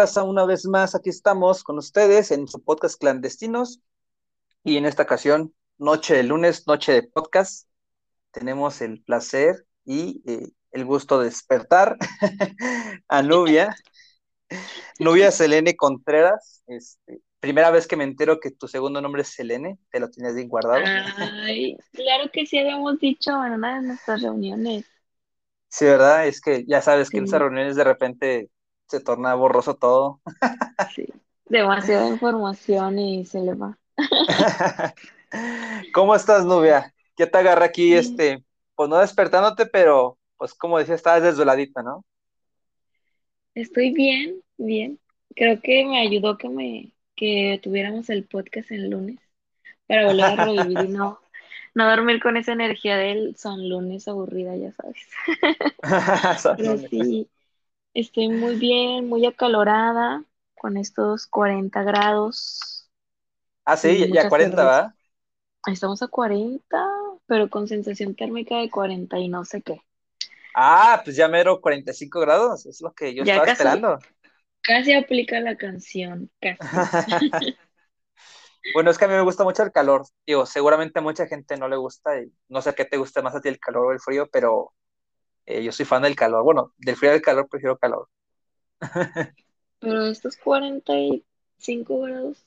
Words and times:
Raza? 0.00 0.22
Una 0.22 0.46
vez 0.46 0.64
más, 0.64 0.94
aquí 0.94 1.10
estamos 1.10 1.62
con 1.62 1.76
ustedes 1.76 2.30
en 2.30 2.48
su 2.48 2.64
podcast 2.64 2.98
Clandestinos. 2.98 3.82
Y 4.64 4.78
en 4.78 4.86
esta 4.86 5.02
ocasión, 5.02 5.52
noche 5.76 6.14
de 6.14 6.22
lunes, 6.22 6.66
noche 6.66 6.92
de 6.92 7.02
podcast. 7.02 7.68
Tenemos 8.30 8.80
el 8.80 9.02
placer 9.02 9.66
y 9.84 10.22
eh, 10.24 10.48
el 10.72 10.86
gusto 10.86 11.18
de 11.18 11.26
despertar 11.26 11.98
a 13.08 13.22
Nubia. 13.22 13.76
Nubia 14.98 15.30
Selene 15.30 15.76
Contreras. 15.76 16.62
Este, 16.66 17.20
primera 17.38 17.70
vez 17.70 17.86
que 17.86 17.98
me 17.98 18.04
entero 18.04 18.40
que 18.40 18.52
tu 18.52 18.68
segundo 18.68 19.02
nombre 19.02 19.20
es 19.20 19.28
Selene. 19.28 19.78
Te 19.90 20.00
lo 20.00 20.08
tienes 20.08 20.34
bien 20.34 20.48
guardado. 20.48 20.82
Ay, 21.44 21.76
claro 21.92 22.30
que 22.32 22.46
sí 22.46 22.58
habíamos 22.58 22.98
dicho 23.00 23.32
en 23.44 23.52
una 23.52 23.82
de 23.82 23.88
nuestras 23.88 24.22
reuniones. 24.22 24.86
Sí, 25.68 25.84
¿verdad? 25.84 26.26
Es 26.26 26.40
que 26.40 26.64
ya 26.66 26.80
sabes 26.80 27.10
que 27.10 27.18
en 27.18 27.24
esas 27.24 27.40
reuniones 27.40 27.76
de 27.76 27.84
repente 27.84 28.50
se 28.90 29.00
torna 29.00 29.34
borroso 29.34 29.76
todo. 29.76 30.20
Sí, 30.94 31.06
demasiada 31.46 32.08
información 32.08 32.98
y 32.98 33.24
se 33.24 33.40
le 33.40 33.54
va. 33.54 33.78
¿Cómo 35.94 36.14
estás, 36.14 36.44
Nubia? 36.44 36.92
¿Qué 37.16 37.26
te 37.26 37.38
agarra 37.38 37.66
aquí, 37.66 37.94
este, 37.94 38.44
pues 38.74 38.90
no 38.90 38.98
despertándote, 38.98 39.66
pero 39.66 40.18
pues 40.36 40.54
como 40.54 40.78
decía, 40.78 40.94
estabas 40.94 41.22
desveladita, 41.22 41.82
¿no? 41.82 42.04
Estoy 43.54 43.92
bien, 43.92 44.42
bien. 44.56 44.98
Creo 45.36 45.60
que 45.60 45.84
me 45.84 46.00
ayudó 46.00 46.36
que 46.36 46.48
me 46.48 46.92
que 47.14 47.60
tuviéramos 47.62 48.08
el 48.08 48.24
podcast 48.24 48.70
el 48.70 48.88
lunes 48.88 49.18
para 49.86 50.06
volver 50.06 50.24
a 50.24 50.44
revivir 50.46 50.86
y 50.86 50.88
no, 50.88 51.20
no 51.74 51.88
dormir 51.88 52.20
con 52.20 52.38
esa 52.38 52.52
energía 52.52 52.96
del 52.96 53.36
son 53.36 53.68
lunes 53.68 54.08
aburrida, 54.08 54.56
ya 54.56 54.72
sabes. 54.72 55.06
Pero 56.56 56.78
sí, 56.78 57.28
estoy 57.94 58.28
muy 58.28 58.56
bien, 58.56 59.08
muy 59.08 59.26
acalorada 59.26 60.24
con 60.54 60.76
estos 60.76 61.26
40 61.26 61.82
grados. 61.84 62.88
Ah, 63.64 63.76
sí, 63.76 63.98
ya- 64.00 64.08
ya 64.12 64.26
mucha 64.26 64.28
40, 64.28 64.64
cerveza. 64.64 64.64
¿va? 64.64 64.94
Estamos 65.66 66.02
a 66.02 66.08
40, 66.08 66.86
pero 67.26 67.50
con 67.50 67.68
sensación 67.68 68.14
térmica 68.16 68.58
de 68.58 68.70
40 68.70 69.18
y 69.18 69.28
no 69.28 69.44
sé 69.46 69.62
qué. 69.62 69.82
Ah, 70.54 71.00
pues 71.04 71.16
ya 71.16 71.28
mero 71.28 71.60
45 71.60 72.20
grados, 72.20 72.66
es 72.66 72.80
lo 72.80 72.92
que 72.94 73.14
yo 73.14 73.22
Ya 73.22 73.24
estaba 73.24 73.44
casi. 73.44 73.46
esperando. 73.46 73.98
Casi 74.62 74.92
aplica 74.94 75.40
la 75.40 75.56
canción, 75.56 76.30
casi. 76.40 76.88
Bueno, 78.72 78.90
es 78.90 78.98
que 78.98 79.04
a 79.04 79.08
mí 79.08 79.14
me 79.14 79.22
gusta 79.22 79.44
mucho 79.44 79.62
el 79.62 79.72
calor. 79.72 80.04
Digo, 80.26 80.46
seguramente 80.46 80.98
a 81.00 81.02
mucha 81.02 81.26
gente 81.26 81.56
no 81.56 81.68
le 81.68 81.76
gusta 81.76 82.20
y 82.20 82.32
no 82.48 82.62
sé 82.62 82.74
qué 82.74 82.84
te 82.84 82.96
gusta 82.98 83.22
más 83.22 83.34
a 83.34 83.40
ti, 83.40 83.48
el 83.48 83.58
calor 83.58 83.86
o 83.86 83.92
el 83.92 84.00
frío, 84.00 84.28
pero 84.30 84.72
eh, 85.58 85.64
yo 85.64 85.72
soy 85.72 85.86
fan 85.86 86.02
del 86.02 86.16
calor. 86.16 86.42
Bueno, 86.44 86.72
del 86.78 86.96
frío 86.96 87.12
del 87.12 87.22
calor 87.22 87.48
prefiero 87.48 87.78
calor. 87.78 88.08
Pero 89.78 90.06
estos 90.06 90.36
45 90.38 92.00
grados, 92.00 92.46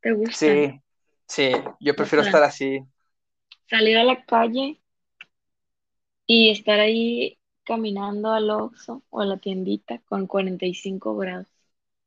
¿te 0.00 0.12
gustan? 0.12 0.66
Sí, 0.66 0.80
sí, 1.26 1.52
yo 1.80 1.94
prefiero 1.96 2.22
sea, 2.22 2.32
estar 2.32 2.42
así. 2.42 2.80
Salir 3.68 3.98
a 3.98 4.04
la 4.04 4.24
calle 4.24 4.80
y 6.26 6.50
estar 6.50 6.80
ahí 6.80 7.38
caminando 7.64 8.32
al 8.32 8.50
Oxxo 8.50 9.02
o 9.10 9.20
a 9.20 9.24
la 9.26 9.36
tiendita 9.36 10.00
con 10.08 10.26
45 10.26 11.16
grados. 11.16 11.46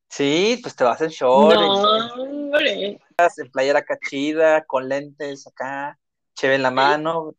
Sí, 0.09 0.59
pues 0.63 0.75
te 0.75 0.84
vas 0.84 1.02
en 1.02 1.09
short, 1.09 1.62
en, 1.62 1.72
No, 1.72 2.13
hombre. 2.13 3.00
en 3.38 3.52
playera 3.52 3.84
cachida, 3.84 4.66
con 4.66 4.88
lentes 4.90 5.47
acá, 5.47 6.00
cheve 6.35 6.56
en 6.56 6.63
la 6.63 6.72
mano, 6.72 7.35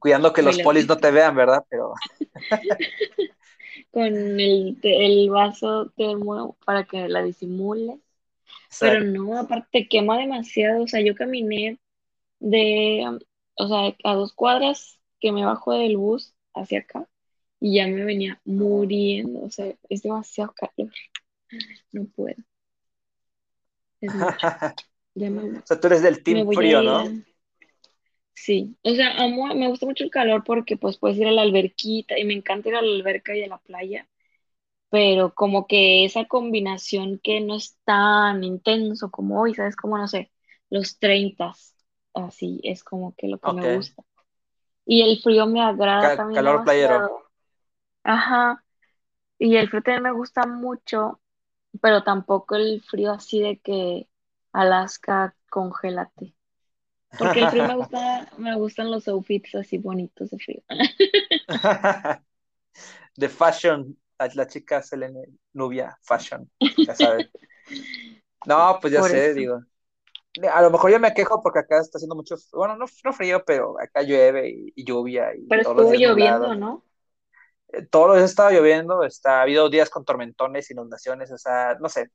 cuidando 0.00 0.32
que 0.32 0.42
los 0.42 0.58
polis 0.58 0.88
no 0.88 0.96
te 0.96 1.10
vean, 1.10 1.36
¿verdad? 1.36 1.64
Pero 1.68 1.94
Con 3.92 4.40
el, 4.40 4.78
el 4.82 5.30
vaso 5.30 5.92
termo 5.96 6.56
para 6.64 6.84
que 6.84 7.08
la 7.08 7.22
disimules. 7.22 7.98
Pero 8.78 8.94
exacto. 8.94 9.22
no, 9.22 9.38
aparte 9.38 9.68
te 9.72 9.88
quema 9.88 10.18
demasiado. 10.18 10.82
O 10.82 10.88
sea, 10.88 11.00
yo 11.00 11.14
caminé 11.14 11.78
de, 12.38 13.18
o 13.54 13.68
sea, 13.68 13.96
a 14.04 14.14
dos 14.14 14.32
cuadras 14.32 14.98
que 15.20 15.32
me 15.32 15.44
bajo 15.44 15.72
del 15.72 15.96
bus 15.96 16.34
hacia 16.54 16.80
acá 16.80 17.08
y 17.60 17.76
ya 17.76 17.86
me 17.86 18.04
venía 18.04 18.40
muriendo. 18.44 19.42
O 19.42 19.50
sea, 19.50 19.74
es 19.88 20.02
demasiado 20.02 20.52
calor. 20.54 20.92
No 21.92 22.04
puedo. 22.06 22.36
Es 24.00 24.14
mucho. 24.14 24.36
Ya 25.12 25.28
me, 25.28 25.58
O 25.58 25.62
sea, 25.64 25.80
tú 25.80 25.88
eres 25.88 26.02
del 26.02 26.22
team 26.22 26.48
frío, 26.52 26.80
ir 26.80 26.88
¿no? 26.88 27.04
Sí, 28.34 28.76
o 28.82 28.94
sea, 28.94 29.12
amo, 29.22 29.46
me 29.54 29.68
gusta 29.68 29.84
mucho 29.86 30.04
el 30.04 30.10
calor 30.10 30.44
porque 30.44 30.76
pues 30.78 30.96
puedes 30.98 31.18
ir 31.18 31.26
a 31.28 31.32
la 31.32 31.42
alberquita 31.42 32.18
y 32.18 32.24
me 32.24 32.32
encanta 32.34 32.70
ir 32.70 32.74
a 32.76 32.82
la 32.82 32.88
alberca 32.90 33.36
y 33.36 33.42
a 33.44 33.48
la 33.48 33.58
playa, 33.58 34.08
pero 34.90 35.34
como 35.34 35.66
que 35.66 36.04
esa 36.04 36.26
combinación 36.26 37.20
que 37.20 37.40
no 37.40 37.56
es 37.56 37.78
tan 37.84 38.44
intenso 38.44 39.10
como 39.10 39.40
hoy, 39.42 39.54
¿sabes? 39.54 39.76
Como, 39.76 39.98
no 39.98 40.08
sé, 40.08 40.32
los 40.70 40.98
30, 40.98 41.54
así 42.14 42.60
es 42.64 42.84
como 42.84 43.14
que 43.16 43.28
lo 43.28 43.40
que 43.40 43.52
me 43.52 43.64
gusta. 43.64 44.04
Y 44.86 45.02
el 45.02 45.20
frío 45.22 45.46
me 45.46 45.62
agrada 45.62 46.12
Ca- 46.12 46.14
también 46.14 46.42
calor 46.42 46.62
playero. 46.64 46.98
demasiado. 47.00 47.24
Ajá, 48.04 48.64
y 49.38 49.56
el 49.56 49.68
frío 49.70 49.82
también 49.82 50.04
me 50.04 50.12
gusta 50.12 50.46
mucho, 50.46 51.20
pero 51.82 52.04
tampoco 52.04 52.56
el 52.56 52.82
frío 52.82 53.12
así 53.12 53.40
de 53.42 53.60
que 53.60 54.08
Alaska, 54.52 55.36
congélate. 55.50 56.34
Porque 57.18 57.40
el 57.40 57.48
frío 57.48 57.66
me 57.66 57.74
gusta, 57.76 58.28
me 58.38 58.56
gustan 58.56 58.90
los 58.90 59.08
outfits 59.08 59.54
así 59.54 59.78
bonitos 59.78 60.30
de 60.30 60.38
frío. 60.38 60.62
De 63.16 63.28
fashion, 63.28 63.96
la, 64.34 64.46
chica 64.46 64.82
Selene 64.82 65.24
Nubia, 65.52 65.98
fashion, 66.02 66.48
ya 66.86 66.94
sabes. 66.94 67.28
No, 68.46 68.78
pues 68.80 68.92
ya 68.92 69.00
Por 69.00 69.10
sé, 69.10 69.26
eso. 69.26 69.38
digo. 69.38 69.60
A 70.50 70.62
lo 70.62 70.70
mejor 70.70 70.90
yo 70.92 71.00
me 71.00 71.12
quejo 71.12 71.42
porque 71.42 71.58
acá 71.58 71.80
está 71.80 71.98
haciendo 71.98 72.14
mucho, 72.14 72.36
bueno, 72.52 72.76
no, 72.76 72.86
no 73.04 73.12
frío, 73.12 73.44
pero 73.44 73.74
acá 73.80 74.02
llueve 74.02 74.48
y, 74.48 74.72
y 74.76 74.84
lluvia 74.84 75.34
y 75.34 75.46
Pero 75.48 75.62
estuvo 75.62 75.92
lloviendo. 75.92 76.54
¿no? 76.54 76.84
Eh, 77.72 77.86
Todos 77.90 78.08
los 78.08 78.16
días 78.18 78.30
estaba 78.30 78.52
lloviendo, 78.52 79.02
está, 79.04 79.40
ha 79.40 79.42
habido 79.42 79.68
días 79.68 79.90
con 79.90 80.04
tormentones, 80.04 80.70
inundaciones, 80.70 81.30
o 81.32 81.38
sea, 81.38 81.76
no 81.80 81.88
sé. 81.88 82.10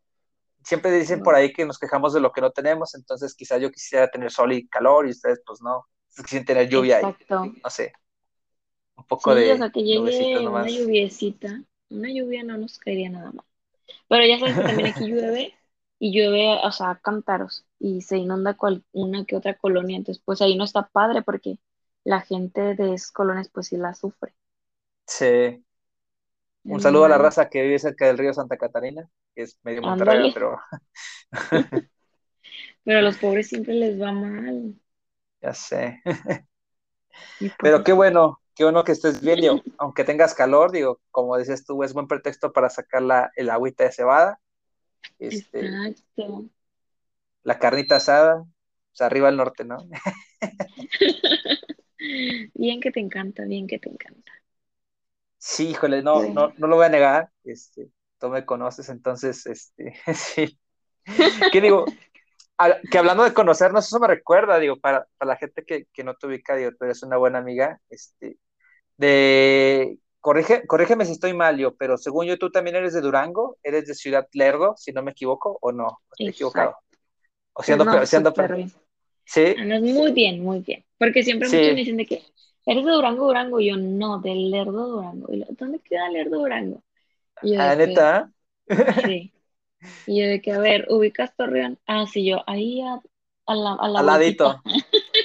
Siempre 0.66 0.92
dicen 0.92 1.22
por 1.24 1.36
ahí 1.36 1.54
que 1.54 1.66
nos 1.66 1.80
quejamos 1.80 2.14
de 2.14 2.22
lo 2.22 2.32
que 2.34 2.42
no 2.42 2.52
tenemos, 2.52 2.96
entonces 2.96 3.36
quizás 3.36 3.62
yo 3.62 3.72
quisiera 3.72 4.10
tener 4.10 4.32
sol 4.32 4.54
y 4.54 4.68
calor 4.68 5.08
y 5.08 5.12
ustedes 5.12 5.42
pues 5.46 5.62
no, 5.62 5.86
quisieren 6.18 6.46
tener 6.46 6.70
lluvia 6.70 7.04
y 7.04 7.06
Exacto. 7.06 7.54
no 7.64 7.70
sé, 7.70 7.94
un 8.98 9.06
poco 9.06 9.34
Sí, 9.34 9.34
de 9.36 9.52
o 9.52 9.58
sea, 9.58 9.72
que 9.72 9.84
llegue 9.84 10.50
una 10.50 10.70
lluviecita. 10.70 11.64
Una 11.90 12.10
lluvia 12.10 12.44
no 12.44 12.58
nos 12.58 12.80
caería 12.80 13.10
nada 13.10 13.32
mal. 13.32 13.46
Pero 14.10 14.26
ya 14.26 14.40
sabes 14.40 14.58
que 14.58 14.66
también 14.66 14.88
aquí 14.90 15.06
llueve 15.08 15.54
y 16.00 16.14
llueve, 16.14 16.60
o 16.66 16.72
sea, 16.72 16.92
a 16.92 17.00
cántaros 17.00 17.66
y 17.80 18.02
se 18.02 18.18
inunda 18.18 18.56
cual- 18.56 18.86
una 18.94 19.26
que 19.26 19.36
otra 19.38 19.58
colonia. 19.58 19.98
Entonces, 19.98 20.24
pues 20.26 20.42
ahí 20.42 20.58
no 20.58 20.66
está 20.66 20.88
padre 20.90 21.24
porque 21.24 21.60
la 22.06 22.22
gente 22.22 22.76
de 22.76 22.94
esas 22.96 23.12
colonias, 23.12 23.50
pues 23.50 23.68
sí 23.70 23.78
la 23.78 23.94
sufre. 23.96 24.36
Sí. 25.08 25.65
Un 26.66 26.82
saludo 26.82 27.06
a 27.06 27.10
la 27.10 27.18
raza 27.18 27.50
que 27.50 27.62
vive 27.62 27.80
cerca 27.80 28.08
del 28.08 28.18
río 28.18 28.34
Santa 28.34 28.58
Catarina, 28.58 29.08
que 29.36 29.44
es 29.44 29.58
medio 29.64 29.82
Monterrey, 29.82 30.32
pero 30.34 30.58
Pero 32.86 33.00
a 33.00 33.02
los 33.02 33.18
pobres 33.18 33.48
siempre 33.48 33.74
les 33.74 34.00
va 34.00 34.12
mal. 34.12 34.76
ya 35.42 35.54
sé. 35.54 36.02
Pues 37.40 37.54
Pero 37.60 37.84
qué 37.84 37.94
bueno, 37.94 38.42
qué 38.56 38.66
bueno 38.66 38.84
que 38.84 38.92
estés 38.92 39.22
bien, 39.22 39.40
digo, 39.40 39.62
aunque 39.78 40.04
tengas 40.04 40.34
calor, 40.34 40.72
digo, 40.72 41.00
como 41.12 41.38
dices 41.38 41.66
tú, 41.66 41.82
es 41.84 41.94
buen 41.94 42.08
pretexto 42.08 42.52
para 42.52 42.70
sacar 42.70 43.02
la, 43.02 43.32
el 43.38 43.50
agüita 43.50 43.86
de 43.86 43.94
cebada, 43.94 44.40
este, 45.18 45.66
Exacto. 45.66 46.46
la 47.44 47.58
carnita 47.58 47.96
asada, 47.98 48.46
pues 48.90 49.02
arriba 49.02 49.30
al 49.30 49.38
norte, 49.38 49.64
¿no? 49.64 49.78
Bien 52.54 52.82
que 52.82 52.92
te 52.92 53.00
encanta, 53.00 53.46
bien 53.46 53.66
que 53.66 53.80
te 53.80 53.90
encanta. 53.90 54.32
Sí, 55.48 55.70
híjole, 55.70 56.02
no, 56.02 56.24
no, 56.34 56.54
no 56.58 56.68
lo 56.68 56.76
voy 56.76 56.86
a 56.88 56.90
negar, 56.90 57.30
este, 57.44 57.92
tú 58.20 58.30
me 58.30 58.46
conoces, 58.46 58.90
entonces, 58.90 59.46
este, 59.46 59.94
sí. 60.16 60.60
¿Qué 61.52 61.62
digo? 61.62 61.86
A- 62.58 62.80
que 62.90 62.98
hablando 63.00 63.24
de 63.24 63.34
conocernos, 63.34 63.86
eso 63.88 64.00
me 64.00 64.08
recuerda, 64.08 64.60
digo, 64.60 64.78
para, 64.80 65.08
para 65.18 65.30
la 65.34 65.38
gente 65.38 65.64
que, 65.66 65.86
que 65.94 66.04
no 66.04 66.16
te 66.16 66.28
ubica, 66.28 66.56
digo, 66.56 66.72
tú 66.78 66.86
eres 66.86 67.04
una 67.04 67.18
buena 67.18 67.40
amiga, 67.40 67.80
este, 67.90 68.38
de, 68.98 70.00
corrige, 70.22 70.68
corrígeme 70.68 71.06
si 71.06 71.14
estoy 71.14 71.34
mal, 71.34 71.58
yo, 71.58 71.76
pero 71.76 71.98
según 71.98 72.28
yo, 72.28 72.40
tú 72.40 72.52
también 72.52 72.76
eres 72.78 72.94
de 72.94 73.02
Durango, 73.02 73.58
eres 73.64 73.88
de 73.88 73.96
Ciudad 73.96 74.28
Lerdo, 74.34 74.76
si 74.78 74.94
no 74.94 75.04
me 75.04 75.12
equivoco, 75.12 75.58
o 75.62 75.72
no, 75.72 76.00
estoy 76.14 76.30
equivocado. 76.30 76.78
O 77.54 77.64
si 77.64 77.72
ando, 77.74 77.86
No, 77.86 77.92
pe- 77.92 78.08
si 78.08 78.16
ando 78.18 78.34
pe- 78.34 78.44
súper 78.44 78.56
bien. 78.58 78.72
Sí, 79.26 79.56
Andas 79.58 79.82
muy 79.82 80.12
bien, 80.14 80.44
muy 80.44 80.60
bien. 80.62 80.84
Porque 80.98 81.24
siempre 81.24 81.50
Sí. 81.50 81.58
muchos 81.58 81.74
me 81.74 81.80
dicen 81.80 81.98
de 81.98 82.06
que 82.06 82.22
eres 82.66 82.86
de 82.86 82.92
Durango, 82.92 83.28
Durango. 83.28 83.60
Y 83.60 83.68
yo, 83.70 83.78
no, 83.78 84.20
del 84.20 84.52
Lerdo, 84.52 84.88
Durango. 84.90 85.34
Y 85.34 85.40
yo, 85.40 85.46
¿dónde 85.52 85.80
queda 85.80 86.10
Lerdo, 86.10 86.40
Durango? 86.40 86.84
Y 87.42 87.54
yo, 87.56 87.62
ah, 87.62 87.76
neta, 87.76 88.32
sí. 89.04 89.34
Y 90.06 90.22
yo, 90.22 90.28
de 90.28 90.42
que, 90.42 90.52
a 90.54 90.60
ver, 90.60 90.88
¿ubicas 90.90 91.36
Torreón? 91.36 91.80
Ah, 91.88 92.06
sí, 92.08 92.26
yo, 92.26 92.44
ahí 92.48 92.82
a, 92.82 93.02
a 93.48 93.56
la, 93.56 93.74
a 93.76 93.88
la 93.90 94.00
al 94.00 94.06
ladito, 94.06 94.62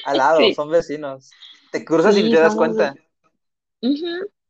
al 0.05 0.19
lado, 0.19 0.41
Sí. 0.53 0.55
son 0.55 0.71
vecinos. 0.71 1.31
Te 1.71 1.85
cruzas 1.85 2.17
y 2.17 2.25
Sí, 2.25 2.31
te 2.31 2.39
das 2.39 2.57
cuenta. 2.57 2.95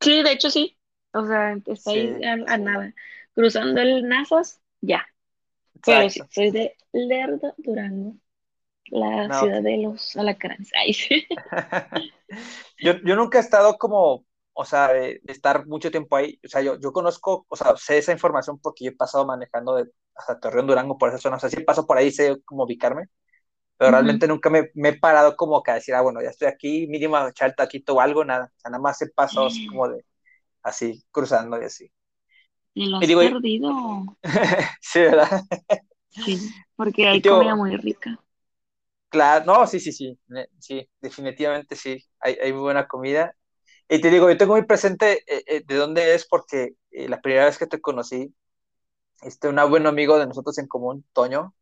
Sí, 0.01 0.23
de 0.23 0.33
hecho 0.33 0.51
sí. 0.51 0.79
O 1.13 1.27
sea, 1.27 1.55
está 1.67 1.91
ahí 1.93 2.07
Sí, 2.09 2.25
a, 2.25 2.33
a 2.55 2.59
nada. 2.59 2.95
Cruzando 3.35 3.81
el 3.81 4.09
Nazas, 4.09 4.61
ya. 4.81 5.07
Pero 5.85 6.09
sí, 6.11 6.21
soy 6.31 6.51
de 6.53 6.77
Lerdo, 6.93 7.55
Durango, 7.59 8.17
la 8.91 9.31
No, 9.31 9.33
ciudad 9.33 9.63
de 9.63 9.79
los 9.79 10.17
alacranes. 10.17 10.71
Ay, 10.77 10.95
sí. 10.95 11.27
Yo, 12.81 12.95
yo 13.05 13.17
nunca 13.17 13.39
he 13.39 13.41
estado 13.41 13.79
como, 13.79 14.27
o 14.53 14.65
sea, 14.65 14.89
de, 14.93 15.21
de 15.23 15.33
estar 15.33 15.67
mucho 15.67 15.91
tiempo 15.91 16.17
ahí. 16.17 16.41
O 16.45 16.49
sea, 16.49 16.63
yo, 16.63 16.79
yo 16.79 16.93
conozco, 16.93 17.47
o 17.49 17.57
sea, 17.57 17.77
sé 17.77 17.99
esa 17.99 18.13
información 18.13 18.59
porque 18.61 18.85
yo 18.85 18.91
he 18.91 18.95
pasado 18.97 19.27
manejando 19.27 19.75
de, 19.77 19.91
hasta 20.15 20.41
Torreón, 20.41 20.67
Durango, 20.67 20.99
por 20.99 21.09
esa 21.11 21.19
zona. 21.19 21.37
O 21.37 21.41
sea, 21.41 21.51
sí 21.51 21.61
paso 21.65 21.87
por 21.87 21.99
ahí, 21.99 22.11
sé 22.11 22.37
cómo 22.45 22.65
ubicarme, 22.65 23.09
pero 23.79 23.93
realmente 23.93 24.29
nunca 24.29 24.51
me, 24.51 24.71
me 24.75 24.91
he 24.91 24.99
parado 25.01 25.37
como 25.37 25.63
que 25.63 25.73
a 25.73 25.75
decir, 25.77 25.95
ah, 25.95 26.03
bueno, 26.03 26.23
ya 26.23 26.31
estoy 26.31 26.49
aquí, 26.49 26.87
mínimo 26.89 27.19
echar 27.29 27.51
el 27.51 27.57
taquito 27.57 27.95
o 27.97 28.01
algo, 28.01 28.25
nada. 28.25 28.47
O 28.57 28.61
sea, 28.61 28.71
nada 28.73 28.83
más 28.83 29.03
he 29.03 29.11
pasado 29.11 29.49
así 29.49 29.65
como 29.65 29.89
de, 29.89 30.05
así, 30.63 31.05
cruzando 31.13 31.61
y 31.63 31.67
así. 31.67 31.93
Te 32.75 32.81
lo 32.87 32.97
Y 32.99 33.07
has 33.07 33.07
digo, 33.07 33.21
perdido. 33.21 33.71
sí, 34.81 35.01
¿verdad? 35.01 35.43
Sí, 36.09 36.55
porque 36.77 37.07
Y 37.11 37.21
hay 37.21 37.25
comida 37.25 37.55
muy 37.57 37.77
rica. 37.77 38.21
Claro, 39.11 39.45
no, 39.45 39.67
sí, 39.67 39.81
sí, 39.81 39.93
sí, 39.93 40.19
sí, 40.59 40.89
definitivamente 41.01 41.77
sí, 41.77 42.03
hay, 42.21 42.37
hay 42.43 42.53
muy 42.53 42.63
buena 42.63 42.89
comida. 42.89 43.35
Y 43.89 44.01
te 44.01 44.11
digo, 44.11 44.31
yo 44.31 44.37
tengo 44.39 44.55
muy 44.55 44.65
presente 44.65 45.25
eh, 45.27 45.43
eh, 45.47 45.63
de 45.67 45.75
dónde 45.75 46.15
es 46.15 46.27
porque 46.27 46.75
eh, 46.93 47.09
la 47.09 47.21
primera 47.21 47.47
vez 47.47 47.59
que 47.59 47.67
te 47.67 47.81
conocí, 47.81 48.33
este, 49.23 49.49
un 49.49 49.57
buen 49.69 49.87
amigo 49.87 50.19
de 50.19 50.27
nosotros 50.27 50.57
en 50.59 50.69
común, 50.69 51.05
Toño, 51.13 51.55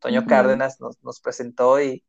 Toño. 0.00 0.26
Cárdenas, 0.26 0.80
nos, 0.80 1.02
nos 1.02 1.20
presentó 1.20 1.80
y 1.80 2.04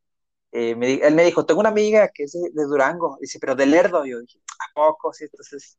eh, 0.52 0.74
me 0.74 0.94
él 0.94 1.14
me 1.14 1.24
dijo, 1.24 1.46
tengo 1.46 1.60
una 1.60 1.68
amiga 1.68 2.08
que 2.08 2.24
es 2.24 2.32
de, 2.32 2.50
de 2.52 2.64
Durango, 2.64 3.16
dice, 3.20 3.38
pero 3.40 3.54
de 3.54 3.66
Lerdo, 3.66 4.04
yo 4.04 4.20
dije, 4.20 4.40
¿a 4.58 4.74
poco? 4.74 5.12
Sí, 5.12 5.24
entonces, 5.24 5.78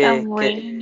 Tan 0.00 0.26
que, 0.36 0.78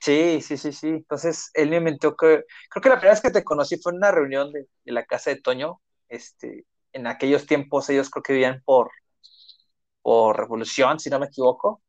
sí, 0.00 0.40
sí, 0.42 0.56
sí, 0.58 0.72
sí, 0.72 0.88
entonces 0.88 1.50
él 1.54 1.70
me 1.70 1.76
inventó 1.76 2.14
que, 2.14 2.44
creo 2.68 2.82
que 2.82 2.88
la 2.88 2.96
primera 2.96 3.12
vez 3.12 3.22
que 3.22 3.30
te 3.30 3.44
conocí 3.44 3.78
fue 3.78 3.92
en 3.92 3.96
una 3.96 4.10
reunión 4.10 4.52
de, 4.52 4.68
de 4.84 4.92
la 4.92 5.04
casa 5.04 5.30
de 5.30 5.40
Toño, 5.40 5.80
este, 6.10 6.66
en 6.94 7.08
aquellos 7.08 7.46
tiempos 7.46 7.90
ellos 7.90 8.10
creo 8.10 8.24
que 8.24 8.34
vivían 8.34 8.62
por, 8.66 8.90
por 10.02 10.36
Revolución, 10.38 10.98
si 11.00 11.10
no 11.10 11.18
me 11.18 11.26
equivoco, 11.26 11.82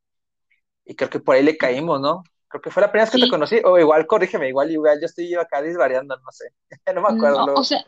y 0.85 0.95
creo 0.95 1.09
que 1.09 1.19
por 1.19 1.35
ahí 1.35 1.43
le 1.43 1.57
caímos, 1.57 2.01
¿no? 2.01 2.23
Creo 2.49 2.61
que 2.61 2.71
fue 2.71 2.81
la 2.81 2.91
primera 2.91 3.05
vez 3.05 3.11
que 3.11 3.19
te 3.19 3.27
conocí, 3.29 3.61
o 3.65 3.79
igual, 3.79 4.07
corrígeme, 4.07 4.49
igual, 4.49 4.71
igual, 4.71 4.99
yo 5.01 5.07
estoy 5.07 5.33
acá 5.35 5.61
disvariando, 5.61 6.15
no 6.17 6.31
sé, 6.31 6.53
no 6.95 7.01
me 7.01 7.09
acuerdo. 7.09 7.45
no, 7.45 7.51
o 7.53 7.63
sea, 7.63 7.85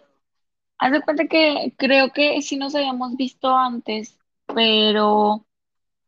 haz 0.79 0.91
de 0.93 1.01
cuenta 1.03 1.27
que 1.27 1.75
creo 1.77 2.11
que 2.13 2.41
sí 2.43 2.57
nos 2.57 2.75
habíamos 2.75 3.15
visto 3.17 3.55
antes, 3.55 4.19
pero, 4.55 5.47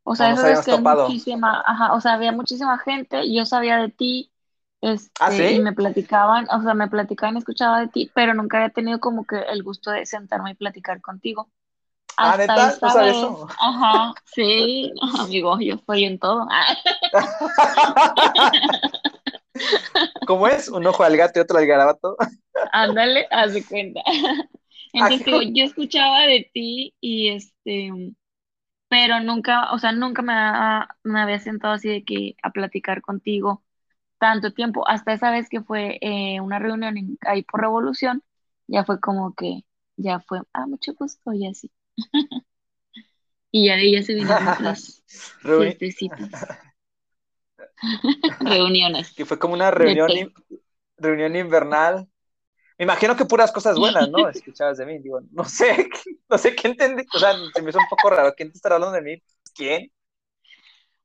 o 0.03 0.15
No 0.17 0.25
sea, 0.25 0.31
esas 0.33 0.51
veces 0.51 0.67
habíamos 0.67 0.79
que 0.79 0.79
muchísima, 0.81 1.63
ajá, 1.65 1.93
o 1.95 2.01
sea, 2.01 2.13
había 2.15 2.33
muchísima 2.33 2.79
gente, 2.79 3.33
yo 3.33 3.45
sabía 3.45 3.77
de 3.79 3.89
ti, 3.91 4.31
¿Ah, 5.19 5.31
este, 5.31 5.51
y 5.53 5.59
me 5.59 5.73
platicaban, 5.73 6.47
o 6.51 6.61
sea, 6.63 6.73
me 6.73 6.87
platicaban 6.89 7.37
escuchaba 7.37 7.81
de 7.81 7.87
ti, 7.89 8.11
pero 8.15 8.33
nunca 8.33 8.57
había 8.57 8.69
tenido 8.71 8.99
como 8.99 9.25
que 9.25 9.37
el 9.39 9.63
gusto 9.63 9.91
de 9.91 10.05
sentarme 10.05 10.51
y 10.51 10.55
platicar 10.55 11.01
contigo. 11.01 11.51
Ah, 12.17 12.37
Hasta 12.37 12.57
neta, 12.77 12.77
no 12.81 12.89
esta 12.91 13.03
vez, 13.03 13.09
eso. 13.09 13.47
ajá, 13.57 14.15
sí, 14.25 14.93
amigo, 15.19 15.59
yo 15.61 15.75
estoy 15.75 16.05
en 16.05 16.19
todo. 16.19 16.47
¿Cómo 20.23 20.47
es? 20.47 20.69
Un 20.69 20.85
ojo 20.87 21.03
al 21.03 21.17
gato 21.17 21.39
y 21.39 21.41
otro 21.41 21.57
al 21.57 21.67
garabato. 21.67 22.17
Ándale, 22.71 23.27
haz 23.31 23.53
de 23.53 23.65
cuenta. 23.65 24.01
Ah, 24.97 25.09
Entonces, 25.09 25.25
digo, 25.25 25.41
yo 25.41 25.63
escuchaba 25.65 26.21
de 26.27 26.49
ti 26.53 26.95
y 27.01 27.29
este, 27.29 27.91
pero 28.89 29.19
nunca, 29.21 29.73
o 29.73 29.79
sea, 29.79 29.91
nunca 29.93 30.21
me, 30.21 30.33
ha- 30.33 30.89
me 31.03 31.21
había 31.21 31.39
sentado 31.39 31.73
así 31.75 31.89
de 31.89 32.03
que 32.05 32.35
a 32.43 32.51
platicar 32.51 33.01
contigo 33.01 33.63
tanto 34.19 34.53
tiempo. 34.53 34.87
Hasta 34.87 35.13
esa 35.13 35.31
vez 35.31 35.49
que 35.49 35.61
fue 35.61 35.97
eh, 36.01 36.41
una 36.41 36.59
reunión 36.59 36.97
en- 36.97 37.17
ahí 37.21 37.43
por 37.43 37.61
Revolución, 37.61 38.23
ya 38.67 38.83
fue 38.85 38.99
como 38.99 39.33
que, 39.35 39.61
ya 39.97 40.19
fue, 40.21 40.41
ah, 40.53 40.67
mucho 40.67 40.93
gusto 40.95 41.33
y 41.33 41.47
así. 41.47 41.71
Y 43.51 43.65
ya 43.67 43.75
de 43.75 43.87
ella 43.87 44.03
se 44.03 44.13
vinieron 44.13 44.53
reuniones 48.39 49.11
que 49.15 49.25
fue 49.25 49.39
como 49.39 49.53
una 49.53 49.71
reunión, 49.71 50.15
in- 50.15 50.33
reunión 50.97 51.35
invernal. 51.35 52.09
Me 52.79 52.85
imagino 52.85 53.15
que 53.17 53.25
puras 53.25 53.51
cosas 53.51 53.79
buenas, 53.79 54.09
¿no? 54.09 54.29
Escuchabas 54.29 54.77
de 54.79 54.85
mí, 54.87 54.99
digo, 54.99 55.21
no 55.31 55.45
sé, 55.45 55.89
no 56.29 56.37
sé 56.39 56.55
qué 56.55 56.69
entendí, 56.69 57.05
o 57.13 57.19
sea, 57.19 57.35
se 57.53 57.63
me 57.63 57.71
hizo 57.71 57.79
un 57.79 57.87
poco 57.87 58.09
raro, 58.11 58.33
¿quién 58.35 58.51
te 58.51 58.57
está 58.57 58.73
hablando 58.75 58.93
de 58.95 59.01
mí? 59.03 59.23
¿Quién? 59.55 59.91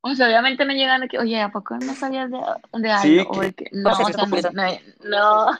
O 0.02 0.14
sea, 0.14 0.26
obviamente 0.28 0.64
me 0.64 0.74
llegan 0.74 1.02
de 1.02 1.08
que, 1.08 1.18
oye, 1.18 1.40
¿a 1.40 1.50
poco 1.52 1.76
no 1.78 1.94
sabías 1.94 2.30
de, 2.30 2.38
de 2.72 2.90
Sí, 2.90 2.90
algo? 2.90 3.28
O 3.28 3.40
de 3.42 3.52
que, 3.54 3.68
no, 3.72 4.02
o 4.06 4.12
sea, 4.12 4.26
no, 4.26 4.40
no, 5.02 5.50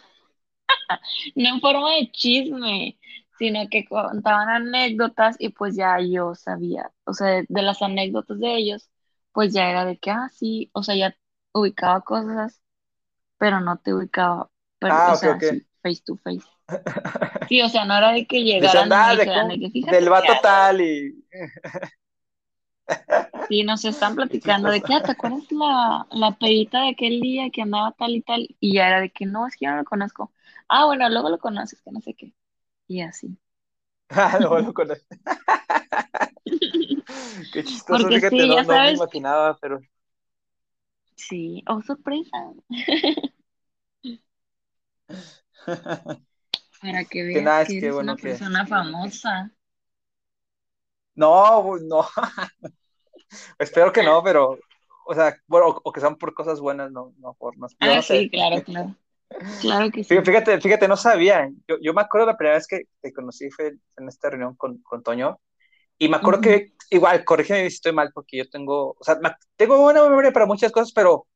no, 1.35 1.49
en 1.49 1.61
forma 1.61 1.93
de 1.95 2.11
chisme, 2.13 2.99
sino 3.39 3.69
que 3.71 3.85
contaban 3.87 4.49
anécdotas 4.49 5.37
y 5.39 5.51
pues 5.51 5.77
ya 5.77 5.99
yo 6.01 6.35
sabía, 6.35 6.91
o 7.05 7.15
sea, 7.15 7.29
de, 7.29 7.47
de 7.49 7.63
las 7.63 7.83
anécdotas 7.83 8.39
de 8.39 8.57
ellos, 8.57 8.91
pues 9.33 9.53
ya 9.53 9.71
era 9.71 9.85
de 9.85 9.99
que, 9.99 10.11
ah, 10.11 10.29
sí, 10.33 10.71
o 10.75 10.83
sea, 10.83 10.95
ya 10.97 11.17
ubicaba 11.53 12.03
cosas, 12.03 12.61
pero 13.39 13.61
no 13.61 13.79
te 13.79 13.95
ubicaba, 13.95 14.51
pero, 14.81 14.99
Ah, 14.99 15.13
o 15.13 15.15
ok, 15.15 15.25
sea, 15.25 15.37
ok. 15.37 15.43
sí, 15.43 15.67
face 15.83 16.03
to 16.05 16.17
face. 16.19 16.47
Sí, 17.49 17.61
o 17.63 17.69
sea, 17.69 17.85
no 17.85 17.95
era 17.97 18.13
de 18.13 18.27
que 18.27 18.45
llegaran 18.59 18.97
andar 18.97 19.17
de 19.17 19.31
dijeran 19.31 19.31
cómo- 19.31 19.51
de 19.51 19.59
que 19.61 19.71
fíjate 19.71 20.05
del 20.05 20.09
que 20.11 20.15
vato 20.15 20.39
algo". 20.39 20.41
tal 20.41 20.81
y... 20.81 21.25
Sí, 23.49 23.65
nos 23.65 23.85
están 23.85 24.15
platicando 24.15 24.71
de 24.71 24.83
que, 24.83 24.95
ah, 24.95 25.03
¿te 25.05 25.13
acuerdas 25.13 25.43
la, 25.51 26.07
la 26.13 26.39
pedita 26.39 26.83
de 26.83 26.91
aquel 26.91 27.21
día 27.21 27.51
que 27.51 27.63
andaba 27.63 27.93
tal 27.93 28.13
y 28.15 28.23
tal? 28.23 28.47
Y 28.61 28.75
ya 28.75 28.87
era 28.89 29.01
de 29.01 29.11
que 29.11 29.27
no, 29.27 29.47
es 29.47 29.57
que 29.57 29.65
yo 29.67 29.73
no 29.73 29.79
lo 29.79 29.85
conozco. 29.85 30.33
Ah, 30.69 30.87
bueno, 30.87 31.09
luego 31.11 31.29
lo 31.31 31.39
conoces, 31.39 31.83
que 31.83 31.91
no 31.91 32.01
sé 32.01 32.15
qué. 32.15 32.33
Y 32.89 33.03
así. 33.03 33.39
Ah, 34.11 34.39
lo 34.41 34.51
bueno 34.51 34.73
con 34.75 34.91
él. 34.91 35.01
Qué 37.51 37.65
chistoso, 37.65 37.99
Porque 37.99 38.13
fíjate, 38.13 38.21
sí, 38.21 38.47
no, 38.47 38.53
ya 38.53 38.63
no 38.63 38.81
me 38.81 38.83
sabes. 38.83 38.93
imaginaba, 38.93 39.59
pero... 39.61 39.81
Sí, 41.17 41.63
oh, 41.69 41.81
sorpresa. 41.83 42.37
Para 46.81 47.05
que 47.07 47.23
veas 47.23 47.75
que 47.75 47.91
bueno 47.91 48.01
una 48.03 48.17
persona 48.17 48.67
famosa. 48.67 49.51
No, 51.17 51.77
no, 51.79 52.07
espero 53.59 53.93
que 53.93 54.03
no, 54.03 54.23
pero... 54.23 54.59
O 55.07 55.15
sea, 55.15 55.37
bueno, 55.49 55.69
o, 55.69 55.81
o 55.85 55.93
que 55.93 56.01
sean 56.01 56.17
por 56.17 56.35
cosas 56.35 56.61
buenas, 56.61 56.93
no, 56.93 57.15
no, 57.19 57.35
por 57.35 57.57
no, 57.59 57.67
Ah, 57.81 57.89
no 57.95 58.03
sí, 58.03 58.29
sé. 58.29 58.31
claro, 58.31 58.63
claro. 58.63 58.97
Claro 59.59 59.91
que 59.93 60.05
sí. 60.05 60.15
Fíjate, 60.25 60.61
fíjate, 60.61 60.89
no 60.89 60.97
sabía. 60.97 61.49
Yo, 61.69 61.77
yo 61.81 61.95
me 61.95 62.01
acuerdo 62.03 62.27
la 62.27 62.37
primera 62.37 62.57
vez 62.57 62.67
que 62.67 62.83
te 63.01 63.13
conocí 63.13 63.51
fue 63.51 63.75
en 63.97 64.09
esta 64.09 64.31
reunión 64.31 64.57
con, 64.57 64.79
con 64.83 65.03
Toño. 65.03 65.41
Y 65.99 66.09
me 66.09 66.17
acuerdo 66.19 66.41
Ujú. 66.41 66.43
que, 66.43 66.75
igual, 66.91 67.25
corrígeme 67.25 67.63
si 67.71 67.77
estoy 67.77 67.93
mal, 67.93 68.13
porque 68.15 68.39
yo 68.39 68.51
tengo, 68.51 68.93
o 69.01 69.05
sea, 69.05 69.17
me- 69.17 69.35
tengo 69.57 69.79
buena 69.81 70.03
memoria 70.05 70.33
para 70.33 70.47
muchas 70.47 70.73
cosas, 70.73 70.93
pero 70.95 71.29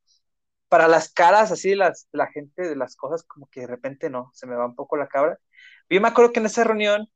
para 0.69 0.89
las 0.89 1.13
caras 1.13 1.53
así 1.53 1.75
las, 1.77 2.09
la 2.13 2.29
gente, 2.29 2.63
de 2.69 2.77
las 2.77 2.97
cosas, 2.97 3.25
como 3.25 3.49
que 3.49 3.63
de 3.63 3.69
repente 3.69 4.11
no, 4.11 4.31
se 4.35 4.47
me 4.47 4.57
va 4.57 4.67
un 4.67 4.77
poco 4.77 4.97
la 4.97 5.09
cabra. 5.09 5.39
Yo 5.91 6.01
me 6.01 6.09
acuerdo 6.09 6.33
que 6.33 6.41
en 6.41 6.47
esa 6.47 6.65
reunión 6.65 7.09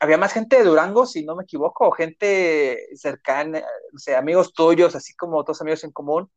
había 0.00 0.18
más 0.18 0.32
gente 0.32 0.56
de 0.56 0.64
Durango, 0.64 1.06
si 1.06 1.24
no 1.24 1.36
me 1.36 1.44
equivoco, 1.44 1.88
o 1.88 1.92
gente 1.92 2.78
cercana, 2.96 3.62
o 3.94 3.98
sea, 3.98 4.18
amigos 4.18 4.52
tuyos, 4.52 4.94
así 4.94 5.14
como 5.14 5.38
otros 5.38 5.60
amigos 5.60 5.84
en 5.84 5.92
común, 5.92 6.30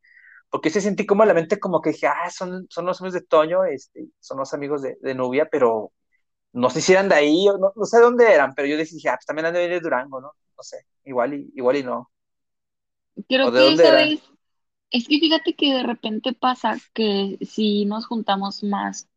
porque 0.50 0.70
sí 0.70 0.80
sentí 0.80 1.06
como 1.06 1.24
la 1.24 1.34
mente 1.34 1.60
como 1.60 1.80
que 1.80 1.90
dije, 1.90 2.06
ah, 2.06 2.30
son, 2.30 2.66
son 2.70 2.86
los 2.86 3.00
amigos 3.00 3.14
de 3.14 3.26
Toño, 3.26 3.64
este, 3.64 4.06
son 4.20 4.38
los 4.38 4.54
amigos 4.54 4.82
de, 4.82 4.96
de 5.00 5.14
Nubia, 5.14 5.48
pero 5.50 5.92
no 6.52 6.70
sé 6.70 6.80
si 6.80 6.92
eran 6.92 7.08
de 7.08 7.16
ahí, 7.16 7.46
no, 7.46 7.72
no 7.74 7.84
sé 7.84 8.00
dónde 8.00 8.32
eran, 8.32 8.54
pero 8.54 8.68
yo 8.68 8.76
dije, 8.76 9.08
ah, 9.08 9.16
pues 9.16 9.26
también 9.26 9.46
han 9.46 9.54
de 9.54 9.60
venir 9.60 9.76
de 9.76 9.80
Durango, 9.82 10.20
¿no? 10.20 10.32
No 10.56 10.62
sé, 10.62 10.86
igual 11.04 11.34
y, 11.34 11.52
igual 11.54 11.76
y 11.76 11.84
no. 11.84 12.10
Creo 13.28 13.48
¿O 13.48 13.50
de 13.50 13.60
que 13.60 13.74
esa 13.74 13.94
vez, 13.94 14.20
es 14.90 15.06
que 15.06 15.18
fíjate 15.18 15.54
que 15.54 15.74
de 15.74 15.82
repente 15.82 16.32
pasa 16.32 16.76
que 16.94 17.38
si 17.42 17.84
nos 17.84 18.06
juntamos 18.06 18.62
más 18.62 19.08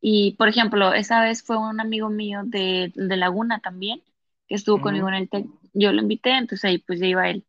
y, 0.00 0.32
por 0.36 0.48
ejemplo, 0.48 0.92
esa 0.94 1.20
vez 1.22 1.42
fue 1.42 1.56
un 1.58 1.80
amigo 1.80 2.10
mío 2.10 2.42
de, 2.44 2.92
de 2.94 3.16
Laguna 3.16 3.60
también, 3.60 4.02
que 4.48 4.54
estuvo 4.56 4.80
conmigo 4.80 5.08
en 5.08 5.14
el 5.14 5.28
TEC, 5.30 5.48
yo 5.74 5.92
lo 5.92 6.02
invité, 6.02 6.30
entonces 6.32 6.64
ahí 6.64 6.78
pues 6.78 7.00
ya 7.00 7.06
iba 7.06 7.28
él. 7.30 7.46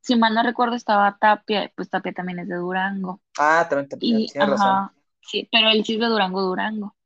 Si 0.00 0.16
mal 0.16 0.34
no 0.34 0.42
recuerdo 0.42 0.76
estaba 0.76 1.18
Tapia, 1.18 1.72
pues 1.76 1.90
Tapia 1.90 2.12
también 2.12 2.40
es 2.40 2.48
de 2.48 2.56
Durango. 2.56 3.20
Ah, 3.38 3.66
también, 3.68 3.98
Y, 4.00 4.32
tienes 4.32 4.48
razón. 4.48 4.84
ajá, 4.84 4.94
sí, 5.22 5.48
pero 5.52 5.70
él 5.70 5.84
sí 5.84 5.94
es 5.94 6.00
de 6.00 6.06
Durango, 6.06 6.42
Durango. 6.42 6.96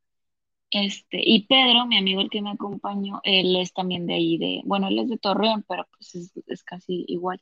Este, 0.71 1.21
y 1.23 1.47
Pedro, 1.47 1.87
mi 1.87 1.99
amigo 1.99 2.21
el 2.21 2.31
que 2.31 2.43
me 2.43 2.51
acompañó, 2.51 3.21
él 3.25 3.55
es 3.57 3.73
también 3.73 4.07
de 4.07 4.15
ahí, 4.15 4.39
de, 4.39 4.63
bueno, 4.65 4.89
él 4.89 4.99
es 5.01 5.09
de 5.09 5.19
Torreón, 5.19 5.65
pero 5.69 5.87
pues 5.97 6.15
es, 6.17 6.33
es 6.49 6.65
casi 6.65 7.05
igual. 7.09 7.41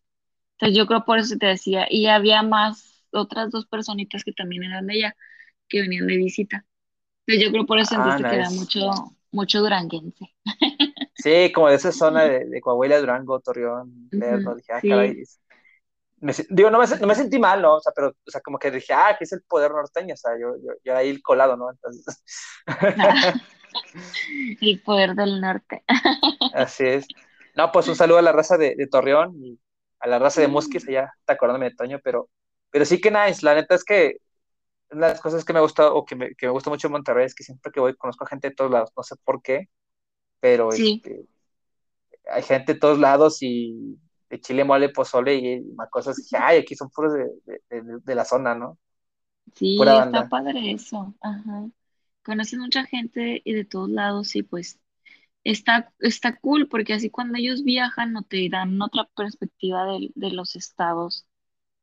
Entonces 0.55 0.79
yo 0.79 0.87
creo 0.87 1.05
por 1.07 1.19
eso 1.19 1.37
te 1.39 1.47
decía, 1.47 1.87
y 1.91 2.07
había 2.09 2.43
más, 2.43 3.05
otras 3.13 3.51
dos 3.51 3.67
personitas 3.67 4.25
que 4.25 4.33
también 4.33 4.65
eran 4.65 4.87
de 4.87 4.95
allá, 4.95 5.17
que 5.69 5.83
venían 5.83 6.07
de 6.09 6.17
visita. 6.19 6.67
Entonces 7.27 7.45
yo 7.47 7.53
creo 7.53 7.67
por 7.67 7.79
eso 7.79 7.95
Ah, 7.95 8.19
que 8.29 8.35
era 8.37 8.51
nice. 8.51 8.51
mucho, 8.51 9.17
mucho 9.33 9.61
duranguense. 9.61 10.35
Sí, 11.15 11.53
como 11.53 11.69
de 11.69 11.77
esa 11.77 11.93
zona 11.93 12.25
de, 12.25 12.47
de 12.47 12.61
Coahuila, 12.61 12.99
Durango, 13.01 13.41
Torreón, 13.41 14.11
Lerdo, 14.19 14.55
dije, 14.57 14.73
ah, 14.73 14.83
caray. 14.87 15.15
sí, 15.15 15.25
Me, 16.21 16.33
se- 16.33 16.47
digo, 16.51 16.71
no 16.71 16.79
me, 16.79 16.87
no 17.01 17.07
me 17.09 17.15
sentí 17.17 17.39
mal, 17.39 17.61
¿no? 17.63 17.77
O 17.77 17.81
sea, 17.81 17.93
pero, 17.95 18.09
o 18.11 18.31
sea, 18.31 18.41
como 18.41 18.59
que 18.59 18.71
dije, 18.71 18.93
ah, 18.95 19.17
que 19.19 19.25
es 19.25 19.33
el 19.33 19.43
poder 19.43 19.73
norteño, 19.73 20.15
o 20.15 20.17
sea, 20.17 20.33
yo, 20.41 20.55
yo, 20.65 20.73
yo 20.85 20.97
ahí 20.97 21.11
el 21.11 21.23
colado, 21.23 21.57
¿no? 21.57 21.71
Entonces, 21.71 22.05
el 24.61 24.81
poder 24.83 25.15
del 25.15 25.41
norte. 25.41 25.85
así 26.51 26.85
es. 26.87 27.13
No, 27.55 27.71
pues 27.73 27.89
un 27.89 27.97
saludo 27.97 28.19
a 28.19 28.23
la 28.23 28.33
raza 28.33 28.57
de, 28.59 28.75
de 28.77 28.87
Torreón 28.87 29.35
y 29.45 29.61
a 30.01 30.09
la 30.09 30.19
raza 30.19 30.41
de 30.41 30.49
Musquis, 30.49 30.89
allá 30.89 31.13
está 31.21 31.35
acordándome 31.35 31.71
de 31.71 31.77
Toño, 31.77 32.01
pero, 32.03 32.29
pero 32.71 32.85
sí 32.85 33.01
que 33.01 33.11
nice, 33.11 33.45
la 33.45 33.55
neta 33.55 33.75
es 33.75 33.85
que 33.85 34.17
las 34.93 35.21
cosas 35.21 35.45
que 35.45 35.53
me 35.53 35.61
gusta 35.61 35.93
o 35.93 36.05
que 36.05 36.17
me, 36.17 36.35
que 36.35 36.47
me 36.47 36.53
gusta 36.53 36.71
mucho 36.71 36.87
en 36.89 36.93
Monterrey 36.93 37.27
es 37.27 37.35
que 37.35 37.45
siempre 37.45 37.73
que 37.73 37.81
voy 37.81 37.97
conozco 37.97 38.25
a 38.25 38.29
gente 38.29 38.49
de 38.51 38.55
todos 38.55 38.71
lados, 38.71 38.91
no 38.97 39.03
sé 39.03 39.17
por 39.25 39.43
qué, 39.43 39.69
pero 40.41 40.75
Sí, 40.77 41.05
este, 41.05 41.27
hay 42.31 42.43
gente 42.43 42.75
de 42.75 42.81
todos 42.81 42.99
lados 42.99 43.39
y 43.43 43.99
de 44.31 44.41
chile, 44.41 44.65
mole, 44.65 44.89
pozole 44.91 45.35
y, 45.35 45.55
y 45.55 45.61
más 45.75 45.91
cosas, 45.91 46.17
dije, 46.17 46.37
ay, 46.39 46.59
aquí 46.59 46.75
son 46.77 46.91
puros 46.91 47.13
de, 47.15 47.25
de, 47.45 47.83
de- 47.83 47.99
de 48.03 48.15
la 48.15 48.25
zona, 48.25 48.55
¿no? 48.55 48.79
Sí, 49.55 49.97
está 49.99 50.29
padre 50.29 50.73
eso. 50.73 51.15
Ajá. 51.21 51.69
Conoces 52.25 52.59
mucha 52.59 52.85
gente 52.87 53.43
y 53.45 53.53
de 53.55 53.65
todos 53.65 53.91
lados 53.91 54.35
y 54.37 54.43
pues 54.43 54.81
está, 55.45 55.93
está 56.01 56.39
cool 56.41 56.69
porque 56.69 56.95
así 56.95 57.11
cuando 57.11 57.39
ellos 57.39 57.65
viajan 57.65 58.13
no 58.13 58.23
te 58.25 58.49
dan 58.51 58.81
otra 58.83 59.07
perspectiva 59.17 59.87
de, 59.87 60.11
de 60.15 60.31
los 60.33 60.57
estados 60.57 61.27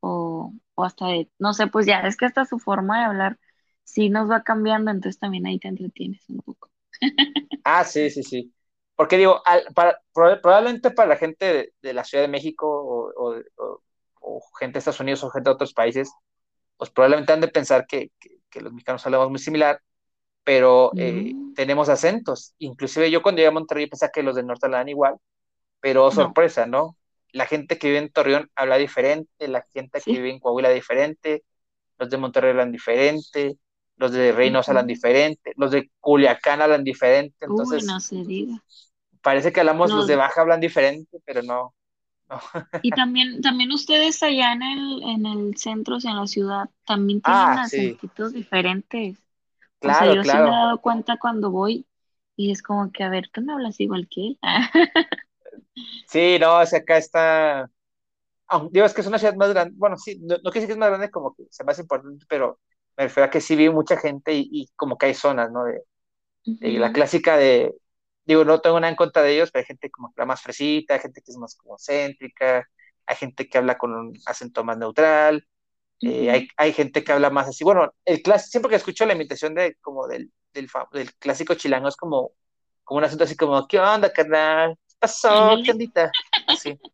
o, 0.02 0.54
o 0.80 0.86
hasta 0.86 1.08
de, 1.08 1.30
no 1.40 1.54
sé, 1.54 1.68
pues 1.68 1.86
ya 1.88 2.02
es 2.02 2.18
que 2.18 2.26
hasta 2.26 2.46
su 2.46 2.60
forma 2.60 3.00
de 3.00 3.06
hablar 3.06 3.40
sí 3.84 4.10
nos 4.10 4.30
va 4.32 4.44
cambiando, 4.44 4.92
entonces 4.92 5.20
también 5.20 5.48
ahí 5.48 5.60
te 5.60 5.68
entretienes 5.70 6.30
un 6.30 6.40
poco. 6.42 6.70
Ah, 7.64 7.84
sí, 7.84 8.10
sí, 8.10 8.24
sí. 8.24 8.54
Porque 8.96 9.18
digo, 9.18 9.42
al- 9.46 9.66
para, 9.76 10.00
proba- 10.14 10.42
probablemente 10.42 10.92
para 10.92 11.10
la 11.10 11.16
gente 11.18 11.46
de, 11.54 11.74
de 11.82 11.94
la 11.94 12.04
Ciudad 12.04 12.24
de 12.24 12.28
México 12.28 12.68
o, 12.70 13.12
o- 13.16 13.42
o- 13.58 13.82
o 14.22 14.42
gente 14.60 14.74
de 14.74 14.80
Estados 14.80 15.00
Unidos 15.00 15.24
o 15.24 15.30
gente 15.30 15.50
de 15.50 15.54
otros 15.54 15.74
países, 15.74 16.12
pues 16.78 16.90
probablemente 16.92 17.34
han 17.34 17.42
de 17.42 17.48
pensar 17.50 17.88
que, 17.88 18.12
que- 18.20 18.40
que 18.50 18.62
los 18.62 18.74
mexicanos 18.74 19.06
hablamos 19.06 19.30
muy 19.32 19.40
similar, 19.40 19.82
pero 20.46 20.96
eh, 20.98 21.36
No, 21.36 21.56
tenemos 21.56 21.90
acentos. 21.90 22.56
Inclusive 22.60 23.12
yo 23.12 23.22
cuando 23.24 23.40
llegué 23.40 23.50
a 23.50 23.52
Monterrey 23.52 23.88
pensaba 23.88 24.12
que 24.14 24.24
los 24.24 24.36
del 24.36 24.48
norte 24.48 24.68
hablaban 24.68 24.90
igual, 24.90 25.18
pero 25.82 26.12
no, 26.12 26.38
sorpresa, 26.38 26.68
¿no? 26.68 26.98
La 27.34 27.46
gente 27.46 27.78
que 27.78 27.88
vive 27.88 28.00
en 28.00 28.12
Torreón 28.12 28.50
habla 28.56 28.78
diferente, 28.78 29.48
la 29.48 29.64
gente 29.74 30.02
que 30.08 30.18
vive 30.18 30.32
en 30.32 30.40
Coahuila 30.40 30.70
diferente, 30.70 31.44
los 32.00 32.10
de 32.10 32.18
Monterrey 32.18 32.52
hablan 32.52 32.72
diferente, 32.74 33.58
los 33.98 34.12
de 34.14 34.32
Reynosa 34.34 34.72
hablan 34.72 34.88
ujú. 34.88 34.88
diferente, 34.88 35.54
los 35.58 35.72
de 35.72 35.92
Culiacán 36.02 36.62
hablan 36.62 36.84
diferente, 36.84 37.46
Uy, 37.48 37.82
entonces 37.82 37.84
no 37.84 38.00
se 38.00 38.24
diga. 38.24 38.64
parece 39.22 39.52
que 39.54 39.60
hablamos, 39.60 39.94
los 39.94 40.08
de 40.08 40.16
Baja 40.16 40.42
hablan 40.42 40.60
diferente, 40.60 41.20
pero 41.26 41.42
no, 41.44 41.76
no. 42.30 42.42
y 42.82 42.94
también, 42.94 43.42
también 43.42 43.72
ustedes 43.72 44.24
allá 44.24 44.54
en 44.54 44.62
el, 44.64 45.04
en 45.04 45.26
el 45.26 45.58
centro, 45.58 45.98
o 45.98 46.00
sea, 46.00 46.12
en 46.12 46.18
la 46.18 46.28
ciudad, 46.28 46.70
también 46.86 47.22
tienen 47.22 47.50
Ah, 47.50 47.60
sí, 47.62 47.98
acentitos 47.98 48.34
diferentes. 48.34 49.18
O 49.82 49.94
sea, 49.94 50.08
claro, 50.08 50.10
yo 50.10 50.26
sí 50.26 50.40
me 50.40 50.50
he 50.50 50.52
claro. 50.52 50.54
dado 50.54 50.82
cuenta 50.82 51.18
cuando 51.20 51.52
voy 51.52 51.88
y 52.38 52.52
es 52.52 52.64
como 52.64 52.92
que, 52.92 53.04
a 53.04 53.10
ver, 53.10 53.30
tú 53.32 53.42
no 53.42 53.54
hablas 53.56 53.80
igual 53.82 54.08
que 54.10 54.22
él. 54.30 54.40
Sí, 56.08 56.38
no, 56.40 56.60
o 56.60 56.66
sea, 56.66 56.80
acá 56.80 56.98
está, 56.98 57.70
aunque 58.48 58.72
digo, 58.74 58.86
es 58.88 58.94
que 58.94 59.02
es 59.02 59.08
una 59.08 59.20
ciudad 59.20 59.36
más 59.36 59.50
grande, 59.52 59.76
bueno, 59.78 59.98
sí, 59.98 60.20
no, 60.22 60.36
no 60.38 60.52
quiere 60.52 60.62
decir 60.62 60.68
que 60.70 60.74
es 60.74 60.80
más 60.80 60.90
grande 60.90 61.12
como 61.12 61.36
que 61.36 61.46
sea 61.52 61.66
más 61.66 61.80
importante, 61.80 62.26
pero 62.30 62.60
me 62.98 63.06
refiero 63.06 63.28
a 63.28 63.32
que 63.32 63.42
sí 63.42 63.56
vive 63.56 63.74
mucha 63.74 63.98
gente 63.98 64.34
y, 64.34 64.50
y 64.52 64.68
como 64.76 64.98
que 64.98 65.08
hay 65.08 65.14
zonas, 65.16 65.52
¿no? 65.52 65.66
De, 65.66 65.84
de 66.62 66.80
la 66.80 66.92
Ujú, 66.92 66.94
clásica 66.94 67.38
de, 67.38 67.74
digo, 68.26 68.46
no 68.46 68.62
tengo 68.62 68.80
nada 68.80 68.92
en 68.92 68.98
contra 68.98 69.24
de 69.24 69.34
ellos, 69.36 69.52
pero 69.52 69.62
hay 69.62 69.68
gente 69.68 69.92
como 69.92 70.10
que 70.10 70.22
habla 70.22 70.28
más 70.34 70.42
fresita, 70.42 70.96
hay 70.96 71.00
gente 71.02 71.22
que 71.24 71.32
es 71.32 71.38
más 71.38 71.56
como 71.56 71.78
céntrica, 71.80 72.68
hay 73.06 73.16
gente 73.18 73.50
que 73.50 73.58
habla 73.58 73.78
con 73.78 73.94
un 73.96 74.14
acento 74.26 74.64
más 74.64 74.78
neutral, 74.78 75.48
eh, 76.04 76.32
ujú. 76.32 76.32
hay, 76.32 76.48
hay 76.58 76.74
gente 76.74 77.04
que 77.04 77.12
habla 77.12 77.30
más 77.30 77.48
así, 77.50 77.64
bueno, 77.64 77.94
el 78.06 78.22
clas 78.22 78.50
siempre 78.50 78.70
que 78.70 78.76
escucho 78.78 79.06
la 79.06 79.14
imitación 79.14 79.56
de, 79.56 79.76
como 79.82 80.08
del, 80.08 80.32
del, 80.54 80.70
del 80.94 81.14
clásico 81.16 81.56
chilango 81.56 81.90
es 81.90 81.96
como, 81.98 82.32
como 82.84 83.00
un 83.00 83.04
acento 83.06 83.24
así 83.26 83.36
como, 83.36 83.68
¿qué 83.68 83.80
onda, 83.80 84.12
carnal? 84.14 84.78
¿Qué 85.00 85.08
pasó? 85.08 85.56
Así. 86.48 86.78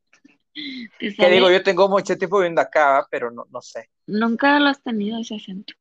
te 1.00 1.16
Que 1.16 1.30
digo, 1.30 1.50
yo 1.50 1.64
tengo 1.64 1.90
mucho 1.90 2.18
tiempo 2.18 2.38
viviendo 2.38 2.62
acá, 2.62 3.06
pero 3.10 3.32
no, 3.32 3.46
no 3.52 3.62
sé. 3.62 3.90
nunca 4.08 4.60
lo 4.60 4.70
has 4.70 4.82
tenido 4.82 5.20
ese 5.20 5.36
acento, 5.36 5.74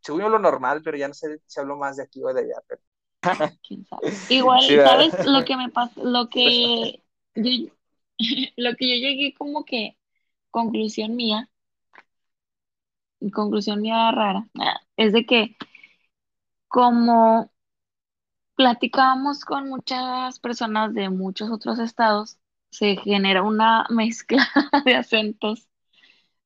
Según 0.00 0.22
yo 0.22 0.28
lo 0.28 0.38
normal, 0.38 0.80
pero 0.82 0.96
ya 0.96 1.08
no 1.08 1.14
sé 1.14 1.40
si 1.46 1.60
hablo 1.60 1.76
más 1.76 1.96
de 1.96 2.04
aquí 2.04 2.22
o 2.22 2.32
de 2.32 2.40
allá. 2.40 2.62
Pero... 2.66 2.82
quién 3.62 3.84
sabe. 3.84 4.10
Sí, 4.10 4.36
Igual. 4.36 4.64
¿sabes? 4.82 5.26
Lo 5.26 5.44
que 5.44 5.56
me 5.56 5.68
pasa, 5.68 6.00
lo 6.02 6.28
que 6.28 7.02
yo, 7.34 7.72
lo 8.56 8.74
que 8.74 8.88
yo 8.88 8.94
llegué 9.06 9.34
como 9.34 9.64
que 9.64 9.96
conclusión 10.50 11.14
mía, 11.14 11.50
conclusión 13.32 13.80
mía 13.82 14.10
rara, 14.10 14.48
ah, 14.58 14.80
es 14.96 15.12
de 15.12 15.26
que 15.26 15.56
como 16.66 17.50
platicábamos 18.58 19.44
con 19.44 19.68
muchas 19.68 20.40
personas 20.40 20.92
de 20.92 21.10
muchos 21.10 21.48
otros 21.50 21.78
estados, 21.78 22.38
se 22.70 22.96
genera 22.96 23.42
una 23.44 23.86
mezcla 23.90 24.48
de 24.84 24.96
acentos, 24.96 25.68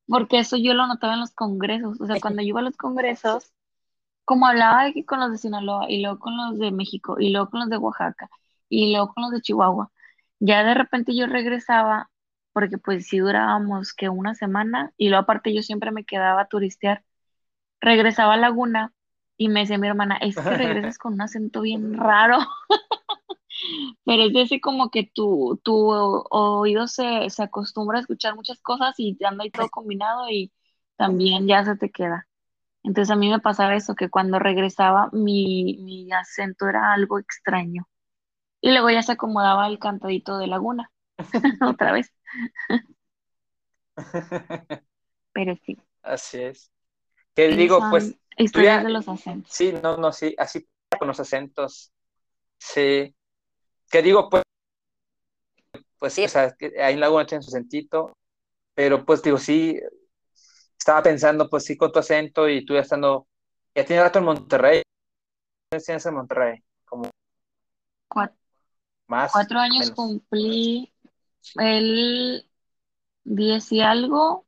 porque 0.07 0.39
eso 0.39 0.57
yo 0.57 0.75
lo 0.75 0.87
notaba 0.87 1.15
en 1.15 1.21
los 1.21 1.33
congresos, 1.33 1.99
o 2.01 2.07
sea, 2.07 2.19
cuando 2.21 2.43
yo 2.43 2.49
iba 2.49 2.59
a 2.61 2.63
los 2.63 2.77
congresos, 2.77 3.51
como 4.25 4.47
hablaba 4.47 4.85
con 5.07 5.19
los 5.21 5.31
de 5.31 5.39
Sinaloa 5.39 5.89
y 5.91 6.01
luego 6.01 6.19
con 6.19 6.37
los 6.37 6.59
de 6.59 6.71
México 6.71 7.17
y 7.19 7.31
luego 7.31 7.49
con 7.49 7.61
los 7.61 7.69
de 7.69 7.77
Oaxaca 7.77 8.29
y 8.69 8.91
luego 8.93 9.13
con 9.13 9.23
los 9.23 9.31
de 9.33 9.41
Chihuahua, 9.41 9.91
ya 10.39 10.63
de 10.63 10.75
repente 10.75 11.15
yo 11.15 11.27
regresaba, 11.27 12.11
porque 12.53 12.77
pues 12.77 13.07
sí 13.07 13.19
durábamos 13.19 13.93
que 13.93 14.09
una 14.09 14.35
semana 14.35 14.93
y 14.97 15.09
luego 15.09 15.23
aparte 15.23 15.53
yo 15.53 15.63
siempre 15.63 15.91
me 15.91 16.05
quedaba 16.05 16.41
a 16.43 16.47
turistear, 16.47 17.05
regresaba 17.81 18.35
a 18.35 18.37
Laguna 18.37 18.93
y 19.37 19.49
me 19.49 19.61
decía 19.61 19.77
mi 19.77 19.87
hermana, 19.87 20.17
es 20.17 20.41
que 20.43 20.55
regresas 20.57 20.97
con 20.97 21.13
un 21.13 21.21
acento 21.21 21.61
bien 21.61 21.93
raro. 21.93 22.39
Pero 24.05 24.23
es 24.23 24.33
de 24.33 24.41
ese 24.43 24.61
como 24.61 24.89
que 24.89 25.09
tu, 25.13 25.59
tu 25.63 25.75
oído 25.91 26.87
se, 26.87 27.29
se 27.29 27.43
acostumbra 27.43 27.97
a 27.97 28.01
escuchar 28.01 28.35
muchas 28.35 28.61
cosas 28.61 28.93
y 28.97 29.17
anda 29.25 29.43
ahí 29.43 29.51
todo 29.51 29.69
combinado 29.69 30.29
y 30.29 30.51
también 30.97 31.47
ya 31.47 31.63
se 31.65 31.75
te 31.77 31.91
queda. 31.91 32.27
Entonces 32.83 33.11
a 33.11 33.17
mí 33.17 33.29
me 33.29 33.39
pasaba 33.39 33.75
eso, 33.75 33.95
que 33.95 34.09
cuando 34.09 34.39
regresaba 34.39 35.09
mi, 35.13 35.77
mi 35.83 36.11
acento 36.13 36.67
era 36.69 36.93
algo 36.93 37.19
extraño. 37.19 37.87
Y 38.61 38.71
luego 38.71 38.89
ya 38.91 39.03
se 39.03 39.13
acomodaba 39.13 39.67
el 39.67 39.79
cantadito 39.79 40.37
de 40.37 40.47
Laguna, 40.47 40.91
otra 41.61 41.93
vez. 41.93 42.11
Pero 45.31 45.55
sí, 45.65 45.77
Así 46.01 46.41
es. 46.41 46.71
Que 47.35 47.47
digo, 47.49 47.79
pues, 47.89 48.15
historias 48.37 48.81
ya, 48.81 48.87
de 48.87 48.93
los 48.93 49.07
acentos. 49.07 49.51
sí, 49.51 49.73
no, 49.81 49.97
no, 49.97 50.11
sí, 50.11 50.35
así 50.37 50.67
con 50.97 51.07
los 51.07 51.19
acentos, 51.19 51.91
sí. 52.57 53.15
Que 53.89 54.01
digo, 54.01 54.29
pues, 54.29 54.43
pues 55.97 56.13
sí, 56.13 56.25
o 56.25 56.29
sea, 56.29 56.53
que 56.53 56.81
ahí 56.81 56.93
en 56.93 56.99
Laguna 56.99 57.25
tiene 57.25 57.43
su 57.43 57.51
sentido, 57.51 58.13
pero 58.75 59.05
pues 59.05 59.23
digo, 59.23 59.37
sí, 59.37 59.79
estaba 60.77 61.01
pensando, 61.01 61.49
pues 61.49 61.63
sí, 61.63 61.77
con 61.77 61.91
tu 61.91 61.99
acento 61.99 62.49
y 62.49 62.65
tú 62.65 62.73
ya 62.73 62.81
estando, 62.81 63.27
ya 63.73 63.85
tienes 63.85 64.03
rato 64.03 64.19
en 64.19 64.25
Monterrey, 64.25 64.81
¿cuántos 65.69 65.85
tienes 65.85 66.05
en 66.05 66.13
Monterrey? 66.13 66.63
Como, 66.85 67.09
Cuatro, 68.09 68.37
Más. 69.07 69.31
Cuatro 69.31 69.59
años 69.59 69.79
menos. 69.79 69.95
cumplí 69.95 70.93
el 71.55 72.47
10 73.23 73.71
y 73.71 73.81
algo. 73.81 74.45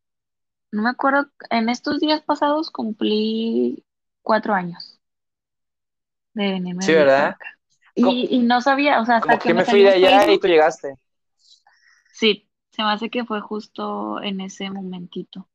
No 0.76 0.84
me 0.84 0.90
acuerdo, 0.90 1.32
en 1.50 1.70
estos 1.70 2.00
días 2.00 2.22
pasados 2.22 2.70
cumplí 2.70 3.84
cuatro 4.22 4.54
años 4.54 5.00
de 6.34 6.52
venirme 6.52 6.86
Sí, 6.86 6.94
¿verdad? 6.94 7.28
acá. 7.30 7.46
Y, 7.96 8.28
y 8.30 8.40
no 8.40 8.62
sabía, 8.62 9.00
o 9.02 9.06
sea, 9.06 9.18
hasta 9.18 9.40
que 9.40 9.48
que 9.48 9.54
me 9.54 9.64
fui 9.66 9.82
de 9.84 9.90
allá 9.90 10.32
y 10.32 10.40
tú 10.40 10.48
llegaste. 10.48 10.96
sí, 12.14 12.50
se 12.72 12.84
me 12.84 12.92
hace 12.92 13.10
que 13.10 13.26
fue 13.26 13.42
justo 13.42 14.22
en 14.22 14.42
ese 14.42 14.70
momentito 14.70 15.50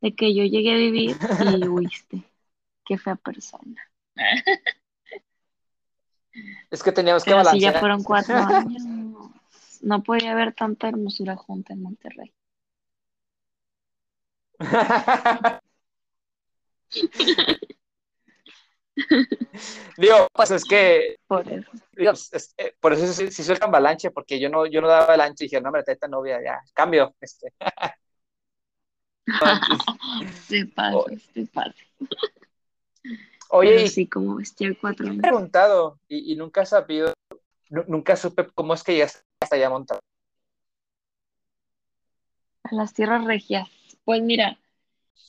de 0.00 0.14
que 0.14 0.34
yo 0.34 0.44
llegué 0.44 0.72
a 0.74 0.78
vivir 0.78 1.16
y 1.38 1.66
huiste. 1.68 2.24
Qué 2.84 2.98
fea 2.98 3.16
persona. 3.16 3.82
Es 6.70 6.82
que 6.82 6.92
teníamos 6.92 7.24
que 7.24 7.30
Pero 7.30 7.44
sí, 7.44 7.60
ya 7.60 7.72
balancear. 7.72 7.80
fueron 7.80 8.02
cuatro 8.02 8.34
años. 8.42 8.82
No 9.82 10.02
podía 10.02 10.32
haber 10.32 10.54
tanta 10.54 10.88
hermosura 10.88 11.36
junta 11.36 11.72
en 11.72 11.82
Monterrey. 11.82 12.32
Digo, 19.96 20.26
pues 20.32 20.50
es 20.50 20.64
que, 20.64 21.16
Por 21.26 21.46
eso. 21.50 21.70
digo, 21.92 22.12
es- 22.12 22.54
eh, 22.58 22.74
por 22.80 22.92
eso 22.92 23.06
sí, 23.12 23.30
sí 23.30 23.42
sueltan 23.42 23.68
avalanche, 23.70 24.10
porque 24.10 24.38
yo 24.40 24.48
no, 24.48 24.66
yo 24.66 24.80
no 24.80 24.88
daba 24.88 25.14
el 25.14 25.20
ancho 25.20 25.44
y 25.44 25.46
dije, 25.48 25.60
no, 25.60 25.70
me 25.70 25.80
esta 25.86 26.08
novia, 26.08 26.40
ya, 26.42 26.60
cambio. 26.74 27.14
Este. 27.20 27.52
Se 30.46 30.66
pasa, 30.66 30.98
se 31.34 31.46
pasa. 31.46 31.74
Oye, 33.50 33.70
Pero 33.74 33.88
sí, 33.88 34.06
como 34.06 34.36
vestía 34.36 34.70
cuatro 34.80 35.06
he 35.06 35.10
años. 35.10 35.22
preguntado 35.22 35.98
y, 36.08 36.32
y 36.32 36.36
nunca 36.36 36.62
he 36.62 36.66
sabido, 36.66 37.12
nu- 37.70 37.84
nunca 37.88 38.16
supe 38.16 38.46
cómo 38.54 38.74
es 38.74 38.82
que 38.84 38.92
llegaste 38.94 39.20
hasta 39.40 39.56
allá 39.56 39.68
montado. 39.70 40.00
A 42.62 42.74
las 42.74 42.92
tierras 42.94 43.24
regias. 43.24 43.68
Pues 44.06 44.22
mira, 44.22 44.60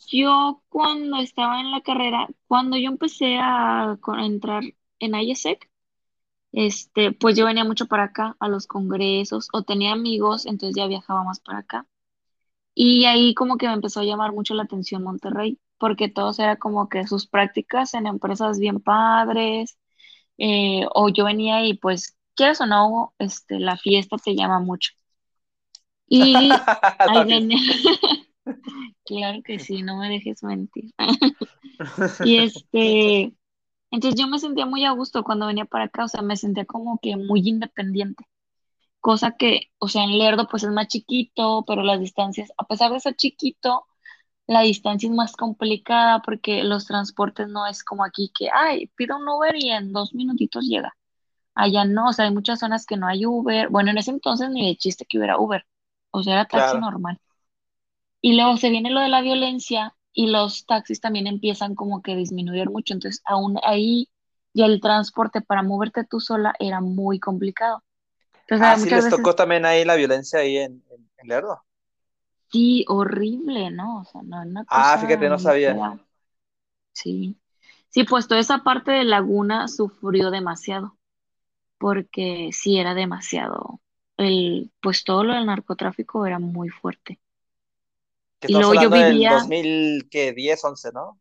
yo 0.08 0.64
cuando 0.70 1.18
estaba 1.20 1.60
en 1.62 1.72
la 1.72 1.82
carrera, 1.82 2.28
cuando 2.48 2.78
yo 2.78 2.90
empecé 2.90 3.38
a, 3.40 3.98
entrar 4.20 4.64
en 5.00 5.16
IESEC, 5.16 5.70
este, 6.54 7.12
pues 7.14 7.38
yo 7.38 7.46
venía 7.46 7.66
mucho 7.66 7.88
para 7.88 8.06
acá 8.06 8.38
a 8.40 8.50
los 8.50 8.68
congresos 8.68 9.50
o 9.54 9.64
tenía 9.64 9.94
amigos, 9.94 10.46
entonces 10.46 10.76
ya 10.78 10.88
viajaba 10.88 11.24
más 11.24 11.40
para 11.42 11.60
acá. 11.60 11.88
Y 12.76 13.06
ahí 13.06 13.34
como 13.36 13.58
que 13.58 13.68
me 13.68 13.74
empezó 13.74 14.02
a 14.02 14.06
llamar 14.06 14.34
mucho 14.34 14.54
la 14.56 14.64
atención 14.64 15.04
Monterrey, 15.04 15.60
porque 15.80 16.10
todos 16.10 16.40
era 16.40 16.58
como 16.58 16.90
que 16.90 17.08
sus 17.08 17.28
prácticas 17.28 17.94
en 17.96 18.08
empresas 18.08 18.60
bien 18.60 18.82
padres, 18.82 19.78
eh, 20.38 20.86
o 20.94 21.10
yo 21.10 21.26
venía 21.26 21.66
y 21.66 21.76
pues, 21.76 22.18
quieras 22.36 22.62
o 22.62 22.68
no, 22.68 23.16
este, 23.20 23.60
la 23.60 23.78
fiesta 23.78 24.18
te 24.18 24.36
llama 24.36 24.60
mucho. 24.60 24.94
Y 26.08 26.34
ahí 27.00 27.26
venía, 27.26 27.60
claro 29.06 29.42
que 29.44 29.60
sí, 29.60 29.82
no 29.84 29.98
me 29.98 30.10
dejes 30.10 30.44
mentir. 30.44 30.92
Y 32.22 32.38
este, 32.40 33.34
entonces 33.92 34.20
yo 34.20 34.28
me 34.28 34.40
sentía 34.40 34.66
muy 34.66 34.86
a 34.86 34.92
gusto 34.92 35.24
cuando 35.24 35.48
venía 35.48 35.66
para 35.66 35.86
acá, 35.86 36.06
o 36.06 36.08
sea, 36.10 36.22
me 36.24 36.38
sentía 36.38 36.66
como 36.66 37.00
que 37.02 37.18
muy 37.18 37.42
independiente, 37.48 38.26
cosa 39.02 39.34
que, 39.38 39.72
o 39.80 39.90
sea, 39.90 40.04
en 40.06 40.18
Lerdo 40.20 40.48
pues 40.50 40.64
es 40.64 40.72
más 40.72 40.88
chiquito, 40.90 41.64
pero 41.68 41.84
las 41.84 42.00
distancias, 42.02 42.52
a 42.58 42.66
pesar 42.66 42.92
de 42.94 43.00
ser 43.02 43.16
chiquito, 43.18 43.86
la 44.48 44.62
distancia 44.62 45.10
es 45.10 45.16
más 45.16 45.36
complicada 45.36 46.22
porque 46.24 46.64
los 46.64 46.86
transportes 46.88 47.48
no 47.50 47.68
es 47.68 47.84
como 47.84 48.06
aquí 48.06 48.32
que, 48.38 48.50
ay, 48.54 48.88
pido 48.98 49.18
un 49.18 49.28
Uber 49.30 49.56
y 49.58 49.72
en 49.72 49.94
dos 49.94 50.14
minutitos 50.16 50.66
llega. 50.68 50.96
Allá 51.56 51.86
no, 51.86 52.10
o 52.10 52.14
sea, 52.14 52.26
hay 52.26 52.34
muchas 52.34 52.60
zonas 52.62 52.86
que 52.86 52.98
no 52.98 53.08
hay 53.08 53.26
Uber. 53.26 53.70
Bueno, 53.70 53.92
en 53.92 53.98
ese 54.00 54.12
entonces 54.12 54.50
ni 54.52 54.68
de 54.70 54.78
chiste 54.78 55.06
que 55.06 55.18
hubiera 55.20 55.40
Uber, 55.40 55.66
o 56.12 56.24
sea, 56.24 56.34
era 56.36 56.46
taxi 56.48 56.78
Claro. 56.78 56.80
normal. 56.80 57.20
Y 58.28 58.36
luego 58.36 58.58
se 58.58 58.70
viene 58.70 58.92
lo 58.92 59.00
de 59.02 59.10
la 59.10 59.22
violencia 59.22 59.96
y 60.14 60.28
los 60.28 60.66
taxis 60.68 61.00
también 61.02 61.28
empiezan 61.28 61.76
como 61.76 62.02
que 62.02 62.14
a 62.14 62.16
disminuir 62.16 62.70
mucho. 62.70 62.94
Entonces, 62.94 63.22
aún 63.26 63.58
ahí 63.64 64.10
ya 64.54 64.66
el 64.66 64.82
transporte 64.82 65.42
para 65.42 65.64
moverte 65.64 66.04
tú 66.06 66.20
sola 66.20 66.54
era 66.60 66.82
muy 66.82 67.20
complicado. 67.20 67.84
Entonces, 68.48 68.68
Ah, 68.68 68.76
había 68.76 68.78
sí 68.78 68.92
les 68.92 69.08
veces, 69.08 69.10
tocó 69.10 69.36
también 69.36 69.66
ahí 69.66 69.84
la 69.86 69.96
violencia 69.96 70.40
ahí 70.40 70.58
en, 70.58 70.84
en, 70.92 71.10
en 71.18 71.28
Lerdo. 71.28 71.64
sí, 72.52 72.86
horrible, 72.88 73.72
¿no? 73.72 74.00
O 74.02 74.06
sea, 74.06 74.22
no, 74.24 74.42
una 74.42 74.66
Ah, 74.68 74.98
fíjate, 75.00 75.28
no 75.30 75.40
sabía. 75.40 75.82
fea. 75.82 76.00
Sí. 76.94 77.40
Sí, 77.90 78.04
pues 78.06 78.28
toda 78.28 78.42
esa 78.42 78.60
parte 78.64 78.92
de 78.92 79.04
Laguna 79.06 79.68
sufrió 79.68 80.32
demasiado, 80.32 80.98
porque 81.80 82.52
sí 82.54 82.80
era 82.80 82.96
demasiado. 82.96 83.82
El, 84.18 84.72
pues 84.82 85.04
todo 85.06 85.24
lo 85.26 85.34
del 85.36 85.46
narcotráfico 85.48 86.26
era 86.28 86.40
muy 86.40 86.70
fuerte. 86.70 87.20
Que 88.40 88.48
Y 88.48 88.56
luego 88.56 88.74
yo 88.76 88.90
vivía, 88.90 89.36
2010, 89.36 90.64
11, 90.64 90.92
¿no? 90.92 91.20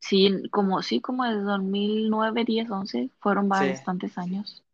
sí, 0.00 0.30
como, 0.50 0.82
sí, 0.82 1.00
como 1.00 1.24
de 1.24 1.36
2009, 1.40 2.44
10, 2.44 2.70
11, 2.70 3.10
fueron 3.20 3.48
Sí. 3.50 3.64
bastantes 3.68 4.18
años. 4.18 4.64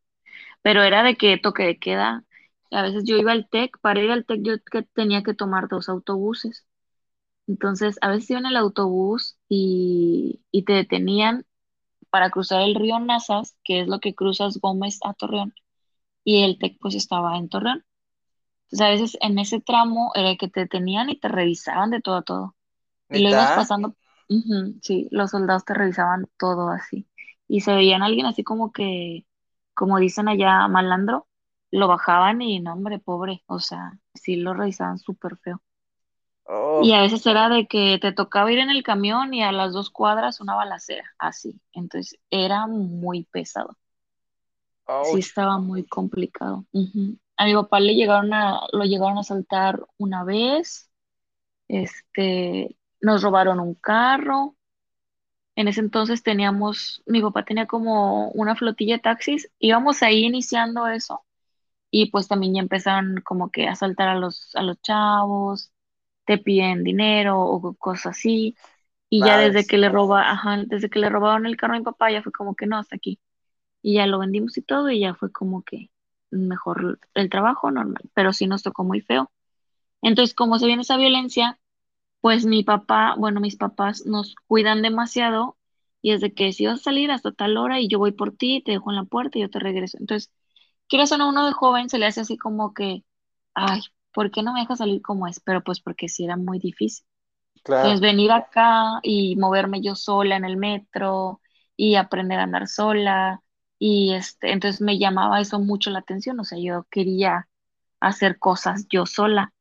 Pero 0.63 0.83
era 0.85 1.05
de 1.05 1.17
que 1.17 1.39
toque 1.39 1.65
de 1.65 1.79
queda. 1.79 2.25
A 2.73 2.83
veces 2.83 3.05
yo 3.07 3.17
iba 3.19 3.33
al 3.33 3.49
TEC, 3.49 3.79
para 3.81 4.03
ir 4.03 4.11
al 4.13 4.27
TEC 4.27 4.43
yo 4.45 4.55
que 4.71 4.83
tenía 4.83 5.23
que 5.23 5.35
tomar 5.35 5.69
dos 5.69 5.89
autobuses. 5.89 6.67
Entonces, 7.49 7.99
a 8.03 8.11
veces 8.11 8.31
iba 8.31 8.41
en 8.41 8.47
el 8.47 8.57
autobús 8.57 9.39
y, 9.49 10.43
y 10.53 10.65
te 10.65 10.75
detenían 10.75 11.47
para 12.11 12.31
cruzar 12.31 12.63
el 12.63 12.75
río 12.77 12.99
Nazas, 13.01 13.57
que 13.65 13.81
es 13.83 13.89
lo 13.89 14.01
que 14.01 14.15
cruzas 14.17 14.59
Gómez 14.61 15.01
a 15.05 15.15
Torreón, 15.15 15.55
y 16.25 16.45
el 16.45 16.59
TEC 16.59 16.79
pues 16.81 16.95
estaba 16.97 17.39
en 17.39 17.49
Torreón. 17.51 17.85
Entonces, 18.71 18.87
a 18.87 18.91
veces 18.91 19.19
en 19.21 19.39
ese 19.39 19.61
tramo 19.61 20.13
era 20.15 20.37
que 20.37 20.49
te 20.49 20.61
detenían 20.61 21.11
y 21.11 21.19
te 21.19 21.29
revisaban 21.29 21.91
de 21.91 22.01
todo 22.03 22.17
a 22.17 22.23
todo. 22.23 22.57
Y 23.13 23.21
lo 23.23 23.31
ibas 23.31 23.53
pasando, 23.53 23.97
sí, 24.83 25.09
los 25.11 25.31
soldados 25.31 25.65
te 25.65 25.75
revisaban 25.75 26.29
todo 26.39 26.71
así. 26.71 27.09
Y 27.49 27.61
se 27.63 27.75
veían 27.75 28.03
a 28.03 28.07
alguien 28.07 28.27
así 28.27 28.45
como 28.45 28.73
que, 28.73 29.27
como 29.75 29.99
dicen 29.99 30.29
allá, 30.29 30.69
malandro, 30.69 31.29
lo 31.71 31.89
bajaban 31.89 32.43
y 32.43 32.61
no, 32.61 32.73
hombre, 32.75 32.99
pobre, 32.99 33.43
o 33.47 33.61
sea, 33.61 33.93
sí 34.15 34.37
lo 34.37 34.55
revisaban 34.55 34.99
súper 34.99 35.37
feo. 35.39 35.63
Oh, 36.49 36.89
Y 36.89 36.93
a 36.93 37.03
veces 37.03 37.27
era 37.27 37.49
de 37.51 37.67
que 37.67 37.99
te 38.01 38.13
tocaba 38.13 38.51
ir 38.53 38.59
en 38.59 38.71
el 38.71 38.83
camión 38.83 39.35
y 39.35 39.43
a 39.43 39.53
las 39.53 39.73
dos 39.75 39.91
cuadras 39.91 40.41
una 40.41 40.55
balacera, 40.57 41.05
así. 41.19 41.61
Entonces 41.73 42.19
era 42.31 42.67
muy 42.67 43.25
pesado. 43.25 43.77
Sí 45.01 45.19
estaba 45.19 45.59
muy 45.59 45.85
complicado. 45.85 46.65
Ujú. 46.73 47.19
A 47.39 47.47
mi 47.47 47.55
papá 47.55 47.81
le 47.81 47.95
llegaron 47.97 48.35
a, 48.35 48.63
lo 48.73 48.85
llegaron 48.85 49.19
a 49.19 49.23
asaltar 49.23 49.87
una 49.99 50.25
vez. 50.25 50.91
Este, 51.69 52.79
nos 53.01 53.23
robaron 53.23 53.61
un 53.61 53.75
carro. 53.77 54.57
En 55.57 55.69
ese 55.69 55.81
entonces 55.81 56.23
teníamos, 56.23 57.03
mi 57.07 57.21
papá 57.23 57.45
tenía 57.45 57.67
como 57.67 58.31
una 58.31 58.57
flotilla 58.57 58.97
de 58.97 59.01
taxis. 59.03 59.51
Íbamos 59.59 60.03
ahí 60.03 60.25
iniciando 60.25 60.87
eso. 60.89 61.25
Y 61.91 62.11
pues 62.13 62.29
también 62.29 62.55
ya 62.57 62.61
empezaron 62.63 63.23
como 63.25 63.51
que 63.51 63.69
a 63.69 63.73
asaltar 63.73 64.09
a 64.09 64.17
los, 64.17 64.55
a 64.57 64.63
los 64.63 64.81
chavos, 64.83 65.73
te 66.27 66.39
piden 66.39 66.85
dinero 66.85 67.41
o 67.43 67.75
cosas 67.77 68.19
así. 68.19 68.57
Y 69.11 69.25
ya 69.25 69.39
desde 69.39 69.67
que 69.67 69.79
le 69.79 69.89
roba, 69.91 70.31
ajá, 70.33 70.65
desde 70.67 70.91
que 70.91 71.01
le 71.01 71.11
robaron 71.11 71.47
el 71.47 71.57
carro 71.59 71.75
a 71.77 71.79
mi 71.79 71.85
papá, 71.85 72.13
ya 72.13 72.23
fue 72.23 72.33
como 72.33 72.57
que 72.57 72.67
no, 72.67 72.79
hasta 72.79 72.97
aquí. 72.97 73.21
Y 73.83 73.97
ya 73.97 74.07
lo 74.07 74.19
vendimos 74.21 74.57
y 74.59 74.63
todo, 74.63 74.91
y 74.91 75.01
ya 75.01 75.15
fue 75.15 75.33
como 75.33 75.63
que 75.65 75.91
mejor 76.31 77.01
el 77.15 77.31
trabajo 77.31 77.71
normal, 77.71 78.03
pero 78.15 78.33
sí 78.33 78.47
nos 78.47 78.63
tocó 78.63 78.85
muy 78.85 79.01
feo. 79.01 79.31
Entonces, 80.03 80.35
como 80.35 80.59
se 80.59 80.67
viene 80.67 80.83
esa 80.83 80.97
violencia, 80.97 81.59
pues 82.21 82.47
mi 82.47 82.65
papá, 82.65 83.15
bueno, 83.19 83.41
mis 83.41 83.57
papás 83.57 84.07
nos 84.07 84.35
cuidan 84.49 84.83
demasiado 84.83 85.59
y 86.03 86.13
es 86.13 86.21
de 86.21 86.35
que 86.35 86.53
si 86.53 86.67
vas 86.67 86.81
a 86.81 86.85
salir 86.85 87.11
hasta 87.11 87.33
tal 87.33 87.57
hora 87.57 87.81
y 87.81 87.89
yo 87.89 87.99
voy 87.99 88.13
por 88.13 88.33
ti, 88.37 88.63
te 88.65 88.73
dejo 88.73 88.91
en 88.91 88.97
la 88.97 89.05
puerta 89.05 89.39
y 89.39 89.43
yo 89.43 89.51
te 89.51 89.59
regreso. 89.61 89.99
Entonces, 90.01 90.33
quieras 90.89 91.13
o 91.13 91.19
no, 91.19 91.29
uno 91.31 91.47
de 91.47 91.53
joven 91.53 91.89
se 91.91 91.99
le 91.99 92.07
hace 92.07 92.23
así 92.23 92.37
como 92.39 92.75
que, 92.75 93.05
ay, 93.55 93.83
¿por 94.13 94.31
qué 94.31 94.43
no 94.43 94.53
me 94.55 94.61
dejas 94.61 94.79
salir 94.79 95.03
como 95.03 95.27
es? 95.29 95.41
Pero 95.41 95.63
pues 95.65 95.81
porque 95.81 96.09
sí 96.09 96.25
era 96.25 96.37
muy 96.37 96.59
difícil. 96.61 97.07
Entonces, 97.77 98.01
Claro. 98.03 98.03
venir 98.03 98.33
acá 98.33 99.01
y 99.03 99.37
moverme 99.37 99.81
yo 99.83 99.95
sola 99.95 100.37
en 100.37 100.45
el 100.45 100.57
metro 100.57 101.41
y 101.77 101.95
aprender 101.97 102.39
a 102.41 102.45
andar 102.45 102.67
sola 102.69 103.43
y 103.79 104.15
este, 104.15 104.53
entonces 104.53 104.81
me 104.81 104.99
llamaba 104.99 105.41
eso 105.41 105.61
mucho 105.61 105.91
la 105.91 106.01
atención, 106.01 106.39
o 106.41 106.45
sea, 106.45 106.59
yo 106.59 106.87
quería 106.91 107.49
hacer 108.01 108.39
cosas 108.39 108.87
yo 108.91 109.07
sola. 109.07 109.53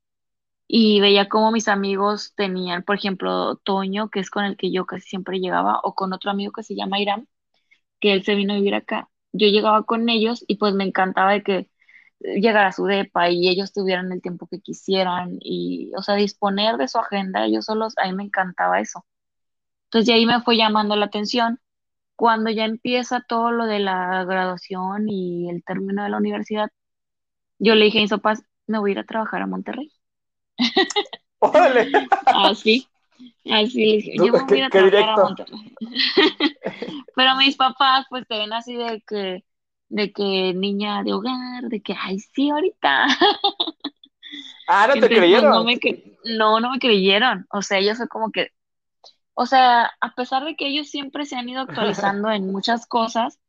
Y 0.67 1.01
veía 1.01 1.29
como 1.29 1.51
mis 1.51 1.67
amigos 1.69 2.33
tenían, 2.35 2.83
por 2.83 2.95
ejemplo, 2.97 3.57
Toño, 3.57 4.09
que 4.09 4.19
es 4.21 4.29
con 4.29 4.45
el 4.45 4.57
que 4.57 4.71
yo 4.71 4.85
casi 4.85 5.07
siempre 5.09 5.39
llegaba, 5.39 5.79
o 5.83 5.95
con 5.95 6.13
otro 6.13 6.31
amigo 6.31 6.51
que 6.53 6.63
se 6.63 6.75
llama 6.75 6.99
Irán, 6.99 7.27
que 7.99 8.13
él 8.13 8.23
se 8.23 8.35
vino 8.35 8.53
a 8.53 8.57
vivir 8.57 8.75
acá. 8.75 9.09
Yo 9.33 9.47
llegaba 9.47 9.83
con 9.85 10.09
ellos 10.09 10.43
y 10.47 10.57
pues 10.57 10.73
me 10.73 10.83
encantaba 10.85 11.33
de 11.33 11.43
que 11.43 11.71
llegara 12.21 12.67
a 12.69 12.71
su 12.73 12.85
depa 12.85 13.29
y 13.29 13.49
ellos 13.49 13.73
tuvieran 13.73 14.11
el 14.11 14.21
tiempo 14.21 14.47
que 14.47 14.61
quisieran 14.61 15.37
y, 15.41 15.91
o 15.97 16.01
sea, 16.03 16.15
disponer 16.15 16.77
de 16.77 16.87
su 16.87 16.99
agenda 16.99 17.45
ellos 17.45 17.65
solos, 17.65 17.93
a 17.97 18.07
mí 18.07 18.13
me 18.15 18.23
encantaba 18.23 18.79
eso. 18.81 19.05
Entonces 19.85 20.07
de 20.07 20.13
ahí 20.13 20.25
me 20.25 20.41
fue 20.41 20.57
llamando 20.57 20.95
la 20.95 21.05
atención 21.07 21.59
cuando 22.17 22.51
ya 22.51 22.65
empieza 22.65 23.21
todo 23.29 23.51
lo 23.51 23.65
de 23.67 23.79
la 23.79 24.25
graduación 24.25 25.09
y 25.09 25.49
el 25.51 25.63
término 25.65 26.03
de 26.03 26.09
la 26.09 26.17
universidad, 26.17 26.69
yo 27.59 27.75
le 27.75 27.85
dije 27.85 27.99
a 27.99 28.03
mis 28.03 28.11
papás, 28.11 28.43
me 28.67 28.79
voy 28.79 28.91
a 28.91 28.93
ir 28.93 28.99
a 28.99 29.05
trabajar 29.05 29.43
a 29.43 29.47
Monterrey. 29.47 29.91
Órale. 31.39 32.07
Así, 32.25 32.87
así 33.51 33.85
le 33.85 33.97
dije, 33.97 34.13
yo 34.17 34.33
me 34.33 34.43
voy 34.43 34.57
a 34.57 34.59
ir 34.59 34.63
a 34.65 34.69
trabajar 34.69 35.09
a. 35.09 35.17
Monterrey. 35.17 35.75
Pero 37.15 37.35
mis 37.37 37.55
papás 37.55 38.05
pues 38.09 38.27
te 38.27 38.37
ven 38.37 38.53
así 38.53 38.75
de 38.75 39.01
que, 39.07 39.43
de 39.89 40.11
que 40.11 40.53
niña 40.55 41.03
de 41.03 41.13
hogar, 41.13 41.63
de 41.69 41.81
que, 41.81 41.95
ay, 41.99 42.19
sí, 42.19 42.49
ahorita. 42.49 43.07
Ah, 44.67 44.87
no 44.87 44.93
te 44.95 44.99
Entonces, 44.99 45.09
pues, 45.09 45.19
creyeron. 45.19 45.51
no, 45.53 45.63
me 45.63 45.79
cre- 45.79 46.17
no, 46.37 46.59
no 46.59 46.71
me 46.71 46.79
creyeron. 46.79 47.45
O 47.51 47.61
sea, 47.61 47.79
ellos 47.79 47.97
fue 47.97 48.07
como 48.07 48.31
que, 48.31 48.49
o 49.37 49.47
sea, 49.47 49.91
a 50.01 50.15
pesar 50.15 50.45
de 50.45 50.57
que 50.57 50.67
ellos 50.69 50.89
siempre 50.89 51.25
se 51.27 51.37
han 51.37 51.49
ido 51.49 51.61
actualizando 51.61 52.31
en 52.31 52.51
muchas 52.51 52.87
cosas, 52.87 53.39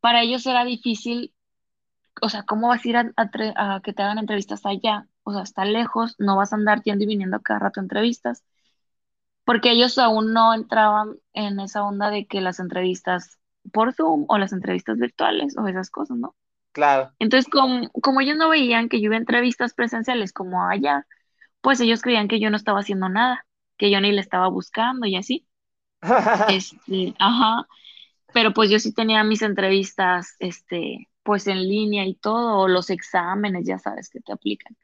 para 0.00 0.22
ellos 0.22 0.46
era 0.46 0.64
difícil, 0.64 1.34
o 2.22 2.28
sea, 2.30 2.44
¿cómo 2.44 2.68
vas 2.68 2.84
a 2.84 2.88
ir 2.88 2.96
a, 2.98 3.12
a 3.16 3.30
tre- 3.30 3.54
a 3.56 3.80
que 3.82 3.92
te 3.94 4.02
hagan 4.02 4.18
entrevistas 4.18 4.66
allá? 4.66 5.08
O 5.24 5.32
sea, 5.34 5.42
está 5.44 5.64
lejos, 5.66 6.16
no 6.18 6.36
vas 6.36 6.52
a 6.52 6.56
andar 6.56 6.82
yendo 6.84 7.04
y 7.04 7.08
viniendo 7.08 7.42
cada 7.42 7.60
rato 7.60 7.80
entrevistas, 7.80 8.44
porque 9.44 9.70
ellos 9.72 9.98
aún 9.98 10.32
no 10.32 10.54
entraban 10.54 11.16
en 11.34 11.60
esa 11.60 11.84
onda 11.84 12.10
de 12.10 12.26
que 12.26 12.40
las 12.40 12.60
entrevistas 12.60 13.38
por 13.72 13.92
Zoom 13.94 14.24
o 14.28 14.38
las 14.38 14.52
entrevistas 14.52 14.98
virtuales 14.98 15.56
o 15.58 15.66
esas 15.68 15.90
cosas, 15.90 16.16
¿no? 16.18 16.34
Claro. 16.72 17.14
Entonces, 17.18 17.50
como, 17.50 17.90
como 18.02 18.20
ellos 18.20 18.36
no 18.36 18.50
veían 18.50 18.88
que 18.88 19.00
yo 19.00 19.06
iba 19.06 19.16
a 19.16 19.18
entrevistas 19.18 19.74
presenciales 19.74 20.32
como 20.32 20.66
allá, 20.68 21.06
pues 21.62 21.80
ellos 21.80 22.02
creían 22.02 22.28
que 22.28 22.40
yo 22.40 22.50
no 22.50 22.56
estaba 22.58 22.80
haciendo 22.80 23.08
nada, 23.08 23.46
que 23.76 23.90
yo 23.90 24.00
ni 24.00 24.12
le 24.12 24.20
estaba 24.20 24.48
buscando 24.48 25.06
y 25.06 25.16
así. 25.16 25.46
Este, 26.48 27.14
ajá. 27.18 27.66
Pero 28.32 28.52
pues 28.54 28.70
yo 28.70 28.78
sí 28.78 28.92
tenía 28.92 29.24
mis 29.24 29.42
entrevistas, 29.42 30.36
este, 30.40 31.08
pues 31.22 31.46
en 31.46 31.68
línea 31.68 32.06
y 32.06 32.14
todo, 32.16 32.58
o 32.58 32.68
los 32.68 32.90
exámenes, 32.90 33.66
ya 33.66 33.78
sabes, 33.78 34.10
que 34.10 34.20
te 34.20 34.32
aplican. 34.32 34.76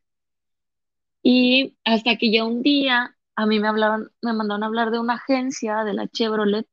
Y 1.22 1.76
hasta 1.84 2.16
que 2.16 2.30
ya 2.32 2.44
un 2.44 2.62
día 2.62 3.16
a 3.36 3.46
mí 3.46 3.58
me 3.60 3.68
hablaron, 3.68 4.10
me 4.22 4.32
mandaron 4.32 4.62
a 4.64 4.66
hablar 4.66 4.90
de 4.90 4.98
una 4.98 5.14
agencia 5.14 5.84
de 5.84 5.94
la 5.94 6.08
Chevrolet, 6.08 6.66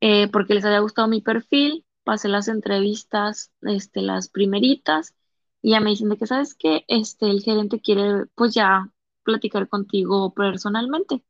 eh, 0.00 0.28
porque 0.28 0.54
les 0.54 0.64
había 0.64 0.80
gustado 0.80 1.08
mi 1.08 1.20
perfil, 1.20 1.86
pasé 2.04 2.28
las 2.28 2.48
entrevistas, 2.48 3.52
este, 3.62 4.02
las 4.02 4.28
primeritas, 4.28 5.14
y 5.62 5.72
ya 5.72 5.80
me 5.80 5.90
dicen 5.90 6.08
de 6.10 6.16
que, 6.18 6.26
¿sabes 6.26 6.54
qué? 6.54 6.84
Este, 6.88 7.26
el 7.30 7.42
gerente 7.42 7.80
quiere, 7.80 8.26
pues 8.34 8.54
ya, 8.54 8.90
platicar 9.26 9.68
contigo 9.70 10.34
personalmente. 10.34 11.24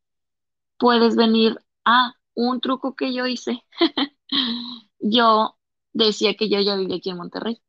Puedes 0.78 1.16
venir 1.16 1.58
a 1.84 2.14
un 2.34 2.60
truco 2.62 2.96
que 2.96 3.14
yo 3.14 3.26
hice. 3.26 3.64
Yo 5.00 5.58
decía 5.92 6.34
que 6.36 6.48
yo 6.48 6.60
ya 6.60 6.76
vivía 6.76 6.96
aquí 6.96 7.10
en 7.10 7.16
Monterrey. 7.18 7.62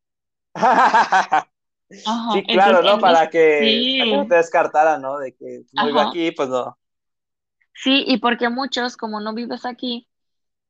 Ajá, 2.04 2.42
Sí, 2.42 2.48
claro, 2.50 2.82
entonces, 2.82 2.82
¿no? 2.82 3.00
Para 3.00 3.30
que, 3.30 3.88
sí. 3.90 3.94
para 3.96 4.10
que 4.10 4.16
no 4.16 4.26
te 4.26 4.36
descartaran, 4.36 5.00
¿no? 5.02 5.18
De 5.18 5.34
que 5.34 5.64
no 5.72 5.86
vivo 5.86 6.00
aquí, 6.00 6.32
pues 6.32 6.48
no. 6.50 6.78
Sí, 7.74 8.04
y 8.06 8.18
porque 8.18 8.48
muchos, 8.48 8.96
como 8.96 9.20
no 9.20 9.34
vives 9.34 9.64
aquí, 9.64 10.08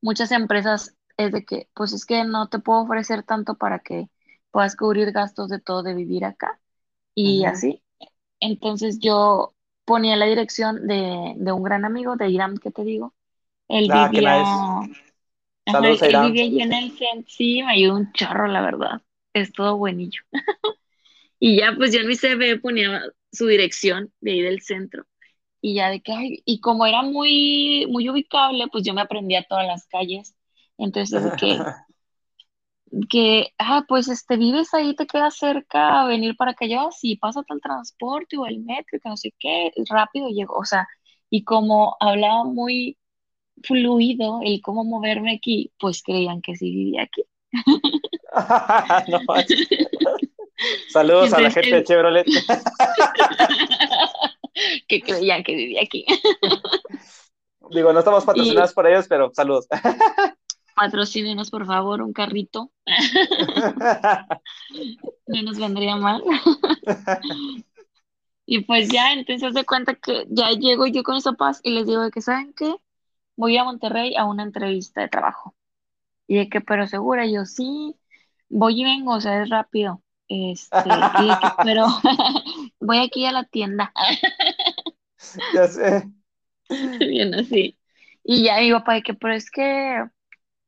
muchas 0.03 0.33
empresas 0.33 0.97
es 1.19 1.33
de 1.33 1.45
que, 1.47 1.71
pues 1.75 1.93
es 1.93 2.07
que 2.07 2.25
no 2.25 2.49
te 2.49 2.59
puedo 2.61 2.83
ofrecer 2.83 3.25
tanto 3.25 3.57
para 3.57 3.81
que 3.81 4.11
puedas 4.51 4.77
cubrir 4.77 5.13
gastos 5.13 5.49
de 5.51 5.61
todo 5.61 5.83
de 5.83 5.95
vivir 5.95 6.25
acá 6.25 6.61
y 7.15 7.45
así. 7.47 7.83
Entonces 8.41 8.99
yo 9.01 9.55
ponía 9.85 10.17
la 10.17 10.27
dirección 10.27 10.87
de, 10.87 11.35
de 11.37 11.53
un 11.53 11.63
gran 11.63 11.85
amigo, 11.85 12.17
de 12.17 12.29
Iram, 12.31 12.57
que 12.59 12.71
te 12.71 12.85
digo. 12.85 13.15
Él 13.69 13.91
Ah, 13.91 14.09
vivía, 14.11 14.35
ajá, 15.67 15.73
Saludos 15.73 16.03
él, 16.03 16.05
Irán. 16.05 16.21
vivía 16.21 16.45
allí 16.45 16.63
en 16.63 16.73
el 16.73 16.91
centro, 16.99 17.25
sí, 17.29 17.63
me 17.63 17.73
ayudó 17.73 17.97
un 17.97 18.13
charro, 18.13 18.47
la 18.49 18.61
verdad. 18.63 19.03
Es 19.35 19.53
todo 19.53 19.77
buenillo. 19.77 20.23
Y 21.41 21.59
ya, 21.59 21.75
pues 21.77 21.93
yo 21.93 22.01
en 22.01 22.09
mi 22.09 22.17
CV 22.17 22.59
ponía 22.61 23.03
su 23.33 23.47
dirección 23.47 24.13
de 24.21 24.33
ahí 24.33 24.43
del 24.43 24.61
centro. 24.63 25.07
Y 25.63 25.75
ya 25.77 25.91
de 25.91 26.03
que, 26.03 26.13
ay, 26.13 26.43
y 26.47 26.61
como 26.61 26.87
era 26.87 27.03
muy, 27.03 27.87
muy 27.91 28.09
ubicable, 28.11 28.69
pues 28.73 28.85
yo 28.85 28.95
me 28.95 29.03
aprendía 29.03 29.45
todas 29.49 29.67
las 29.67 29.87
calles. 29.89 30.37
Entonces, 30.79 31.25
de 31.25 31.35
que, 31.35 31.69
que, 33.09 33.49
ah, 33.59 33.85
pues 33.89 34.09
este, 34.09 34.37
vives 34.37 34.73
ahí, 34.75 34.95
te 34.95 35.07
queda 35.07 35.31
cerca 35.31 36.03
a 36.03 36.07
venir 36.07 36.37
para 36.37 36.53
acá, 36.53 36.67
yo, 36.67 36.91
sí, 36.91 37.17
pásate 37.17 37.53
al 37.53 37.61
transporte 37.61 38.37
o 38.37 38.47
el 38.47 38.61
metro, 38.61 38.99
que 39.03 39.09
no 39.09 39.17
sé 39.17 39.35
qué, 39.39 39.73
rápido 39.89 40.29
llego. 40.29 40.57
O 40.57 40.65
sea, 40.65 40.87
y 41.31 41.45
como 41.45 41.97
hablaba 42.01 42.45
muy 42.45 42.99
fluido 43.63 44.41
el 44.43 44.61
cómo 44.63 44.85
moverme 44.85 45.35
aquí, 45.35 45.73
pues 45.79 46.03
creían 46.03 46.43
que 46.43 46.57
sí 46.57 46.71
vivía 46.71 47.03
aquí. 47.03 47.23
No. 49.09 49.21
Saludos 50.91 51.33
a 51.33 51.41
la 51.41 51.51
gente 51.51 51.77
de 51.77 51.85
Chevrolet. 51.85 52.27
que 54.89 55.01
creían 55.01 55.43
que 55.43 55.55
vivía 55.55 55.81
aquí. 55.83 56.05
Digo, 57.71 57.93
no 57.93 58.01
estamos 58.01 58.25
patrocinados 58.25 58.75
por 58.75 58.87
ellos, 58.87 59.07
pero 59.09 59.31
saludos. 59.35 59.67
Patrocínenos, 60.79 61.51
por 61.51 61.67
favor, 61.67 62.03
un 62.03 62.13
carrito. 62.13 62.71
No 65.27 65.43
nos 65.43 65.59
vendría 65.59 65.95
mal. 65.97 66.23
Y 68.47 68.61
pues 68.61 68.89
ya, 68.89 69.13
entonces 69.13 69.53
de 69.53 69.67
cuenta 69.67 69.95
que 69.95 70.25
ya 70.31 70.51
llego 70.53 70.87
yo 70.87 71.03
con 71.03 71.17
mis 71.17 71.25
papás 71.25 71.61
y 71.63 71.73
les 71.73 71.87
digo 71.87 72.01
de 72.01 72.11
que, 72.11 72.23
¿saben 72.23 72.55
qué? 72.55 72.75
Voy 73.37 73.59
a 73.59 73.65
Monterrey 73.65 74.17
a 74.17 74.25
una 74.25 74.43
entrevista 74.43 75.03
de 75.03 75.09
trabajo. 75.09 75.55
Y 76.27 76.37
de 76.37 76.49
que, 76.49 76.63
pero 76.63 76.87
segura, 76.87 77.27
yo 77.27 77.45
sí, 77.45 77.95
voy 78.49 78.81
y 78.81 78.85
vengo, 78.85 79.13
o 79.13 79.21
sea, 79.21 79.43
es 79.43 79.51
rápido. 79.51 80.03
Este, 80.29 80.79
y 80.89 81.27
de 81.27 81.39
que, 81.41 81.49
pero 81.63 81.87
voy 82.81 82.99
aquí 82.99 83.27
a 83.27 83.33
la 83.33 83.45
tienda. 83.45 83.93
Ya 85.53 85.69
sé. 85.69 86.09
Bien 87.01 87.35
así. 87.35 87.79
Y 88.25 88.45
ya 88.45 88.61
mi 88.61 88.73
papá 88.73 89.01
que, 89.03 89.15
pero 89.15 89.35
es 89.35 89.51
que, 89.51 90.05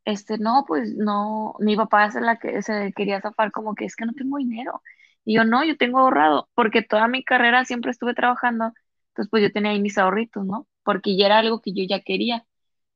este, 0.05 0.39
no, 0.39 0.65
pues 0.67 0.95
no, 0.97 1.55
mi 1.61 1.77
papá 1.77 2.11
se 2.11 2.21
la 2.21 2.39
que 2.39 2.63
se 2.63 2.93
quería 2.95 3.21
zafar 3.21 3.53
como 3.53 3.75
que 3.75 3.85
es 3.85 3.97
que 3.97 4.07
no 4.07 4.13
tengo 4.15 4.39
dinero. 4.39 4.83
Y 5.25 5.35
yo 5.37 5.45
no, 5.45 5.65
yo 5.65 5.77
tengo 5.77 5.99
ahorrado, 6.01 6.49
porque 6.55 6.83
toda 6.83 7.09
mi 7.09 7.23
carrera 7.25 7.65
siempre 7.65 7.91
estuve 7.91 8.15
trabajando, 8.15 8.73
entonces 9.09 9.31
pues 9.31 9.43
yo 9.43 9.53
tenía 9.53 9.73
ahí 9.73 9.81
mis 9.81 9.99
ahorritos, 9.99 10.45
¿no? 10.47 10.67
Porque 10.83 11.17
ya 11.17 11.27
era 11.27 11.39
algo 11.39 11.61
que 11.61 11.73
yo 11.73 11.85
ya 11.89 12.01
quería. 12.01 12.47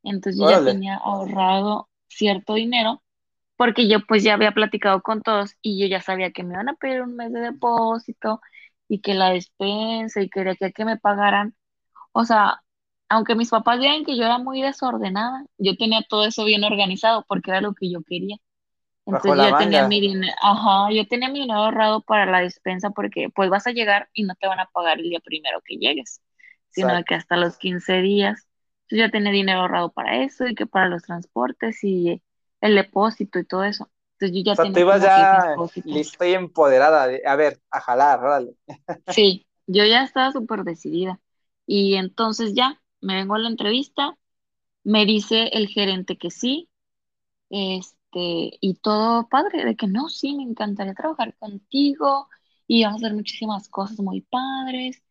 Entonces 0.02 0.40
yo 0.40 0.46
ya 0.46 0.60
tenía 0.62 0.96
ahorrado 0.96 1.88
cierto 2.08 2.54
dinero, 2.54 3.02
porque 3.56 3.88
yo 3.88 4.00
pues 4.06 4.22
ya 4.24 4.34
había 4.34 4.52
platicado 4.52 5.02
con 5.02 5.22
todos 5.22 5.56
y 5.62 5.80
yo 5.80 5.86
ya 5.88 6.00
sabía 6.02 6.32
que 6.32 6.44
me 6.44 6.54
iban 6.54 6.68
a 6.70 6.74
pedir 6.76 7.02
un 7.02 7.16
mes 7.16 7.32
de 7.32 7.40
depósito 7.40 8.40
y 8.88 9.00
que 9.00 9.14
la 9.14 9.30
despensa 9.30 10.22
y 10.22 10.30
quería 10.30 10.56
que, 10.56 10.72
que 10.72 10.84
me 10.84 10.98
pagaran. 10.98 11.54
O 12.12 12.24
sea, 12.24 12.62
aunque 13.14 13.34
mis 13.34 13.50
papás 13.50 13.78
vean 13.80 14.04
que 14.04 14.16
yo 14.16 14.24
era 14.24 14.38
muy 14.38 14.62
desordenada, 14.62 15.44
yo 15.58 15.76
tenía 15.76 16.02
todo 16.08 16.26
eso 16.26 16.44
bien 16.44 16.64
organizado 16.64 17.24
porque 17.28 17.50
era 17.50 17.60
lo 17.60 17.74
que 17.74 17.90
yo 17.90 18.02
quería. 18.02 18.36
Entonces 19.06 19.40
yo 19.42 19.56
tenía 19.56 19.82
mi 19.82 20.00
dinero, 20.00 20.32
ajá, 20.42 20.90
yo 20.92 21.06
tenía 21.06 21.28
mi 21.30 21.40
dinero 21.40 21.60
ahorrado 21.60 22.02
para 22.02 22.26
la 22.26 22.40
despensa 22.40 22.90
porque 22.90 23.28
pues 23.34 23.50
vas 23.50 23.66
a 23.66 23.72
llegar 23.72 24.08
y 24.14 24.24
no 24.24 24.34
te 24.36 24.46
van 24.48 24.60
a 24.60 24.66
pagar 24.66 24.98
el 24.98 25.10
día 25.10 25.20
primero 25.20 25.60
que 25.64 25.76
llegues, 25.76 26.22
sino 26.70 26.94
Exacto. 26.94 27.04
que 27.04 27.14
hasta 27.14 27.36
los 27.36 27.58
15 27.58 28.00
días. 28.02 28.48
Entonces 28.88 29.06
yo 29.08 29.10
tenía 29.10 29.32
dinero 29.32 29.60
ahorrado 29.60 29.92
para 29.92 30.22
eso 30.24 30.46
y 30.46 30.54
que 30.54 30.66
para 30.66 30.88
los 30.88 31.02
transportes 31.02 31.84
y 31.84 32.22
el 32.62 32.74
depósito 32.76 33.38
y 33.38 33.44
todo 33.46 33.64
eso. 33.64 33.90
Entonces 34.18 34.36
yo 34.44 34.52
ya 34.52 34.56
O 34.56 34.62
sea, 34.62 34.70
tú 34.70 34.78
tenía 34.78 34.80
ibas 34.80 35.00
que 35.00 35.08
mis 35.08 35.28
ya 35.42 35.56
lista 35.84 36.26
y 36.26 36.34
empoderada. 36.34 37.06
de, 37.08 37.22
a 37.26 37.36
ver, 37.36 37.60
a 37.70 37.80
jalar, 37.80 38.20
órale. 38.20 38.54
Sí, 39.06 39.46
yo 39.66 39.84
ya 39.84 40.02
estaba 40.04 40.32
súper 40.32 40.64
decidida. 40.64 41.20
Y 41.66 41.94
entonces 41.94 42.54
ya, 42.54 42.82
me 43.04 43.16
vengo 43.16 43.34
a 43.36 43.38
la 43.40 43.48
entrevista, 43.50 44.16
me 44.84 45.06
dice 45.06 45.48
el 45.54 45.68
gerente 45.68 46.18
que 46.18 46.30
sí, 46.30 46.70
este, 47.50 48.58
y 48.60 48.74
todo 48.82 49.28
padre, 49.28 49.64
de 49.64 49.76
que 49.76 49.86
no, 49.88 50.08
sí, 50.08 50.34
me 50.36 50.42
encantaría 50.44 50.94
trabajar 50.94 51.36
contigo 51.38 52.28
y 52.66 52.84
vamos 52.84 53.02
a 53.02 53.06
hacer 53.06 53.16
muchísimas 53.16 53.68
cosas 53.68 53.98
muy 54.00 54.22
padres. 54.22 55.02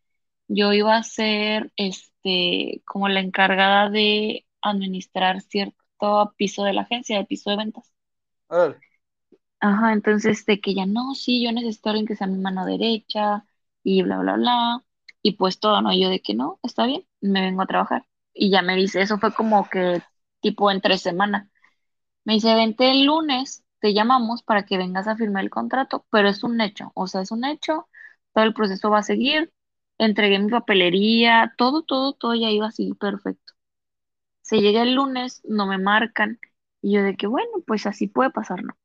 Yo 0.47 0.73
iba 0.73 0.95
a 0.97 1.03
ser, 1.03 1.71
este, 1.77 2.83
como 2.85 3.09
la 3.09 3.21
encargada 3.21 3.89
de 3.89 4.47
administrar 4.61 5.41
cierto 5.41 6.33
piso 6.37 6.63
de 6.63 6.73
la 6.73 6.81
agencia, 6.83 7.17
de 7.17 7.25
piso 7.25 7.49
de 7.51 7.57
ventas. 7.57 7.93
Órale. 8.49 8.79
Ajá, 9.59 9.93
entonces 9.93 10.45
de 10.45 10.59
que 10.61 10.73
ya 10.75 10.85
no, 10.85 11.15
sí, 11.15 11.43
yo 11.43 11.51
necesito 11.51 11.89
alguien 11.89 12.05
que 12.07 12.15
sea 12.15 12.27
mi 12.27 12.37
mano 12.39 12.65
derecha 12.65 13.45
y 13.83 14.01
bla, 14.03 14.19
bla, 14.19 14.35
bla. 14.35 14.83
Y 15.21 15.33
pues 15.37 15.59
todo, 15.59 15.81
¿no? 15.81 15.93
Yo 15.97 16.09
de 16.09 16.21
que 16.21 16.33
no, 16.33 16.59
está 16.63 16.85
bien, 16.85 17.05
me 17.23 17.41
vengo 17.41 17.63
a 17.63 17.67
trabajar. 17.67 18.05
Y 18.33 18.51
ya 18.51 18.61
me 18.63 18.75
dice, 18.77 19.01
eso 19.01 19.19
fue 19.19 19.33
como 19.33 19.69
que 19.69 20.01
tipo 20.41 20.71
entre 20.71 20.97
semana. 20.99 21.49
Me 22.25 22.33
dice, 22.35 22.55
vente 22.55 22.91
el 22.91 23.05
lunes, 23.05 23.63
te 23.79 23.93
llamamos 23.93 24.43
para 24.43 24.65
que 24.65 24.77
vengas 24.77 25.07
a 25.07 25.15
firmar 25.17 25.43
el 25.43 25.49
contrato, 25.49 26.05
pero 26.11 26.29
es 26.29 26.43
un 26.43 26.61
hecho, 26.61 26.91
o 26.95 27.07
sea, 27.07 27.21
es 27.21 27.31
un 27.31 27.45
hecho, 27.45 27.89
todo 28.33 28.43
el 28.45 28.53
proceso 28.53 28.89
va 28.89 28.99
a 28.99 29.03
seguir, 29.03 29.53
entregué 29.97 30.39
mi 30.39 30.49
papelería, 30.51 31.53
todo, 31.57 31.83
todo, 31.83 32.13
todo 32.13 32.35
ya 32.35 32.49
iba 32.51 32.67
así 32.67 32.93
perfecto. 32.95 33.53
Se 34.41 34.59
llega 34.61 34.83
el 34.83 34.95
lunes, 34.95 35.41
no 35.45 35.65
me 35.67 35.77
marcan 35.79 36.39
Y 36.81 36.93
yo 36.95 37.03
de 37.03 37.15
que, 37.17 37.27
bueno, 37.27 37.49
pues 37.67 37.85
así 37.87 38.07
puede 38.07 38.31
pasar, 38.31 38.63
¿no? 38.63 38.77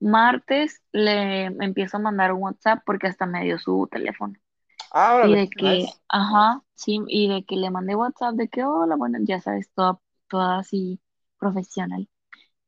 Martes 0.00 0.82
le 0.92 1.46
empiezo 1.46 1.98
a 1.98 2.00
mandar 2.00 2.32
un 2.34 2.42
WhatsApp 2.44 2.82
porque 2.86 3.08
hasta 3.08 3.26
me 3.26 3.44
dio 3.44 3.58
su 3.58 3.88
teléfono. 3.92 4.34
Ah, 4.94 5.14
Y 5.20 5.34
órale, 5.34 5.36
de 5.36 5.50
que, 5.50 5.88
nice. 5.88 6.00
ajá, 6.08 6.62
sí, 6.74 7.00
y 7.08 7.28
de 7.28 7.44
que 7.44 7.56
le 7.56 7.70
mandé 7.70 7.96
WhatsApp 7.96 8.34
de 8.36 8.48
que, 8.48 8.64
hola, 8.64 8.96
bueno, 8.96 9.18
ya 9.22 9.40
sabes, 9.40 9.70
toda, 9.74 10.00
toda 10.28 10.58
así 10.60 11.00
profesional. 11.38 12.08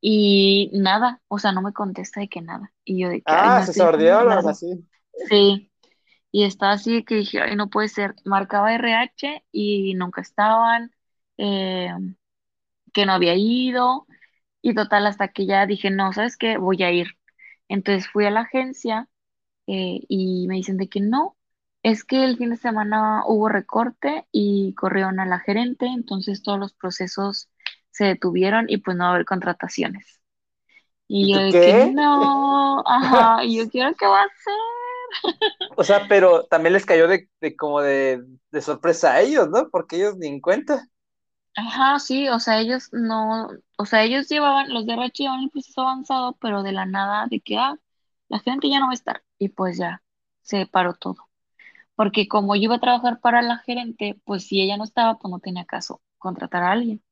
Y 0.01 0.71
nada, 0.75 1.23
o 1.29 1.39
sea, 1.41 1.53
no 1.53 1.63
me 1.63 1.73
contesta 1.75 2.21
de 2.21 2.29
que 2.29 2.43
nada. 2.43 2.73
Y 2.85 3.01
yo 3.03 3.09
de 3.11 3.23
que, 3.23 3.37
ay, 3.41 3.51
Ah, 3.51 3.61
no 3.61 3.63
se 3.63 3.73
estoy 3.73 3.89
de 3.89 3.95
sordeó, 3.95 4.19
hablar. 4.19 4.45
así. 4.47 4.87
Sí, 5.29 5.73
y 6.33 6.45
estaba 6.45 6.73
así 6.75 6.95
de 6.95 7.05
que 7.05 7.17
dije, 7.17 7.41
ay, 7.43 7.57
no 7.57 7.71
puede 7.71 7.89
ser. 7.89 8.15
Marcaba 8.25 8.75
RH 8.75 9.45
y 9.53 9.95
nunca 9.95 10.21
estaban, 10.23 10.93
eh, 11.39 11.91
que 12.93 13.07
no 13.07 13.13
había 13.13 13.35
ido. 13.37 14.07
Y 14.63 14.75
total, 14.75 15.07
hasta 15.07 15.29
que 15.29 15.47
ya 15.47 15.67
dije, 15.67 15.91
no, 15.91 16.13
¿sabes 16.13 16.37
qué? 16.37 16.59
Voy 16.59 16.83
a 16.83 16.93
ir. 16.93 17.09
Entonces 17.69 18.09
fui 18.13 18.27
a 18.27 18.31
la 18.31 18.41
agencia 18.43 19.09
eh, 19.69 20.01
y 20.09 20.47
me 20.49 20.57
dicen 20.57 20.77
de 20.79 20.89
que 20.89 21.01
no, 21.01 21.36
es 21.87 22.03
que 22.05 22.25
el 22.25 22.37
fin 22.37 22.51
de 22.51 22.57
semana 22.57 23.23
hubo 23.27 23.49
recorte 23.49 24.27
y 24.33 24.75
corrieron 24.75 25.21
a 25.21 25.27
la 25.27 25.39
gerente, 25.39 25.87
entonces 25.87 26.43
todos 26.43 26.59
los 26.59 26.75
procesos 26.75 27.49
se 27.91 28.07
detuvieron 28.07 28.67
y 28.69 28.79
pues 28.79 28.97
no 28.97 29.05
va 29.05 29.11
a 29.11 29.15
haber 29.15 29.25
contrataciones. 29.25 30.21
¿Y 31.07 31.33
yo 31.33 31.53
qué? 31.53 31.95
no, 31.95 32.83
ajá, 32.85 33.45
y 33.45 33.59
yo 33.59 33.71
quiero 33.71 33.95
que 33.95 34.05
va 34.07 34.23
a 34.23 34.29
ser. 34.43 34.55
O 35.77 35.85
sea, 35.85 36.09
pero 36.09 36.45
también 36.47 36.73
les 36.73 36.85
cayó 36.87 37.07
de, 37.07 37.29
de 37.41 37.57
como 37.57 37.81
de, 37.81 38.21
de 38.51 38.61
sorpresa 38.63 39.13
a 39.15 39.21
ellos, 39.21 39.49
¿no? 39.49 39.69
Porque 39.71 39.97
ellos 39.97 40.17
ni 40.17 40.27
en 40.27 40.41
cuenta. 40.41 40.89
Ajá, 41.55 41.99
sí, 41.99 42.29
o 42.29 42.39
sea, 42.39 42.61
ellos 42.61 42.89
no, 42.93 43.49
o 43.79 43.87
sea, 43.87 44.05
ellos 44.05 44.29
llevaban, 44.29 44.73
los 44.73 44.85
de 44.87 44.93
RH 44.95 45.23
llevaban 45.23 45.45
el 45.45 45.51
proceso 45.51 45.81
avanzado, 45.83 46.37
pero 46.41 46.63
de 46.63 46.73
la 46.73 46.85
nada 46.87 47.27
de 47.31 47.41
que, 47.41 47.57
ah, 47.59 47.77
la 48.29 48.41
gente 48.41 48.69
ya 48.69 48.81
no 48.81 48.87
va 48.87 48.93
a 48.93 48.95
estar. 48.95 49.23
Y 49.39 49.49
pues 49.51 49.79
ya, 49.79 50.03
se 50.43 50.67
paró 50.67 50.95
todo. 50.95 51.26
Porque 51.97 52.29
como 52.29 52.57
yo 52.57 52.65
iba 52.65 52.77
a 52.77 52.81
trabajar 52.81 53.21
para 53.21 53.43
la 53.43 53.59
gerente, 53.59 54.21
pues 54.25 54.47
si 54.47 54.63
ella 54.63 54.77
no 54.79 54.85
estaba, 54.85 55.19
pues 55.19 55.31
no 55.33 55.41
tenía 55.41 55.65
caso 55.67 56.03
contratar 56.19 56.63
a 56.65 56.73
alguien. 56.73 57.03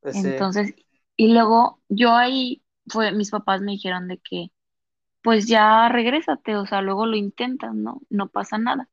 Pues 0.00 0.16
sí. 0.16 0.28
Entonces, 0.28 0.74
y 1.16 1.32
luego 1.32 1.80
yo 1.88 2.14
ahí, 2.14 2.62
fue, 2.88 3.12
mis 3.12 3.30
papás 3.30 3.60
me 3.60 3.72
dijeron 3.72 4.08
de 4.08 4.18
que, 4.18 4.52
pues 5.22 5.48
ya 5.48 5.88
regrésate, 5.90 6.56
o 6.56 6.66
sea, 6.66 6.82
luego 6.82 7.06
lo 7.06 7.16
intentas, 7.16 7.74
¿no? 7.74 8.00
No 8.10 8.28
pasa 8.28 8.58
nada. 8.58 8.88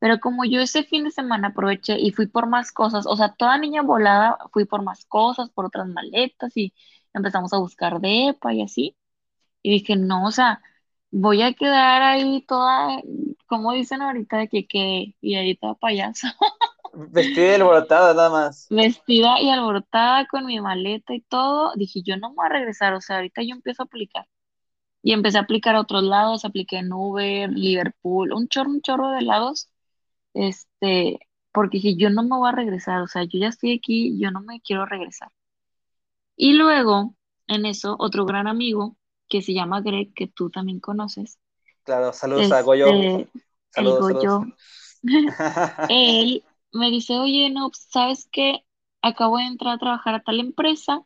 Pero 0.00 0.20
como 0.20 0.44
yo 0.44 0.60
ese 0.60 0.84
fin 0.84 1.04
de 1.04 1.10
semana 1.12 1.48
aproveché 1.48 1.98
y 2.00 2.12
fui 2.12 2.26
por 2.28 2.48
más 2.48 2.72
cosas, 2.72 3.06
o 3.08 3.16
sea, 3.16 3.34
toda 3.34 3.58
niña 3.58 3.82
volada, 3.82 4.38
fui 4.52 4.66
por 4.66 4.82
más 4.84 5.06
cosas, 5.06 5.50
por 5.50 5.66
otras 5.66 5.88
maletas 5.88 6.56
y 6.56 6.74
empezamos 7.14 7.52
a 7.54 7.58
buscar 7.58 8.00
depa 8.00 8.54
y 8.54 8.62
así. 8.62 8.96
Y 9.62 9.70
dije, 9.72 9.96
no, 9.96 10.26
o 10.26 10.30
sea, 10.32 10.62
voy 11.10 11.42
a 11.42 11.54
quedar 11.54 12.02
ahí 12.02 12.42
toda, 12.46 12.88
como 13.54 13.72
dicen 13.72 14.02
ahorita, 14.02 14.38
de 14.38 14.48
que 14.48 14.66
quedé, 14.66 15.16
y 15.20 15.36
ahí 15.36 15.56
toda 15.56 15.74
payaso, 15.76 16.26
Vestida 16.92 17.52
y 17.52 17.54
alborotada 17.60 18.14
nada 18.14 18.30
más. 18.30 18.70
vestida 18.70 19.40
y 19.40 19.50
alborotada 19.50 20.26
con 20.26 20.46
mi 20.46 20.60
maleta 20.60 21.14
y 21.14 21.20
todo. 21.22 21.72
Dije, 21.76 22.02
yo 22.02 22.16
no 22.16 22.30
me 22.30 22.36
voy 22.36 22.46
a 22.46 22.48
regresar, 22.50 22.94
o 22.94 23.00
sea, 23.00 23.16
ahorita 23.16 23.42
yo 23.42 23.54
empiezo 23.54 23.82
a 23.82 23.86
aplicar. 23.86 24.26
Y 25.02 25.12
empecé 25.12 25.38
a 25.38 25.42
aplicar 25.42 25.76
a 25.76 25.80
otros 25.82 26.02
lados, 26.04 26.44
apliqué 26.44 26.78
en 26.78 26.92
Uber, 26.92 27.50
Liverpool, 27.50 28.32
un 28.32 28.48
chorro, 28.48 28.70
un 28.70 28.82
chorro 28.82 29.10
de 29.10 29.22
lados, 29.22 29.70
este, 30.34 31.20
porque 31.52 31.78
dije, 31.78 31.96
yo 31.96 32.10
no 32.10 32.22
me 32.24 32.36
voy 32.36 32.48
a 32.50 32.52
regresar, 32.52 33.02
o 33.02 33.08
sea, 33.08 33.24
yo 33.24 33.38
ya 33.40 33.48
estoy 33.48 33.74
aquí, 33.74 34.18
yo 34.20 34.30
no 34.30 34.40
me 34.42 34.60
quiero 34.60 34.86
regresar. 34.86 35.30
Y 36.36 36.54
luego, 36.54 37.14
en 37.48 37.66
eso, 37.66 37.96
otro 37.98 38.26
gran 38.26 38.46
amigo 38.48 38.96
que 39.28 39.42
se 39.42 39.54
llama 39.54 39.80
Greg, 39.80 40.12
que 40.14 40.26
tú 40.28 40.50
también 40.50 40.80
conoces, 40.80 41.38
Claro, 41.84 42.12
saludos 42.14 42.50
a 42.50 42.62
Goyo. 42.62 42.86
El 43.76 43.86
Saludos, 43.86 44.06
saludos. 44.06 44.24
Goyo, 44.24 44.56
él 45.88 46.44
me 46.72 46.90
dice, 46.90 47.18
oye, 47.18 47.50
no, 47.50 47.70
¿sabes 47.72 48.28
qué? 48.30 48.64
Acabo 49.02 49.38
de 49.38 49.44
entrar 49.44 49.74
a 49.74 49.78
trabajar 49.78 50.14
a 50.14 50.22
tal 50.22 50.40
empresa, 50.40 51.02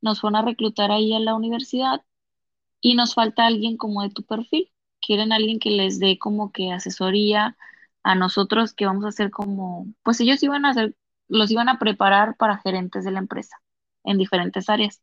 nos 0.00 0.22
van 0.22 0.36
a 0.36 0.42
reclutar 0.42 0.90
ahí 0.90 1.12
a 1.14 1.20
la 1.20 1.34
universidad 1.34 2.02
y 2.80 2.94
nos 2.94 3.14
falta 3.14 3.46
alguien 3.46 3.76
como 3.76 4.02
de 4.02 4.10
tu 4.10 4.24
perfil. 4.24 4.70
Quieren 5.00 5.32
alguien 5.32 5.58
que 5.58 5.70
les 5.70 5.98
dé 5.98 6.18
como 6.18 6.52
que 6.52 6.72
asesoría 6.72 7.56
a 8.02 8.14
nosotros 8.14 8.74
que 8.74 8.86
vamos 8.86 9.04
a 9.04 9.08
hacer 9.08 9.30
como, 9.30 9.86
pues 10.02 10.20
ellos 10.20 10.42
iban 10.42 10.64
a 10.64 10.70
hacer, 10.70 10.96
los 11.28 11.50
iban 11.50 11.68
a 11.68 11.78
preparar 11.78 12.36
para 12.36 12.58
gerentes 12.58 13.04
de 13.04 13.12
la 13.12 13.20
empresa 13.20 13.56
en 14.04 14.18
diferentes 14.18 14.68
áreas. 14.68 15.02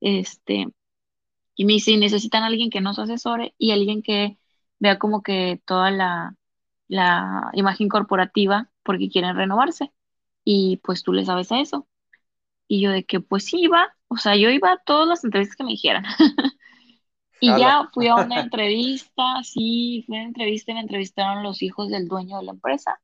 Este, 0.00 0.68
y 1.56 1.64
me 1.64 1.74
dice, 1.74 1.96
necesitan 1.96 2.44
alguien 2.44 2.70
que 2.70 2.80
nos 2.80 2.98
asesore 2.98 3.54
y 3.58 3.72
alguien 3.72 4.02
que 4.02 4.38
vea 4.78 4.98
como 4.98 5.22
que 5.22 5.60
toda 5.66 5.90
la, 5.90 6.37
la 6.88 7.50
imagen 7.54 7.88
corporativa 7.88 8.70
porque 8.82 9.08
quieren 9.10 9.36
renovarse. 9.36 9.92
Y 10.44 10.78
pues 10.78 11.02
tú 11.02 11.12
le 11.12 11.24
sabes 11.24 11.52
a 11.52 11.60
eso. 11.60 11.86
Y 12.66 12.80
yo 12.82 12.90
de 12.90 13.04
que 13.04 13.20
pues 13.20 13.44
sí 13.44 13.60
iba, 13.62 13.94
o 14.08 14.16
sea, 14.16 14.36
yo 14.36 14.50
iba 14.50 14.72
a 14.72 14.78
todas 14.78 15.08
las 15.08 15.24
entrevistas 15.24 15.56
que 15.56 15.64
me 15.64 15.70
dijeran. 15.70 16.04
Y 17.40 17.56
ya 17.56 17.88
fui 17.92 18.08
a 18.08 18.16
una 18.16 18.40
entrevista, 18.40 19.42
sí, 19.44 20.02
fui 20.06 20.16
a 20.16 20.20
una 20.20 20.28
entrevista 20.28 20.72
y 20.72 20.74
me 20.74 20.80
entrevistaron 20.80 21.42
los 21.42 21.62
hijos 21.62 21.88
del 21.88 22.08
dueño 22.08 22.38
de 22.38 22.44
la 22.44 22.52
empresa. 22.52 23.00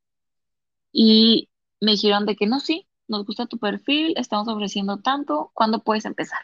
Y 0.93 1.49
me 1.81 1.93
dijeron 1.93 2.27
de 2.27 2.37
que 2.37 2.47
no, 2.47 2.61
sí, 2.61 2.87
nos 3.09 3.25
gusta 3.25 3.47
tu 3.47 3.59
perfil, 3.59 4.15
estamos 4.17 4.49
ofreciendo 4.49 4.99
tanto, 4.99 5.51
¿cuándo 5.55 5.83
puedes 5.83 6.05
empezar? 6.05 6.41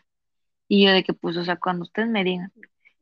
Y 0.68 0.84
yo 0.84 0.92
de 0.92 1.02
que 1.02 1.14
pues, 1.14 1.36
o 1.36 1.44
sea, 1.44 1.56
cuando 1.56 1.82
ustedes 1.82 2.08
me 2.08 2.22
digan. 2.22 2.52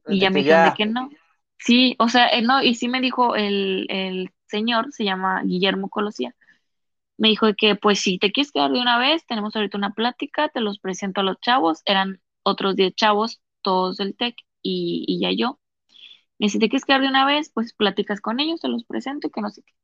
Y 0.07 0.21
ya 0.21 0.31
me 0.31 0.41
dijeron 0.41 0.71
de 0.71 0.75
que 0.75 0.87
no. 0.87 1.11
Sí, 1.59 1.97
o 1.99 2.09
sea, 2.09 2.29
eh, 2.29 2.43
no, 2.43 2.63
y 2.63 2.75
sí 2.75 2.89
me 2.89 3.01
dijo 3.01 3.35
el, 3.37 3.87
el 3.91 4.31
señor, 4.47 4.93
se 4.93 5.05
llama 5.05 5.43
Guillermo 5.45 5.89
Colosía, 5.91 6.35
me 7.19 7.29
dijo 7.29 7.49
que 7.57 7.77
pues 7.77 8.01
si 8.01 8.19
te 8.19 8.33
quieres 8.33 8.53
quedar 8.53 8.73
de 8.73 8.81
una 8.81 8.99
vez, 8.99 9.27
tenemos 9.27 9.57
ahorita 9.57 9.79
una 9.79 9.93
plática, 9.95 10.49
te 10.51 10.61
los 10.61 10.79
presento 10.81 11.21
a 11.23 11.25
los 11.25 11.41
chavos, 11.41 11.83
eran 11.87 12.21
otros 12.45 12.77
10 12.77 12.95
chavos, 12.95 13.41
todos 13.63 13.97
del 13.99 14.17
TEC 14.17 14.37
y, 14.63 15.05
y 15.09 15.21
ya 15.21 15.33
yo. 15.33 15.61
Me 16.39 16.47
dice, 16.47 16.59
¿te 16.61 16.69
quieres 16.69 16.85
quedar 16.87 17.03
de 17.03 17.09
una 17.09 17.27
vez? 17.27 17.51
Pues 17.55 17.75
platicas 17.75 18.21
con 18.21 18.41
ellos, 18.41 18.61
te 18.61 18.69
los 18.69 18.85
presento 18.85 19.29
y 19.29 19.31
que 19.31 19.41
no 19.43 19.51
sé 19.51 19.63
qué. 19.65 19.75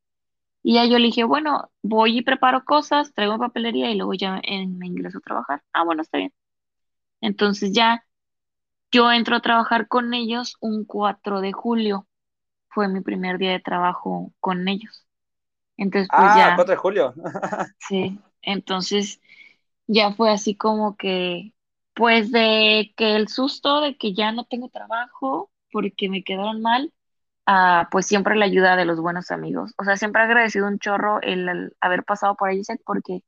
Y 0.62 0.74
ya 0.74 0.86
yo 0.86 0.98
le 0.98 1.06
dije, 1.06 1.24
bueno, 1.24 1.70
voy 1.82 2.18
y 2.18 2.22
preparo 2.22 2.64
cosas, 2.64 3.14
traigo 3.14 3.38
papelería 3.38 3.90
y 3.92 3.96
luego 3.96 4.14
ya 4.14 4.40
en- 4.44 4.78
me 4.78 4.86
ingreso 4.88 5.18
a 5.18 5.22
trabajar. 5.22 5.62
Ah, 5.72 5.84
bueno, 5.84 6.02
está 6.02 6.18
bien. 6.18 6.32
Entonces 7.20 7.72
ya 7.72 8.04
yo 8.94 9.12
entro 9.12 9.36
a 9.36 9.40
trabajar 9.42 9.88
con 9.88 10.14
ellos 10.14 10.56
un 10.60 10.84
4 10.84 11.40
de 11.40 11.52
julio. 11.52 12.06
Fue 12.70 12.88
mi 12.88 13.00
primer 13.02 13.38
día 13.38 13.52
de 13.52 13.60
trabajo 13.60 14.32
con 14.40 14.68
ellos. 14.68 15.06
Entonces, 15.78 16.12
pues 16.16 16.32
Ah, 16.32 16.34
ya, 16.34 16.54
4 16.54 16.72
de 16.74 16.76
julio. 16.80 17.14
sí. 17.78 18.24
Entonces 18.42 19.20
ya 19.86 20.12
fue 20.14 20.32
así 20.32 20.56
como 20.56 20.96
que, 20.96 21.54
pues 21.94 22.30
de 22.32 22.94
que 22.96 23.16
el 23.16 23.28
susto 23.28 23.80
de 23.80 23.96
que 23.96 24.14
ya 24.14 24.32
no 24.32 24.44
tengo 24.46 24.68
trabajo 24.70 25.52
porque 25.72 26.08
me 26.08 26.24
quedaron 26.24 26.62
mal 26.62 26.92
ah, 27.46 27.88
pues 27.92 28.06
siempre 28.06 28.36
la 28.36 28.46
ayuda 28.46 28.76
de 28.76 28.86
los 28.86 29.00
buenos 29.00 29.30
amigos. 29.32 29.74
O 29.78 29.84
sea, 29.84 29.96
siempre 29.98 30.22
he 30.22 30.26
agradecido 30.26 30.68
un 30.68 30.78
chorro 30.80 31.20
el, 31.22 31.48
el 31.50 31.76
haber 31.80 32.04
pasado 32.04 32.36
por 32.36 32.52
ISEC 32.52 32.82
porque 32.86 33.22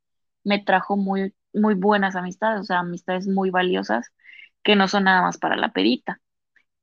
me 0.44 0.60
trajo 0.60 0.96
muy, 0.98 1.34
muy 1.54 1.74
buenas 1.74 2.16
amistades, 2.16 2.60
o 2.62 2.64
sea, 2.64 2.80
amistades 2.80 3.26
muy 3.28 3.50
valiosas 3.50 4.08
que 4.66 4.74
no 4.74 4.88
son 4.88 5.04
nada 5.04 5.22
más 5.22 5.38
para 5.38 5.56
la 5.56 5.70
perita. 5.70 6.20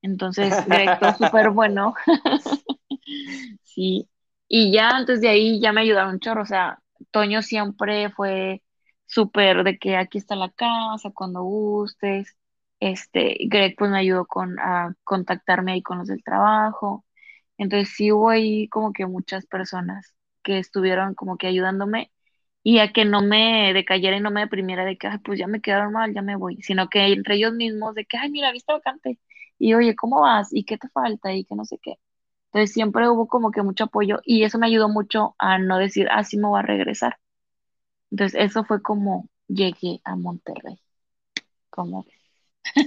Entonces, 0.02 0.54
Greg 0.67 0.98
fue 1.00 1.13
súper 1.15 1.50
bueno, 1.50 1.93
sí. 3.63 4.10
Y 4.48 4.72
ya 4.72 4.91
antes 4.91 5.19
de 5.19 5.28
ahí 5.28 5.60
ya 5.60 5.74
me 5.74 5.82
ayudaron 5.82 6.13
un 6.13 6.19
chorro, 6.22 6.43
o 6.43 6.46
sea, 6.46 6.80
Toño 7.12 7.41
siempre 7.41 8.10
fue 8.12 8.63
súper 9.06 9.65
de 9.65 9.78
que 9.78 9.98
aquí 9.98 10.17
está 10.17 10.36
la 10.38 10.50
casa, 10.50 11.12
cuando 11.13 11.43
gustes. 11.43 12.38
Este, 12.80 13.38
Greg 13.50 13.76
pues 13.78 13.91
me 13.91 14.00
ayudó 14.00 14.26
con 14.28 14.58
a 14.60 14.96
contactarme 15.04 15.74
ahí 15.74 15.82
con 15.84 15.98
los 16.00 16.08
del 16.08 16.24
trabajo. 16.24 17.06
Entonces 17.58 17.89
sí 17.96 18.12
hubo 18.13 18.30
ahí 18.30 18.69
como 18.69 18.93
que 18.93 19.06
muchas 19.08 19.46
personas 19.46 20.15
que 20.41 20.58
estuvieron 20.60 21.15
como 21.15 21.38
que 21.38 21.48
ayudándome 21.48 22.12
y 22.63 22.80
a 22.80 22.93
que 22.93 23.06
no 23.06 23.21
me 23.21 23.73
decayera 23.73 24.17
y 24.17 24.21
no 24.21 24.32
me 24.32 24.41
deprimiera 24.41 24.86
de 24.86 24.97
que, 24.97 25.08
ay, 25.08 25.19
pues 25.19 25.39
ya 25.39 25.47
me 25.47 25.62
quedaron 25.62 25.93
mal, 25.93 26.13
ya 26.13 26.21
me 26.21 26.36
voy, 26.38 26.58
sino 26.62 26.89
que 26.89 27.06
entre 27.13 27.36
ellos 27.36 27.54
mismos 27.54 27.95
de 27.95 28.06
que, 28.06 28.17
ay, 28.17 28.32
mira, 28.32 28.52
viste 28.52 28.73
vacante 28.73 29.19
y 29.60 29.73
oye, 29.76 29.95
¿cómo 29.95 30.21
vas? 30.21 30.49
¿Y 30.54 30.65
qué 30.65 30.78
te 30.78 30.89
falta? 30.89 31.34
Y 31.34 31.45
que 31.45 31.56
no 31.56 31.65
sé 31.65 31.80
qué. 31.82 31.95
Entonces 32.52 32.73
siempre 32.73 33.10
hubo 33.10 33.28
como 33.28 33.52
que 33.52 33.63
mucho 33.63 33.86
apoyo 33.86 34.19
y 34.26 34.43
eso 34.43 34.60
me 34.60 34.67
ayudó 34.67 34.89
mucho 34.89 35.36
a 35.39 35.60
no 35.60 35.78
decir, 35.80 36.08
ah, 36.12 36.23
sí 36.23 36.38
me 36.38 36.47
voy 36.47 36.60
a 36.60 36.63
regresar. 36.63 37.17
Entonces 38.12 38.39
eso 38.41 38.63
fue 38.65 38.82
como 38.82 39.30
llegué 39.47 40.02
a 40.06 40.15
Monterrey, 40.15 40.80
como 41.69 42.04
ves. 42.04 42.15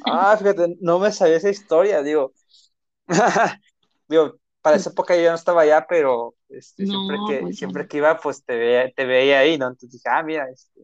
Ah, 0.07 0.37
fíjate, 0.39 0.77
no 0.81 0.99
me 0.99 1.13
sabía 1.13 1.37
esa 1.37 1.51
historia, 1.51 2.03
digo. 2.03 2.33
Digo, 4.09 4.39
para 4.67 4.77
esa 4.79 4.91
época 4.91 5.17
yo 5.17 5.31
no 5.31 5.37
estaba 5.37 5.63
allá, 5.63 5.87
pero 5.89 6.35
este, 6.49 6.87
siempre 6.87 7.23
que, 7.25 7.53
pues 7.57 7.57
siempre 7.57 7.87
que 7.89 7.99
iba, 7.99 8.19
pues 8.21 8.45
te 8.45 8.57
veía, 8.57 8.93
te 8.93 9.05
veía 9.07 9.41
ahí, 9.41 9.59
¿no? 9.59 9.67
Entonces 9.69 9.93
dije, 9.93 10.09
ah, 10.11 10.23
mira, 10.25 10.49
este, 10.51 10.83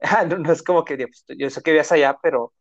no, 0.28 0.38
no 0.38 0.52
es 0.52 0.62
como 0.62 0.84
que, 0.84 0.96
pues, 0.98 1.24
yo 1.38 1.50
sé 1.50 1.62
que 1.62 1.70
vivías 1.72 1.92
allá, 1.92 2.18
pero 2.22 2.52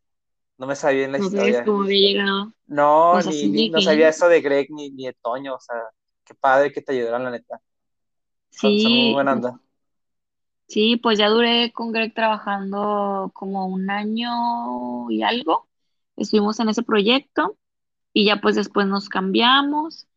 No 0.57 0.67
me 0.67 0.75
sabía 0.77 0.99
bien 1.01 1.11
la 1.13 1.17
No 1.17 1.19
historia. 1.19 1.63
cómo 1.63 1.83
había 1.83 1.99
llegado. 1.99 2.53
No, 2.67 3.21
Pues 3.21 3.43
ni, 3.43 3.69
no 3.69 3.81
sabía 3.81 4.09
eso 4.09 4.27
de 4.29 4.41
Greg 4.41 4.67
ni, 4.71 4.91
ni 4.91 5.05
de 5.07 5.13
Toño, 5.21 5.55
o 5.55 5.59
sea, 5.59 5.75
qué 6.25 6.35
padre 6.35 6.71
que 6.73 6.81
te 6.81 6.93
ayudaron, 6.93 7.23
la 7.25 7.31
neta. 7.31 7.61
Son, 8.51 8.77
son 8.79 8.93
muy 8.93 9.07
Sí, 9.09 9.15
buena 9.15 9.33
onda. 9.33 9.61
sí, 10.67 10.97
pues 10.97 11.17
ya 11.19 11.29
duré 11.29 11.71
con 11.73 11.91
Greg 11.91 12.13
trabajando 12.13 13.31
como 13.33 13.67
un 13.67 13.89
año 13.89 15.09
y 15.11 15.23
algo. 15.23 15.67
Estuvimos 16.15 16.59
en 16.59 16.69
ese 16.69 16.83
proyecto 16.83 17.57
y 18.13 18.25
ya 18.27 18.41
pues 18.41 18.55
después 18.55 18.87
nos 18.87 19.09
cambiamos. 19.09 20.07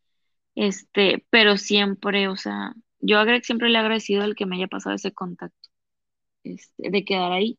Este, 0.61 1.25
pero 1.31 1.57
siempre, 1.57 2.29
o 2.29 2.37
sea, 2.37 2.75
yo 3.01 3.17
siempre 3.43 3.71
le 3.71 3.77
he 3.79 3.81
agradecido 3.81 4.25
el 4.25 4.35
que 4.35 4.45
me 4.45 4.57
haya 4.57 4.69
pasado 4.69 4.95
ese 4.95 5.11
contacto, 5.13 5.71
este, 6.45 6.91
de 6.91 7.05
quedar 7.05 7.33
ahí 7.33 7.59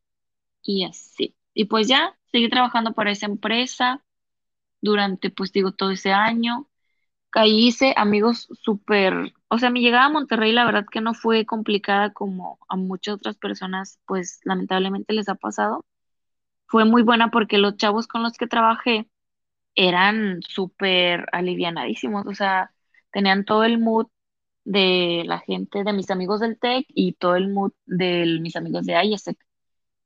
y 0.62 0.84
así. 0.84 1.36
Y 1.54 1.66
pues 1.66 1.88
ya, 1.88 2.18
seguí 2.32 2.48
trabajando 2.50 2.94
para 2.94 3.12
esa 3.12 3.26
empresa 3.26 4.04
durante, 4.82 5.30
pues 5.30 5.52
digo, 5.52 5.72
todo 5.72 5.92
ese 5.92 6.12
año. 6.12 6.68
Ahí 7.32 7.68
hice 7.68 7.94
amigos 7.96 8.48
súper, 8.62 9.34
o 9.48 9.58
sea, 9.58 9.70
mi 9.70 9.80
llegada 9.82 10.06
a 10.06 10.10
Monterrey, 10.10 10.52
la 10.52 10.64
verdad 10.66 10.86
que 10.90 11.00
no 11.02 11.14
fue 11.14 11.46
complicada 11.46 12.12
como 12.12 12.58
a 12.68 12.76
muchas 12.76 13.16
otras 13.16 13.36
personas, 13.38 14.00
pues 14.06 14.40
lamentablemente 14.44 15.14
les 15.14 15.28
ha 15.28 15.36
pasado. 15.36 15.86
Fue 16.66 16.84
muy 16.86 17.02
buena 17.02 17.30
porque 17.30 17.58
los 17.58 17.76
chavos 17.76 18.06
con 18.08 18.22
los 18.22 18.34
que 18.34 18.46
trabajé 18.48 19.08
eran 19.76 20.42
súper 20.42 21.26
alivianadísimos, 21.32 22.26
o 22.26 22.34
sea, 22.34 22.72
tenían 23.12 23.44
todo 23.44 23.64
el 23.64 23.78
mood 23.78 24.08
de 24.64 25.24
la 25.26 25.40
gente, 25.40 25.84
de 25.84 25.92
mis 25.92 26.10
amigos 26.10 26.40
del 26.40 26.58
TEC 26.58 26.86
y 26.88 27.14
todo 27.14 27.36
el 27.36 27.50
mood 27.52 27.72
de 27.86 28.38
mis 28.40 28.56
amigos 28.56 28.86
de 28.86 28.94
IESEC. 29.04 29.38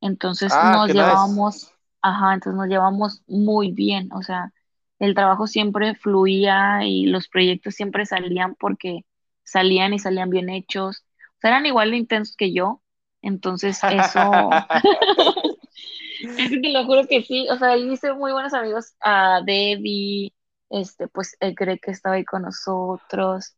Entonces 0.01 0.62
Ah, 0.62 0.62
nos 0.62 0.90
nice. 0.92 0.92
llevábamos, 0.92 1.73
ajá, 2.03 2.35
entonces 2.35 2.59
nos 2.59 2.69
llevamos 2.69 3.23
muy 3.27 3.73
bien, 3.73 4.11
o 4.12 4.23
sea, 4.23 4.53
el 4.99 5.14
trabajo 5.14 5.47
siempre 5.47 5.95
fluía 5.95 6.85
y 6.85 7.07
los 7.07 7.29
proyectos 7.29 7.75
siempre 7.75 8.07
salían 8.07 8.55
porque 8.57 9.05
salían 9.45 9.95
y 9.95 9.99
salían 9.99 10.31
bien 10.31 10.49
hechos, 10.51 11.05
o 11.38 11.40
sea, 11.40 11.51
eran 11.51 11.66
igual 11.66 11.90
de 11.90 11.97
intensos 11.99 12.37
que 12.37 12.53
yo, 12.53 12.83
entonces 13.23 13.85
eso, 13.88 14.66
es 16.37 16.51
que 16.51 16.61
te 16.61 16.69
lo 16.73 16.85
juro 16.85 17.07
que 17.09 17.23
sí, 17.23 17.47
o 17.51 17.57
sea, 17.59 17.71
ahí 17.71 17.90
hice 17.92 18.12
muy 18.14 18.33
buenos 18.33 18.55
amigos 18.55 18.95
a 19.01 19.40
Debbie, 19.45 20.33
este, 20.71 21.09
pues 21.09 21.37
el 21.41 21.55
Greg 21.55 21.81
que 21.81 21.91
estaba 21.93 22.17
ahí 22.17 22.25
con 22.25 22.43
nosotros, 22.43 23.57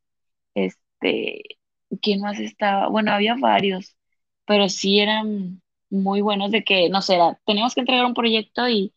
este, 0.55 1.43
¿quién 2.03 2.21
más 2.23 2.39
estaba? 2.41 2.89
Bueno, 2.89 3.13
había 3.13 3.37
varios, 3.37 3.97
pero 4.47 4.69
sí 4.69 5.01
eran 5.01 5.63
muy 5.91 6.21
buenos 6.23 6.51
de 6.53 6.65
que, 6.65 6.89
no 6.91 7.03
sé, 7.03 7.17
era- 7.17 7.41
teníamos 7.47 7.75
que 7.75 7.81
entregar 7.81 8.07
un 8.07 8.15
proyecto 8.15 8.69
y 8.69 8.95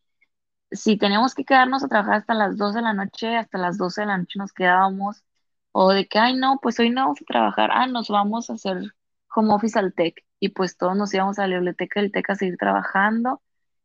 si 0.72 0.98
teníamos 0.98 1.36
que 1.36 1.44
quedarnos 1.46 1.84
a 1.84 1.88
trabajar 1.88 2.16
hasta 2.16 2.34
las 2.34 2.58
12 2.58 2.78
de 2.80 2.84
la 2.84 2.94
noche, 2.94 3.36
hasta 3.38 3.58
las 3.58 3.78
12 3.78 4.02
de 4.02 4.08
la 4.08 4.18
noche 4.18 4.40
nos 4.40 4.54
quedábamos, 4.54 5.24
o 5.72 5.92
de 5.92 6.08
que, 6.08 6.20
ay, 6.20 6.36
no, 6.36 6.60
pues 6.62 6.80
hoy 6.80 6.90
no 6.90 7.02
vamos 7.04 7.22
a 7.22 7.26
trabajar, 7.26 7.70
ah, 7.74 7.88
nos 7.88 8.10
vamos 8.10 8.50
a 8.50 8.54
hacer 8.54 8.78
home 9.36 9.54
office 9.54 9.78
al 9.80 9.94
TEC, 9.94 10.24
y 10.40 10.50
pues 10.50 10.78
todos 10.78 10.96
nos 10.98 11.14
íbamos 11.14 11.40
a 11.40 11.48
la 11.48 11.56
biblioteca 11.56 12.02
del 12.02 12.12
TEC 12.12 12.30
a 12.32 12.36
seguir 12.36 12.58
trabajando, 12.58 13.42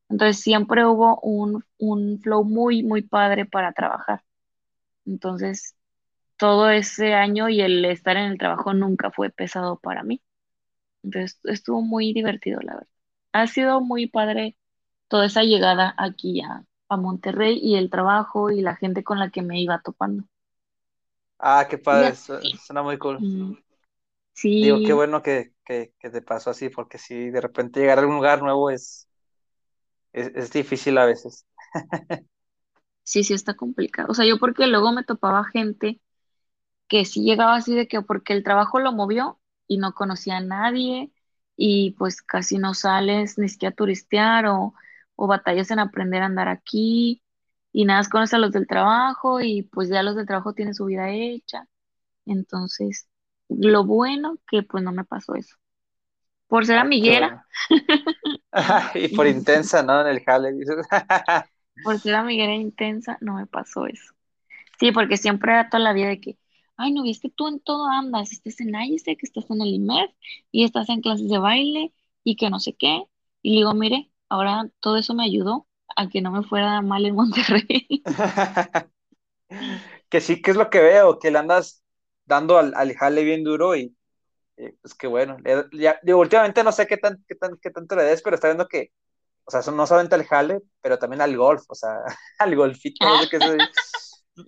entonces 0.09 0.41
siempre 0.41 0.87
hubo 0.87 1.21
un, 1.21 1.65
un 1.79 2.21
flow 2.23 2.45
muy, 2.45 2.83
muy 2.83 3.03
padre 3.03 3.47
para 3.47 3.73
trabajar, 3.73 4.23
entonces 5.07 5.77
todo 6.39 6.71
ese 6.71 7.15
año 7.15 7.49
y 7.51 7.61
el 7.63 7.85
estar 7.87 8.17
en 8.19 8.33
el 8.33 8.39
trabajo 8.39 8.75
nunca 8.75 9.11
fue 9.13 9.31
pesado 9.31 9.79
para 9.81 10.03
mí, 10.05 10.23
entonces 11.03 11.41
estuvo 11.45 11.83
muy 11.83 12.13
divertido, 12.15 12.61
la 12.63 12.75
verdad. 12.75 12.89
Ha 13.33 13.47
sido 13.49 13.81
muy 13.81 14.07
padre 14.09 14.57
toda 15.09 15.27
esa 15.27 15.43
llegada 15.45 15.95
aquí 15.99 16.43
a, 16.43 16.65
a 16.91 16.97
Monterrey 16.99 17.59
y 17.63 17.77
el 17.77 17.91
trabajo 17.91 18.51
y 18.53 18.63
la 18.63 18.77
gente 18.77 19.05
con 19.05 19.19
la 19.21 19.31
que 19.31 19.43
me 19.43 19.61
iba 19.63 19.81
topando. 19.83 20.25
Ah, 21.39 21.67
qué 21.69 21.79
padre, 21.79 22.15
así. 22.17 22.61
suena 22.67 22.83
muy 22.83 22.99
cool. 22.99 23.25
Mm, 23.25 23.55
Digo, 24.55 24.83
qué 24.83 24.93
Sí, 24.93 24.95
bueno 24.95 25.23
que, 25.23 25.53
que, 25.65 25.93
que 25.99 26.11
te 26.11 26.23
pasó 26.23 26.51
así, 26.51 26.71
porque 26.71 26.97
si 26.99 27.31
de 27.31 27.41
repente 27.41 27.81
llegar 27.81 27.99
a 27.99 28.01
algún 28.03 28.17
lugar 28.17 28.43
nuevo 28.43 28.71
es, 28.71 29.09
es, 30.17 30.33
es 30.37 30.53
difícil 30.53 30.99
a 30.99 31.07
veces. 31.07 31.47
sí, 33.05 33.25
sí 33.25 33.35
está 33.35 33.55
complicado. 33.55 34.09
O 34.11 34.15
sea, 34.15 34.27
yo 34.27 34.39
porque 34.39 34.67
luego 34.67 34.93
me 34.93 35.05
topaba 35.05 35.45
gente 35.45 36.01
que 36.89 37.05
sí 37.05 37.23
llegaba 37.25 37.57
así 37.57 37.75
de 37.77 37.89
que 37.89 38.03
porque 38.03 38.33
el 38.35 38.45
trabajo 38.45 38.81
lo 38.81 38.93
movió 38.93 39.41
y 39.69 39.79
no 39.79 39.95
conocía 39.95 40.39
a 40.39 40.41
nadie 40.41 41.13
y 41.57 41.93
pues 41.93 42.23
casi 42.23 42.59
no 42.59 42.75
sales 42.75 43.39
ni 43.39 43.49
siquiera 43.51 43.73
a 43.73 43.77
turistear 43.77 44.47
o, 44.47 44.75
o 45.17 45.27
batallas 45.27 45.71
en 45.71 45.81
aprender 45.81 46.23
a 46.23 46.27
andar 46.27 46.49
aquí 46.49 47.23
y 47.73 47.85
nada 47.87 48.05
conoces 48.11 48.35
a 48.35 48.39
los 48.39 48.53
del 48.53 48.67
trabajo 48.69 49.41
y 49.41 49.63
pues 49.65 49.89
ya 49.89 50.03
los 50.03 50.17
del 50.17 50.27
trabajo 50.27 50.55
tienen 50.55 50.75
su 50.75 50.87
vida 50.87 51.11
hecha. 51.11 51.69
Entonces, 52.27 53.09
lo 53.49 53.85
bueno 53.87 54.39
que 54.49 54.63
pues 54.63 54.85
no 54.85 54.93
me 54.93 55.05
pasó 55.05 55.35
eso. 55.37 55.57
Por 56.49 56.67
ser 56.67 56.79
Ah, 56.79 56.79
amiguera. 56.79 57.47
Y 58.95 59.09
por 59.09 59.27
intensa, 59.27 59.83
¿no? 59.83 60.01
En 60.01 60.07
el 60.09 60.23
jale, 60.25 60.53
dices. 60.53 60.77
por 61.83 61.99
ser 62.01 62.15
amiguera 62.15 62.55
intensa, 62.55 63.19
no 63.21 63.35
me 63.35 63.47
pasó 63.47 63.87
eso. 63.87 64.15
Sí, 64.81 64.93
porque 64.93 65.17
siempre 65.19 65.53
era 65.53 65.71
toda 65.71 65.83
la 65.85 65.93
vida 65.95 66.09
de 66.09 66.21
que, 66.21 66.39
ay, 66.77 66.93
no, 66.93 67.05
que 67.05 67.31
tú 67.31 67.49
en 67.49 67.61
todo 67.61 67.89
andas, 67.89 68.33
estás 68.33 68.61
en 68.61 68.75
IESEC, 68.77 69.19
que 69.21 69.27
estás 69.27 69.51
en 69.51 69.63
el 69.63 69.69
IMED 69.75 70.11
y 70.53 70.65
estás 70.65 70.89
en 70.91 71.03
clases 71.03 71.29
de 71.31 71.39
baile 71.39 71.95
y 72.25 72.37
que 72.37 72.51
no 72.51 72.61
sé 72.61 72.75
qué. 72.77 73.05
Y 73.43 73.51
le 73.53 73.57
digo, 73.59 73.75
mire, 73.75 74.13
ahora 74.29 74.71
todo 74.81 74.97
eso 74.99 75.15
me 75.15 75.25
ayudó 75.25 75.69
a 75.97 76.09
que 76.09 76.23
no 76.23 76.33
me 76.33 76.43
fuera 76.45 76.83
mal 76.83 77.07
en 77.07 77.17
Monterrey. 77.17 78.05
Que 80.09 80.21
sí, 80.21 80.43
que 80.43 80.51
es 80.53 80.57
lo 80.57 80.71
que 80.71 80.81
veo, 80.81 81.19
que 81.19 81.31
le 81.31 81.39
andas 81.39 81.83
dando 82.25 82.59
al, 82.59 82.75
al 82.75 82.95
jale 82.95 83.25
bien 83.25 83.45
duro 83.45 83.77
y 83.77 83.96
eh, 84.57 84.75
pues 84.81 84.95
qué 84.95 85.07
bueno. 85.07 85.37
Ya, 85.73 85.99
digo, 86.03 86.21
últimamente 86.21 86.65
no 86.65 86.73
sé 86.73 86.87
qué 86.87 86.97
tan, 86.97 87.25
qué 87.29 87.35
tan, 87.35 87.57
qué 87.59 87.71
tanto 87.71 87.97
le 87.97 88.05
des, 88.05 88.23
pero 88.23 88.35
está 88.37 88.49
viendo 88.49 88.69
que, 88.69 88.91
o 89.45 89.51
sea, 89.51 89.61
no 89.73 89.87
solamente 89.87 90.15
al 90.15 90.25
jale, 90.25 90.61
pero 90.81 90.99
también 90.99 91.21
al 91.23 91.37
golf, 91.37 91.63
o 91.69 91.75
sea, 91.75 91.91
al 92.39 92.57
golfito, 92.57 93.07
no 93.07 93.23
sé 93.23 93.29
qué 93.29 93.39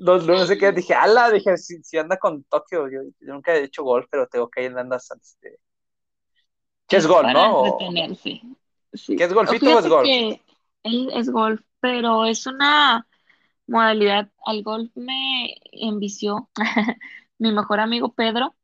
no 0.01 0.47
sé 0.47 0.59
qué, 0.59 0.73
dije, 0.73 0.95
ala, 0.95 1.31
dije, 1.31 1.57
si, 1.57 1.83
si 1.83 1.99
anda 1.99 2.19
con 2.19 2.45
Tokio, 2.45 2.89
yo, 2.91 3.01
yo 3.21 3.33
nunca 3.33 3.55
he 3.55 3.65
hecho 3.65 3.83
golf, 3.85 4.07
pero 4.11 4.27
tengo 4.27 4.49
que 4.51 4.65
ir 4.65 4.77
andas, 4.77 5.09
este, 5.11 5.59
¿qué 6.89 6.97
es 6.97 7.07
golf, 7.07 7.33
no? 7.33 7.59
O- 7.59 7.67
entretenerse. 7.67 8.43
Sí. 8.93 9.17
¿Qué 9.17 9.25
es 9.25 9.33
golfito 9.33 9.67
o 9.67 9.79
es 9.79 9.89
golf? 9.89 10.07
que 10.07 10.43
es 10.85 11.31
golf, 11.31 11.61
pero 11.81 12.25
es 12.25 12.47
una 12.47 13.07
modalidad. 13.67 14.31
Al 14.45 14.63
golf 14.63 14.91
me 14.95 15.55
envició 15.73 16.49
mi 17.39 17.53
mejor 17.53 17.81
amigo 17.81 18.13
Pedro, 18.15 18.57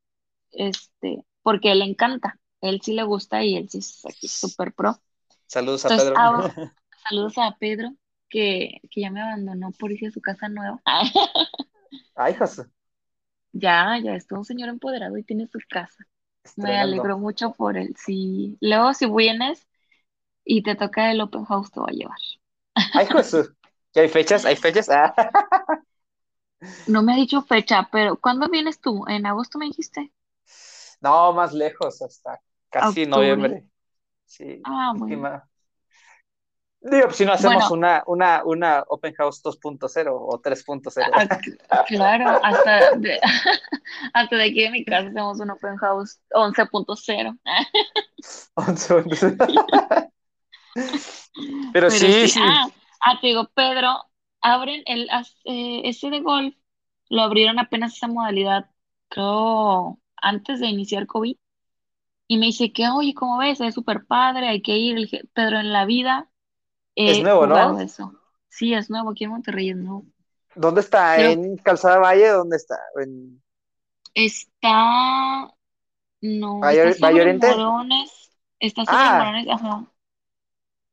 este, 0.50 1.24
porque 1.44 1.72
él 1.72 1.80
le 1.80 1.86
encanta. 1.86 2.40
Él 2.62 2.82
sí 2.82 2.94
le 2.94 3.04
gusta 3.04 3.44
y 3.44 3.56
él 3.56 3.70
sí 3.70 3.80
es 3.80 4.06
aquí 4.06 4.28
súper 4.28 4.74
pro. 4.74 5.00
Saludos 5.46 5.86
a 5.86 5.94
Pedro. 5.94 6.16
ahora- 6.16 6.44
saludos 7.08 7.38
a 7.38 7.56
Pedro, 7.58 7.94
que, 8.28 8.80
que 8.90 9.00
ya 9.02 9.10
me 9.10 9.22
abandonó 9.22 9.72
por 9.72 9.92
irse 9.92 10.06
a 10.08 10.10
su 10.12 10.20
casa 10.20 10.48
nueva. 10.48 10.82
Ay, 12.16 12.34
José, 12.34 12.64
Ya, 13.52 13.98
ya 14.02 14.14
es 14.16 14.26
todo 14.26 14.40
un 14.40 14.44
señor 14.44 14.68
empoderado 14.68 15.16
y 15.18 15.22
tiene 15.24 15.46
su 15.46 15.58
casa. 15.68 16.06
Me 16.56 16.78
alegró 16.78 17.18
mucho 17.18 17.52
por 17.52 17.76
él. 17.78 17.94
Sí. 17.98 18.58
Luego, 18.60 18.92
si 18.94 19.06
vienes 19.06 19.66
y 20.44 20.62
te 20.62 20.76
toca 20.76 21.12
el 21.12 21.20
open 21.22 21.44
house, 21.46 21.70
te 21.72 21.80
voy 21.80 21.90
a 21.92 21.94
llevar. 21.94 22.18
Ay, 22.92 23.06
José, 23.06 23.44
¿ya 23.94 24.02
hay 24.02 24.08
fechas? 24.08 24.44
¿Hay 24.44 24.56
fechas? 24.56 24.88
Ah. 24.90 25.14
No 26.86 27.02
me 27.02 27.12
ha 27.12 27.16
dicho 27.16 27.42
fecha, 27.42 27.90
pero 27.92 28.18
¿cuándo 28.18 28.48
vienes 28.48 28.80
tú? 28.80 29.04
¿En 29.06 29.26
agosto 29.26 29.58
me 29.58 29.66
dijiste? 29.66 30.14
No, 31.04 31.32
más 31.34 31.52
lejos, 31.52 32.00
hasta 32.02 32.40
casi 32.70 33.02
Octubre. 33.02 33.06
noviembre. 33.06 33.64
Sí, 34.26 34.60
Ah, 34.64 34.92
es 34.94 34.98
que 34.98 34.98
bueno. 35.00 35.22
ma- 35.22 35.48
Digo, 36.80 37.10
si 37.12 37.24
no 37.24 37.32
hacemos 37.32 37.54
Bueno. 37.54 37.72
una, 37.72 38.02
una, 38.06 38.42
una 38.44 38.84
Open 38.88 39.14
House 39.14 39.42
2.0 39.42 40.14
o 40.14 40.40
3.0. 40.40 41.02
Ah, 41.70 41.84
claro, 41.86 42.38
hasta 42.42 42.96
de, 42.98 43.20
hasta 44.14 44.36
de 44.36 44.44
aquí 44.44 44.62
de 44.62 44.70
mi 44.70 44.84
casa 44.84 45.08
hacemos 45.08 45.40
un 45.40 45.50
open 45.50 45.76
house 45.76 46.20
11.0. 46.30 47.38
Pero 51.72 51.88
Pero 51.88 51.90
sí, 51.90 52.12
sí, 52.12 52.28
sí. 52.28 52.40
ah, 52.42 52.66
ah, 53.00 53.20
te 53.20 53.28
digo, 53.28 53.48
Pedro, 53.54 54.04
abren 54.42 54.82
el 54.86 55.08
eh, 55.44 55.82
ese 55.84 56.10
de 56.10 56.20
golf, 56.20 56.54
lo 57.08 57.22
abrieron 57.22 57.58
apenas 57.58 57.94
esa 57.96 58.08
modalidad, 58.08 58.70
creo, 59.08 59.98
antes 60.24 60.60
de 60.60 60.66
iniciar 60.66 61.06
COVID. 61.06 61.36
Y 62.26 62.38
me 62.38 62.46
dice 62.46 62.72
que, 62.72 62.88
oye, 62.88 63.14
¿cómo 63.14 63.38
ves? 63.38 63.60
Es 63.60 63.74
súper 63.74 64.06
padre, 64.06 64.48
hay 64.48 64.62
que 64.62 64.76
ir. 64.76 65.08
Pedro, 65.34 65.60
en 65.60 65.72
la 65.72 65.84
vida 65.84 66.30
Es 66.94 67.18
he 67.18 67.22
nuevo, 67.22 67.46
¿no? 67.46 67.78
eso. 67.80 68.12
Sí, 68.48 68.72
es 68.72 68.88
nuevo, 68.88 69.10
aquí 69.10 69.24
en 69.24 69.30
Monterrey 69.30 69.70
es 69.70 69.76
nuevo. 69.76 70.06
¿Dónde 70.54 70.80
está? 70.80 71.20
¿En 71.20 71.56
Calzada 71.58 71.98
Valle? 71.98 72.28
¿Dónde 72.28 72.56
está? 72.56 72.78
¿En... 72.96 73.42
Está, 74.14 75.52
no, 76.20 76.60
Valle- 76.60 76.88
está 76.88 77.08
sobre 77.08 77.20
Oriente? 77.22 77.48
Morones, 77.48 78.30
está 78.60 78.84
sobre 78.84 78.96
Ah. 78.98 79.18
Morones, 79.18 79.48
ajá. 79.48 79.86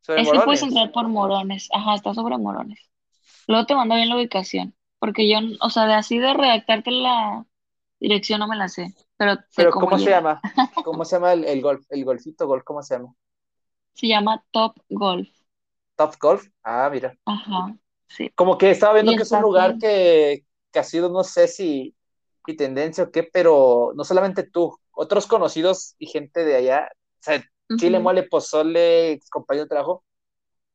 Sobre 0.01 0.23
puedes 0.43 0.63
entrar 0.63 0.91
por 0.91 1.07
Morones. 1.07 1.69
Ajá, 1.73 1.95
está 1.95 2.13
sobre 2.13 2.38
Morones. 2.38 2.79
Luego 3.47 3.65
te 3.65 3.75
mando 3.75 3.95
bien 3.95 4.09
la 4.09 4.15
ubicación. 4.15 4.75
Porque 4.99 5.29
yo, 5.29 5.39
o 5.61 5.69
sea, 5.69 5.86
de 5.86 5.93
así 5.93 6.19
de 6.19 6.34
redactarte 6.34 6.91
la 6.91 7.45
dirección 7.99 8.39
no 8.39 8.47
me 8.47 8.55
la 8.55 8.67
sé. 8.67 8.93
Pero 9.55 9.72
cómo 9.72 9.88
¿cómo 9.88 9.97
se 9.97 10.09
llama? 10.09 10.45
¿Cómo 10.82 11.05
se 11.05 11.15
llama 11.15 11.34
el, 11.34 11.45
el 11.45 11.61
golf? 11.61 11.86
El 11.89 12.05
golfito 12.05 12.47
golf, 12.47 12.63
¿cómo 12.63 12.82
se 12.84 12.95
llama? 12.95 13.13
Se 13.93 14.07
llama 14.07 14.43
Top 14.51 14.76
Golf. 14.89 15.30
Top 15.95 16.17
Golf. 16.19 16.47
Ah, 16.63 16.89
mira. 16.91 17.17
Ajá, 17.26 17.76
sí. 18.07 18.32
Como 18.36 18.57
que 18.57 18.72
estaba 18.72 18.93
viendo 18.93 19.15
que 19.15 19.24
es 19.24 19.32
un 19.32 19.41
lugar 19.41 19.78
que, 19.78 20.45
que 20.72 20.80
ha 20.80 20.84
sido, 20.84 21.09
no 21.09 21.24
sé 21.24 21.47
si, 21.47 21.95
si 22.45 22.55
tendencia 22.55 23.03
o 23.05 23.11
qué, 23.11 23.24
pero 23.24 23.91
no 23.95 24.03
solamente 24.03 24.43
tú, 24.43 24.78
otros 24.91 25.28
conocidos 25.28 25.95
y 25.99 26.07
gente 26.07 26.43
de 26.45 26.55
allá, 26.55 26.89
o 26.93 27.24
sea, 27.24 27.43
chile, 27.76 27.99
Ujú. 27.99 28.03
mole, 28.03 28.24
pozole, 28.24 29.19
compañero 29.30 29.65
de 29.65 29.69
trabajo, 29.69 30.03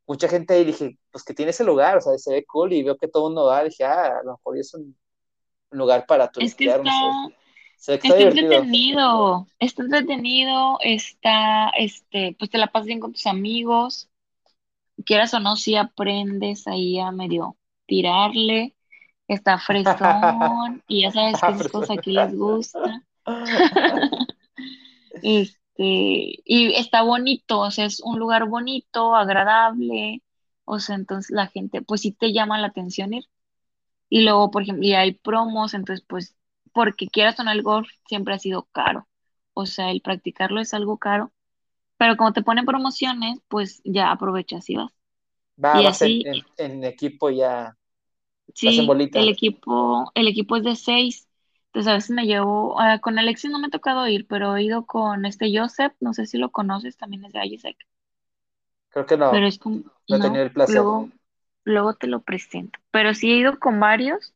mucha 0.06 0.28
gente 0.28 0.54
ahí 0.54 0.64
dije, 0.64 0.98
pues 1.12 1.24
que 1.24 1.34
tiene 1.34 1.50
ese 1.52 1.64
lugar, 1.64 1.98
o 1.98 2.02
sea, 2.02 2.18
se 2.18 2.32
ve 2.32 2.46
cool 2.46 2.72
y 2.72 2.82
veo 2.84 2.96
que 2.98 3.08
todo 3.08 3.28
el 3.28 3.34
mundo 3.34 3.46
va, 3.48 3.64
dije, 3.64 3.84
ah, 3.84 4.18
a 4.20 4.24
lo 4.24 4.32
mejor 4.32 4.58
es 4.58 4.74
un 4.74 4.96
lugar 5.70 6.06
para 6.06 6.30
Es 6.38 6.54
que 6.54 6.64
turistear, 6.64 6.84
no 6.84 6.90
sé, 6.90 7.08
está, 7.10 7.36
se 7.76 7.94
está 7.94 8.18
entretenido, 8.18 9.46
está 9.58 9.82
entretenido, 9.82 10.78
está, 10.80 11.68
este, 11.70 12.34
pues 12.38 12.50
te 12.50 12.58
la 12.58 12.66
pasas 12.68 12.86
bien 12.86 13.00
con 13.00 13.12
tus 13.12 13.26
amigos, 13.26 14.08
quieras 15.04 15.34
o 15.34 15.40
no, 15.40 15.56
si 15.56 15.76
aprendes 15.76 16.66
ahí 16.66 16.98
a 16.98 17.10
medio 17.12 17.56
tirarle, 17.86 18.74
está 19.28 19.58
fresón, 19.58 20.82
y 20.88 21.02
ya 21.02 21.12
sabes 21.12 21.40
que 21.40 21.52
esas 21.52 21.68
cosas 21.68 21.98
aquí 21.98 22.12
les 22.12 22.36
gusta. 22.36 23.02
Este, 25.22 26.42
y 26.44 26.74
está 26.74 27.02
bonito, 27.02 27.60
o 27.60 27.70
sea, 27.70 27.86
es 27.86 28.00
un 28.00 28.18
lugar 28.18 28.46
bonito, 28.48 29.14
agradable, 29.14 30.22
o 30.64 30.78
sea, 30.78 30.94
entonces 30.96 31.30
la 31.30 31.46
gente, 31.46 31.80
pues 31.80 32.02
sí 32.02 32.12
te 32.12 32.32
llama 32.32 32.58
la 32.58 32.68
atención 32.68 33.14
ir. 33.14 33.24
Y 34.08 34.22
luego, 34.22 34.50
por 34.50 34.62
ejemplo, 34.62 34.84
y 34.86 34.94
hay 34.94 35.12
promos, 35.12 35.74
entonces, 35.74 36.04
pues, 36.06 36.35
porque 36.76 37.08
quieras 37.08 37.40
o 37.40 37.44
no, 37.44 37.52
el 37.52 37.62
golf 37.64 37.88
siempre 38.08 38.34
ha 38.34 38.40
sido 38.40 38.64
caro. 38.72 39.08
O 39.54 39.66
sea, 39.66 39.90
el 39.92 40.02
practicarlo 40.02 40.60
es 40.62 40.74
algo 40.74 40.98
caro, 40.98 41.32
pero 41.98 42.16
como 42.18 42.32
te 42.34 42.42
ponen 42.42 42.66
promociones, 42.66 43.40
pues 43.48 43.82
ya 43.84 44.10
aprovechas 44.12 44.70
y 44.70 44.76
vas. 44.76 44.92
Va, 45.64 45.72
Y 45.72 45.86
así, 45.86 46.30
en, 46.30 46.46
en 46.56 46.84
equipo 46.84 47.28
ya, 47.30 47.76
sí, 48.54 48.98
el 49.12 49.28
equipo, 49.28 50.10
el 50.14 50.28
equipo 50.28 50.56
es 50.56 50.64
de 50.64 50.76
seis. 50.76 51.28
Entonces 51.66 51.90
a 51.90 51.94
veces 51.94 52.10
me 52.10 52.24
llevo, 52.26 52.80
ah, 52.80 53.00
con 53.00 53.18
Alexis 53.18 53.50
no 53.50 53.58
me 53.58 53.66
ha 53.68 53.70
tocado 53.70 54.06
ir, 54.08 54.26
pero 54.26 54.56
he 54.56 54.62
ido 54.64 54.86
con 54.86 55.26
este 55.26 55.50
Joseph, 55.56 55.92
no 56.00 56.14
sé 56.14 56.26
si 56.26 56.38
lo 56.38 56.50
conoces, 56.50 56.96
también 56.96 57.24
es 57.26 57.32
de 57.32 57.40
Ayesec, 57.40 57.76
Creo 58.90 59.06
que 59.06 59.16
pero 59.28 59.46
no, 59.46 59.46
es 59.46 59.58
como, 59.58 59.84
no 60.08 60.16
he 60.16 60.20
tenido 60.20 60.42
el 60.44 60.52
placer. 60.52 60.84
luego, 60.84 61.10
luego 61.64 61.94
te 61.94 62.06
lo 62.06 62.22
presento. 62.22 62.78
Pero 62.90 63.14
sí 63.14 63.30
he 63.32 63.36
ido 63.38 63.58
con 63.58 63.80
varios, 63.80 64.34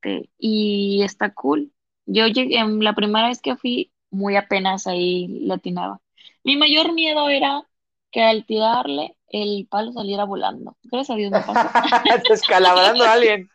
este, 0.00 0.30
y 0.38 1.02
está 1.02 1.32
cool. 1.34 1.72
Yo 2.06 2.26
llegué, 2.26 2.58
en 2.58 2.82
la 2.82 2.94
primera 2.94 3.28
vez 3.28 3.40
que 3.40 3.56
fui, 3.56 3.92
muy 4.10 4.36
apenas 4.36 4.86
ahí 4.86 5.26
latinaba. 5.46 6.00
Mi 6.44 6.56
mayor 6.56 6.92
miedo 6.92 7.28
era 7.28 7.62
que 8.10 8.22
al 8.22 8.46
tirarle 8.46 9.16
el 9.28 9.66
palo 9.70 9.92
saliera 9.92 10.24
volando. 10.24 10.76
Gracias 10.84 11.10
a 11.10 11.18
Dios 11.18 11.30
no 11.30 11.44
pasó. 11.44 11.68
Descalabrando 12.30 13.04
a 13.04 13.12
alguien. 13.12 13.48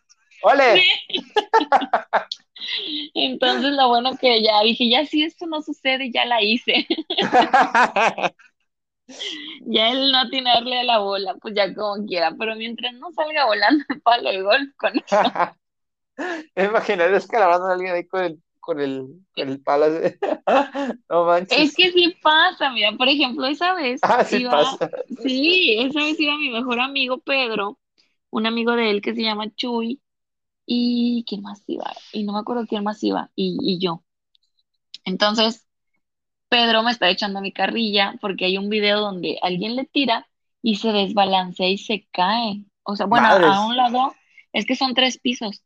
¡Ole! 0.43 0.83
Entonces, 3.13 3.71
lo 3.71 3.87
bueno 3.89 4.15
que 4.17 4.43
ya 4.43 4.61
dije, 4.61 4.89
ya 4.89 5.05
si 5.05 5.23
esto 5.23 5.47
no 5.47 5.61
sucede, 5.61 6.11
ya 6.11 6.25
la 6.25 6.41
hice. 6.41 6.85
Ya 9.65 9.91
el 9.91 10.13
no 10.13 10.19
atinarle 10.19 10.79
a 10.79 10.83
la 10.83 10.99
bola, 10.99 11.35
pues 11.35 11.53
ya 11.53 11.73
como 11.75 12.05
quiera, 12.05 12.33
pero 12.39 12.55
mientras 12.55 12.93
no 12.93 13.11
salga 13.11 13.45
volando 13.45 13.83
el 13.89 14.01
palo 14.01 14.31
de 14.31 14.41
golf 14.41 14.69
con 14.77 14.97
eso. 14.97 15.03
Me 16.55 16.65
imaginé 16.65 17.09
descalabrando 17.09 17.67
a 17.67 17.73
alguien 17.73 17.93
ahí 17.93 18.07
con 18.07 18.23
el, 18.23 18.43
con 18.59 18.79
el, 18.79 19.07
con 19.35 19.49
el 19.49 19.61
palo. 19.61 19.85
No 21.09 21.25
manches. 21.25 21.57
Es 21.57 21.75
que 21.75 21.91
sí 21.91 22.15
pasa, 22.21 22.71
mira, 22.71 22.91
por 22.97 23.07
ejemplo, 23.09 23.45
esa 23.45 23.73
vez 23.75 24.01
Ah, 24.01 24.23
sí 24.25 24.39
iba, 24.39 24.51
pasa. 24.51 24.89
sí, 25.21 25.75
esa 25.79 25.99
vez 26.01 26.19
iba 26.19 26.37
mi 26.37 26.49
mejor 26.49 26.79
amigo 26.79 27.19
Pedro, 27.19 27.79
un 28.31 28.45
amigo 28.47 28.73
de 28.75 28.89
él 28.91 29.01
que 29.01 29.13
se 29.15 29.21
llama 29.23 29.53
Chuy, 29.55 30.01
y 30.65 31.25
¿quién 31.27 31.41
más 31.43 31.63
iba? 31.67 31.93
Y 32.13 32.23
no 32.25 32.33
me 32.33 32.39
acuerdo 32.39 32.67
quién 32.67 32.83
más 32.83 33.03
iba, 33.03 33.31
y, 33.35 33.57
y 33.61 33.79
yo. 33.79 34.03
Entonces, 35.05 35.67
Pedro 36.49 36.83
me 36.83 36.91
está 36.91 37.09
echando 37.09 37.41
mi 37.41 37.53
carrilla 37.53 38.15
porque 38.21 38.45
hay 38.45 38.57
un 38.57 38.69
video 38.69 38.99
donde 39.01 39.39
alguien 39.41 39.75
le 39.75 39.85
tira 39.85 40.27
y 40.61 40.77
se 40.77 40.89
desbalancea 40.93 41.69
y 41.69 41.77
se 41.79 42.07
cae. 42.11 42.65
O 42.83 42.95
sea, 42.95 43.05
bueno, 43.07 43.37
a 43.41 43.65
un 43.67 43.77
lado 43.77 44.13
es 44.53 44.65
que 44.65 44.75
son 44.75 44.93
tres 44.95 45.19
pisos. 45.19 45.63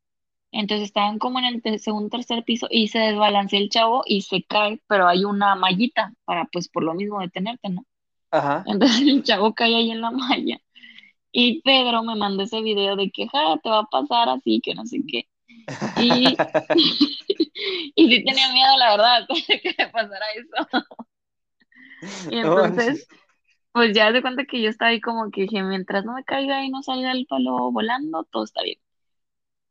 Entonces 0.58 0.88
estaban 0.88 1.20
como 1.20 1.40
en 1.40 1.46
el 1.46 1.62
te- 1.62 1.80
segundo, 1.80 2.10
tercer 2.10 2.44
piso 2.46 2.68
y 2.72 2.90
se 2.90 3.00
desbalancea 3.00 3.60
el 3.60 3.70
chavo 3.70 4.04
y 4.06 4.24
se 4.24 4.44
cae, 4.44 4.82
pero 4.88 5.08
hay 5.08 5.26
una 5.26 5.56
mallita 5.56 6.14
para, 6.26 6.46
pues, 6.46 6.70
por 6.70 6.84
lo 6.84 6.94
mismo 6.96 7.22
detenerte, 7.22 7.70
¿no? 7.70 7.86
Ajá. 8.32 8.64
Entonces 8.66 9.02
el 9.02 9.24
chavo 9.24 9.54
cae 9.56 9.76
ahí 9.76 9.92
en 9.92 10.02
la 10.02 10.12
malla 10.12 10.60
y 11.32 11.62
Pedro 11.64 12.04
me 12.04 12.16
mandó 12.16 12.44
ese 12.44 12.62
video 12.62 12.96
de 12.96 13.12
que, 13.12 13.28
ja, 13.30 13.58
te 13.64 13.70
va 13.70 13.80
a 13.82 13.86
pasar 13.86 14.30
así, 14.30 14.62
que 14.64 14.76
no 14.76 14.86
sé 14.86 15.00
qué. 15.08 15.28
Y, 15.96 16.44
y 17.96 18.10
sí 18.10 18.26
tenía 18.26 18.52
miedo, 18.54 18.78
la 18.80 18.92
verdad, 18.92 19.28
que 19.64 19.76
me 19.78 19.88
pasara 19.90 20.26
eso. 20.36 20.88
Y 22.30 22.38
entonces, 22.38 23.10
pues 23.74 23.94
ya 23.96 24.12
de 24.14 24.22
cuenta 24.22 24.46
que 24.46 24.62
yo 24.62 24.70
estaba 24.70 24.92
ahí 24.92 25.02
como 25.02 25.32
que 25.32 25.44
dije, 25.44 25.64
mientras 25.64 26.06
no 26.06 26.14
me 26.16 26.24
caiga 26.26 26.64
y 26.66 26.70
no 26.70 26.84
salga 26.84 27.12
el 27.14 27.28
palo 27.28 27.72
volando, 27.72 28.24
todo 28.26 28.44
está 28.46 28.64
bien. 28.64 28.80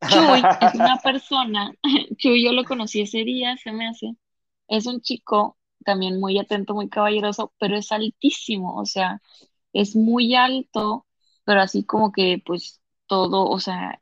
Chuy 0.01 0.41
es 0.61 0.75
una 0.75 0.97
persona, 0.97 1.73
Chuy 2.17 2.43
yo 2.43 2.51
lo 2.51 2.63
conocí 2.65 3.01
ese 3.01 3.23
día, 3.23 3.57
se 3.57 3.71
me 3.71 3.87
hace, 3.87 4.15
es 4.67 4.85
un 4.85 5.01
chico 5.01 5.57
también 5.85 6.19
muy 6.19 6.37
atento, 6.39 6.73
muy 6.73 6.89
caballeroso, 6.89 7.53
pero 7.59 7.77
es 7.77 7.91
altísimo, 7.91 8.75
o 8.77 8.85
sea, 8.85 9.21
es 9.73 9.95
muy 9.95 10.35
alto, 10.35 11.05
pero 11.45 11.61
así 11.61 11.85
como 11.85 12.11
que 12.11 12.41
pues 12.45 12.81
todo, 13.07 13.47
o 13.47 13.59
sea, 13.59 13.97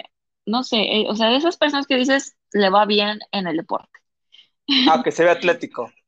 no 0.45 0.63
sé, 0.63 0.77
eh, 0.77 1.05
o 1.09 1.15
sea, 1.15 1.29
de 1.29 1.37
esas 1.37 1.57
personas 1.57 1.87
que 1.87 1.95
dices, 1.95 2.35
le 2.51 2.69
va 2.69 2.85
bien 2.85 3.19
en 3.31 3.47
el 3.47 3.57
deporte. 3.57 3.99
Aunque 4.89 5.11
se 5.11 5.23
ve 5.23 5.31
atlético. 5.31 5.91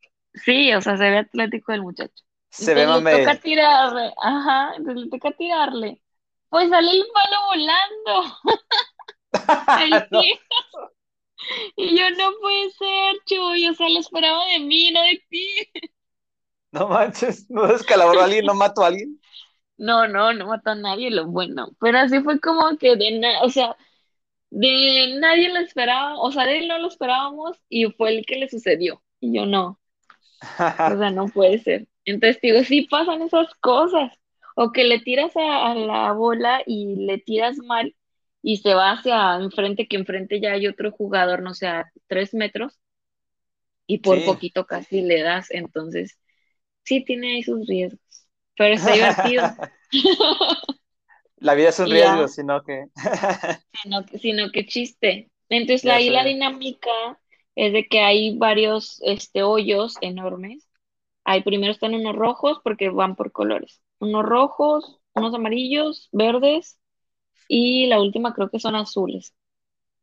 Sí, 0.46 0.72
o 0.72 0.82
sea, 0.82 0.98
se 0.98 1.10
ve 1.10 1.18
atlético 1.18 1.72
el 1.72 1.82
muchacho. 1.82 2.24
Se 2.52 2.76
ve 2.76 2.84
Entonces 2.84 3.04
le 3.06 3.26
toca 3.26 3.40
tirarle, 3.40 4.14
ajá, 4.22 4.74
entonces 4.78 5.06
le 5.06 5.10
toca 5.10 5.32
tirarle. 5.32 6.00
Pues 6.50 6.70
sale 6.70 6.92
el 6.92 7.04
palo 7.12 7.38
volando 7.48 8.38
No. 10.12 10.24
Y 11.76 11.98
yo 11.98 12.10
no 12.12 12.32
puede 12.42 12.72
ser, 12.72 13.16
Chuy, 13.26 13.68
o 13.68 13.74
sea, 13.74 13.90
lo 13.90 14.00
esperaba 14.00 14.46
de 14.48 14.60
mí, 14.60 14.92
no 14.92 15.02
de 15.02 15.24
ti. 15.30 15.48
no 16.72 16.88
manches. 16.88 17.50
No 17.50 17.68
descalabró 17.68 18.22
a 18.22 18.26
alguien, 18.26 18.46
no 18.46 18.54
mató 18.54 18.84
a 18.84 18.88
alguien. 18.88 19.20
No, 19.78 20.08
no, 20.08 20.34
no 20.34 20.48
mató 20.48 20.72
a 20.72 20.76
nadie, 20.76 21.12
lo 21.12 21.28
bueno. 21.28 21.70
Pero 21.80 22.00
así 22.00 22.22
fue 22.22 22.40
como 22.40 22.78
que 22.78 22.96
de 22.96 23.20
nada, 23.20 23.44
o 23.44 23.50
sea, 23.50 23.78
de 24.52 25.18
nadie 25.22 25.50
lo 25.54 25.60
esperaba, 25.62 26.20
o 26.20 26.32
sea, 26.32 26.46
de 26.46 26.60
él 26.60 26.70
no 26.70 26.80
lo 26.80 26.88
esperábamos 26.90 27.58
y 27.70 27.86
fue 27.94 28.18
el 28.18 28.26
que 28.28 28.38
le 28.38 28.50
sucedió. 28.50 29.04
Y 29.22 29.36
yo 29.36 29.46
no, 29.48 29.80
o 30.86 30.98
sea, 30.98 31.12
no 31.12 31.28
puede 31.30 31.60
ser. 31.60 31.88
Entonces 32.06 32.42
digo, 32.42 32.64
sí 32.64 32.84
pasan 32.90 33.22
esas 33.22 33.54
cosas. 33.56 34.12
O 34.56 34.72
que 34.72 34.84
le 34.86 35.00
tiras 35.00 35.36
a, 35.38 35.72
a 35.72 35.76
la 35.76 36.12
bola 36.14 36.62
y 36.66 36.96
le 37.06 37.20
tiras 37.20 37.58
mal 37.60 37.96
y 38.48 38.58
se 38.60 38.74
va 38.76 38.92
hacia 38.94 39.36
enfrente, 39.38 39.88
que 39.90 39.98
enfrente 39.98 40.40
ya 40.42 40.54
hay 40.54 40.68
otro 40.68 40.92
jugador, 40.92 41.42
no 41.44 41.54
sé, 41.54 41.68
a 41.68 41.92
tres 42.08 42.34
metros, 42.34 42.80
y 43.88 44.00
por 44.00 44.24
Sí. 44.24 44.24
poquito 44.24 44.66
casi 44.66 45.02
le 45.02 45.22
das. 45.24 45.52
Entonces, 45.52 46.20
sí 46.86 47.04
tiene 47.06 47.36
ahí 47.36 47.44
sus 47.44 47.68
riesgos, 47.68 48.28
pero 48.58 48.76
está 48.76 48.94
divertido. 48.94 49.46
La 51.38 51.56
vida 51.56 51.70
es 51.70 51.80
un 51.80 51.90
Y 51.90 51.98
ya. 51.98 52.14
riesgo, 52.16 52.28
sino 52.28 52.64
que. 52.64 52.86
sino, 53.84 54.06
que- 54.06 54.20
sino 54.20 54.52
que 54.52 54.66
chiste. 54.66 55.32
Entonces 55.50 55.86
Ya 55.86 55.92
ahí 55.92 56.10
la 56.10 56.24
dinámica 56.24 56.90
es 57.56 57.74
de 57.74 57.88
que 57.88 58.00
hay 58.02 58.38
varios 58.38 59.02
este, 59.04 59.44
hoyos 59.44 59.98
enormes. 60.02 60.68
Hay 61.26 61.44
primero 61.44 61.74
están 61.74 61.94
unos 61.96 62.16
rojos 62.16 62.60
porque 62.64 62.90
van 62.90 63.16
por 63.16 63.32
colores. 63.32 63.82
Unos 64.00 64.26
rojos, 64.26 65.00
unos 65.16 65.34
amarillos, 65.36 66.10
verdes 66.12 66.80
y 67.48 67.88
la 67.88 68.02
última 68.02 68.34
creo 68.34 68.50
que 68.50 68.60
son 68.60 68.76
azules. 68.76 69.34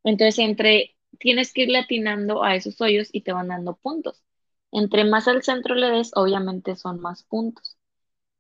Entonces 0.05 0.39
entre 0.41 0.97
tienes 1.19 1.53
que 1.53 1.63
ir 1.63 1.71
latinando 1.71 2.43
a 2.45 2.55
esos 2.57 2.81
hoyos 2.81 3.09
y 3.13 3.23
te 3.23 3.33
van 3.33 3.49
dando 3.49 3.77
puntos. 3.77 4.23
Entre 4.73 5.05
más 5.05 5.29
al 5.29 5.43
centro 5.43 5.75
le 5.75 5.91
des, 5.91 6.13
obviamente 6.17 6.77
son 6.77 7.01
más 7.01 7.25
puntos. 7.25 7.77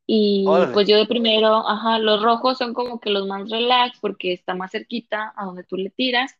Y 0.06 0.46
Órale. 0.48 0.74
pues 0.74 0.88
yo 0.88 0.96
de 0.98 1.06
primero, 1.06 1.68
ajá, 1.68 1.98
los 1.98 2.22
rojos 2.22 2.58
son 2.58 2.74
como 2.74 3.00
que 3.00 3.10
los 3.10 3.26
más 3.26 3.50
relax 3.50 3.98
porque 4.00 4.32
está 4.34 4.54
más 4.54 4.72
cerquita 4.72 5.32
a 5.36 5.44
donde 5.46 5.64
tú 5.64 5.76
le 5.76 5.90
tiras. 5.90 6.32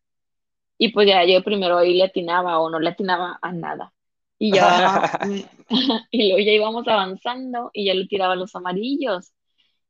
Y 0.79 0.93
pues 0.93 1.07
ya 1.09 1.25
yo 1.25 1.35
de 1.35 1.43
primero 1.43 1.79
ahí 1.79 1.95
le 1.97 2.05
atinaba 2.05 2.59
o 2.61 2.71
no 2.71 2.81
le 2.81 2.91
atinaba 2.91 3.39
a 3.43 3.53
nada. 3.53 3.93
Y 4.39 4.53
ya, 4.53 5.05
mm, 5.21 5.41
y 6.11 6.29
luego 6.31 6.45
ya 6.47 6.53
íbamos 6.53 6.89
avanzando 6.89 7.71
y 7.73 7.87
ya 7.87 7.95
le 7.95 8.07
tiraba 8.07 8.37
los 8.37 8.55
amarillos. 8.57 9.33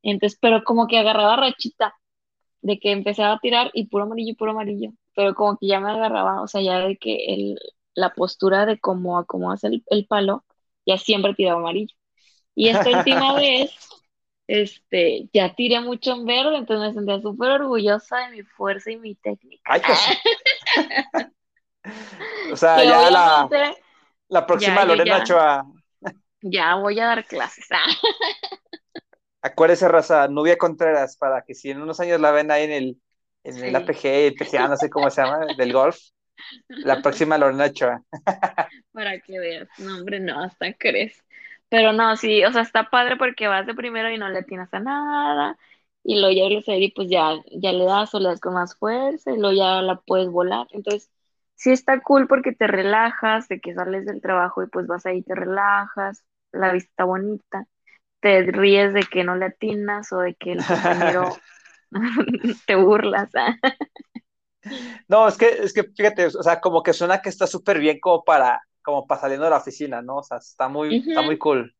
Entonces, 0.03 0.37
pero 0.41 0.63
como 0.63 0.87
que 0.87 0.99
agarraba 0.99 1.37
rachita 1.37 1.95
de 2.65 2.79
que 2.79 2.91
empezaba 2.91 3.35
a 3.35 3.39
tirar 3.39 3.71
y 3.73 3.87
puro 3.87 4.05
amarillo 4.05 4.31
y 4.33 4.35
puro 4.35 4.51
amarillo, 4.51 4.91
pero 5.15 5.35
como 5.35 5.57
que 5.57 5.67
ya 5.67 5.79
me 5.79 5.91
agarraba, 5.91 6.41
o 6.41 6.47
sea, 6.47 6.61
ya 6.61 6.79
de 6.79 6.97
que 6.97 7.15
el, 7.33 7.59
la 7.95 8.13
postura 8.13 8.65
de 8.65 8.79
cómo 8.79 9.19
acomodas 9.19 9.63
el, 9.65 9.83
el 9.87 10.07
palo, 10.07 10.45
ya 10.85 10.97
siempre 10.97 11.35
tiraba 11.35 11.59
amarillo. 11.61 11.95
Y 12.55 12.69
esta 12.69 12.89
última 12.97 13.35
vez, 13.35 13.71
este, 14.47 15.29
ya 15.33 15.55
tiré 15.55 15.81
mucho 15.81 16.13
en 16.13 16.25
verde, 16.25 16.57
entonces 16.57 16.89
me 16.89 16.93
sentía 16.93 17.21
súper 17.21 17.51
orgullosa 17.51 18.17
de 18.27 18.31
mi 18.37 18.43
fuerza 18.43 18.91
y 18.91 18.97
mi 18.97 19.15
técnica. 19.15 19.63
Ay, 19.65 19.81
pues. 19.85 19.99
o 22.53 22.55
sea, 22.55 22.75
Que 22.75 22.87
ya 22.87 23.09
la, 23.11 23.49
la 24.29 24.45
próxima 24.47 24.81
Ya, 24.81 24.85
Lorena 24.85 25.17
ya. 25.17 25.23
Ochoa. 25.23 25.65
ya 26.41 26.75
voy 26.75 26.99
a 26.99 27.05
dar 27.07 27.25
clases. 27.27 27.67
Acuérdese, 29.45 29.87
raza, 29.87 30.27
Nubia 30.27 30.57
Contreras, 30.57 31.17
para 31.17 31.43
que 31.43 31.53
si 31.53 31.69
en 31.69 31.79
unos 31.79 31.99
años 31.99 32.19
la 32.19 32.31
ven 32.31 32.49
ahí 32.49 32.63
en 32.63 32.71
el, 32.71 33.01
en 33.43 33.63
el. 33.63 33.75
APG, 33.75 34.05
el 34.05 34.33
PGA, 34.33 34.67
no 34.67 34.75
sé 34.75 34.89
cómo 34.89 35.07
se 35.11 35.21
llama, 35.21 35.45
del 35.55 35.71
golf, 35.71 35.97
la 36.69 36.99
próxima 37.03 37.37
Lorena 37.37 37.65
Ochoa. 37.65 38.01
Para 38.91 39.19
que 39.19 39.37
veas, 39.37 39.69
no, 39.77 39.97
hombre, 39.97 40.19
no, 40.19 40.43
hasta 40.43 40.73
crees. 40.73 41.23
Pero 41.69 41.93
no, 41.93 42.15
sí, 42.17 42.43
o 42.43 42.51
sea, 42.51 42.63
está 42.63 42.89
padre 42.89 43.17
porque 43.17 43.47
vas 43.47 43.67
de 43.67 43.75
primero 43.75 44.09
y 44.09 44.17
no 44.17 44.29
le 44.29 44.39
atinas 44.39 44.73
a 44.73 44.79
nada. 44.79 45.59
Y 46.03 46.19
luego 46.19 46.35
ya 46.35 46.73
el 46.73 46.81
y 46.83 46.91
pues 46.91 47.07
ya, 47.07 47.33
ya 47.51 47.71
le 47.71 47.85
das 47.85 48.15
o 48.15 48.19
le 48.19 48.29
das 48.29 48.39
con 48.39 48.55
más 48.55 48.75
fuerza 48.75 49.31
y 49.31 49.37
luego 49.37 49.55
ya 49.55 49.83
la 49.83 50.01
puedes 50.01 50.27
volar. 50.29 50.65
Entonces, 50.71 51.11
sí 51.53 51.69
está 51.71 52.01
cool 52.01 52.27
porque 52.27 52.51
te 52.51 52.65
relajas, 52.65 53.47
de 53.47 53.59
que 53.59 53.75
sales 53.75 54.07
del 54.07 54.21
trabajo 54.21 54.63
y 54.63 54.67
pues 54.67 54.87
vas 54.87 55.05
ahí, 55.05 55.21
te 55.21 55.35
relajas, 55.35 56.23
la 56.51 56.73
vista 56.73 57.03
bonita, 57.03 57.67
te 58.25 58.41
ríes 58.41 58.91
de 58.93 59.03
que 59.03 59.23
no 59.23 59.35
le 59.35 59.45
atinas 59.45 60.11
o 60.11 60.17
de 60.19 60.33
que 60.33 60.51
el 60.51 60.65
compañero 60.65 61.43
te 62.65 62.75
burlas. 62.75 63.29
ah. 63.35 63.55
No, 65.07 65.27
es 65.27 65.37
que, 65.37 65.47
es 65.49 65.73
que 65.73 65.83
fíjate, 65.83 66.25
o 66.27 66.43
sea, 66.43 66.59
como 66.59 66.81
que 66.81 66.93
suena 66.93 67.21
que 67.21 67.29
está 67.29 67.45
súper 67.47 67.79
bien 67.79 67.99
como 67.99 68.23
para, 68.23 68.61
como 68.83 69.05
para 69.05 69.21
saliendo 69.21 69.45
de 69.45 69.51
la 69.51 69.57
oficina, 69.57 70.01
¿no? 70.01 70.17
O 70.17 70.23
sea, 70.23 70.37
está 70.37 70.67
muy, 70.67 70.95
está 70.95 71.21
muy 71.21 71.37
cool. 71.37 71.75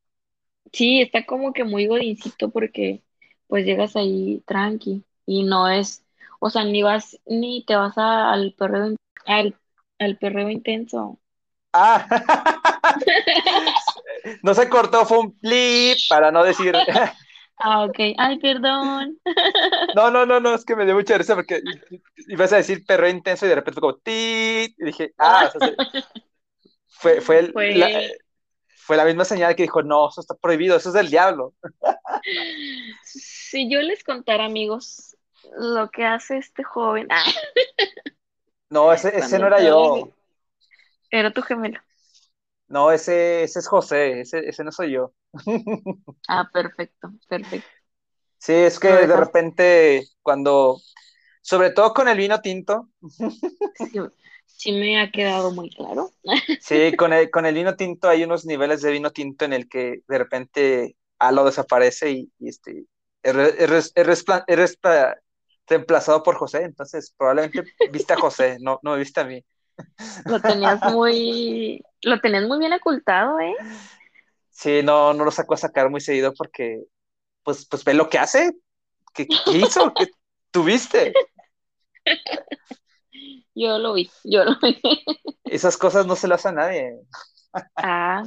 Sí, 0.72 1.02
está 1.02 1.26
como 1.26 1.54
que 1.54 1.64
muy 1.64 1.88
godincito 1.88 2.50
porque 2.50 3.04
pues 3.48 3.66
llegas 3.66 3.96
ahí 3.96 4.43
tranqui 4.46 5.04
y 5.26 5.43
no 5.43 5.70
es, 5.70 6.04
o 6.39 6.50
sea, 6.50 6.64
ni 6.64 6.84
vas, 6.84 7.20
ni 7.26 7.64
te 7.66 7.76
vas 7.76 7.98
a- 7.98 8.32
al 8.32 8.54
perreo, 8.58 8.96
al, 9.26 9.56
al 10.00 10.18
perreo 10.18 10.50
intenso. 10.50 11.20
Ah, 11.74 12.08
no 14.43 14.53
se 14.53 14.69
cortó, 14.69 15.05
fue 15.05 15.19
un 15.19 15.38
blip 15.41 15.97
para 16.09 16.32
no 16.32 16.43
decir. 16.43 16.73
Ah, 17.57 17.86
ok. 17.86 17.95
Ay, 18.17 18.38
perdón. 18.39 19.17
No, 19.95 20.11
no, 20.11 20.26
no, 20.26 20.39
no, 20.41 20.53
es 20.53 20.65
que 20.65 20.76
me 20.76 20.84
dio 20.86 20.93
mucha 20.93 21.17
risa 21.17 21.36
porque 21.36 21.61
ibas 22.28 22.51
a 22.51 22.57
decir 22.57 22.86
perro 22.86 23.07
intenso 23.07 23.45
y 23.45 23.49
de 23.49 23.55
repente 23.55 23.80
fue 23.80 23.82
como 23.82 23.95
ti 24.01 24.76
y 24.78 24.86
dije, 24.86 25.13
ah, 25.17 25.45
o 25.47 25.51
sea, 25.51 25.61
se- 25.61 25.78
fue, 26.88 27.21
fue, 27.21 27.39
el- 27.39 27.53
Fue- 27.53 27.76
la, 27.76 27.89
fue 28.86 28.97
la 28.97 29.05
misma 29.05 29.26
señal 29.26 29.55
que 29.55 29.63
dijo, 29.63 29.84
no, 29.84 30.09
eso 30.09 30.21
está 30.21 30.36
prohibido, 30.36 30.78
eso 30.78 30.89
es 30.89 30.95
del 30.95 31.09
diablo. 31.09 31.53
Si 33.03 33.69
yo 33.69 33.82
les 33.82 34.03
contara, 34.03 34.45
amigos, 34.45 35.15
lo 35.57 35.89
que 35.91 36.05
hace 36.05 36.38
este 36.38 36.63
joven, 36.63 37.07
ah, 37.11 37.23
No, 38.69 38.91
ese, 38.93 39.17
ese 39.17 39.39
no 39.39 39.47
era 39.47 39.61
yo. 39.61 40.09
era 41.11 41.32
tu 41.32 41.41
gemelo. 41.41 41.80
No, 42.76 42.91
ese, 42.91 43.43
ese 43.43 43.59
es 43.59 43.69
José, 43.69 44.19
ese, 44.19 44.49
ese 44.49 44.65
no 44.65 44.69
soy 44.69 44.91
yo. 44.91 45.13
Ah, 46.28 46.49
perfecto, 46.51 47.09
perfecto. 47.30 47.69
Sí, 48.38 48.51
es 48.51 48.78
que 48.80 48.89
de 48.89 49.15
repente 49.15 50.03
cuando, 50.21 50.82
sobre 51.41 51.69
todo 51.69 51.93
con 51.93 52.09
el 52.09 52.17
vino 52.17 52.41
tinto, 52.41 52.89
Sí, 53.78 53.99
sí 54.45 54.71
me 54.73 54.99
ha 54.99 55.09
quedado 55.09 55.51
muy 55.51 55.69
claro. 55.69 56.11
sí, 56.59 56.93
con 56.97 57.13
el, 57.13 57.32
con 57.32 57.45
el 57.45 57.55
vino 57.55 57.78
tinto 57.78 58.09
hay 58.09 58.26
unos 58.26 58.45
niveles 58.45 58.82
de 58.82 58.91
vino 58.91 59.09
tinto 59.11 59.45
en 59.45 59.53
el 59.53 59.69
que 59.69 60.01
de 60.05 60.17
repente 60.17 60.97
algo 61.17 61.45
desaparece 61.45 62.11
y, 62.11 62.30
y, 62.39 62.49
este, 62.49 62.84
es, 63.23 63.93
es 63.95 64.76
reemplazado 65.65 66.23
por 66.23 66.36
José, 66.36 66.63
entonces 66.63 67.15
probablemente 67.17 67.63
viste 67.93 68.11
a 68.11 68.19
José, 68.19 68.57
no, 68.59 68.82
no 68.84 68.91
me 68.91 68.97
viste 68.97 69.21
a 69.21 69.23
mí. 69.23 69.41
Lo 70.26 70.41
tenías 70.41 70.82
muy, 70.91 71.82
lo 72.06 72.20
tenías 72.22 72.47
muy 72.47 72.60
bien 72.60 72.74
ocultado, 72.74 73.39
¿eh? 73.39 73.56
Sí, 74.51 74.82
no, 74.84 75.14
no 75.14 75.26
lo 75.26 75.32
sacó 75.32 75.56
a 75.56 75.58
sacar 75.58 75.89
muy 75.89 75.99
seguido 75.99 76.34
porque, 76.34 76.84
pues, 77.43 77.68
pues 77.68 77.84
ve 77.84 77.93
lo 77.93 78.10
que 78.10 78.20
hace, 78.20 78.53
¿qué, 79.14 79.28
hizo? 79.47 79.93
¿Qué 79.93 80.08
tuviste? 80.51 81.14
Yo 83.58 83.80
lo 83.80 83.93
vi, 83.93 84.12
yo 84.26 84.43
lo 84.43 84.60
vi. 84.62 84.82
Esas 85.45 85.78
cosas 85.78 86.06
no 86.06 86.18
se 86.18 86.28
las 86.28 86.41
hace 86.41 86.49
a 86.49 86.51
nadie. 86.51 86.99
Ah, 87.78 88.22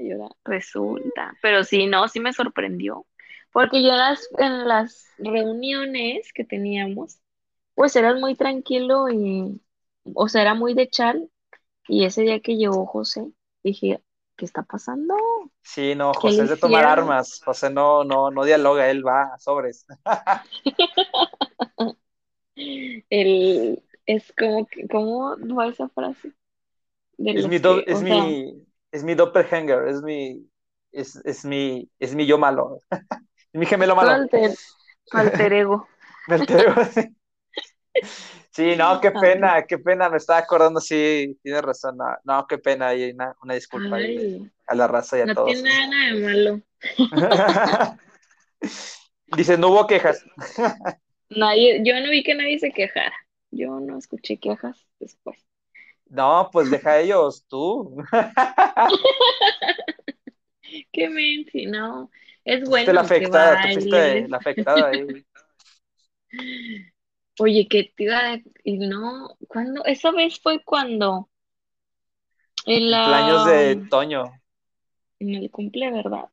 y 0.00 0.10
ahora 0.10 0.34
resulta. 0.44 1.32
Pero 1.40 1.62
sí, 1.62 1.86
no, 1.86 2.08
sí 2.08 2.18
me 2.18 2.32
sorprendió. 2.32 3.06
Porque 3.52 3.84
yo 3.84 3.92
las, 3.92 4.28
en 4.36 4.66
las 4.66 5.06
reuniones 5.18 6.32
que 6.34 6.44
teníamos, 6.44 7.20
pues 7.76 7.94
eras 7.94 8.18
muy 8.18 8.34
tranquilo 8.34 9.08
y, 9.08 9.62
o 10.12 10.28
sea, 10.28 10.42
era 10.42 10.54
muy 10.54 10.74
de 10.74 10.90
chal. 10.90 11.30
Y 11.88 12.04
ese 12.04 12.22
día 12.22 12.40
que 12.40 12.56
llegó 12.56 12.86
José, 12.86 13.32
dije, 13.62 14.02
¿qué 14.36 14.44
está 14.44 14.62
pasando? 14.62 15.14
Sí, 15.62 15.94
no, 15.94 16.14
¿Qué 16.18 16.30
José 16.30 16.42
es 16.42 16.48
de 16.50 16.56
tomar 16.56 16.84
hicieron? 16.84 16.84
armas. 16.84 17.40
José 17.44 17.70
no, 17.70 18.04
no, 18.04 18.30
no 18.30 18.44
dialoga, 18.44 18.90
él 18.90 19.04
va 19.06 19.34
a 19.34 19.38
sobres. 19.38 19.86
El, 23.10 23.82
es 24.06 24.32
como 24.38 24.66
que, 24.66 24.86
¿cómo 24.88 25.36
va 25.56 25.68
esa 25.68 25.88
frase? 25.88 26.32
De 27.18 27.34
Es 27.34 27.46
mi, 27.46 27.58
do- 27.58 27.82
que, 27.82 27.86
es 27.86 28.00
o 28.00 28.04
sea, 28.04 28.24
mi, 28.30 28.66
es 28.92 29.02
mi 29.04 29.14
doppelganger, 29.14 29.88
es 29.88 30.02
mi, 30.02 30.48
es, 30.92 31.16
es 31.24 31.44
mi, 31.44 31.90
es 31.98 32.14
mi 32.14 32.26
yo 32.26 32.38
malo. 32.38 32.78
Es 33.52 33.60
mi 33.60 33.66
gemelo 33.66 33.96
malo. 33.96 34.28
alter, 34.32 34.58
alter 35.12 35.52
ego. 35.52 35.88
Me 36.26 36.36
entero. 36.36 36.74
Sí, 36.92 37.14
no, 38.76 39.00
qué 39.00 39.10
pena, 39.10 39.64
qué 39.66 39.78
pena, 39.78 40.08
me 40.08 40.18
estaba 40.18 40.38
acordando, 40.40 40.80
sí, 40.80 41.36
tienes 41.42 41.62
razón, 41.62 41.96
no, 41.96 42.04
no, 42.24 42.46
qué 42.46 42.58
pena, 42.58 42.94
y 42.94 43.10
una, 43.10 43.34
una 43.42 43.54
disculpa 43.54 43.96
ahí 43.96 44.48
a 44.66 44.74
la 44.74 44.86
raza 44.86 45.18
y 45.18 45.22
a 45.22 45.26
no 45.26 45.34
todos. 45.34 45.52
tiene 45.52 45.88
nada 45.88 46.12
de 46.12 46.20
malo. 46.20 46.60
Dice, 49.36 49.58
no 49.58 49.68
hubo 49.68 49.86
quejas. 49.86 50.24
Nadie, 51.30 51.80
yo 51.84 51.98
no 52.00 52.10
vi 52.10 52.22
que 52.22 52.34
nadie 52.34 52.58
se 52.58 52.70
quejara. 52.70 53.14
Yo 53.50 53.80
no 53.80 53.96
escuché 53.98 54.38
quejas 54.38 54.86
después. 55.00 55.38
No, 56.06 56.50
pues 56.52 56.70
deja 56.70 56.92
a 56.92 57.00
ellos, 57.00 57.44
tú. 57.48 57.96
Qué 60.92 61.08
menti, 61.08 61.66
no. 61.66 62.10
Es 62.44 62.68
bueno 62.68 62.70
fuiste 62.70 62.92
la 62.92 63.00
afectada, 63.00 63.62
tú 63.62 63.68
fuiste 63.72 64.28
la 64.28 64.36
afectada 64.36 64.90
ahí. 64.90 65.24
Oye, 67.40 67.66
¿qué 67.68 67.92
te 67.96 68.04
iba 68.04 68.18
a 68.34 68.40
y 68.62 68.78
no? 68.78 69.36
¿Cuándo? 69.48 69.84
Esa 69.84 70.12
vez 70.12 70.38
fue 70.40 70.62
cuando 70.62 71.28
en 72.66 72.82
Cumpleaños 72.90 73.46
la 73.46 73.52
de 73.52 73.76
Toño. 73.90 74.32
en 75.18 75.34
el 75.34 75.50
cumple, 75.50 75.90
¿verdad? 75.90 76.28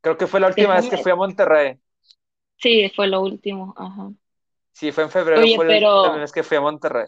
Creo 0.00 0.16
que 0.16 0.26
fue 0.26 0.40
la 0.40 0.48
última 0.48 0.74
vez 0.74 0.88
que 0.88 0.98
fui 0.98 1.12
a 1.12 1.16
Monterrey. 1.16 1.78
Sí, 2.56 2.90
fue 2.94 3.08
lo 3.08 3.22
último, 3.22 3.74
ajá. 3.76 4.10
Sí, 4.72 4.92
fue 4.92 5.04
en 5.04 5.10
febrero, 5.10 5.42
Oye, 5.42 5.56
fue 5.56 5.64
la 5.66 5.72
pero- 5.74 6.02
última 6.02 6.20
vez 6.20 6.32
que 6.32 6.42
fui 6.42 6.56
a 6.56 6.60
Monterrey. 6.60 7.06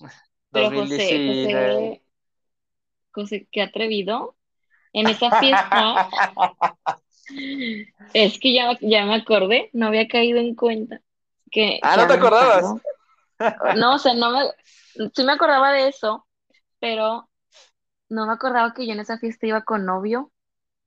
Pero 0.52 0.66
José, 0.66 0.74
2019. 0.76 1.72
José, 1.72 2.02
José, 3.12 3.48
qué 3.50 3.62
atrevido. 3.62 4.36
En 4.92 5.06
esa 5.08 5.30
fiesta, 5.38 6.08
es 8.14 8.38
que 8.38 8.54
ya, 8.54 8.78
ya 8.80 9.04
me 9.04 9.14
acordé, 9.16 9.68
no 9.72 9.86
había 9.88 10.08
caído 10.08 10.38
en 10.38 10.54
cuenta 10.54 11.02
que, 11.50 11.80
Ah, 11.80 11.96
¿no 11.96 12.06
te 12.06 12.14
acordabas? 12.14 12.74
No, 13.76 13.94
o 13.96 13.98
sea, 13.98 14.14
no 14.14 14.30
me, 14.30 15.10
sí 15.14 15.24
me 15.24 15.32
acordaba 15.32 15.72
de 15.72 15.88
eso, 15.88 16.26
pero 16.80 17.28
no 18.10 18.26
me 18.26 18.32
acordaba 18.34 18.74
que 18.74 18.86
yo 18.86 18.92
en 18.94 19.00
esa 19.00 19.18
fiesta 19.18 19.46
iba 19.46 19.64
con 19.64 19.86
novio, 19.86 20.32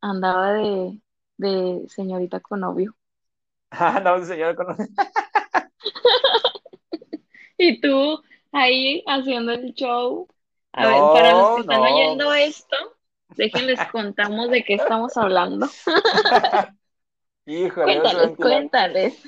andaba 0.01 0.53
de, 0.53 1.01
de 1.37 1.85
señorita 1.89 2.41
con 2.41 2.61
novio. 2.61 2.95
Ah, 3.71 3.99
no, 3.99 4.23
señor. 4.25 4.55
con- 4.55 4.75
Y 7.57 7.79
tú 7.81 8.21
ahí 8.51 9.03
haciendo 9.07 9.51
el 9.53 9.73
show. 9.73 10.27
A 10.73 10.87
ver, 10.87 11.09
No, 11.09 11.11
para 11.11 11.33
los 11.33 11.49
que 11.51 11.61
están 11.61 11.81
no. 11.81 11.83
oyendo 11.83 12.33
esto, 12.33 12.75
déjenles 13.35 13.85
contamos 13.85 14.49
de 14.49 14.63
qué 14.63 14.75
estamos 14.75 15.17
hablando. 15.17 15.67
Híjole, 17.49 18.01
Cuéntales, 18.03 18.37
cuéntales. 18.39 19.21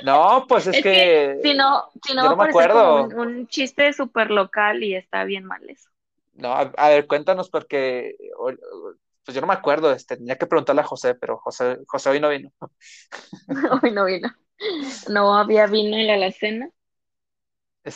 No, 0.00 0.46
pues 0.48 0.66
es, 0.66 0.78
Es 0.78 0.84
que, 0.86 0.90
que 0.90 1.36
Si 1.42 1.54
no, 1.54 1.90
si 2.02 2.14
no 2.14 2.22
yo 2.22 2.28
va 2.28 2.30
no 2.30 2.36
a 2.36 2.36
me 2.36 2.42
parecer 2.42 2.70
como 2.70 2.94
acuerdo. 2.94 2.96
un, 2.96 3.18
un 3.18 3.46
chiste 3.48 3.92
súper 3.92 4.30
local 4.30 4.82
y 4.84 4.94
está 4.96 5.24
bien 5.24 5.44
mal 5.44 5.68
eso. 5.68 5.90
No, 6.34 6.52
a, 6.54 6.60
a 6.76 6.88
ver, 6.88 7.06
cuéntanos 7.06 7.50
porque 7.50 8.16
pues 9.24 9.34
yo 9.34 9.40
no 9.40 9.46
me 9.46 9.52
acuerdo, 9.54 9.92
este, 9.92 10.16
tenía 10.16 10.36
que 10.38 10.46
preguntarle 10.46 10.80
a 10.82 10.84
José, 10.84 11.14
pero 11.14 11.38
José, 11.38 11.78
José 11.86 12.10
hoy 12.10 12.20
no 12.20 12.28
vino. 12.30 12.50
Hoy 13.82 13.90
no 13.92 14.04
vino. 14.06 14.28
No 15.08 15.36
había 15.36 15.66
vino 15.66 15.96
en 15.96 16.06
la 16.06 16.14
alacena. 16.14 16.70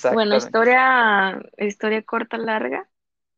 Bueno, 0.08 0.34
historia, 0.36 1.42
historia 1.58 2.02
corta, 2.02 2.38
larga. 2.38 2.88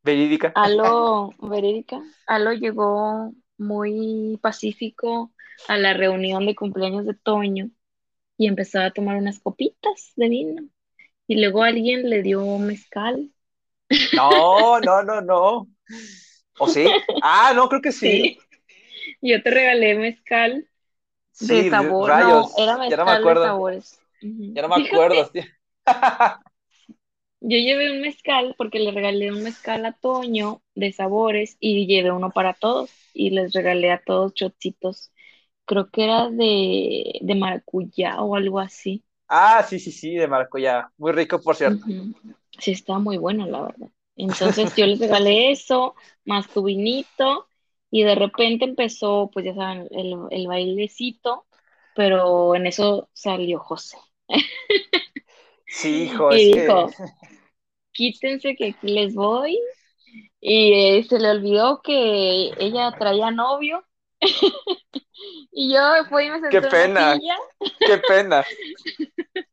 Verídica. 0.02 0.48
Alo, 0.54 1.30
verídica. 1.40 2.02
Alo 2.26 2.52
llegó 2.52 3.32
muy 3.58 4.38
pacífico 4.42 5.32
a 5.68 5.78
la 5.78 5.94
reunión 5.94 6.46
de 6.46 6.54
cumpleaños 6.57 7.07
de 7.07 7.14
Toño 7.14 7.70
y 8.38 8.48
empezó 8.48 8.80
a 8.80 8.92
tomar 8.92 9.16
unas 9.18 9.40
copitas 9.40 10.12
de 10.16 10.28
vino. 10.30 10.62
Y 11.28 11.40
luego 11.40 11.62
alguien 11.64 12.11
le 12.11 12.22
dio 12.22 12.44
mezcal. 12.59 13.32
No, 14.12 14.80
no, 14.80 15.02
no, 15.02 15.20
no. 15.20 15.68
¿O 16.59 16.68
sí? 16.68 17.02
Ah, 17.20 17.52
no, 17.54 17.68
creo 17.68 17.82
que 17.82 17.92
sí. 17.92 18.32
Sí. 18.32 18.38
Yo 19.22 19.42
te 19.42 19.50
regalé 19.50 19.96
mezcal 19.96 20.68
de 21.40 21.64
Sí, 21.64 21.68
sabor. 21.68 22.16
rayos. 22.16 22.16
No, 22.16 22.52
era 22.57 22.78
Ya 22.88 22.96
no 22.96 23.04
me 23.07 23.12
mezcal 23.12 23.26
de 23.26 23.36
acuerdo. 23.36 23.38
sabores. 23.38 24.00
Ya 24.54 24.62
no 24.62 24.68
me 24.68 24.76
acuerdo. 24.76 25.30
Yo 27.40 27.59
llevé 27.59 27.92
un 27.92 28.00
mezcal 28.02 28.54
porque 28.59 28.78
le 28.80 28.90
regalé 28.92 29.30
un 29.32 29.42
mezcal 29.42 29.84
a 29.86 29.92
Toño 29.92 30.62
de 30.74 30.92
sabores 30.92 31.57
y 31.61 31.86
llevé 31.86 32.11
uno 32.12 32.30
para 32.32 32.54
todos 32.54 32.90
y 33.14 33.30
les 33.30 33.52
regalé 33.52 33.90
a 33.92 34.02
todos 34.04 34.34
chocitos. 34.34 35.12
Creo 35.66 35.90
que 35.90 36.04
era 36.04 36.30
de, 36.30 37.18
de 37.22 37.34
maracuyá 37.34 38.20
o 38.22 38.36
algo 38.36 38.60
así. 38.60 39.04
Ah, 39.28 39.62
sí, 39.68 39.78
sí, 39.80 39.92
sí, 39.92 40.14
de 40.16 40.26
maracuyá. 40.28 40.90
Muy 40.98 41.12
rico, 41.12 41.40
por 41.42 41.56
cierto. 41.56 41.86
Sí, 42.58 42.72
está 42.72 42.98
muy 42.98 43.18
bueno, 43.18 43.46
la 43.46 43.62
verdad. 43.62 43.88
Entonces 44.16 44.74
yo 44.74 44.86
les 44.86 44.98
regalé 44.98 45.50
eso, 45.52 45.94
más 46.24 46.48
tu 46.52 46.62
vinito, 46.64 47.48
y 47.90 48.02
de 48.02 48.14
repente 48.14 48.64
empezó, 48.64 49.30
pues 49.32 49.44
ya 49.46 49.54
saben, 49.54 49.88
el, 49.90 50.14
el 50.30 50.46
bailecito, 50.46 51.46
pero 51.94 52.54
en 52.54 52.66
eso 52.66 53.10
salió 53.12 53.58
José. 53.60 53.98
Sí, 55.68 56.02
hijo, 56.04 56.32
Y 56.34 56.34
es 56.34 56.48
que. 56.48 56.56
dijo, 56.56 56.96
quítense 57.92 58.56
que 58.56 58.68
aquí 58.70 58.88
les 58.88 59.14
voy. 59.14 59.58
Y 60.40 60.74
eh, 61.00 61.04
se 61.08 61.20
le 61.20 61.30
olvidó 61.32 61.82
que 61.82 62.54
ella 62.58 62.96
traía 62.98 63.32
novio. 63.32 63.86
Y 65.58 65.72
yo 65.72 65.80
fui 66.10 66.26
y 66.26 66.30
me 66.30 66.40
senté 66.40 66.60
Qué 66.60 66.66
en 66.66 66.70
pena, 66.70 67.14
silla, 67.14 67.36
qué 67.80 67.98
pena. 67.98 68.44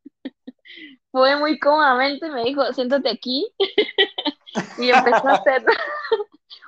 fue 1.11 1.38
muy 1.38 1.57
cómodamente, 1.59 2.30
me 2.30 2.43
dijo, 2.43 2.72
siéntate 2.74 3.09
aquí. 3.09 3.47
Y 4.78 4.91
empezó 4.91 5.30
a 5.30 5.34
hacer 5.34 5.66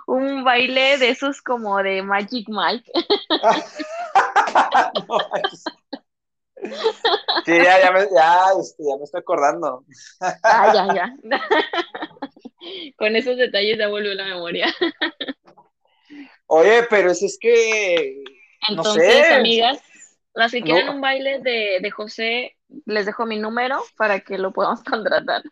un 0.08 0.44
baile 0.44 0.98
de 0.98 1.10
esos 1.10 1.40
como 1.40 1.78
de 1.84 2.02
Magic 2.02 2.48
Mike. 2.50 2.92
No 5.08 5.18
manches. 5.32 5.64
Sí, 7.46 7.58
ya, 7.64 7.80
ya 7.80 7.92
me, 7.92 8.08
ya, 8.12 8.46
este, 8.60 8.84
ya 8.90 8.98
me 8.98 9.04
estoy 9.04 9.20
acordando. 9.20 9.86
Ah, 10.42 10.72
ya, 10.74 10.88
ya. 10.96 11.16
Con 12.98 13.16
esos 13.16 13.38
detalles 13.38 13.78
ya 13.78 13.88
volvió 13.88 14.16
la 14.16 14.26
memoria. 14.26 14.74
Oye, 16.48 16.84
pero 16.90 17.12
es, 17.12 17.22
es 17.24 17.38
que, 17.40 18.24
no 18.70 18.84
Entonces, 18.84 19.30
sé. 19.30 19.32
amigas, 19.32 19.80
las 20.34 20.52
que 20.52 20.64
quieran 20.64 20.90
No. 20.90 20.96
un 20.96 21.02
baile 21.02 21.40
de, 21.40 21.80
de 21.82 21.92
José, 21.92 22.58
les 22.86 23.06
dejo 23.06 23.26
mi 23.26 23.38
número 23.40 23.82
para 23.98 24.20
que 24.22 24.38
lo 24.38 24.52
podamos 24.54 24.84
contratar. 24.84 25.44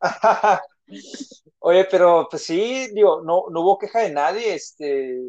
Oye, 1.60 1.86
pero 1.90 2.28
pues 2.30 2.44
sí, 2.44 2.88
digo, 2.94 3.22
no, 3.24 3.44
no 3.50 3.60
hubo 3.62 3.78
queja 3.78 4.00
de 4.00 4.10
nadie, 4.12 4.54
este. 4.54 5.20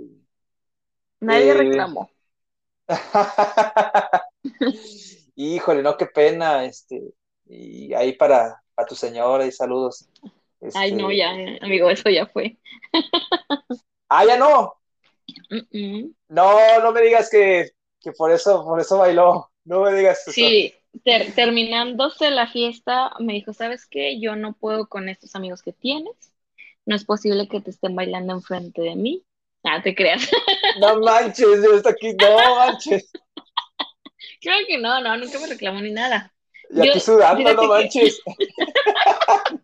Nadie 1.21 1.53
Eh, 1.53 1.55
reclamó. 1.55 2.11
Híjole, 5.35 5.81
no, 5.83 5.97
qué 5.97 6.05
pena, 6.07 6.65
este. 6.65 7.01
Y 7.45 7.93
ahí 7.93 8.13
para, 8.13 8.61
para 8.75 8.87
tu 8.87 8.95
señora 8.95 9.45
y 9.45 9.51
saludos. 9.51 10.09
Ay, 10.73 10.91
no, 10.93 11.11
Este. 11.11 11.11
ya, 11.11 11.31
amigo, 11.61 11.89
eso 11.89 12.09
ya 12.09 12.25
fue. 12.27 12.57
Ah, 14.09 14.23
ya 14.25 14.37
no. 14.37 14.80
No, 16.29 16.79
no 16.81 16.91
me 16.91 17.01
digas 17.01 17.29
que, 17.29 17.71
que 17.99 18.11
por 18.13 18.31
eso, 18.31 18.63
por 18.63 18.79
eso 18.79 18.97
bailó. 18.97 19.51
No 19.65 19.81
me 19.81 19.93
digas 19.93 20.21
eso. 20.21 20.31
Sí, 20.31 20.73
ter- 21.03 21.33
terminándose 21.33 22.31
la 22.31 22.47
fiesta, 22.47 23.11
me 23.19 23.33
dijo, 23.33 23.53
¿sabes 23.53 23.85
qué? 23.85 24.19
Yo 24.19 24.35
no 24.35 24.53
puedo 24.53 24.87
con 24.87 25.09
estos 25.09 25.35
amigos 25.35 25.61
que 25.61 25.73
tienes. 25.73 26.13
No 26.85 26.95
es 26.95 27.05
posible 27.05 27.47
que 27.47 27.61
te 27.61 27.69
estén 27.69 27.95
bailando 27.95 28.33
enfrente 28.33 28.81
de 28.81 28.95
mí. 28.95 29.23
Ah, 29.63 29.81
te 29.83 29.93
creas. 29.93 30.27
No 30.79 30.99
manches, 31.01 31.45
yo 31.63 31.75
estoy 31.75 31.91
aquí, 31.91 32.13
no 32.15 32.55
manches. 32.55 33.11
Claro 34.41 34.65
que 34.67 34.77
no, 34.79 34.99
no, 35.01 35.17
nunca 35.17 35.39
me 35.39 35.47
reclamó 35.47 35.79
ni 35.81 35.91
nada. 35.91 36.33
Y 36.71 36.87
aquí 36.89 36.99
sudando, 36.99 37.53
no 37.53 37.61
que- 37.61 37.67
manches. 37.67 38.21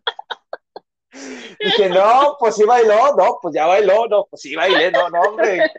Dije, 1.60 1.88
no, 1.88 2.36
pues 2.38 2.56
sí 2.56 2.64
bailó, 2.64 3.14
no, 3.16 3.38
pues 3.40 3.54
ya 3.54 3.66
bailó, 3.66 4.06
no, 4.06 4.26
pues 4.30 4.42
sí 4.42 4.54
bailé, 4.54 4.90
no, 4.90 5.08
no, 5.10 5.20
hombre. 5.22 5.72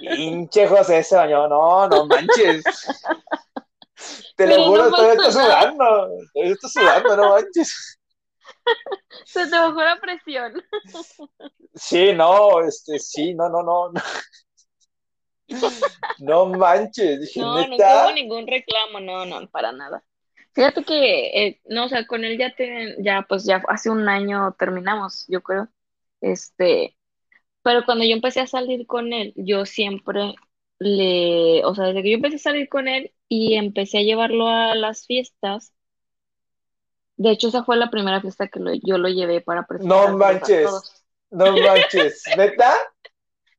Pinche 0.00 0.66
José 0.66 1.02
se 1.02 1.16
bañó, 1.16 1.48
no, 1.48 1.88
no 1.88 2.06
manches. 2.06 2.64
Te 4.36 4.46
lo 4.46 4.54
Pero 4.56 4.64
juro, 4.66 4.90
no 4.90 5.02
estoy 5.02 5.16
nada. 5.16 5.30
sudando, 5.30 5.84
todavía 6.32 6.52
estoy 6.54 6.70
sudando, 6.70 7.16
no 7.16 7.30
manches. 7.30 7.98
Se 9.26 9.46
te 9.46 9.56
bajó 9.56 9.82
la 9.82 10.00
presión. 10.00 10.52
Sí, 11.74 12.12
no, 12.12 12.60
este, 12.62 12.98
sí, 12.98 13.34
no, 13.34 13.48
no, 13.48 13.62
no. 13.62 13.92
No, 15.48 15.70
no 16.18 16.46
manches, 16.46 17.20
dije, 17.20 17.40
No, 17.40 17.54
hubo 17.54 18.12
ningún 18.12 18.46
reclamo, 18.46 19.00
no, 19.00 19.24
no, 19.26 19.48
para 19.48 19.72
nada. 19.72 20.02
Fíjate 20.54 20.84
que, 20.84 21.46
eh, 21.48 21.60
no, 21.66 21.86
o 21.86 21.88
sea, 21.88 22.06
con 22.06 22.24
él 22.24 22.38
ya 22.38 22.54
tienen, 22.54 23.02
ya, 23.02 23.24
pues 23.28 23.44
ya 23.44 23.62
hace 23.68 23.90
un 23.90 24.08
año 24.08 24.54
terminamos, 24.58 25.24
yo 25.28 25.42
creo. 25.42 25.68
Este, 26.20 26.96
pero 27.62 27.84
cuando 27.86 28.04
yo 28.04 28.12
empecé 28.14 28.40
a 28.40 28.46
salir 28.48 28.86
con 28.86 29.12
él, 29.12 29.32
yo 29.36 29.66
siempre 29.66 30.34
le, 30.78 31.64
o 31.64 31.74
sea, 31.74 31.86
desde 31.86 32.02
que 32.04 32.10
yo 32.12 32.16
empecé 32.16 32.36
a 32.36 32.40
salir 32.40 32.68
con 32.68 32.88
él 32.88 33.14
y 33.28 33.54
empecé 33.56 33.98
a 33.98 34.02
llevarlo 34.02 34.48
a 34.48 34.74
las 34.76 35.06
fiestas, 35.06 35.72
de 37.16 37.30
hecho, 37.30 37.48
esa 37.48 37.64
fue 37.64 37.76
la 37.76 37.90
primera 37.90 38.20
fiesta 38.20 38.48
que 38.48 38.60
lo- 38.60 38.74
yo 38.74 38.98
lo 38.98 39.08
llevé 39.08 39.40
para 39.40 39.66
No 39.78 40.08
presentárselos 40.08 40.42
a 40.42 40.48
manches, 40.48 41.04
no 41.30 41.58
manches, 41.58 42.22
¿neta? 42.36 42.74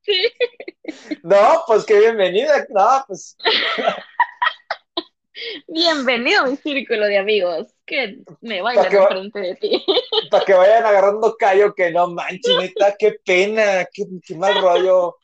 Sí. 0.02 0.14
No, 1.24 1.64
pues 1.68 1.86
qué 1.86 2.00
bienvenida, 2.00 2.66
no, 2.70 3.04
pues 3.08 3.38
Bienvenido 5.68 6.42
a 6.44 6.46
mi 6.48 6.58
círculo 6.58 7.06
de 7.06 7.18
amigos 7.18 7.68
que 7.86 8.20
me 8.42 8.62
bailan 8.62 8.90
que 8.90 8.98
va- 8.98 9.04
enfrente 9.04 9.40
de 9.40 9.56
ti. 9.56 9.86
para 10.32 10.46
que 10.46 10.54
vayan 10.54 10.86
agarrando 10.86 11.36
callo, 11.38 11.74
que 11.74 11.92
no 11.92 12.08
manches, 12.08 12.56
neta, 12.60 12.96
qué 12.98 13.16
pena, 13.26 13.86
qué, 13.92 14.06
qué 14.26 14.36
mal 14.36 14.60
rollo. 14.62 15.18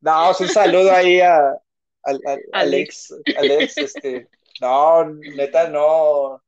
No, 0.00 0.30
un 0.30 0.48
saludo 0.48 0.92
ahí 0.92 1.20
a, 1.20 1.38
al, 2.02 2.20
al- 2.26 2.40
Alex, 2.52 3.14
Alex, 3.36 3.78
este, 3.78 4.28
no, 4.60 5.04
neta, 5.04 5.68
no. 5.68 6.42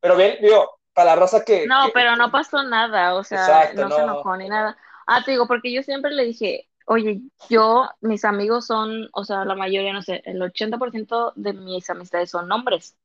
Pero 0.00 0.16
bien, 0.16 0.38
digo, 0.40 0.78
para 0.92 1.10
la 1.14 1.16
raza 1.16 1.44
que, 1.44 1.66
No, 1.66 1.86
que- 1.86 1.92
pero 1.92 2.16
no 2.16 2.30
pasó 2.30 2.62
nada, 2.62 3.14
o 3.14 3.24
sea, 3.24 3.38
Exacto, 3.38 3.82
no 3.82 3.90
se 3.90 3.98
no. 4.00 4.04
enojó 4.04 4.36
ni 4.36 4.48
nada. 4.48 4.76
Ah, 5.06 5.22
te 5.24 5.32
digo, 5.32 5.46
porque 5.46 5.72
yo 5.72 5.82
siempre 5.82 6.12
le 6.12 6.24
dije, 6.24 6.68
oye, 6.86 7.20
yo, 7.48 7.88
mis 8.00 8.24
amigos 8.24 8.66
son, 8.66 9.08
o 9.12 9.24
sea, 9.24 9.44
la 9.44 9.54
mayoría, 9.54 9.92
no 9.92 10.02
sé, 10.02 10.22
el 10.24 10.40
80% 10.40 11.32
de 11.36 11.52
mis 11.52 11.88
amistades 11.90 12.30
son 12.30 12.50
hombres. 12.50 12.96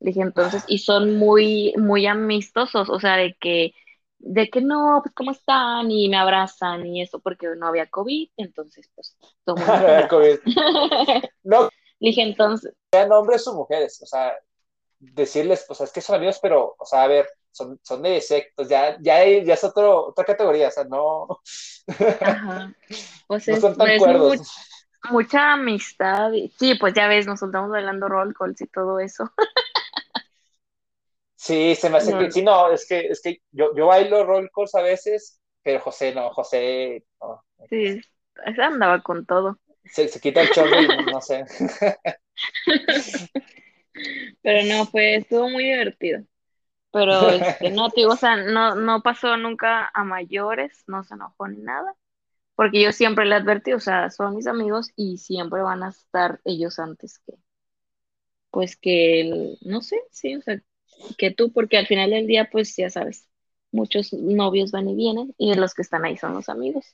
Le 0.00 0.08
dije, 0.08 0.22
entonces, 0.22 0.64
y 0.66 0.78
son 0.78 1.16
muy, 1.16 1.74
muy 1.76 2.06
amistosos, 2.06 2.90
o 2.90 2.98
sea, 2.98 3.16
de 3.16 3.36
que, 3.40 3.72
de 4.18 4.50
que 4.50 4.60
no, 4.60 5.00
pues, 5.02 5.14
¿cómo 5.14 5.30
están? 5.30 5.90
Y 5.90 6.08
me 6.08 6.16
abrazan 6.16 6.86
y 6.86 7.02
eso, 7.02 7.20
porque 7.20 7.46
no 7.56 7.68
había 7.68 7.88
COVID, 7.88 8.30
entonces, 8.36 8.90
pues, 8.94 9.16
todo 9.44 9.56
mundo 9.58 9.72
se 9.72 10.08
COVID. 10.08 10.38
no, 11.44 11.62
Le 11.64 11.70
dije, 12.00 12.22
entonces, 12.22 12.72
sean 12.92 13.12
hombres 13.12 13.46
o 13.46 13.54
mujeres, 13.54 14.00
o 14.02 14.06
sea, 14.06 14.34
decirles, 14.98 15.64
pues 15.66 15.80
es 15.80 15.92
que 15.92 16.00
son 16.00 16.16
amigos, 16.16 16.38
pero, 16.40 16.74
o 16.78 16.84
sea, 16.84 17.04
a 17.04 17.08
ver, 17.08 17.28
son, 17.52 17.78
son 17.82 18.02
de 18.02 18.20
sectos, 18.20 18.68
ya, 18.68 18.96
ya, 19.00 19.24
ya 19.26 19.54
es 19.54 19.64
otro, 19.64 20.08
otra 20.08 20.24
categoría, 20.24 20.68
o 20.68 20.70
sea, 20.70 20.84
no, 20.84 21.28
ajá, 22.20 22.74
pues 23.26 23.48
no 23.48 23.56
es, 23.56 23.58
son 23.58 23.76
tan 23.76 23.92
es 23.94 24.06
cuerdos. 24.06 24.40
mu- 24.46 24.46
mucha 25.10 25.54
amistad. 25.54 26.32
y- 26.32 26.50
sí, 26.58 26.74
pues 26.76 26.94
ya 26.94 27.08
ves, 27.08 27.26
nos 27.26 27.40
soltamos 27.40 27.70
bailando 27.70 28.08
roll 28.08 28.34
calls 28.34 28.60
y 28.60 28.66
todo 28.68 29.00
eso. 29.00 29.32
Sí, 31.36 31.74
se 31.74 31.90
me 31.90 31.98
hace 31.98 32.12
No. 32.12 32.16
que, 32.16 32.30
sí, 32.30 32.42
no, 32.42 32.70
es 32.72 32.86
que, 32.86 33.00
es 33.08 33.20
que 33.20 33.38
yo, 33.50 33.74
yo 33.74 33.86
bailo 33.86 34.24
roll 34.24 34.48
calls 34.54 34.74
a 34.76 34.82
veces, 34.82 35.40
pero 35.62 35.80
José 35.80 36.14
no, 36.14 36.30
José 36.32 37.04
no. 37.20 37.42
Sí, 37.68 38.00
andaba 38.58 39.02
con 39.02 39.26
todo. 39.26 39.58
Se, 39.84 40.08
se 40.08 40.20
quita 40.20 40.40
el 40.42 40.50
chorro 40.50 40.80
y 40.80 40.88
no 40.88 41.20
sé. 41.20 41.44
Pero 44.42 44.64
no, 44.66 44.86
fue, 44.86 45.16
estuvo 45.16 45.48
muy 45.50 45.64
divertido. 45.64 46.24
Pero 46.92 47.30
este, 47.30 47.70
no, 47.72 47.90
te 47.90 48.02
digo, 48.02 48.12
o 48.14 48.16
sea, 48.16 48.36
no, 48.36 48.74
no 48.76 49.02
pasó 49.02 49.36
nunca 49.36 49.90
a 49.94 50.04
mayores, 50.04 50.84
no 50.86 51.04
se 51.04 51.14
enojó 51.14 51.48
ni 51.48 51.58
nada. 51.62 51.94
porque 52.56 52.82
yo 52.82 52.92
siempre 52.92 53.26
le 53.26 53.36
advertí, 53.36 53.72
o 53.74 53.80
sea, 53.80 54.10
son 54.10 54.36
mis 54.36 54.46
amigos 54.48 54.90
y 54.96 55.18
siempre 55.18 55.62
van 55.62 55.82
a 55.84 55.90
estar 55.90 56.40
ellos 56.44 56.78
antes 56.80 57.18
que, 57.20 57.34
pues 58.50 58.76
que, 58.76 59.20
el- 59.20 59.58
no 59.62 59.80
sé, 59.82 60.00
sí, 60.10 60.36
o 60.36 60.42
sea, 60.42 60.62
que 61.18 61.30
tú, 61.32 61.52
porque 61.52 61.78
al 61.78 61.86
final 61.86 62.10
del 62.10 62.26
día, 62.26 62.48
pues 62.50 62.76
ya 62.76 62.90
sabes, 62.90 63.28
muchos 63.72 64.12
novios 64.12 64.70
van 64.72 64.88
y 64.88 64.94
vienen 64.96 65.34
y 65.38 65.54
los 65.54 65.74
que 65.74 65.82
están 65.82 66.04
ahí 66.04 66.16
son 66.18 66.34
los 66.34 66.48
amigos. 66.48 66.86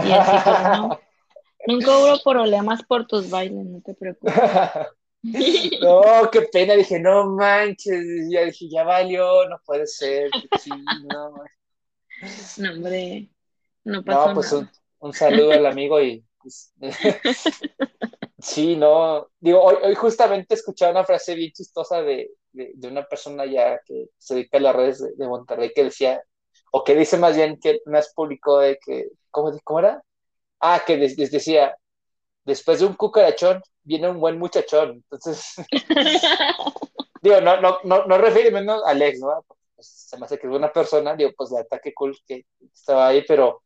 Y 0.00 0.12
así 0.12 0.40
pues 0.40 0.60
no, 0.60 0.90
nunca 1.66 1.98
hubo 1.98 2.22
problemas 2.24 2.84
por 2.84 3.06
tus 3.06 3.30
bailes, 3.30 3.66
no 3.66 3.80
te 3.82 3.94
preocupes. 3.94 4.52
No, 5.80 6.28
qué 6.32 6.42
pena, 6.42 6.74
dije, 6.74 6.98
no 7.00 7.26
manches, 7.30 8.04
ya 8.30 8.44
dije, 8.44 8.68
ya 8.68 8.84
valió, 8.84 9.48
no 9.48 9.58
puede 9.64 9.86
ser, 9.86 10.34
sí, 10.50 10.88
no, 11.00 11.50
No, 12.56 12.72
hombre, 12.72 13.30
no 13.84 14.04
pasó 14.04 14.28
no, 14.28 14.34
pues 14.34 14.52
nada. 14.52 14.52
un, 14.52 14.70
un 15.00 15.12
saludo 15.12 15.54
al 15.54 15.66
amigo 15.66 16.00
y 16.00 16.24
pues, 16.42 16.72
sí, 18.38 18.76
no, 18.76 19.28
digo, 19.40 19.62
hoy, 19.62 19.76
hoy 19.82 19.94
justamente 19.94 20.54
escuché 20.54 20.90
una 20.90 21.04
frase 21.04 21.34
bien 21.34 21.52
chistosa 21.52 22.02
de, 22.02 22.30
de, 22.52 22.72
de 22.74 22.88
una 22.88 23.06
persona 23.06 23.46
ya 23.46 23.80
que 23.84 24.06
se 24.16 24.34
dedica 24.34 24.58
a 24.58 24.60
las 24.60 24.76
redes 24.76 25.02
de, 25.02 25.12
de 25.16 25.28
Monterrey 25.28 25.72
que 25.74 25.84
decía, 25.84 26.22
o 26.72 26.84
que 26.84 26.94
dice 26.94 27.16
más 27.18 27.36
bien 27.36 27.58
que 27.60 27.80
una 27.86 27.98
vez 27.98 28.12
publicó 28.14 28.58
de 28.60 28.78
que, 28.84 29.08
¿cómo, 29.30 29.52
cómo 29.64 29.80
era? 29.80 30.02
Ah, 30.60 30.82
que 30.86 30.96
les, 30.96 31.18
les 31.18 31.30
decía, 31.30 31.76
después 32.48 32.80
de 32.80 32.86
un 32.86 32.94
cucarachón 32.94 33.62
viene 33.84 34.08
un 34.08 34.18
buen 34.18 34.38
muchachón. 34.38 35.04
Entonces, 35.10 35.54
digo, 37.22 37.40
no, 37.40 37.60
no, 37.60 37.78
no, 37.84 38.06
no 38.06 38.18
refiere 38.18 38.50
menos 38.50 38.82
a 38.84 38.90
Alex, 38.90 39.20
¿no? 39.20 39.44
Pues, 39.74 39.86
se 39.86 40.16
me 40.16 40.24
hace 40.24 40.38
que 40.38 40.46
es 40.46 40.50
buena 40.50 40.72
persona, 40.72 41.14
digo, 41.14 41.30
pues 41.36 41.50
de 41.50 41.60
ataque 41.60 41.92
cool 41.94 42.16
que 42.26 42.46
estaba 42.72 43.08
ahí, 43.08 43.22
pero, 43.28 43.62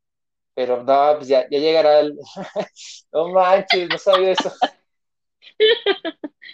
pero 0.52 0.82
no, 0.82 1.14
pues 1.16 1.28
ya, 1.28 1.48
ya 1.48 1.58
llegará 1.58 2.00
el... 2.00 2.18
no 3.12 3.28
manches, 3.28 3.88
no 3.88 3.98
sabía 3.98 4.32
eso. 4.32 4.52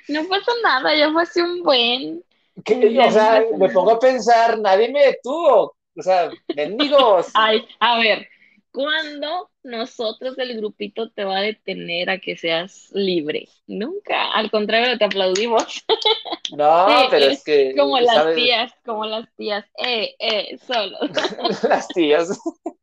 No 0.08 0.26
pasa 0.26 0.52
nada, 0.62 0.96
ya 0.96 1.12
fue 1.12 1.22
así 1.22 1.40
un 1.40 1.62
buen. 1.62 2.24
O 2.56 3.10
sea, 3.10 3.44
me 3.58 3.68
pongo 3.68 3.90
a 3.90 3.98
pensar, 3.98 4.58
nadie 4.58 4.90
me 4.90 5.04
detuvo. 5.04 5.76
O 5.94 6.02
sea, 6.02 6.30
mendigos. 6.56 7.30
Ay, 7.34 7.68
a 7.78 7.98
ver, 7.98 8.26
¿cuándo 8.72 9.50
nosotros 9.62 10.36
del 10.36 10.56
grupito 10.56 11.10
te 11.10 11.24
va 11.24 11.38
a 11.38 11.42
detener 11.42 12.10
a 12.10 12.18
que 12.20 12.36
seas 12.36 12.90
libre? 12.92 13.48
Nunca, 13.66 14.32
al 14.32 14.50
contrario, 14.50 14.98
te 14.98 15.04
aplaudimos. 15.04 15.84
No, 16.50 16.86
Sí, 16.88 17.06
pero 17.10 17.26
es 17.26 17.38
es 17.38 17.44
que, 17.44 17.74
Como 17.76 17.98
las 18.00 18.14
¿sabes? 18.14 18.36
tías, 18.36 18.72
como 18.84 19.04
las 19.06 19.28
tías, 19.36 19.64
eh, 19.78 20.14
eh, 20.18 20.58
solo. 20.66 20.98
Las 21.68 21.88
tías. 21.88 22.28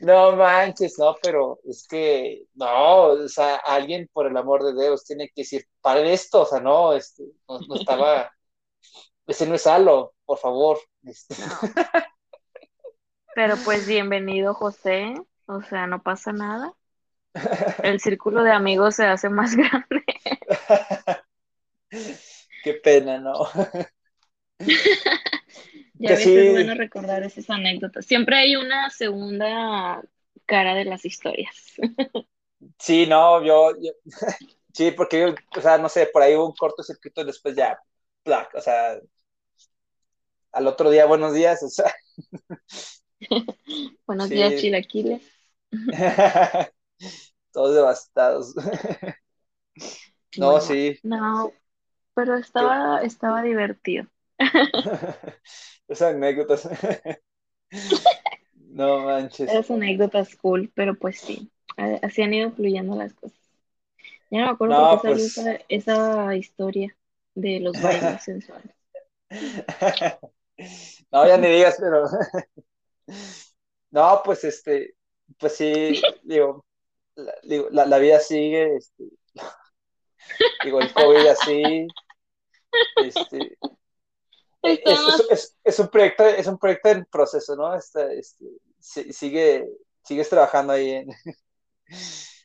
No 0.00 0.32
manches, 0.36 0.98
no, 0.98 1.16
pero 1.22 1.60
es 1.64 1.86
que, 1.88 2.44
no, 2.54 3.02
o 3.08 3.28
sea, 3.28 3.56
alguien, 3.56 4.08
por 4.12 4.26
el 4.26 4.36
amor 4.36 4.62
de 4.64 4.80
Dios, 4.80 5.04
tiene 5.04 5.26
que 5.28 5.42
decir, 5.42 5.66
paren 5.80 6.06
esto, 6.06 6.42
o 6.42 6.46
sea, 6.46 6.60
no, 6.60 6.92
este, 6.94 7.24
no, 7.48 7.60
no 7.60 7.74
estaba, 7.76 8.30
ese 9.26 9.46
no 9.46 9.54
es 9.56 9.66
halo, 9.66 10.14
por 10.24 10.38
favor. 10.38 10.78
Este, 11.04 11.34
No. 11.36 11.68
Pero 13.38 13.62
pues 13.62 13.86
bienvenido, 13.86 14.52
José. 14.52 15.14
O 15.46 15.62
sea, 15.62 15.86
no 15.86 16.02
pasa 16.02 16.32
nada. 16.32 16.74
El 17.82 17.98
círculo 17.98 18.44
de 18.44 18.52
amigos 18.52 18.94
se 18.94 19.04
hace 19.06 19.28
más 19.30 19.56
grande. 19.56 20.04
Qué 22.62 22.74
pena, 22.74 23.18
¿no? 23.18 23.46
Ya 25.98 26.14
Que 26.14 26.16
ves, 26.16 26.34
sí. 26.34 26.36
es 26.36 26.48
bueno 26.48 26.74
recordar 26.74 27.22
esas 27.22 27.50
anécdotas. 27.50 28.06
Siempre 28.06 28.36
hay 28.36 28.56
una 28.56 28.90
segunda 28.90 30.02
cara 30.46 30.74
de 30.74 30.84
las 30.84 31.04
historias. 31.04 31.74
Sí, 32.78 33.06
no, 33.06 33.42
yo, 33.44 33.72
yo- 33.80 33.92
sí, 34.74 34.92
porque 34.92 35.20
yo, 35.20 35.34
o 35.58 35.60
sea, 35.62 35.78
no 35.78 35.88
sé, 35.88 36.06
por 36.12 36.22
ahí 36.22 36.34
hubo 36.36 36.46
un 36.48 36.54
cortocircuito 36.56 37.22
y 37.22 37.26
después 37.26 37.56
ya, 37.56 37.78
plac, 38.24 38.54
o 38.54 38.60
sea, 38.60 39.00
al 40.52 40.66
otro 40.66 40.90
día, 40.90 41.06
buenos 41.06 41.32
días, 41.34 41.62
o 41.62 41.68
sea, 41.68 41.92
Buenos 44.06 44.30
Sí. 44.30 44.34
días, 44.34 44.54
chilaquiles. 44.56 45.22
todos 47.52 47.74
devastados. 47.76 48.54
No, 50.36 50.60
sí, 50.60 50.98
No, 51.02 51.52
pero 52.14 52.36
estaba, 52.36 53.02
estaba 53.02 53.42
divertido. 53.42 54.08
esas 55.88 56.14
anécdotas. 56.14 56.68
No 58.78 59.00
manches. 59.06 59.52
Esas 59.52 59.68
anécdotas 59.72 60.36
cool, 60.36 60.70
pero 60.76 60.94
pues 60.96 61.18
sí, 61.20 61.50
así 62.02 62.22
han 62.22 62.34
ido 62.34 62.52
fluyendo 62.52 62.94
las 62.96 63.14
cosas. 63.14 63.38
Ya 64.30 64.40
no 64.40 64.46
me 64.46 64.52
acuerdo 64.52 64.74
No, 64.74 64.86
por 64.88 64.88
qué 64.88 64.98
salió 64.98 65.26
pues. 65.26 65.26
esa, 65.26 65.56
esa 65.68 66.36
historia 66.36 66.96
de 67.34 67.60
los 67.60 67.80
bailes 67.80 68.22
sensuales. 68.24 68.74
No, 71.12 71.26
ya 71.26 71.36
ni 71.38 71.48
digas, 71.48 71.76
pero. 71.80 72.04
No, 73.90 74.20
pues 74.24 74.44
este, 74.44 74.94
pues 75.38 75.56
sí, 75.56 76.00
digo, 76.22 76.64
la, 77.14 77.34
digo, 77.42 77.68
la, 77.70 77.86
la 77.86 77.98
vida 77.98 78.20
sigue, 78.20 78.76
este, 78.76 79.04
digo, 80.64 80.80
el 80.80 80.92
COVID 80.92 81.26
así, 81.26 81.86
este, 82.96 83.58
es, 84.62 84.80
es, 84.84 85.26
es, 85.30 85.56
es 85.64 85.78
un 85.78 85.88
proyecto, 85.88 86.26
es 86.26 86.46
un 86.46 86.58
proyecto 86.58 86.88
en 86.90 87.04
proceso, 87.06 87.56
¿no? 87.56 87.74
Este, 87.74 88.18
este, 88.18 88.44
si- 88.78 89.12
sigue, 89.12 89.66
sigues 90.02 90.28
trabajando 90.28 90.74
ahí 90.74 90.90
en. 90.90 91.08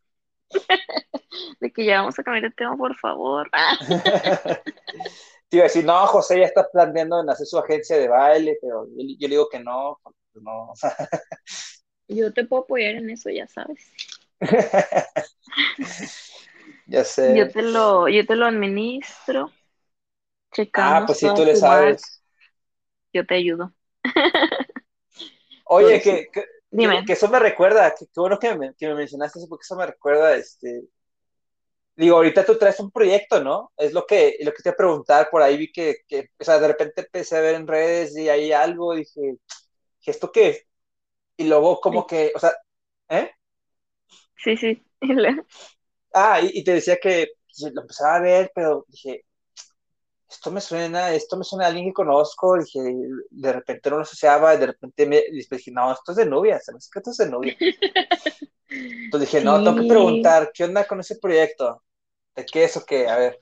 de 1.59 1.71
que 1.71 1.85
ya 1.85 1.99
vamos 1.99 2.17
a 2.19 2.23
cambiar 2.23 2.43
de 2.43 2.51
tema, 2.51 2.77
por 2.77 2.95
favor. 2.97 3.49
Te 5.49 5.57
iba 5.57 5.65
a 5.65 5.67
decir, 5.67 5.85
no, 5.85 6.05
José 6.07 6.39
ya 6.39 6.45
está 6.45 6.69
planeando 6.69 7.21
en 7.21 7.29
hacer 7.29 7.45
su 7.45 7.57
agencia 7.57 7.97
de 7.97 8.07
baile, 8.07 8.57
pero 8.61 8.85
yo, 8.87 8.93
yo 9.19 9.27
le 9.27 9.35
digo 9.35 9.49
que 9.49 9.59
no, 9.59 9.99
porque 10.01 10.17
no, 10.41 10.71
o 10.71 10.75
sea, 10.75 10.95
yo 12.07 12.33
te 12.33 12.45
puedo 12.45 12.63
apoyar 12.63 12.95
en 12.95 13.09
eso, 13.09 13.29
ya 13.29 13.47
sabes. 13.47 13.93
ya 16.87 17.03
Yo 17.25 17.47
sé. 17.47 17.51
te 17.51 17.61
lo, 17.61 18.07
yo 18.09 18.25
te 18.25 18.35
lo 18.35 18.45
administro. 18.45 19.51
Ah, 20.75 21.03
Checamos 21.03 21.05
pues 21.05 21.19
sí, 21.19 21.33
toda 21.33 21.33
tú 21.33 21.43
le 21.45 21.55
marca, 21.55 21.95
sabes. 21.95 22.21
yo 23.13 23.25
te 23.25 23.35
ayudo. 23.35 23.73
Oye, 25.65 26.01
sí, 26.01 26.01
que, 26.01 26.29
que, 26.31 26.45
que, 26.77 26.89
dime. 26.89 27.05
que 27.05 27.13
eso 27.13 27.27
me 27.29 27.39
recuerda, 27.39 27.93
que, 27.95 28.05
que 28.07 28.19
bueno 28.19 28.39
que 28.39 28.55
me, 28.55 28.73
que 28.75 28.87
me 28.87 28.95
mencionaste 28.95 29.39
eso, 29.39 29.47
porque 29.49 29.63
eso 29.63 29.75
me 29.75 29.85
recuerda, 29.87 30.35
este, 30.35 30.83
digo, 31.95 32.17
ahorita 32.17 32.45
tú 32.45 32.57
traes 32.57 32.79
un 32.79 32.91
proyecto, 32.91 33.43
¿no? 33.43 33.71
Es 33.77 33.93
lo 33.93 34.05
que, 34.05 34.37
lo 34.41 34.51
que 34.51 34.63
te 34.63 34.69
iba 34.69 34.73
a 34.73 34.77
preguntar, 34.77 35.29
por 35.29 35.41
ahí 35.41 35.57
vi 35.57 35.71
que, 35.71 35.97
que, 36.07 36.29
o 36.39 36.43
sea, 36.43 36.59
de 36.59 36.67
repente 36.67 37.01
empecé 37.01 37.37
a 37.37 37.41
ver 37.41 37.55
en 37.55 37.67
redes 37.67 38.17
y 38.17 38.29
hay 38.29 38.51
algo, 38.51 38.95
dije, 38.95 39.21
¿qué 39.21 39.37
¿esto 40.11 40.31
qué 40.31 40.49
es? 40.49 40.67
Y 41.37 41.45
luego 41.45 41.79
como 41.79 42.05
que, 42.07 42.31
o 42.35 42.39
sea, 42.39 42.53
¿eh? 43.09 43.31
Sí, 44.37 44.57
sí. 44.57 44.83
Ah, 46.15 46.39
y, 46.41 46.59
y 46.59 46.63
te 46.63 46.73
decía 46.73 46.97
que 47.01 47.29
pues, 47.47 47.73
lo 47.73 47.81
empezaba 47.81 48.17
a 48.17 48.21
ver, 48.21 48.51
pero 48.53 48.85
dije, 48.87 49.25
esto 50.29 50.51
me 50.51 50.61
suena, 50.61 51.13
esto 51.13 51.37
me 51.37 51.43
suena 51.43 51.65
a 51.65 51.67
alguien 51.67 51.87
que 51.87 51.93
conozco, 51.93 52.57
dije, 52.57 52.79
de 53.29 53.53
repente 53.53 53.89
no 53.89 53.97
lo 53.97 54.01
asociaba, 54.03 54.53
y 54.53 54.57
de 54.59 54.67
repente 54.67 55.05
me 55.05 55.21
dije, 55.31 55.71
no, 55.71 55.91
esto 55.91 56.11
es 56.11 56.17
de 56.17 56.25
Nubia, 56.25 56.59
¿sabes 56.59 56.89
que 56.91 56.99
esto 56.99 57.11
es 57.11 57.17
de 57.17 57.29
Nubia? 57.29 57.55
Entonces 58.69 59.31
dije, 59.31 59.43
no, 59.45 59.61
tengo 59.63 59.77
que 59.77 59.87
preguntar, 59.87 60.51
¿qué 60.53 60.63
onda 60.63 60.85
con 60.85 60.99
ese 60.99 61.17
proyecto? 61.17 61.83
¿De 62.35 62.45
qué 62.45 62.63
es 62.63 62.77
o 62.77 62.85
qué? 62.85 63.07
A 63.07 63.17
ver. 63.17 63.39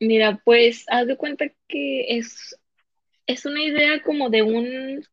mira, 0.00 0.40
pues 0.44 0.84
haz 0.88 1.06
de 1.06 1.16
cuenta 1.16 1.46
que 1.68 2.18
es, 2.18 2.56
es 3.26 3.46
una 3.46 3.62
idea 3.62 4.02
como 4.02 4.30
de 4.30 4.42
un 4.42 5.06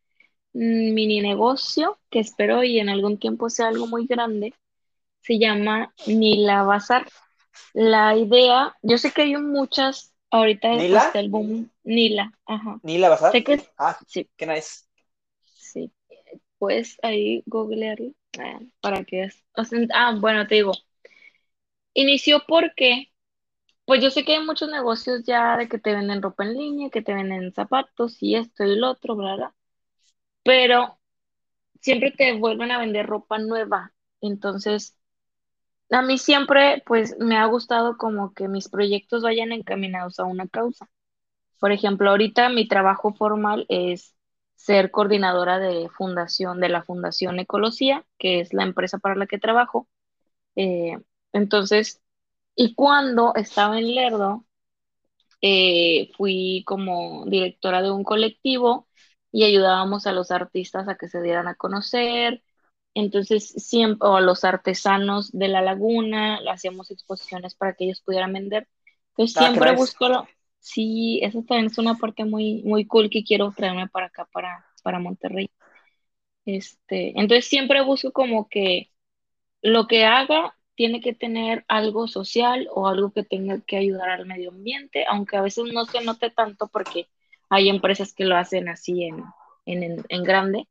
mini 0.54 1.22
negocio 1.22 2.00
que 2.10 2.20
espero 2.20 2.64
y 2.64 2.80
en 2.80 2.90
algún 2.90 3.20
tiempo 3.20 3.50
sea 3.50 3.68
algo 3.68 3.88
muy 3.88 4.08
grande. 4.08 4.54
Se 5.22 5.40
llama 5.40 5.94
Nila 6.08 6.64
Bazar. 6.64 7.08
La 7.74 8.16
idea, 8.18 8.76
yo 8.84 8.98
sé 8.98 9.12
que 9.12 9.24
hay 9.24 9.38
muchas, 9.38 10.14
ahorita 10.32 10.70
¿Nila? 10.78 11.08
está 11.08 11.20
el 11.20 11.30
boom 11.30 11.72
Nila, 11.84 12.34
ajá. 12.46 12.82
¿Nila 12.84 13.10
Bazar? 13.10 13.34
Sé 13.34 13.44
que 13.44 13.54
es- 13.56 13.72
Ah, 13.78 13.98
sí, 14.08 14.30
qué 14.38 14.46
nice. 14.46 14.86
sí. 15.44 15.92
Puedes 16.60 16.98
ahí 17.04 17.44
googlearlo 17.48 18.14
ah, 18.40 18.60
para 18.82 19.04
que. 19.06 19.30
O 19.58 19.64
sea, 19.66 19.80
ah, 19.94 20.16
bueno, 20.20 20.48
te 20.48 20.56
digo, 20.56 20.74
inició 21.94 22.44
porque, 22.48 23.12
pues 23.86 24.02
yo 24.04 24.12
sé 24.12 24.26
que 24.26 24.36
hay 24.38 24.46
muchos 24.46 24.70
negocios 24.72 25.24
ya 25.26 25.58
de 25.58 25.70
que 25.70 25.80
te 25.80 25.94
venden 25.96 26.22
ropa 26.24 26.46
en 26.46 26.56
línea, 26.56 26.92
que 26.92 27.04
te 27.04 27.14
venden 27.16 27.54
zapatos 27.54 28.24
y 28.24 28.36
esto 28.38 28.66
y 28.66 28.76
lo 28.78 28.92
otro, 28.92 29.16
bla, 29.18 29.36
bla, 29.38 29.56
pero 30.48 30.98
siempre 31.82 32.12
te 32.12 32.38
vuelven 32.40 32.72
a 32.72 32.80
vender 32.80 33.06
ropa 33.06 33.38
nueva. 33.38 33.94
Entonces, 34.22 34.98
a 35.92 36.02
mí 36.02 36.18
siempre, 36.18 36.84
pues 36.86 37.18
me 37.20 37.38
ha 37.38 37.46
gustado 37.48 37.98
como 37.98 38.34
que 38.34 38.48
mis 38.48 38.70
proyectos 38.70 39.24
vayan 39.24 39.52
encaminados 39.52 40.20
a 40.20 40.24
una 40.24 40.48
causa. 40.48 40.90
Por 41.60 41.74
ejemplo, 41.74 42.10
ahorita 42.12 42.48
mi 42.48 42.66
trabajo 42.70 43.14
formal 43.14 43.66
es 43.68 44.16
ser 44.56 44.90
coordinadora 44.90 45.60
de 45.60 45.90
fundación, 45.90 46.62
de 46.62 46.70
la 46.70 46.84
Fundación 46.84 47.40
Ecología, 47.40 48.06
que 48.18 48.40
es 48.40 48.54
la 48.54 48.64
empresa 48.64 49.00
para 49.00 49.16
la 49.16 49.28
que 49.28 49.40
trabajo. 49.40 49.90
Eh, 50.56 50.98
entonces, 51.34 52.02
y 52.56 52.74
cuando 52.76 53.36
estaba 53.36 53.80
en 53.80 53.96
Lerdo, 53.96 54.46
eh, 55.42 56.10
fui 56.18 56.64
como 56.66 57.26
directora 57.26 57.82
de 57.82 57.92
un 57.92 58.04
colectivo 58.06 58.87
y 59.38 59.44
ayudábamos 59.46 60.08
a 60.08 60.14
los 60.14 60.32
artistas 60.32 60.88
a 60.90 60.96
que 60.98 61.10
se 61.10 61.22
dieran 61.22 61.48
a 61.48 61.56
conocer. 61.56 62.44
Entonces, 62.96 63.50
siempre, 63.50 64.08
o 64.10 64.16
a 64.18 64.22
los 64.22 64.44
artesanos 64.44 65.32
de 65.32 65.48
la 65.50 65.62
laguna, 65.62 66.40
hacíamos 66.52 66.92
exposiciones 66.92 67.56
para 67.56 67.74
que 67.76 67.86
ellos 67.86 68.02
pudieran 68.02 68.34
vender. 68.34 68.68
Entonces, 69.12 69.36
Ah, 69.36 69.52
siempre 69.54 69.72
busco, 69.74 70.10
lo- 70.10 70.28
sí, 70.60 71.20
eso 71.24 71.44
también 71.48 71.68
es 71.68 71.78
una 71.78 71.96
parte 72.00 72.26
muy, 72.26 72.64
muy 72.66 72.88
cool 72.88 73.10
que 73.12 73.24
quiero 73.24 73.54
traerme 73.54 73.88
para 73.90 74.08
acá, 74.08 74.26
para, 74.34 74.66
para 74.84 75.00
Monterrey. 75.00 75.52
Este, 76.46 77.10
entonces, 77.20 77.46
siempre 77.48 77.84
busco 77.84 78.12
como 78.14 78.48
que 78.50 78.92
lo 79.62 79.88
que 79.88 80.06
haga 80.06 80.58
tiene 80.76 81.02
que 81.02 81.14
tener 81.16 81.66
algo 81.70 82.08
social 82.08 82.68
o 82.74 82.88
algo 82.88 83.12
que 83.14 83.24
tenga 83.24 83.62
que 83.62 83.78
ayudar 83.78 84.10
al 84.10 84.26
medio 84.28 84.52
ambiente, 84.52 85.06
aunque 85.10 85.38
a 85.38 85.42
veces 85.44 85.66
no 85.74 85.86
se 85.86 86.02
note 86.04 86.32
tanto 86.32 86.70
porque 86.70 87.10
hay 87.50 87.70
empresas 87.70 88.14
que 88.14 88.26
lo 88.26 88.36
hacen 88.38 88.70
así 88.70 89.04
en, 89.06 89.24
en, 89.66 90.04
en- 90.10 90.24
grande, 90.24 90.68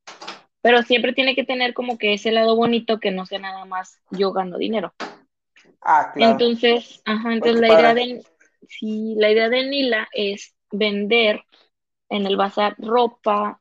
pero 0.63 0.83
siempre 0.83 1.13
tiene 1.15 1.35
que 1.37 1.45
tener 1.45 1.75
como 1.75 1.99
que 1.99 2.15
ese 2.15 2.33
lado 2.33 2.57
bonito 2.57 3.01
que 3.01 3.11
no 3.13 3.27
sea 3.27 3.39
nada 3.41 3.65
más 3.67 4.01
yo 4.13 4.33
gano 4.33 4.59
dinero. 4.59 4.95
Ah, 5.81 6.13
claro. 6.15 6.41
Entonces, 6.41 7.03
ajá, 7.05 7.33
entonces 7.33 7.61
qué 7.61 7.61
la 7.61 7.71
idea 7.71 7.95
de, 7.95 8.25
sí, 8.69 9.15
la 9.19 9.31
idea 9.31 9.49
de 9.49 9.65
Nila 9.69 10.09
es 10.13 10.55
vender 10.71 11.43
en 12.09 12.27
el 12.27 12.37
bazar 12.37 12.77
ropa 12.79 13.61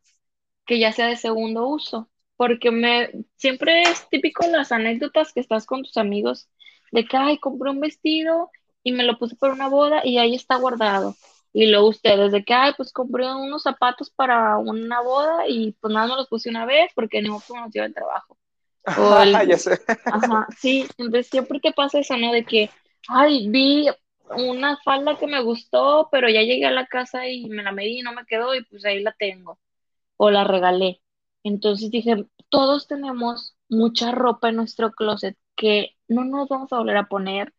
que 0.66 0.80
ya 0.80 0.92
sea 0.94 1.08
de 1.08 1.18
segundo 1.18 1.68
uso, 1.68 2.10
porque 2.38 2.72
me 2.72 3.12
siempre 3.38 3.84
es 3.84 4.08
típico 4.10 4.48
las 4.48 4.72
anécdotas 4.72 5.34
que 5.34 5.42
estás 5.42 5.66
con 5.66 5.84
tus 5.84 5.98
amigos 5.98 6.50
de 6.92 7.06
que, 7.06 7.18
ay, 7.18 7.40
compré 7.40 7.72
un 7.72 7.80
vestido 7.82 8.52
y 8.84 8.92
me 8.94 9.04
lo 9.04 9.18
puse 9.20 9.36
para 9.36 9.54
una 9.54 9.70
boda 9.70 10.02
y 10.06 10.18
ahí 10.20 10.36
está 10.36 10.58
guardado. 10.58 11.16
Y 11.56 11.68
luego 11.72 11.90
ustedes 11.90 12.34
de 12.34 12.46
que, 12.46 12.54
ay, 12.54 12.74
pues 12.78 12.94
compré 12.94 13.26
unos 13.34 13.64
zapatos 13.64 14.12
para 14.12 14.58
una 14.60 15.02
boda 15.02 15.48
y 15.50 15.74
pues 15.82 15.94
nada, 15.94 16.08
me 16.10 16.16
los 16.18 16.28
puse 16.30 16.50
una 16.52 16.66
vez 16.68 16.92
porque 16.96 17.24
que 17.24 17.30
me 17.30 17.70
lleva 17.72 17.88
al 17.88 17.96
trabajo. 17.96 18.38
O 18.96 19.18
el- 19.22 19.44
ya 19.50 19.58
sé. 19.58 19.80
Ajá, 20.10 20.48
sí, 20.60 20.88
entonces 20.98 21.30
siempre 21.30 21.60
te 21.62 21.74
pasa 21.74 22.00
eso, 22.00 22.18
¿no? 22.18 22.32
De 22.34 22.46
que, 22.46 22.72
ay, 23.10 23.50
vi 23.50 23.88
una 24.38 24.78
falda 24.84 25.18
que 25.18 25.28
me 25.28 25.42
gustó, 25.44 26.10
pero 26.12 26.30
ya 26.30 26.42
llegué 26.44 26.66
a 26.68 26.72
la 26.72 26.88
casa 26.88 27.28
y 27.30 27.50
me 27.50 27.64
la 27.64 27.74
medí 27.74 28.00
y 28.00 28.04
no 28.04 28.14
me 28.14 28.26
quedó 28.28 28.56
y 28.56 28.66
pues 28.66 28.86
ahí 28.86 29.02
la 29.04 29.14
tengo, 29.14 29.60
o 30.18 30.32
la 30.32 30.46
regalé. 30.46 31.02
Entonces 31.44 31.92
dije, 31.92 32.28
todos 32.50 32.88
tenemos 32.90 33.58
mucha 33.70 34.12
ropa 34.14 34.50
en 34.52 34.58
nuestro 34.58 34.94
closet 34.94 35.38
que 35.58 35.98
no 36.10 36.26
nos 36.26 36.50
vamos 36.50 36.74
a 36.74 36.80
volver 36.80 36.98
a 36.98 37.08
poner, 37.10 37.55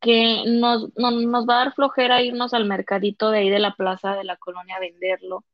que 0.00 0.44
nos, 0.46 0.90
no- 0.96 1.10
nos 1.12 1.46
va 1.48 1.62
a 1.62 1.64
dar 1.66 1.74
flojera 1.74 2.22
irnos 2.22 2.54
al 2.54 2.66
mercadito 2.66 3.30
de 3.30 3.38
ahí 3.40 3.50
de 3.50 3.58
la 3.60 3.74
plaza 3.76 4.14
de 4.16 4.24
la 4.24 4.36
colonia 4.36 4.76
a 4.76 4.80
venderlo, 4.80 5.44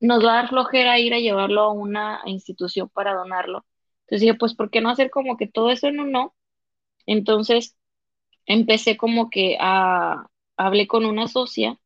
nos 0.00 0.24
va 0.24 0.32
a 0.32 0.36
dar 0.42 0.48
flojera 0.48 0.98
ir 0.98 1.14
a 1.14 1.18
llevarlo 1.20 1.62
a 1.62 1.72
una 1.72 2.20
institución 2.26 2.88
para 2.88 3.14
donarlo. 3.14 3.66
Entonces 4.02 4.22
dije, 4.22 4.34
pues, 4.34 4.54
¿por 4.54 4.70
qué 4.70 4.80
no 4.80 4.90
hacer 4.90 5.10
como 5.10 5.36
que 5.36 5.46
todo 5.48 5.70
eso 5.70 5.88
en 5.88 6.00
uno? 6.00 6.34
Entonces 7.06 7.76
empecé 8.46 8.96
como 8.96 9.30
que 9.30 9.56
a, 9.60 10.26
hablé 10.56 10.86
con 10.88 11.06
una 11.06 11.28
socia 11.28 11.78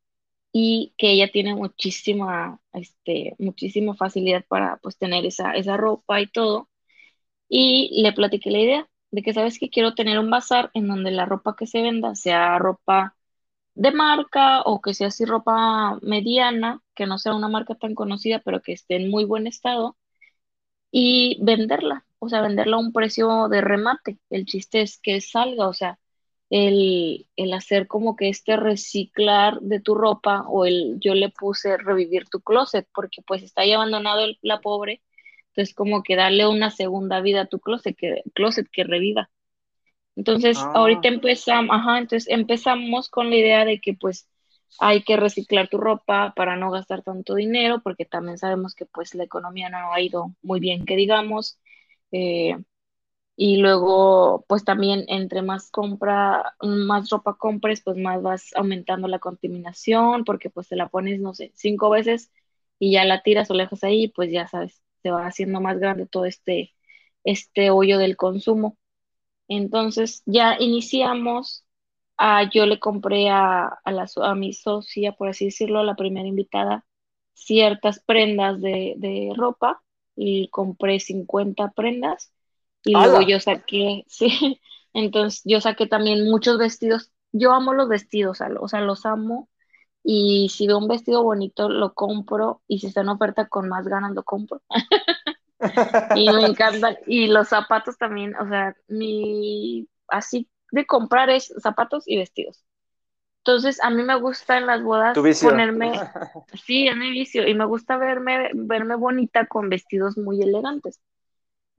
y 0.53 0.95
que 0.99 1.13
ella 1.13 1.31
tiene 1.33 1.55
muchísima, 1.57 2.61
este, 2.75 3.37
muchísima 3.39 3.95
facilidad 3.97 4.45
para 4.49 4.79
pues 4.79 4.99
tener 4.99 5.27
esa, 5.27 5.53
esa 5.55 5.77
ropa 5.79 6.21
y 6.21 6.29
todo. 6.29 6.69
Y 7.49 8.03
le 8.03 8.13
platiqué 8.13 8.51
la 8.51 8.59
idea 8.61 8.91
de 9.15 9.23
que, 9.23 9.33
¿sabes 9.35 9.59
que 9.59 9.71
Quiero 9.71 9.95
tener 9.95 10.19
un 10.19 10.31
bazar 10.31 10.71
en 10.75 10.89
donde 10.89 11.11
la 11.13 11.27
ropa 11.27 11.57
que 11.57 11.67
se 11.67 11.83
venda 11.83 12.15
sea 12.15 12.59
ropa 12.59 13.17
de 13.75 13.93
marca 13.93 14.63
o 14.63 14.81
que 14.83 14.95
sea 14.95 15.09
así 15.09 15.25
ropa 15.27 15.99
mediana, 16.03 16.83
que 16.95 17.07
no 17.07 17.19
sea 17.19 17.35
una 17.35 17.49
marca 17.49 17.75
tan 17.77 17.95
conocida, 17.95 18.41
pero 18.45 18.63
que 18.63 18.73
esté 18.73 18.97
en 18.97 19.11
muy 19.11 19.25
buen 19.25 19.47
estado 19.49 19.97
y 20.91 21.39
venderla, 21.43 22.07
o 22.19 22.29
sea, 22.29 22.41
venderla 22.43 22.77
a 22.77 22.81
un 22.81 22.93
precio 22.93 23.49
de 23.49 23.61
remate. 23.61 24.19
El 24.31 24.47
chiste 24.47 24.83
es 24.83 24.99
que 25.01 25.21
salga, 25.21 25.69
o 25.69 25.75
sea, 25.75 25.99
el, 26.51 27.29
el 27.37 27.53
hacer 27.53 27.87
como 27.89 28.17
que 28.17 28.29
este 28.29 28.57
reciclar 28.57 29.61
de 29.61 29.81
tu 29.81 29.95
ropa 29.95 30.45
o 30.49 30.65
el 30.67 30.99
yo 31.01 31.15
le 31.15 31.31
puse 31.31 31.77
revivir 31.79 32.29
tu 32.29 32.41
closet, 32.41 32.89
porque 32.95 33.23
pues 33.27 33.43
está 33.43 33.63
ahí 33.63 33.73
abandonado 33.73 34.27
la 34.43 34.61
pobre, 34.61 35.03
entonces 35.55 35.75
como 35.75 36.03
que 36.03 36.17
darle 36.17 36.47
una 36.49 36.71
segunda 36.71 37.21
vida 37.21 37.43
a 37.43 37.47
tu 37.47 37.61
closet, 37.61 37.97
que, 37.97 38.23
closet 38.35 38.69
que 38.73 38.85
reviva. 38.85 39.31
Entonces, 40.17 40.59
Ah. 40.59 40.75
ahorita 40.75 41.09
empezamos, 41.09 41.75
ajá, 41.77 41.99
entonces 41.99 42.29
empezamos 42.31 43.09
con 43.09 43.31
la 43.31 43.37
idea 43.37 43.65
de 43.65 43.81
que 43.81 43.95
pues 43.95 44.29
hay 44.81 45.03
que 45.05 45.17
reciclar 45.17 45.69
tu 45.69 45.79
ropa 45.79 46.33
para 46.37 46.57
no 46.57 46.71
gastar 46.71 47.03
tanto 47.03 47.35
dinero, 47.37 47.81
porque 47.83 48.05
también 48.07 48.39
sabemos 48.39 48.75
que 48.75 48.87
pues 48.87 49.15
la 49.15 49.25
economía 49.25 49.71
no 49.71 49.93
ha 49.93 50.01
ido 50.01 50.35
muy 50.43 50.61
bien, 50.61 50.85
que 50.87 50.97
digamos. 50.97 51.59
eh, 52.13 52.57
y 53.37 53.57
luego, 53.59 54.45
pues 54.49 54.65
también 54.65 55.05
entre 55.09 55.43
más 55.43 55.71
compra, 55.71 56.55
más 56.63 57.11
ropa 57.11 57.37
compres, 57.37 57.83
pues 57.85 57.97
más 57.99 58.23
vas 58.23 58.51
aumentando 58.57 59.09
la 59.09 59.19
contaminación, 59.21 60.25
porque 60.25 60.51
pues 60.51 60.69
te 60.69 60.77
la 60.77 60.89
pones, 60.89 61.21
no 61.21 61.35
sé, 61.35 61.53
cinco 61.57 61.91
veces 61.91 62.33
y 62.79 62.93
ya 62.93 63.05
la 63.05 63.23
tiras 63.23 63.51
o 63.51 63.55
la 63.55 63.65
dejas 63.65 63.85
ahí, 63.85 64.09
pues 64.09 64.31
ya 64.33 64.47
sabes, 64.49 64.83
se 65.05 65.13
va 65.13 65.29
haciendo 65.29 65.61
más 65.63 65.79
grande 65.81 66.07
todo 66.09 66.27
este, 66.27 66.75
este 67.25 67.71
hoyo 67.71 67.99
del 67.99 68.17
consumo. 68.19 68.79
Entonces 69.49 70.23
ya 70.27 70.57
iniciamos, 70.59 71.67
a, 72.19 72.51
yo 72.51 72.67
le 72.67 72.81
compré 72.81 73.29
a, 73.31 73.67
a, 73.67 73.93
la, 73.93 74.09
a 74.23 74.35
mi 74.35 74.53
socia, 74.55 75.13
por 75.13 75.29
así 75.29 75.47
decirlo, 75.47 75.85
la 75.85 75.97
primera 75.97 76.29
invitada, 76.29 76.87
ciertas 77.35 78.01
prendas 78.01 78.61
de, 78.61 78.95
de 78.99 79.33
ropa 79.37 79.83
y 80.17 80.49
compré 80.51 81.01
50 81.01 81.73
prendas 81.73 82.33
y 82.85 82.93
luego 82.97 83.23
yo 83.23 83.41
saqué, 83.41 84.05
sí, 84.09 84.61
entonces 84.95 85.43
yo 85.45 85.61
saqué 85.61 85.87
también 85.87 86.31
muchos 86.31 86.59
vestidos. 86.59 87.13
Yo 87.33 87.53
amo 87.53 87.75
los 87.75 87.89
vestidos, 87.89 88.41
o 88.61 88.69
sea, 88.69 88.81
los 88.81 89.07
amo 89.07 89.49
y 90.05 90.51
si 90.51 90.67
veo 90.67 90.79
un 90.79 90.89
vestido 90.89 91.23
bonito 91.25 91.69
lo 91.69 91.95
compro 91.95 92.63
y 92.69 92.79
si 92.79 92.89
está 92.89 93.01
en 93.01 93.09
oferta 93.09 93.49
con 93.49 93.69
más 93.69 93.89
ganas 93.89 94.13
lo 94.15 94.23
compro. 94.23 94.63
Y 96.15 96.31
me 96.31 96.45
encantan. 96.47 96.97
Y 97.07 97.29
los 97.29 97.49
zapatos 97.49 97.97
también, 97.97 98.37
o 98.37 98.47
sea, 98.49 98.77
mi 98.89 99.89
así 100.09 100.49
de 100.71 100.87
comprar 100.87 101.31
es 101.31 101.53
zapatos 101.63 102.05
y 102.07 102.19
vestidos. 102.19 102.65
Entonces, 103.39 103.83
a 103.83 103.91
mí 103.91 104.03
me 104.03 104.17
gusta 104.17 104.59
en 104.59 104.67
las 104.67 104.83
bodas 104.83 105.19
ponerme, 105.43 105.93
sí, 106.67 106.89
es 106.89 106.97
mi 106.97 107.11
vicio, 107.11 107.47
y 107.47 107.55
me 107.55 107.65
gusta 107.67 107.97
verme, 107.97 108.51
verme 108.55 108.97
bonita 108.97 109.47
con 109.47 109.69
vestidos 109.69 110.17
muy 110.19 110.43
elegantes, 110.43 111.01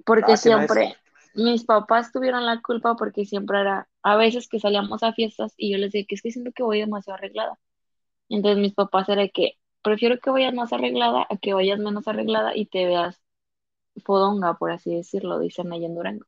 porque 0.06 0.34
Ah, 0.34 0.38
siempre 0.38 0.96
mis 1.36 1.66
papás 1.66 2.12
tuvieron 2.12 2.46
la 2.46 2.62
culpa 2.62 2.96
porque 2.96 3.26
siempre 3.26 3.60
era, 3.60 3.88
a 4.04 4.16
veces 4.16 4.48
que 4.48 4.60
salíamos 4.60 5.04
a 5.04 5.14
fiestas 5.14 5.54
y 5.58 5.72
yo 5.72 5.78
les 5.78 5.92
decía 5.92 6.06
que 6.08 6.16
es 6.16 6.22
que 6.22 6.32
siento 6.32 6.52
que 6.54 6.64
voy 6.64 6.80
demasiado 6.80 7.18
arreglada. 7.18 7.60
Entonces 8.30 8.60
mis 8.62 8.74
papás 8.74 9.10
era 9.10 9.24
de 9.24 9.32
que 9.32 9.58
prefiero 9.82 10.20
que 10.20 10.30
vayas 10.32 10.54
más 10.54 10.74
arreglada 10.74 11.28
a 11.30 11.38
que 11.38 11.54
vayas 11.54 11.80
menos 11.80 12.08
arreglada 12.08 12.56
y 12.56 12.66
te 12.68 12.86
veas 12.86 13.22
fodonga, 14.06 14.56
por 14.56 14.72
así 14.72 14.96
decirlo, 14.96 15.40
dicen 15.40 15.72
allá 15.74 15.88
en 15.88 15.96
Durango. 15.96 16.26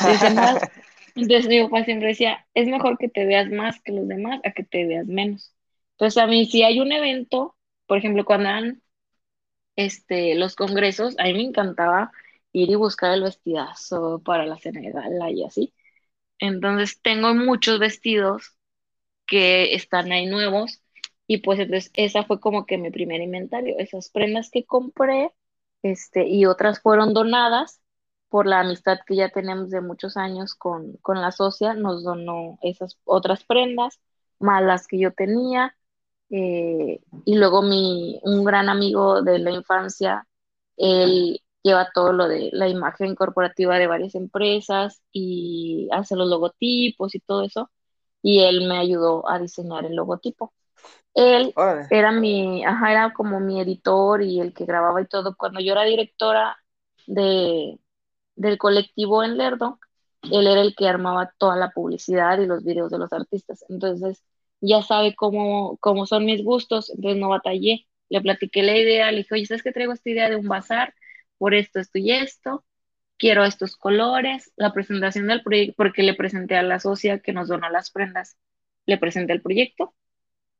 Dicen 0.00 0.40
más. 0.40 0.60
Entonces 1.14 1.48
mi 1.48 1.62
papá 1.64 1.84
siempre 1.84 2.08
decía, 2.08 2.46
es 2.54 2.68
mejor 2.68 2.98
que 2.98 3.08
te 3.08 3.26
veas 3.26 3.50
más 3.50 3.80
que 3.82 3.92
los 3.92 4.08
demás 4.08 4.40
a 4.44 4.52
que 4.52 4.64
te 4.64 4.86
veas 4.86 5.06
menos. 5.06 5.54
Entonces 5.92 6.22
a 6.22 6.26
mí 6.26 6.46
si 6.46 6.62
hay 6.62 6.80
un 6.80 6.92
evento, 6.92 7.56
por 7.86 7.98
ejemplo, 7.98 8.24
cuando 8.24 8.48
eran 8.50 8.82
este, 9.76 10.34
los 10.34 10.56
congresos, 10.56 11.16
a 11.18 11.24
mí 11.24 11.34
me 11.34 11.42
encantaba 11.42 12.12
ir 12.52 12.70
y 12.70 12.74
buscar 12.76 13.12
el 13.14 13.22
vestidazo 13.22 14.22
para 14.24 14.46
la 14.46 14.58
cena 14.58 14.80
de 14.80 14.90
gala 14.92 15.30
y 15.30 15.44
así. 15.44 15.74
Entonces 16.38 17.00
tengo 17.02 17.34
muchos 17.34 17.78
vestidos 17.80 18.56
que 19.26 19.74
están 19.74 20.12
ahí 20.12 20.26
nuevos 20.26 20.81
y 21.32 21.38
pues 21.38 21.58
entonces 21.58 21.90
esa 21.94 22.24
fue 22.24 22.40
como 22.40 22.66
que 22.66 22.76
mi 22.78 22.90
primer 22.90 23.22
inventario, 23.22 23.76
esas 23.78 24.10
prendas 24.10 24.50
que 24.50 24.64
compré, 24.66 25.32
este, 25.82 26.28
y 26.28 26.46
otras 26.46 26.80
fueron 26.80 27.14
donadas 27.14 27.80
por 28.28 28.46
la 28.46 28.60
amistad 28.60 28.98
que 29.06 29.16
ya 29.16 29.30
tenemos 29.30 29.70
de 29.70 29.80
muchos 29.80 30.16
años 30.18 30.54
con, 30.54 30.94
con 30.98 31.20
la 31.22 31.32
socia, 31.32 31.72
nos 31.74 32.04
donó 32.04 32.58
esas 32.62 32.98
otras 33.04 33.44
prendas, 33.44 34.00
más 34.40 34.62
las 34.62 34.86
que 34.86 34.98
yo 34.98 35.12
tenía, 35.14 35.74
eh, 36.30 37.00
y 37.24 37.34
luego 37.36 37.62
mi, 37.62 38.20
un 38.24 38.44
gran 38.44 38.68
amigo 38.68 39.22
de 39.22 39.38
la 39.38 39.52
infancia, 39.52 40.26
él 40.76 41.40
lleva 41.62 41.90
todo 41.94 42.12
lo 42.12 42.28
de 42.28 42.50
la 42.52 42.68
imagen 42.68 43.14
corporativa 43.14 43.78
de 43.78 43.86
varias 43.86 44.14
empresas 44.16 45.02
y 45.12 45.88
hace 45.92 46.16
los 46.16 46.28
logotipos 46.28 47.14
y 47.14 47.20
todo 47.20 47.42
eso, 47.44 47.70
y 48.22 48.40
él 48.40 48.68
me 48.68 48.78
ayudó 48.78 49.28
a 49.30 49.38
diseñar 49.38 49.86
el 49.86 49.96
logotipo. 49.96 50.52
Él 51.14 51.52
Órale. 51.56 51.86
era 51.90 52.12
mi, 52.12 52.64
ajá, 52.64 52.92
era 52.92 53.12
como 53.12 53.40
mi 53.40 53.60
editor 53.60 54.22
y 54.22 54.40
el 54.40 54.54
que 54.54 54.64
grababa 54.64 55.00
y 55.02 55.06
todo. 55.06 55.36
Cuando 55.36 55.60
yo 55.60 55.72
era 55.72 55.84
directora 55.84 56.56
de, 57.06 57.78
del 58.36 58.58
colectivo 58.58 59.22
en 59.24 59.36
Lerdo, 59.38 59.78
él 60.22 60.46
era 60.46 60.60
el 60.62 60.74
que 60.76 60.88
armaba 60.88 61.32
toda 61.38 61.56
la 61.56 61.70
publicidad 61.70 62.38
y 62.40 62.46
los 62.46 62.64
videos 62.64 62.90
de 62.90 62.98
los 62.98 63.12
artistas. 63.12 63.64
Entonces, 63.68 64.24
ya 64.60 64.82
sabe 64.82 65.14
cómo, 65.14 65.76
cómo 65.80 66.06
son 66.06 66.24
mis 66.24 66.44
gustos, 66.44 66.90
entonces 66.90 67.20
no 67.20 67.28
batallé. 67.30 67.86
Le 68.08 68.20
platiqué 68.20 68.62
la 68.62 68.76
idea, 68.76 69.10
le 69.10 69.18
dije, 69.18 69.34
oye, 69.34 69.46
¿sabes 69.46 69.62
que 69.62 69.72
traigo 69.72 69.92
esta 69.92 70.10
idea 70.10 70.30
de 70.30 70.36
un 70.36 70.48
bazar? 70.48 70.94
Por 71.38 71.54
esto, 71.54 71.80
esto 71.80 71.98
y 71.98 72.12
esto. 72.12 72.64
Quiero 73.18 73.44
estos 73.44 73.76
colores. 73.76 74.52
La 74.56 74.72
presentación 74.72 75.26
del 75.28 75.42
proyecto, 75.42 75.74
porque 75.76 76.02
le 76.02 76.14
presenté 76.14 76.56
a 76.56 76.62
la 76.62 76.80
socia 76.80 77.20
que 77.20 77.32
nos 77.32 77.48
donó 77.48 77.68
las 77.70 77.90
prendas, 77.90 78.36
le 78.86 78.98
presenté 78.98 79.32
el 79.32 79.42
proyecto 79.42 79.94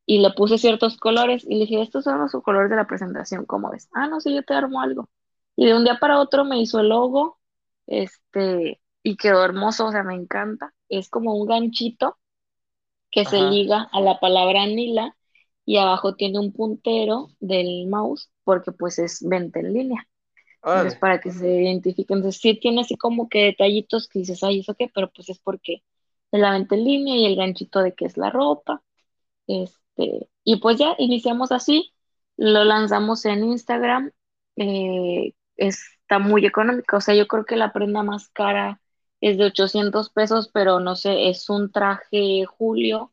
y 0.07 0.18
le 0.20 0.30
puse 0.32 0.59
ciertos 0.59 0.96
colores 0.96 1.44
y 1.44 1.55
le 1.55 1.61
dije, 1.61 1.82
estos 1.82 2.05
son 2.05 2.20
los 2.20 2.32
colores 2.42 2.70
de 2.70 2.76
la 2.76 2.86
presentación, 2.86 3.46
¿cómo 3.46 3.70
ves? 3.70 3.88
Ah, 3.92 4.09
no 4.09 4.20
sé, 4.20 4.34
yo 4.34 4.42
te 4.42 4.55
armo 4.55 4.80
algo. 4.80 5.09
Y 5.57 5.66
de 5.66 5.76
un 5.76 5.84
día 5.84 5.98
para 6.00 6.20
otro 6.20 6.44
me 6.44 6.61
hizo 6.61 6.80
el 6.80 6.88
logo, 6.88 7.38
este, 7.86 8.80
y 9.03 9.16
quedó 9.16 9.44
hermoso, 9.44 9.86
o 9.86 9.92
sea, 9.92 10.03
me 10.03 10.14
encanta. 10.14 10.74
Es 10.88 11.09
como 11.11 11.34
un 11.34 11.46
ganchito 11.48 12.18
que 13.11 13.24
se 13.24 13.40
liga 13.42 13.88
a 13.92 14.00
la 14.00 14.18
palabra 14.20 14.66
Nila 14.66 15.16
y 15.64 15.76
abajo 15.78 16.14
tiene 16.16 16.38
un 16.40 16.53
puntero 16.53 17.30
del 17.40 17.86
mouse 17.88 18.30
porque 18.44 18.72
pues 18.72 18.98
es 18.98 19.20
venta 19.28 19.61
en 19.61 19.72
línea. 19.74 20.09
Entonces, 20.72 20.96
Órale. 20.96 21.00
para 21.00 21.20
que 21.20 21.30
se 21.32 21.48
identifiquen. 21.48 22.18
Entonces, 22.18 22.40
sí 22.40 22.59
tiene 22.61 22.82
así 22.82 22.96
como 22.96 23.28
que 23.28 23.44
detallitos 23.44 24.09
que 24.09 24.20
dices, 24.20 24.42
ay, 24.44 24.61
¿eso 24.61 24.74
qué? 24.74 24.90
Pero 24.94 25.11
pues 25.12 25.28
es 25.30 25.38
porque 25.40 25.82
es 26.32 26.40
la 26.40 26.53
venta 26.53 26.74
en 26.76 26.84
línea 26.84 27.16
y 27.16 27.26
el 27.26 27.36
ganchito 27.36 27.80
de 27.82 27.94
que 27.94 28.07
es 28.07 28.16
la 28.16 28.30
ropa. 28.30 28.82
Este, 29.48 29.81
y 29.97 30.57
pues 30.61 30.78
ya 30.78 30.95
iniciamos 30.99 31.53
así, 31.53 31.93
lo 32.36 32.64
lanzamos 32.64 33.24
en 33.24 33.45
Instagram, 33.45 34.12
eh, 34.57 35.34
está 35.57 36.18
muy 36.18 36.47
económico, 36.47 36.97
o 36.97 37.01
sea, 37.01 37.14
yo 37.14 37.26
creo 37.28 37.45
que 37.45 37.57
la 37.57 37.72
prenda 37.72 38.03
más 38.03 38.28
cara 38.30 38.80
es 39.20 39.38
de 39.38 39.47
800 39.47 40.11
pesos, 40.11 40.51
pero 40.53 40.80
no 40.80 40.97
sé, 40.97 41.28
es 41.28 41.49
un 41.51 41.70
traje 41.70 42.45
Julio, 42.47 43.12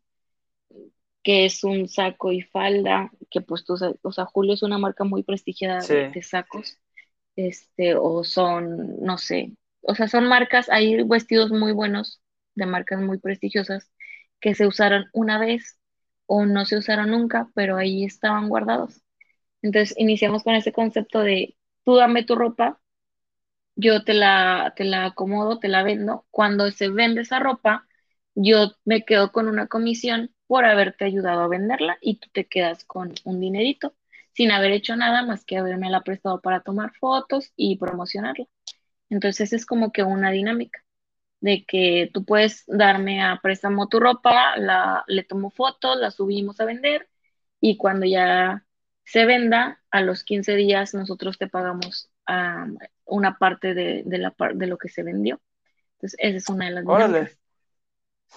que 1.23 1.45
es 1.45 1.63
un 1.63 1.87
saco 1.87 2.31
y 2.31 2.41
falda, 2.41 3.11
que 3.29 3.41
pues 3.41 3.65
tú 3.65 3.75
o 4.03 4.11
sea, 4.11 4.25
Julio 4.25 4.53
es 4.53 4.63
una 4.63 4.77
marca 4.77 5.03
muy 5.03 5.23
prestigiada 5.23 5.81
de, 5.81 6.09
de 6.09 6.23
sacos, 6.23 6.77
este, 7.35 7.95
o 7.95 8.23
son, 8.23 9.01
no 9.01 9.17
sé, 9.17 9.53
o 9.81 9.95
sea, 9.95 10.07
son 10.07 10.27
marcas, 10.27 10.69
hay 10.69 11.03
vestidos 11.03 11.51
muy 11.51 11.71
buenos 11.73 12.21
de 12.55 12.65
marcas 12.65 13.01
muy 13.01 13.19
prestigiosas 13.19 13.91
que 14.39 14.55
se 14.55 14.67
usaron 14.67 15.05
una 15.13 15.39
vez 15.39 15.78
o 16.29 16.45
no 16.45 16.65
se 16.65 16.77
usaron 16.77 17.11
nunca, 17.11 17.49
pero 17.55 17.77
ahí 17.77 18.05
estaban 18.05 18.49
guardados. 18.49 19.01
Entonces 19.63 19.95
iniciamos 19.99 20.43
con 20.43 20.55
ese 20.55 20.73
concepto 20.73 21.21
de 21.21 21.57
tú 21.85 21.95
dame 21.97 22.23
tu 22.25 22.35
ropa, 22.35 22.81
yo 23.75 24.03
te 24.03 24.13
la, 24.13 24.73
te 24.75 24.83
la 24.85 25.05
acomodo, 25.05 25.59
te 25.59 25.67
la 25.69 25.83
vendo. 25.83 26.25
Cuando 26.31 26.69
se 26.71 26.89
vende 26.89 27.21
esa 27.21 27.39
ropa, 27.39 27.87
yo 28.35 28.73
me 28.85 29.05
quedo 29.05 29.31
con 29.31 29.47
una 29.47 29.67
comisión 29.67 30.33
por 30.47 30.65
haberte 30.65 31.05
ayudado 31.05 31.41
a 31.41 31.47
venderla 31.47 31.97
y 32.01 32.19
tú 32.19 32.29
te 32.33 32.47
quedas 32.47 32.83
con 32.85 33.13
un 33.25 33.39
dinerito 33.39 33.95
sin 34.33 34.51
haber 34.51 34.71
hecho 34.71 34.95
nada 34.95 35.23
más 35.25 35.45
que 35.45 35.57
haberme 35.57 35.89
la 35.89 36.01
prestado 36.01 36.41
para 36.41 36.61
tomar 36.61 36.93
fotos 36.99 37.53
y 37.55 37.77
promocionarla. 37.77 38.45
Entonces 39.09 39.53
es 39.53 39.65
como 39.65 39.91
que 39.91 40.03
una 40.03 40.31
dinámica 40.31 40.83
de 41.41 41.65
que 41.65 42.09
tú 42.13 42.25
puedes 42.25 42.63
darme 42.67 43.23
a 43.23 43.39
préstamo 43.41 43.87
tu 43.87 43.99
ropa, 43.99 44.57
la, 44.57 45.03
le 45.07 45.23
tomo 45.23 45.49
fotos, 45.51 45.97
la 45.97 46.11
subimos 46.11 46.59
a 46.59 46.65
vender 46.65 47.09
y 47.61 47.77
cuando 47.77 48.05
ya 48.05 48.65
se 49.05 49.25
venda, 49.25 49.81
a 49.91 50.01
los 50.01 50.23
15 50.23 50.55
días 50.55 50.93
nosotros 50.93 51.37
te 51.37 51.47
pagamos 51.47 52.11
um, 52.27 52.77
una 53.05 53.37
parte 53.37 53.73
de, 53.73 54.03
de, 54.05 54.17
la, 54.19 54.35
de 54.53 54.67
lo 54.67 54.77
que 54.77 54.89
se 54.89 55.03
vendió. 55.03 55.41
Entonces, 55.93 56.19
esa 56.21 56.37
es 56.37 56.49
una 56.49 56.65
de 56.65 56.71
las 56.71 56.85
Órale. 56.85 57.37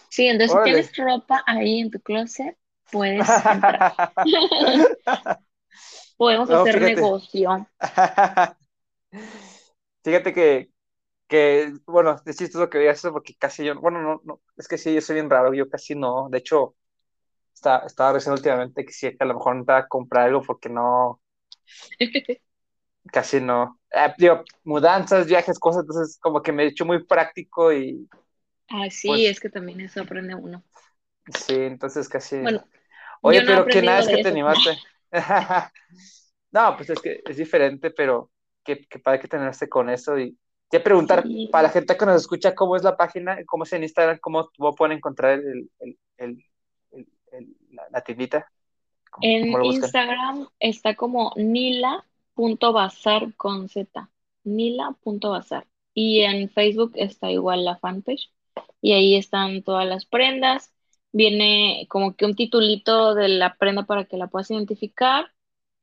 Sí, 0.08 0.26
entonces 0.26 0.52
Órale. 0.56 0.82
si 0.82 0.92
tienes 0.92 0.96
ropa 0.96 1.42
ahí 1.46 1.80
en 1.80 1.90
tu 1.90 2.00
closet, 2.00 2.56
puedes 2.90 3.28
entrar. 3.50 3.94
Podemos 6.16 6.50
No, 6.50 6.60
hacer 6.60 6.74
fíjate. 6.74 6.94
negocio. 6.96 7.66
Fíjate 10.04 10.32
que, 10.32 10.71
que, 11.32 11.72
bueno, 11.86 12.16
es 12.26 12.36
chistoso 12.38 12.70
que 12.70 12.78
digas 12.78 12.98
eso 12.98 13.12
porque 13.12 13.34
casi 13.36 13.64
yo, 13.64 13.80
bueno, 13.80 14.02
no, 14.02 14.20
no, 14.24 14.42
es 14.56 14.68
que 14.68 14.78
sí, 14.78 14.94
yo 14.94 15.00
soy 15.00 15.14
bien 15.16 15.30
raro, 15.30 15.54
yo 15.54 15.68
casi 15.70 15.94
no, 15.96 16.28
de 16.30 16.38
hecho, 16.38 16.76
está, 17.54 17.80
estaba 17.86 18.14
recién 18.14 18.34
últimamente 18.34 18.84
que 18.86 18.92
sí, 18.92 19.10
que 19.10 19.18
a 19.20 19.26
lo 19.26 19.34
mejor 19.34 19.54
necesitaba 19.56 19.88
comprar 19.88 20.28
algo 20.28 20.42
porque 20.42 20.68
no, 20.70 21.20
casi 23.12 23.40
no, 23.40 23.80
eh, 23.94 24.12
digo, 24.18 24.44
mudanzas, 24.64 25.26
viajes, 25.26 25.58
cosas, 25.58 25.82
entonces 25.82 26.18
como 26.20 26.42
que 26.42 26.52
me 26.52 26.64
he 26.64 26.66
hecho 26.68 26.84
muy 26.84 27.04
práctico 27.04 27.72
y 27.72 28.08
Ah, 28.68 28.90
sí, 28.90 29.26
Pues- 29.26 29.26
es 29.26 29.38
que 29.40 29.50
también 29.50 29.80
eso 29.80 30.00
aprende 30.00 30.34
uno. 30.34 30.64
sí, 31.34 31.54
entonces 31.54 32.08
casi, 32.08 32.36
Bueno, 32.40 32.66
oye, 33.22 33.42
no 33.42 33.42
pero 33.42 33.68
que 33.70 33.82
nada 33.82 34.00
es 34.00 34.08
que 34.08 34.18
te 34.18 34.28
animaste. 34.28 34.82
No, 36.52 36.76
pues 36.76 36.90
es 36.90 37.02
que 37.02 37.22
es 37.26 37.36
diferente, 37.38 37.90
pero 37.92 38.30
qué, 38.64 38.86
qué 38.88 38.98
padre 39.00 39.20
que 39.20 39.28
tenerse 39.28 39.68
con 39.68 39.90
eso 39.90 40.18
y 40.18 40.38
te 40.72 40.80
preguntar 40.80 41.22
Sí. 41.22 41.48
para 41.52 41.64
la 41.64 41.68
gente 41.68 41.96
que 41.96 42.06
nos 42.06 42.16
escucha 42.22 42.54
cómo 42.54 42.76
es 42.76 42.82
la 42.82 42.96
página, 42.96 43.38
cómo 43.46 43.64
es 43.64 43.72
en 43.74 43.82
Instagram, 43.82 44.18
cómo, 44.20 44.48
cómo 44.56 44.74
pueden 44.74 44.96
encontrar 44.96 45.38
el, 45.38 45.68
el, 45.80 45.98
el, 46.16 46.44
el- 46.92 47.06
el- 47.30 47.56
la, 47.70 47.82
la 47.90 48.00
tiendita, 48.00 48.50
En. 49.20 49.62
Instagram 49.64 50.48
está 50.58 50.94
como 50.94 51.32
nila.bazar 51.36 53.34
con 53.36 53.68
Z, 53.68 54.08
nila.bazar. 54.44 55.66
Y 55.94 56.20
en 56.22 56.48
Facebook 56.48 56.92
está 56.94 57.30
igual 57.30 57.66
la 57.66 57.76
fanpage. 57.76 58.30
Y 58.80 58.92
ahí 58.92 59.16
están 59.16 59.62
todas 59.62 59.86
las 59.86 60.06
prendas. 60.06 60.72
Viene 61.12 61.86
como 61.90 62.14
que 62.16 62.24
un 62.24 62.34
titulito 62.34 63.14
de 63.14 63.28
la 63.28 63.56
prenda 63.56 63.82
para 63.84 64.06
que 64.06 64.16
la 64.16 64.28
puedas 64.28 64.50
identificar. 64.50 65.26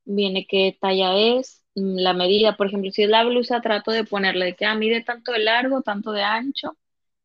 Viene 0.05 0.45
qué 0.47 0.77
talla 0.79 1.15
es, 1.17 1.63
mm, 1.75 1.97
la 1.99 2.13
medida. 2.13 2.57
Por 2.57 2.67
ejemplo, 2.67 2.91
si 2.91 3.03
es 3.03 3.09
la 3.09 3.23
blusa, 3.25 3.61
trato 3.61 3.91
de 3.91 4.03
ponerle 4.05 4.45
de 4.45 4.55
que 4.55 4.65
ah, 4.65 4.75
mide 4.75 5.03
tanto 5.03 5.31
de 5.31 5.39
largo, 5.39 5.81
tanto 5.81 6.11
de 6.11 6.23
ancho, 6.23 6.77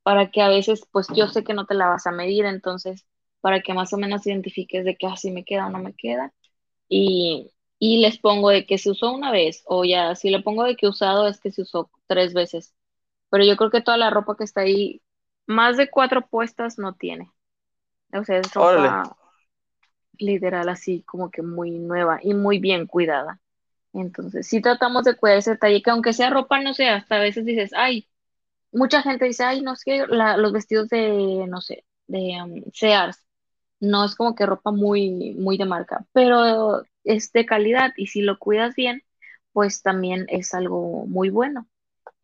para 0.03 0.31
que 0.31 0.43
a 0.43 0.49
veces, 0.49 0.87
pues 0.93 1.09
yo 1.15 1.29
sé 1.29 1.45
que 1.45 1.55
no 1.55 1.67
te 1.67 1.75
la 1.75 1.89
vas 1.89 2.07
a 2.07 2.13
medir, 2.13 2.45
entonces, 2.47 3.07
para 3.41 3.61
que 3.63 3.75
más 3.75 3.93
o 3.93 3.99
menos 3.99 4.27
identifiques 4.27 4.85
de 4.85 4.97
que 4.97 5.07
así 5.07 5.31
me 5.31 5.45
queda 5.45 5.67
o 5.67 5.71
no 5.71 5.79
me 5.81 5.95
queda 5.95 6.33
y, 6.89 7.53
y 7.79 7.99
les 8.01 8.19
pongo 8.19 8.51
de 8.51 8.67
que 8.67 8.79
se 8.79 8.91
usó 8.91 9.13
una 9.13 9.31
vez 9.33 9.63
o 9.67 9.85
ya, 9.85 10.15
si 10.15 10.31
le 10.31 10.43
pongo 10.43 10.65
de 10.65 10.77
que 10.77 10.89
usado 10.89 11.29
es 11.29 11.41
que 11.41 11.51
se 11.53 11.63
usó 11.63 11.91
tres 12.07 12.35
veces. 12.35 12.75
Pero 13.31 13.45
yo 13.45 13.57
creo 13.57 13.71
que 13.71 13.83
toda 13.83 13.97
la 13.99 14.11
ropa 14.11 14.37
que 14.37 14.45
está 14.45 14.63
ahí, 14.63 15.03
más 15.47 15.77
de 15.77 15.91
cuatro 15.91 16.27
puestas 16.29 16.79
no 16.79 16.95
tiene. 16.95 17.31
O 18.15 18.25
sea, 18.25 18.39
es 18.39 18.53
ropa 18.55 19.03
literal 20.19 20.69
así 20.69 21.03
como 21.05 21.31
que 21.31 21.43
muy 21.43 21.73
nueva 21.79 22.21
y 22.23 22.35
muy 22.35 22.59
bien 22.59 22.87
cuidada. 22.87 23.41
Entonces, 23.95 24.47
sí 24.49 24.61
tratamos 24.63 25.05
de 25.05 25.17
cuidar 25.17 25.39
ese 25.39 25.53
detalle, 25.53 25.83
que 25.83 25.91
aunque 25.91 26.13
sea 26.15 26.31
ropa, 26.31 26.61
no 26.63 26.75
sé, 26.75 26.89
hasta 26.89 27.17
a 27.17 27.21
veces 27.21 27.45
dices, 27.47 27.73
ay, 27.77 28.09
mucha 28.73 29.03
gente 29.03 29.27
dice, 29.27 29.45
ay, 29.45 29.63
no 29.63 29.77
sé, 29.77 30.07
la- 30.09 30.37
los 30.37 30.53
vestidos 30.53 30.89
de, 30.89 31.47
no 31.49 31.61
sé, 31.61 31.85
de 32.07 32.43
um, 32.43 32.63
Sears, 32.73 33.19
no 33.81 34.05
es 34.05 34.15
como 34.17 34.35
que 34.35 34.47
ropa 34.47 34.71
muy, 34.73 35.35
muy 35.39 35.59
de 35.59 35.65
marca, 35.67 36.07
pero 36.13 36.83
es 37.05 37.33
de 37.33 37.47
calidad 37.47 37.93
y 37.97 38.09
si 38.09 38.23
lo 38.23 38.39
cuidas 38.39 38.75
bien, 38.75 39.03
pues 39.53 39.83
también 39.83 40.27
es 40.29 40.55
algo 40.55 41.07
muy 41.07 41.31
bueno. 41.31 41.69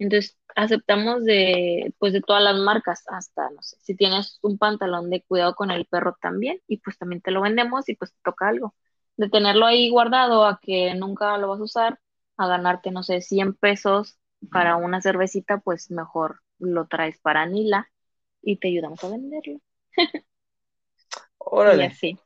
Entonces, 0.01 0.39
aceptamos 0.57 1.25
de, 1.25 1.95
pues 2.01 2.15
de 2.15 2.23
todas 2.23 2.43
las 2.45 2.57
marcas, 2.59 3.05
hasta, 3.09 3.51
no 3.51 3.63
sé, 3.63 3.79
si 3.83 3.97
tienes 3.97 4.41
un 4.43 4.59
pantalón 4.59 5.11
de 5.11 5.23
cuidado 5.25 5.55
con 5.57 5.71
el 5.73 5.87
perro 5.87 6.17
también, 6.23 6.61
y 6.69 6.79
pues 6.79 6.99
también 6.99 7.23
te 7.23 7.33
lo 7.33 7.43
vendemos 7.43 7.89
y 7.91 7.97
pues 7.97 8.13
te 8.15 8.21
toca 8.25 8.49
algo. 8.49 8.75
De 9.19 9.31
tenerlo 9.31 9.67
ahí 9.67 9.91
guardado 9.91 10.47
a 10.47 10.61
que 10.63 10.95
nunca 10.97 11.39
lo 11.39 11.51
vas 11.51 11.61
a 11.61 11.65
usar, 11.65 12.01
a 12.39 12.49
ganarte, 12.49 12.93
no 12.93 13.05
sé, 13.05 13.23
100 13.23 13.55
pesos 13.55 14.19
para 14.51 14.77
una 14.77 15.03
cervecita, 15.03 15.61
pues 15.61 15.91
mejor 15.93 16.43
lo 16.59 16.89
traes 16.89 17.21
para 17.21 17.47
Nila 17.47 17.91
y 18.43 18.59
te 18.59 18.69
ayudamos 18.69 19.05
a 19.05 19.11
venderlo. 19.11 19.61
Y 21.65 21.83
así. 21.83 22.19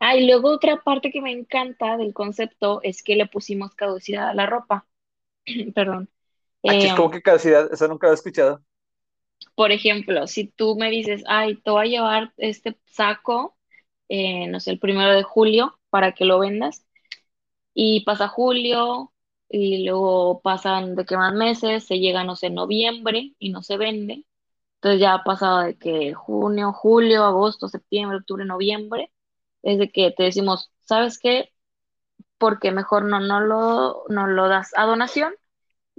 Ah, 0.00 0.16
y 0.16 0.26
luego 0.26 0.50
otra 0.50 0.82
parte 0.82 1.10
que 1.12 1.22
me 1.22 1.32
encanta 1.32 1.96
del 1.98 2.14
concepto 2.14 2.80
es 2.82 3.02
que 3.02 3.16
le 3.16 3.26
pusimos 3.28 3.74
caducidad 3.74 4.28
a 4.30 4.34
la 4.34 4.46
ropa. 4.46 4.86
Perdón. 5.74 6.10
Aquí 6.66 6.86
es 6.86 6.94
Eh, 6.94 6.94
como 6.94 7.10
que 7.10 7.20
caducidad, 7.22 7.70
eso 7.72 7.86
nunca 7.88 8.06
lo 8.06 8.12
he 8.12 8.16
escuchado. 8.16 8.64
por 9.54 9.72
ejemplo, 9.72 10.26
si 10.26 10.48
tú 10.48 10.76
me 10.76 10.90
dices, 10.90 11.22
ay, 11.26 11.56
te 11.62 11.70
voy 11.70 11.86
a 11.88 11.90
llevar 11.90 12.32
este 12.36 12.78
saco, 12.86 13.56
eh, 14.08 14.46
no 14.48 14.60
sé, 14.60 14.70
el 14.72 14.78
primero 14.80 15.12
de 15.12 15.22
julio 15.22 15.78
para 15.90 16.12
que 16.12 16.24
lo 16.24 16.38
vendas, 16.38 16.86
y 17.74 18.04
pasa 18.04 18.28
julio, 18.28 19.12
y 19.48 19.84
luego 19.86 20.42
pasan 20.42 20.96
de 20.96 21.04
que 21.06 21.16
más 21.16 21.34
meses, 21.34 21.86
se 21.86 21.98
llega, 22.00 22.24
no 22.24 22.36
sé, 22.36 22.50
noviembre 22.50 23.34
y 23.38 23.50
no 23.52 23.62
se 23.62 23.76
vende. 23.78 24.26
Entonces 24.76 25.00
ya 25.00 25.14
ha 25.14 25.24
pasado 25.24 25.60
de 25.62 25.78
que 25.78 26.14
junio, 26.14 26.72
julio, 26.72 27.24
agosto, 27.24 27.68
septiembre, 27.68 28.18
octubre, 28.18 28.44
noviembre, 28.46 29.12
es 29.62 29.78
de 29.78 29.90
que 29.92 30.12
te 30.12 30.24
decimos, 30.24 30.72
¿sabes 30.82 31.18
qué? 31.20 31.50
Porque 32.38 32.72
mejor 32.72 33.04
no, 33.04 33.20
no 33.20 33.40
lo, 33.40 34.04
no 34.08 34.26
lo 34.26 34.48
das 34.48 34.72
a 34.76 34.84
donación 34.86 35.34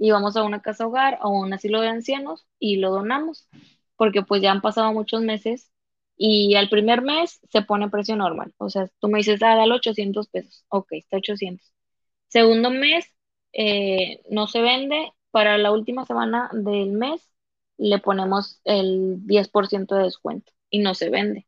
y 0.02 0.10
vamos 0.10 0.36
a 0.36 0.42
una 0.42 0.60
casa 0.60 0.88
hogar 0.88 1.20
o 1.22 1.30
un 1.30 1.52
asilo 1.52 1.80
de 1.80 1.86
ancianos 1.86 2.44
y 2.58 2.76
lo 2.78 2.90
donamos, 2.90 3.48
porque 3.96 4.22
pues 4.22 4.42
ya 4.42 4.50
han 4.50 4.60
pasado 4.60 4.92
muchos 4.92 5.22
meses 5.22 5.70
y 6.16 6.56
al 6.56 6.68
primer 6.68 7.02
mes 7.02 7.38
se 7.52 7.62
pone 7.62 7.88
precio 7.88 8.16
normal. 8.16 8.52
O 8.58 8.68
sea, 8.68 8.88
tú 8.98 9.06
me 9.08 9.18
dices, 9.18 9.40
ah, 9.44 9.54
dale 9.54 9.74
800 9.74 10.26
pesos. 10.26 10.64
Ok, 10.68 10.88
está 10.94 11.18
800. 11.18 11.72
Segundo 12.26 12.70
mes, 12.70 13.06
eh, 13.52 14.22
no 14.28 14.48
se 14.48 14.60
vende. 14.60 15.12
Para 15.30 15.56
la 15.56 15.70
última 15.70 16.04
semana 16.04 16.50
del 16.52 16.90
mes, 16.92 17.30
le 17.78 17.98
ponemos 18.00 18.60
el 18.64 19.24
10% 19.24 19.94
de 19.94 20.02
descuento 20.02 20.52
y 20.68 20.80
no 20.80 20.94
se 20.94 21.10
vende. 21.10 21.46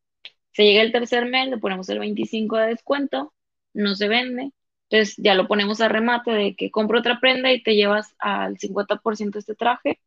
Se 0.52 0.62
llega 0.64 0.82
el 0.82 0.92
tercer 0.92 1.26
mes, 1.26 1.48
le 1.50 1.58
ponemos 1.58 1.88
el 1.88 1.98
25% 1.98 2.56
de 2.56 2.68
descuento, 2.68 3.34
no 3.72 3.96
se 3.96 4.06
vende. 4.06 4.52
Entonces 4.94 5.16
ya 5.18 5.34
lo 5.34 5.48
ponemos 5.48 5.80
a 5.80 5.88
remate 5.88 6.30
de 6.32 6.56
que 6.56 6.70
compro 6.70 7.00
otra 7.00 7.20
prenda 7.20 7.52
y 7.52 7.62
te 7.62 7.74
llevas 7.76 8.14
al 8.18 8.58
50% 8.58 9.38
este 9.40 9.54
traje 9.56 10.00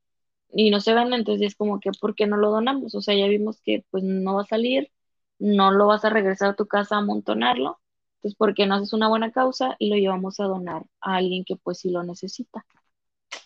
y 0.53 0.71
no 0.71 0.81
se 0.81 0.93
vende, 0.95 1.15
entonces 1.17 1.47
es 1.49 1.55
como 1.55 1.79
que, 1.79 1.91
¿por 1.99 2.15
qué 2.15 2.27
no 2.27 2.37
lo 2.37 2.51
donamos? 2.51 2.95
O 2.95 3.01
sea, 3.01 3.15
ya 3.15 3.27
vimos 3.27 3.61
que 3.61 3.85
pues 3.91 4.03
no 4.03 4.35
va 4.35 4.43
a 4.43 4.45
salir, 4.45 4.91
no 5.39 5.71
lo 5.71 5.87
vas 5.87 6.05
a 6.05 6.09
regresar 6.09 6.49
a 6.51 6.55
tu 6.55 6.67
casa 6.67 6.95
a 6.95 6.99
amontonarlo, 6.99 7.79
entonces, 8.17 8.37
¿por 8.37 8.55
qué 8.55 8.65
no 8.67 8.75
haces 8.75 8.93
una 8.93 9.09
buena 9.09 9.31
causa 9.31 9.75
y 9.79 9.89
lo 9.89 9.97
llevamos 9.97 10.39
a 10.39 10.45
donar 10.45 10.83
a 11.01 11.15
alguien 11.17 11.45
que 11.45 11.55
pues 11.57 11.79
sí 11.79 11.91
lo 11.91 12.03
necesita? 12.03 12.65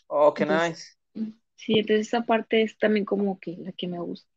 Oh, 0.09 0.31
qué 0.33 0.45
nice. 0.45 0.95
Sí, 1.55 1.73
entonces 1.79 2.07
esa 2.07 2.23
parte 2.25 2.63
es 2.63 2.77
también 2.77 3.05
como 3.05 3.39
que 3.39 3.55
la 3.57 3.71
que 3.73 3.87
me 3.87 3.99
gusta. 3.99 4.27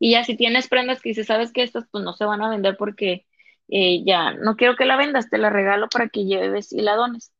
Y 0.00 0.12
ya 0.12 0.24
si 0.24 0.36
tienes 0.36 0.68
prendas 0.68 1.02
que 1.02 1.10
dices, 1.10 1.28
sabes 1.28 1.52
que 1.52 1.64
estas 1.64 1.86
pues 1.92 2.04
no 2.04 2.14
se 2.14 2.26
van 2.26 2.42
a 2.42 2.50
vender 2.50 2.78
porque 2.78 3.27
eh, 3.68 4.04
ya 4.04 4.32
no 4.34 4.56
quiero 4.56 4.76
que 4.76 4.84
la 4.86 4.96
vendas, 4.96 5.30
te 5.30 5.38
la 5.38 5.50
regalo 5.50 5.88
para 5.88 6.08
que 6.08 6.24
lleves 6.24 6.72
y 6.72 6.80
la 6.80 6.96
dones. 6.96 7.32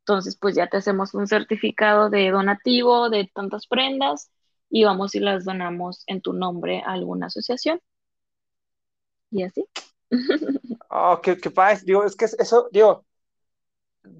Entonces, 0.00 0.36
pues 0.40 0.54
ya 0.54 0.68
te 0.68 0.76
hacemos 0.76 1.14
un 1.14 1.26
certificado 1.26 2.10
de 2.10 2.30
donativo 2.30 3.10
de 3.10 3.30
tantas 3.34 3.66
prendas 3.66 4.30
y 4.70 4.84
vamos 4.84 5.14
y 5.14 5.20
las 5.20 5.44
donamos 5.44 6.04
en 6.06 6.20
tu 6.20 6.32
nombre 6.32 6.82
a 6.84 6.92
alguna 6.92 7.26
asociación. 7.26 7.80
Y 9.30 9.42
así. 9.42 9.66
Oh, 10.88 11.20
qué, 11.22 11.36
qué 11.36 11.50
padre. 11.50 11.80
Digo, 11.84 12.04
es 12.04 12.14
que 12.16 12.26
eso, 12.26 12.68
digo, 12.72 13.04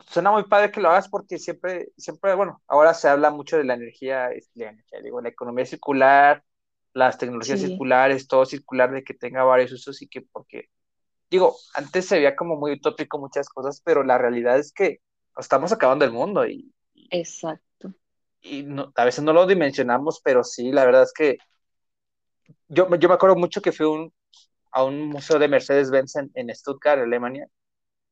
suena 0.09 0.31
muy 0.31 0.45
padre 0.45 0.71
que 0.71 0.81
lo 0.81 0.91
hagas 0.91 1.09
porque 1.09 1.39
siempre, 1.39 1.89
siempre, 1.97 2.35
bueno, 2.35 2.63
ahora 2.67 2.95
se 2.95 3.09
habla 3.09 3.31
mucho 3.31 3.57
de 3.57 3.65
la 3.65 3.75
energía, 3.75 4.31
la 4.55 4.75
digo, 5.03 5.21
la 5.21 5.29
economía 5.29 5.65
circular, 5.67 6.43
las 6.93 7.19
tecnologías 7.19 7.61
circulares, 7.61 8.27
todo 8.27 8.47
circular, 8.47 8.91
de 8.91 9.05
que 9.05 9.15
tenga 9.15 9.45
varios 9.45 9.73
usos 9.73 10.01
y 10.03 10.09
que 10.09 10.23
porque, 10.23 10.71
digo, 11.31 11.57
antes 11.75 12.07
se 12.07 12.17
veía 12.17 12.37
como 12.37 12.57
muy 12.57 12.73
utópico 12.73 13.19
muchas 13.19 13.49
cosas, 13.49 13.81
pero 13.85 14.03
la 14.05 14.19
realidad 14.19 14.59
es 14.59 14.73
que 14.73 15.01
estamos 15.37 15.73
acabando 15.73 16.05
el 16.05 16.13
mundo 16.13 16.47
y, 16.47 16.73
Exacto. 17.11 17.93
y 18.41 18.63
no, 18.63 18.93
a 18.95 19.05
veces 19.05 19.25
no 19.25 19.33
lo 19.33 19.47
dimensionamos, 19.47 20.21
pero 20.23 20.45
sí, 20.45 20.73
la 20.73 20.85
verdad 20.85 21.03
es 21.03 21.13
que 21.13 21.39
yo, 22.69 22.89
yo 22.97 23.09
me 23.09 23.15
acuerdo 23.15 23.37
mucho 23.37 23.61
que 23.61 23.73
fui 23.73 23.87
un, 23.87 24.13
a 24.71 24.85
un 24.85 25.09
museo 25.09 25.39
de 25.39 25.49
Mercedes-Benz 25.49 26.17
en, 26.17 26.31
en, 26.35 26.55
Stuttgart, 26.55 27.01
Alemania, 27.01 27.49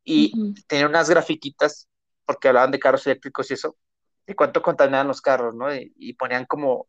y 0.04 0.32
uh 0.38 0.54
tenía 0.66 0.86
unas 0.86 1.08
grafiquitas, 1.08 1.88
porque 2.26 2.48
hablaban 2.48 2.70
de 2.70 2.78
carros 2.78 3.06
eléctricos 3.06 3.50
y 3.50 3.54
eso, 3.54 3.76
de 4.26 4.34
cuánto 4.34 4.62
contaminaban 4.62 5.08
los 5.08 5.20
carros, 5.20 5.54
¿no? 5.54 5.74
Y, 5.74 5.92
y 5.96 6.14
ponían 6.14 6.46
como 6.46 6.88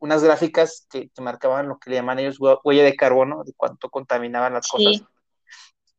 unas 0.00 0.22
gráficas 0.22 0.86
que, 0.90 1.08
que, 1.10 1.22
marcaban 1.22 1.68
lo 1.68 1.78
que 1.78 1.90
le 1.90 1.96
llaman 1.96 2.18
ellos 2.18 2.38
huella 2.64 2.84
de 2.84 2.96
carbono, 2.96 3.42
de 3.44 3.52
cuánto 3.56 3.88
contaminaban 3.90 4.52
las 4.52 4.66
sí. 4.66 4.70
cosas 4.70 5.08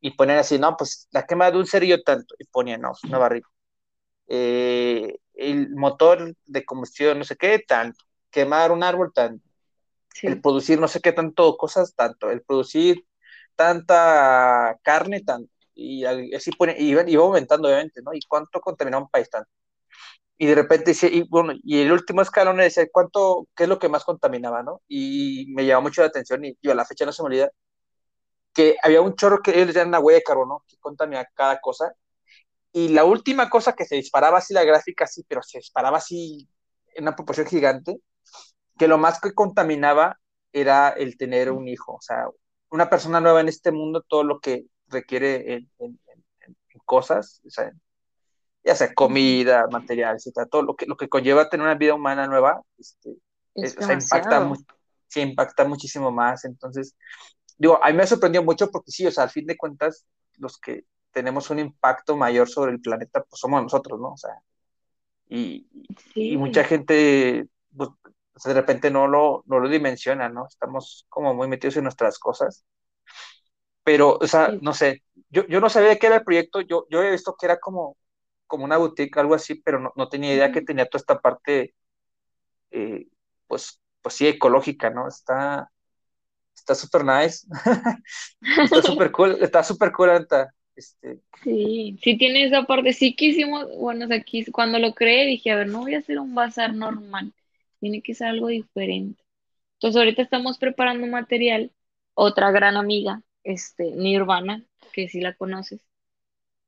y 0.00 0.12
ponen 0.12 0.38
así, 0.38 0.58
no, 0.58 0.76
pues 0.76 1.08
la 1.12 1.26
quema 1.26 1.50
de 1.50 1.58
un 1.58 1.66
cerillo 1.66 2.02
tanto, 2.02 2.34
y 2.38 2.44
ponían, 2.44 2.80
no, 2.80 2.92
una 3.04 3.18
barriga. 3.18 3.48
Eh, 4.28 5.18
el 5.34 5.70
motor 5.70 6.34
de 6.46 6.64
combustión, 6.64 7.18
no 7.18 7.24
sé 7.24 7.36
qué, 7.36 7.58
tanto. 7.66 8.04
Quemar 8.30 8.72
un 8.72 8.82
árbol, 8.82 9.12
tanto. 9.12 9.44
Sí. 10.14 10.26
El 10.26 10.40
producir 10.40 10.78
no 10.78 10.88
sé 10.88 11.00
qué 11.00 11.12
tanto, 11.12 11.56
cosas, 11.56 11.94
tanto. 11.94 12.30
El 12.30 12.42
producir 12.42 13.04
tanta 13.56 14.78
carne, 14.82 15.22
tanto. 15.22 15.52
Y 15.74 16.04
así 16.04 16.50
pone, 16.52 16.76
y 16.78 16.90
iba, 16.90 17.08
iba 17.08 17.22
aumentando, 17.24 17.68
obviamente, 17.68 18.02
¿no? 18.02 18.12
Y 18.14 18.20
cuánto 18.28 18.60
contaminaba 18.60 19.02
un 19.04 19.10
país, 19.10 19.28
tanto. 19.30 19.50
Y 20.38 20.46
de 20.46 20.54
repente 20.54 20.92
dice, 20.92 21.08
y 21.08 21.22
bueno, 21.28 21.52
y 21.62 21.80
el 21.80 21.92
último 21.92 22.22
escalón 22.22 22.58
decía, 22.58 22.86
¿cuánto, 22.90 23.48
qué 23.56 23.64
es 23.64 23.68
lo 23.68 23.78
que 23.78 23.88
más 23.88 24.04
contaminaba, 24.04 24.62
no? 24.62 24.82
Y 24.88 25.46
me 25.54 25.66
llamó 25.66 25.82
mucho 25.82 26.02
la 26.02 26.08
atención, 26.08 26.44
y 26.44 26.56
yo 26.62 26.72
a 26.72 26.74
la 26.74 26.86
fecha 26.86 27.04
no 27.04 27.12
se 27.12 27.22
me 27.22 27.26
olvida, 27.26 27.50
que 28.52 28.76
había 28.82 29.00
un 29.00 29.14
chorro 29.14 29.40
que 29.42 29.52
ellos 29.52 29.68
le 29.68 29.72
llaman 29.72 29.88
una 29.88 30.00
huella 30.00 30.18
de 30.18 30.24
carbono 30.24 30.64
que 30.68 30.76
contamina 30.78 31.24
cada 31.34 31.60
cosa. 31.60 31.92
Y 32.72 32.88
la 32.88 33.04
última 33.04 33.50
cosa 33.50 33.74
que 33.74 33.84
se 33.84 33.96
disparaba 33.96 34.38
así 34.38 34.54
la 34.54 34.64
gráfica, 34.64 35.06
sí, 35.06 35.24
pero 35.26 35.42
se 35.42 35.58
disparaba 35.58 35.98
así 35.98 36.48
en 36.94 37.04
una 37.04 37.16
proporción 37.16 37.46
gigante, 37.46 38.00
que 38.78 38.88
lo 38.88 38.98
más 38.98 39.20
que 39.20 39.32
contaminaba 39.32 40.18
era 40.52 40.90
el 40.90 41.16
tener 41.16 41.50
un 41.50 41.68
hijo. 41.68 41.94
O 41.94 42.00
sea, 42.00 42.26
una 42.70 42.88
persona 42.88 43.20
nueva 43.20 43.40
en 43.40 43.48
este 43.48 43.72
mundo, 43.72 44.04
todo 44.06 44.24
lo 44.24 44.40
que 44.40 44.64
requiere 44.88 45.54
en, 45.54 45.70
en, 45.78 45.98
en, 46.40 46.56
cosas, 46.84 47.40
o 47.46 47.50
sea, 47.50 47.70
ya 48.64 48.74
sea 48.74 48.92
comida, 48.94 49.66
material, 49.70 50.16
etcétera, 50.16 50.46
todo 50.46 50.62
lo 50.62 50.74
que, 50.74 50.86
lo 50.86 50.96
que 50.96 51.08
conlleva 51.08 51.48
tener 51.48 51.64
una 51.64 51.76
vida 51.76 51.94
humana 51.94 52.26
nueva, 52.26 52.62
este, 52.78 53.16
es, 53.54 53.76
o 53.76 53.82
sea, 53.82 53.94
impacta, 53.94 54.52
sí, 55.08 55.20
impacta 55.20 55.64
muchísimo 55.64 56.10
más. 56.10 56.44
Entonces, 56.44 56.96
digo, 57.60 57.78
a 57.84 57.88
mí 57.90 57.96
me 57.96 58.06
sorprendió 58.06 58.42
mucho 58.42 58.70
porque 58.70 58.90
sí, 58.90 59.06
o 59.06 59.10
sea, 59.10 59.24
al 59.24 59.30
fin 59.30 59.46
de 59.46 59.56
cuentas, 59.58 60.06
los 60.38 60.58
que 60.58 60.84
tenemos 61.12 61.50
un 61.50 61.58
impacto 61.58 62.16
mayor 62.16 62.48
sobre 62.48 62.72
el 62.72 62.80
planeta, 62.80 63.22
pues 63.22 63.38
somos 63.38 63.62
nosotros, 63.62 64.00
¿no? 64.00 64.12
O 64.12 64.16
sea, 64.16 64.30
y, 65.28 65.68
sí. 66.14 66.32
y 66.32 66.36
mucha 66.38 66.64
gente, 66.64 67.46
pues, 67.76 67.90
de 68.46 68.54
repente 68.54 68.90
no 68.90 69.06
lo, 69.06 69.44
no 69.46 69.60
lo 69.60 69.68
dimensiona, 69.68 70.30
¿no? 70.30 70.46
Estamos 70.46 71.04
como 71.10 71.34
muy 71.34 71.48
metidos 71.48 71.76
en 71.76 71.84
nuestras 71.84 72.18
cosas. 72.18 72.64
Pero, 73.84 74.16
o 74.18 74.26
sea, 74.26 74.52
sí. 74.52 74.58
no 74.62 74.72
sé, 74.72 75.02
yo, 75.28 75.46
yo 75.46 75.60
no 75.60 75.68
sabía 75.68 75.98
qué 75.98 76.06
era 76.06 76.16
el 76.16 76.24
proyecto, 76.24 76.62
yo, 76.62 76.86
yo 76.88 77.02
he 77.02 77.10
visto 77.10 77.36
que 77.38 77.44
era 77.46 77.58
como, 77.60 77.98
como 78.46 78.64
una 78.64 78.78
boutique, 78.78 79.18
algo 79.20 79.34
así, 79.34 79.56
pero 79.56 79.78
no, 79.80 79.92
no 79.96 80.08
tenía 80.08 80.32
idea 80.34 80.50
que 80.50 80.62
tenía 80.62 80.86
toda 80.88 81.00
esta 81.00 81.20
parte, 81.20 81.74
eh, 82.70 83.06
pues, 83.46 83.80
pues 84.00 84.14
sí, 84.14 84.28
ecológica, 84.28 84.88
¿no? 84.90 85.08
Está, 85.08 85.70
está 86.54 86.74
súper 86.74 87.04
nice, 87.04 87.46
está 88.62 88.82
súper 88.82 89.10
cool, 89.12 89.38
está 89.40 89.62
súper 89.62 89.92
cool, 89.92 90.10
Anta. 90.10 90.54
Este... 90.74 91.20
Sí, 91.42 91.98
sí 92.02 92.16
tiene 92.16 92.44
esa 92.44 92.64
parte, 92.64 92.92
sí 92.92 93.14
quisimos, 93.14 93.66
bueno, 93.76 94.06
aquí 94.14 94.44
cuando 94.46 94.78
lo 94.78 94.94
creé 94.94 95.26
dije, 95.26 95.50
a 95.50 95.56
ver, 95.56 95.68
no 95.68 95.80
voy 95.80 95.94
a 95.94 95.98
hacer 95.98 96.18
un 96.18 96.34
bazar 96.34 96.74
normal, 96.74 97.32
tiene 97.80 98.02
que 98.02 98.14
ser 98.14 98.28
algo 98.28 98.48
diferente. 98.48 99.22
Entonces 99.74 99.98
ahorita 99.98 100.22
estamos 100.22 100.58
preparando 100.58 101.06
material, 101.06 101.72
otra 102.14 102.50
gran 102.50 102.76
amiga, 102.76 103.22
este, 103.42 103.92
Nirvana, 103.92 104.64
que 104.92 105.08
sí 105.08 105.20
la 105.20 105.34
conoces, 105.34 105.80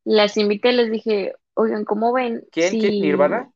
las 0.04 0.36
invité, 0.36 0.72
les 0.72 0.90
dije, 0.90 1.34
oigan, 1.54 1.84
¿cómo 1.84 2.12
ven? 2.12 2.44
¿Quién? 2.50 2.70
Si... 2.70 2.80
¿Quién? 2.80 3.00
¿Nirvana? 3.00 3.52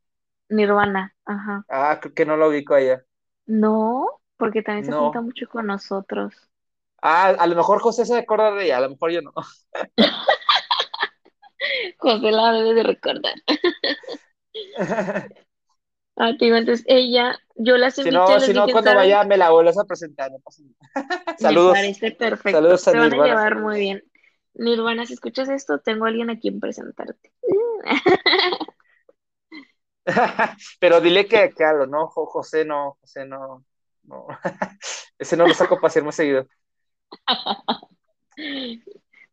Nirvana, 0.49 1.15
ajá. 1.25 1.65
Ah, 1.69 1.99
creo 2.01 2.15
que 2.15 2.25
no 2.25 2.37
lo 2.37 2.49
ubico 2.49 2.75
allá. 2.75 3.03
No, 3.47 4.21
porque 4.37 4.63
también 4.63 4.85
se 4.85 4.91
no. 4.91 5.05
junta 5.05 5.21
mucho 5.21 5.49
con 5.49 5.67
nosotros. 5.67 6.35
Ah, 7.03 7.29
a 7.39 7.47
lo 7.47 7.57
mejor 7.57 7.81
José 7.81 8.05
se 8.05 8.17
acuerda 8.17 8.53
de 8.53 8.65
ella, 8.65 8.79
a 8.79 8.81
lo 8.81 8.91
mejor 8.91 9.11
yo 9.13 9.23
no. 9.23 9.33
José 11.99 12.31
la 12.31 12.53
debe 12.53 12.75
de 12.75 12.83
recordar. 12.83 13.35
ah, 16.17 16.33
te 16.39 16.49
entonces 16.49 16.85
ella, 16.89 17.39
yo 17.57 17.77
las 17.77 17.99
invité. 17.99 18.17
Si 18.17 18.17
no, 18.17 18.41
si 18.41 18.53
no 18.53 18.67
cuando 18.69 18.95
vaya 18.95 19.25
me 19.25 19.37
la 19.37 19.51
vuelves 19.51 19.79
a 19.79 19.85
presentar. 19.85 20.31
No 20.31 20.39
pasa 20.41 20.63
nada. 20.63 21.37
Saludos. 21.39 21.75
Me 21.75 21.81
parece 21.81 22.13
perfecto. 22.13 22.59
Saludos 22.59 22.89
a 22.89 22.91
Se 22.93 22.99
van 22.99 23.13
a 23.13 23.25
llevar 23.25 23.61
muy 23.61 23.81
bien. 23.81 24.03
Nirvana, 24.55 25.05
si 25.05 25.13
escuchas 25.13 25.49
esto, 25.51 25.81
tengo 25.81 26.07
a 26.07 26.09
alguien 26.09 26.31
a 26.31 26.39
quien 26.39 26.61
presentarte. 26.61 27.31
Pero 30.81 31.01
dile 31.01 31.27
que, 31.27 31.51
que 31.51 31.65
algo, 31.65 31.87
¿no? 31.87 32.07
José 32.09 32.65
no, 32.65 32.97
José 33.01 33.27
no, 33.27 33.65
no. 34.07 34.27
Ese 35.19 35.37
no 35.37 35.47
lo 35.47 35.55
saco 35.55 35.77
para 35.77 35.89
hacer 35.89 36.05
más 36.05 36.17
seguido. 36.17 36.47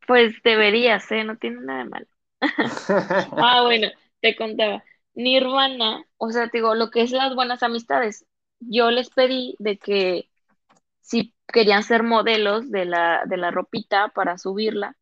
Pues 0.06 0.36
deberías, 0.44 1.10
¿eh? 1.12 1.24
No 1.24 1.38
tiene 1.38 1.62
nada 1.62 1.84
de 1.84 1.90
malo. 1.90 2.06
ah, 3.38 3.62
bueno, 3.64 3.88
te 4.22 4.36
contaba. 4.36 4.84
Nirvana, 5.14 6.04
o 6.18 6.30
sea, 6.32 6.50
te 6.50 6.58
digo, 6.58 6.76
lo 6.76 6.90
que 6.90 7.02
es 7.02 7.12
las 7.12 7.36
buenas 7.36 7.64
amistades, 7.64 8.26
yo 8.60 8.92
les 8.92 9.10
pedí 9.10 9.56
de 9.60 9.78
que 9.78 10.30
si 11.02 11.34
querían 11.48 11.84
ser 11.84 12.04
modelos 12.04 12.70
de 12.72 12.86
la, 12.86 13.24
de 13.26 13.38
la 13.38 13.52
ropita 13.52 14.10
para 14.10 14.38
subirla, 14.38 14.98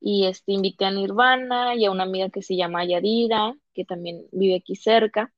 y 0.00 0.26
este, 0.26 0.52
invité 0.52 0.84
a 0.84 0.90
Nirvana 0.90 1.76
y 1.76 1.84
a 1.84 1.92
una 1.92 2.02
amiga 2.02 2.28
que 2.28 2.42
se 2.42 2.56
llama 2.56 2.84
Yadira, 2.84 3.54
que 3.72 3.84
también 3.84 4.26
vive 4.32 4.56
aquí 4.56 4.74
cerca, 4.74 5.32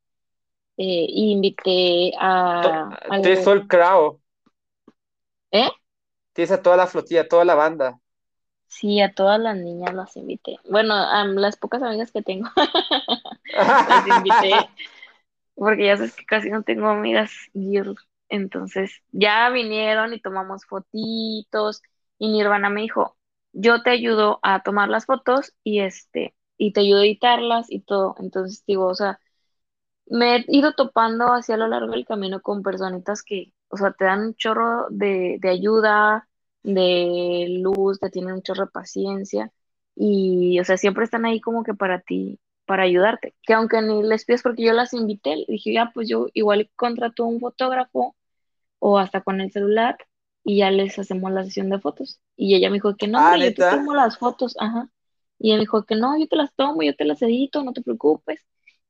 eh, 0.76 1.06
y 1.08 1.32
invité 1.32 2.12
a... 2.18 2.98
Tienes 3.22 3.44
todo 3.44 3.54
el 3.54 3.68
crowd. 3.68 4.16
¿Eh? 5.50 5.70
Tienes 6.32 6.50
a 6.50 6.62
toda 6.62 6.76
la 6.76 6.86
flotilla, 6.86 7.28
toda 7.28 7.44
la 7.44 7.54
banda. 7.54 8.00
Sí, 8.66 9.00
a 9.00 9.14
todas 9.14 9.38
las 9.38 9.56
niñas 9.56 9.94
las 9.94 10.16
invité. 10.16 10.58
Bueno, 10.68 10.94
a 10.94 11.24
las 11.26 11.56
pocas 11.56 11.80
amigas 11.82 12.10
que 12.10 12.22
tengo 12.22 12.48
las 13.56 14.06
invité, 14.08 14.50
porque 15.54 15.86
ya 15.86 15.96
sabes 15.96 16.16
que 16.16 16.24
casi 16.26 16.50
no 16.50 16.64
tengo 16.64 16.88
amigas 16.88 17.30
girl. 17.52 17.96
Entonces, 18.28 19.02
ya 19.12 19.48
vinieron 19.50 20.12
y 20.12 20.20
tomamos 20.20 20.64
fotitos 20.66 21.82
y 22.18 22.28
mi 22.32 22.40
hermana 22.40 22.68
me 22.68 22.80
dijo, 22.82 23.16
yo 23.52 23.82
te 23.82 23.90
ayudo 23.90 24.40
a 24.42 24.62
tomar 24.64 24.88
las 24.88 25.06
fotos 25.06 25.54
y 25.62 25.80
este, 25.80 26.34
y 26.58 26.72
te 26.72 26.80
ayudo 26.80 27.00
a 27.02 27.04
editarlas 27.04 27.70
y 27.70 27.80
todo. 27.80 28.16
Entonces, 28.18 28.64
digo, 28.66 28.86
o 28.86 28.94
sea, 28.96 29.20
me 30.06 30.36
he 30.36 30.44
ido 30.48 30.72
topando 30.74 31.26
hacia 31.32 31.56
lo 31.56 31.68
largo 31.68 31.92
del 31.92 32.06
camino 32.06 32.40
con 32.42 32.62
personitas 32.62 33.22
que, 33.22 33.52
o 33.68 33.76
sea, 33.76 33.92
te 33.92 34.04
dan 34.04 34.20
un 34.28 34.34
chorro 34.34 34.86
de, 34.90 35.38
de 35.40 35.48
ayuda, 35.50 36.28
de 36.62 37.46
luz, 37.62 37.98
te 38.00 38.10
tienen 38.10 38.34
un 38.34 38.42
chorro 38.42 38.66
de 38.66 38.70
paciencia 38.72 39.52
y, 39.94 40.58
o 40.60 40.64
sea, 40.64 40.76
siempre 40.76 41.04
están 41.04 41.24
ahí 41.24 41.40
como 41.40 41.62
que 41.64 41.74
para 41.74 42.00
ti, 42.00 42.40
para 42.66 42.84
ayudarte. 42.84 43.34
Que 43.42 43.54
aunque 43.54 43.80
ni 43.82 44.02
les 44.02 44.24
pides 44.24 44.42
porque 44.42 44.64
yo 44.64 44.72
las 44.72 44.92
invité, 44.94 45.44
dije, 45.48 45.72
ya, 45.72 45.90
pues 45.94 46.08
yo 46.08 46.26
igual 46.34 46.70
contrato 46.76 47.24
un 47.26 47.40
fotógrafo 47.40 48.16
o 48.78 48.98
hasta 48.98 49.22
con 49.22 49.40
el 49.40 49.50
celular 49.52 49.96
y 50.44 50.58
ya 50.58 50.70
les 50.70 50.98
hacemos 50.98 51.32
la 51.32 51.44
sesión 51.44 51.70
de 51.70 51.80
fotos. 51.80 52.20
Y 52.36 52.54
ella 52.56 52.68
me 52.70 52.74
dijo 52.76 52.96
que 52.96 53.08
no, 53.08 53.20
Ah, 53.20 53.36
yo 53.38 53.54
te 53.54 53.64
tomo 53.64 53.94
las 53.94 54.18
fotos, 54.18 54.56
ajá. 54.60 54.90
Y 55.38 55.48
ella 55.50 55.56
me 55.56 55.60
dijo 55.62 55.84
que 55.84 55.96
no, 55.96 56.18
yo 56.18 56.26
te 56.28 56.36
las 56.36 56.54
tomo, 56.54 56.82
yo 56.82 56.94
te 56.96 57.04
las 57.04 57.22
edito, 57.22 57.62
no 57.64 57.72
te 57.72 57.82
preocupes. 57.82 58.40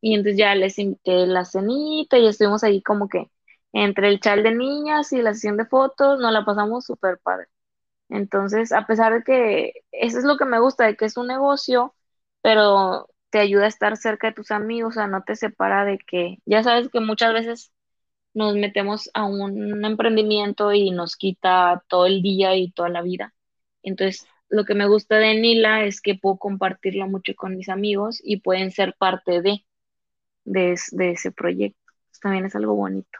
Y 0.05 0.15
entonces 0.15 0.39
ya 0.39 0.55
les 0.55 0.79
invité 0.79 1.27
la 1.27 1.47
cenita 1.47 2.19
y 2.19 2.27
estuvimos 2.27 2.63
ahí 2.63 2.83
como 2.83 3.09
que 3.09 3.31
entre 3.73 4.09
el 4.09 4.21
chal 4.21 4.43
de 4.43 4.55
niñas 4.55 5.13
y 5.15 5.23
la 5.23 5.33
sesión 5.35 5.57
de 5.57 5.65
fotos, 5.67 6.21
nos 6.21 6.31
la 6.33 6.45
pasamos 6.45 6.85
súper 6.85 7.19
padre. 7.21 7.47
Entonces, 8.11 8.73
a 8.73 8.87
pesar 8.87 9.15
de 9.15 9.25
que 9.25 9.73
eso 9.93 10.19
es 10.19 10.25
lo 10.25 10.37
que 10.37 10.45
me 10.47 10.61
gusta, 10.61 10.87
de 10.87 10.97
que 10.97 11.07
es 11.07 11.17
un 11.17 11.29
negocio, 11.29 11.95
pero 12.43 13.09
te 13.31 13.39
ayuda 13.41 13.65
a 13.65 13.69
estar 13.69 13.97
cerca 13.97 14.29
de 14.29 14.35
tus 14.35 14.51
amigos, 14.51 14.91
o 14.93 14.95
sea, 14.95 15.07
no 15.09 15.23
te 15.25 15.37
separa 15.37 15.87
de 15.87 15.99
que, 15.99 16.39
ya 16.47 16.63
sabes 16.63 16.91
que 16.91 17.01
muchas 17.01 17.33
veces 17.33 17.73
nos 18.35 18.57
metemos 18.57 19.11
a 19.15 19.25
un 19.27 19.85
emprendimiento 19.87 20.73
y 20.75 20.91
nos 20.91 21.17
quita 21.17 21.85
todo 21.89 22.07
el 22.07 22.23
día 22.23 22.57
y 22.57 22.73
toda 22.73 22.91
la 22.91 23.03
vida. 23.03 23.35
Entonces, 23.83 24.27
lo 24.51 24.65
que 24.67 24.75
me 24.75 24.87
gusta 24.89 25.17
de 25.19 25.35
Nila 25.37 25.85
es 25.85 26.01
que 26.03 26.15
puedo 26.17 26.39
compartirlo 26.39 27.09
mucho 27.09 27.35
con 27.37 27.57
mis 27.57 27.69
amigos 27.71 28.21
y 28.25 28.39
pueden 28.41 28.71
ser 28.73 28.95
parte 28.99 29.43
de, 29.43 29.65
de, 30.45 30.73
es- 30.73 30.91
de 30.93 31.13
ese 31.13 31.33
proyecto. 31.33 31.81
Pues 32.11 32.21
también 32.21 32.47
es 32.47 32.55
algo 32.57 32.75
bonito. 32.75 33.19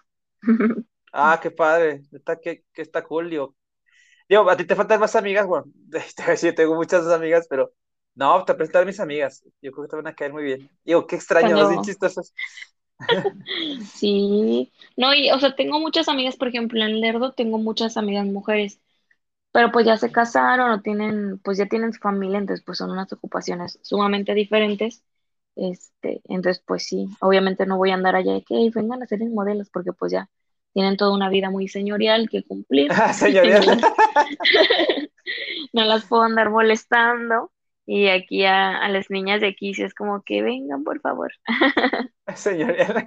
Ah, 1.13 1.39
qué 1.43 1.51
padre. 1.51 2.03
Está, 2.13 2.39
que, 2.41 2.65
que 2.73 2.83
está 2.83 3.05
cool, 3.05 3.31
digo. 3.31 3.55
Digo, 4.29 4.51
a 4.51 4.57
ti 4.57 4.67
te 4.67 4.77
faltan 4.77 5.01
más 5.01 5.17
amigas, 5.17 5.47
bueno, 5.47 5.67
decir, 6.29 6.55
tengo 6.55 6.75
muchas 6.77 7.07
amigas, 7.09 7.47
pero 7.51 7.73
no, 8.15 8.45
te 8.45 8.55
presentar 8.55 8.83
a 8.85 8.87
mis 8.87 9.01
amigas. 9.01 9.43
Yo 9.63 9.73
creo 9.73 9.85
que 9.87 9.91
te 9.91 9.97
van 9.97 10.09
a 10.09 10.15
caer 10.17 10.33
muy 10.33 10.45
bien. 10.45 10.71
Digo, 10.85 11.07
qué 11.07 11.17
extraño, 11.17 11.59
así 11.61 11.81
Cuando, 11.81 11.83
chistosas. 11.83 12.35
sí, 13.95 14.73
no, 14.97 15.15
y, 15.15 15.31
o 15.31 15.39
sea, 15.41 15.55
tengo 15.57 15.81
muchas 15.81 16.09
amigas, 16.09 16.37
por 16.37 16.49
ejemplo, 16.49 16.83
en 16.85 17.01
Lerdo 17.01 17.33
tengo 17.33 17.59
muchas 17.59 17.97
amigas 17.97 18.27
mujeres, 18.27 18.81
pero 19.53 19.73
pues 19.73 19.87
ya 19.87 19.97
se 19.99 20.13
casaron 20.13 20.71
o 20.73 20.83
tienen, 20.83 21.39
pues 21.41 21.59
ya 21.59 21.67
tienen 21.69 21.93
su 21.93 22.01
familia, 22.01 22.39
entonces 22.39 22.65
pues 22.67 22.79
son 22.79 22.91
unas 22.93 23.13
ocupaciones 23.13 23.79
sumamente 23.83 24.35
diferentes. 24.35 25.05
Este, 25.57 26.21
entonces 26.25 26.63
pues 26.67 26.85
sí, 26.87 27.09
obviamente 27.21 27.67
no 27.67 27.77
voy 27.77 27.91
a 27.91 27.95
andar 27.95 28.17
allá 28.17 28.33
de 28.35 28.43
que 28.43 28.55
"Ey, 28.57 28.71
vengan 28.71 29.03
a 29.03 29.07
ser 29.07 29.21
mis 29.21 29.31
modelos, 29.31 29.71
porque 29.71 29.93
pues 29.93 30.13
ya 30.13 30.29
tienen 30.73 30.97
toda 30.97 31.15
una 31.15 31.29
vida 31.31 31.51
muy 31.51 31.69
señorial 31.69 32.29
que 32.29 32.45
cumplir. 32.45 32.89
Señoría. 33.15 33.61
No 35.73 35.85
las, 35.85 36.05
puedo 36.05 36.23
andar 36.23 36.51
molestando. 36.51 37.51
Y 37.87 38.09
aquí 38.09 38.45
a, 38.45 38.79
a 38.79 38.89
las 38.89 39.11
niñas 39.11 39.41
de 39.41 39.49
aquí 39.49 39.75
sí 39.75 39.83
es 39.83 39.95
como 39.95 40.23
que 40.23 40.43
vengan, 40.43 40.85
por 40.85 41.01
favor. 41.01 41.33
Señoría. 42.35 43.05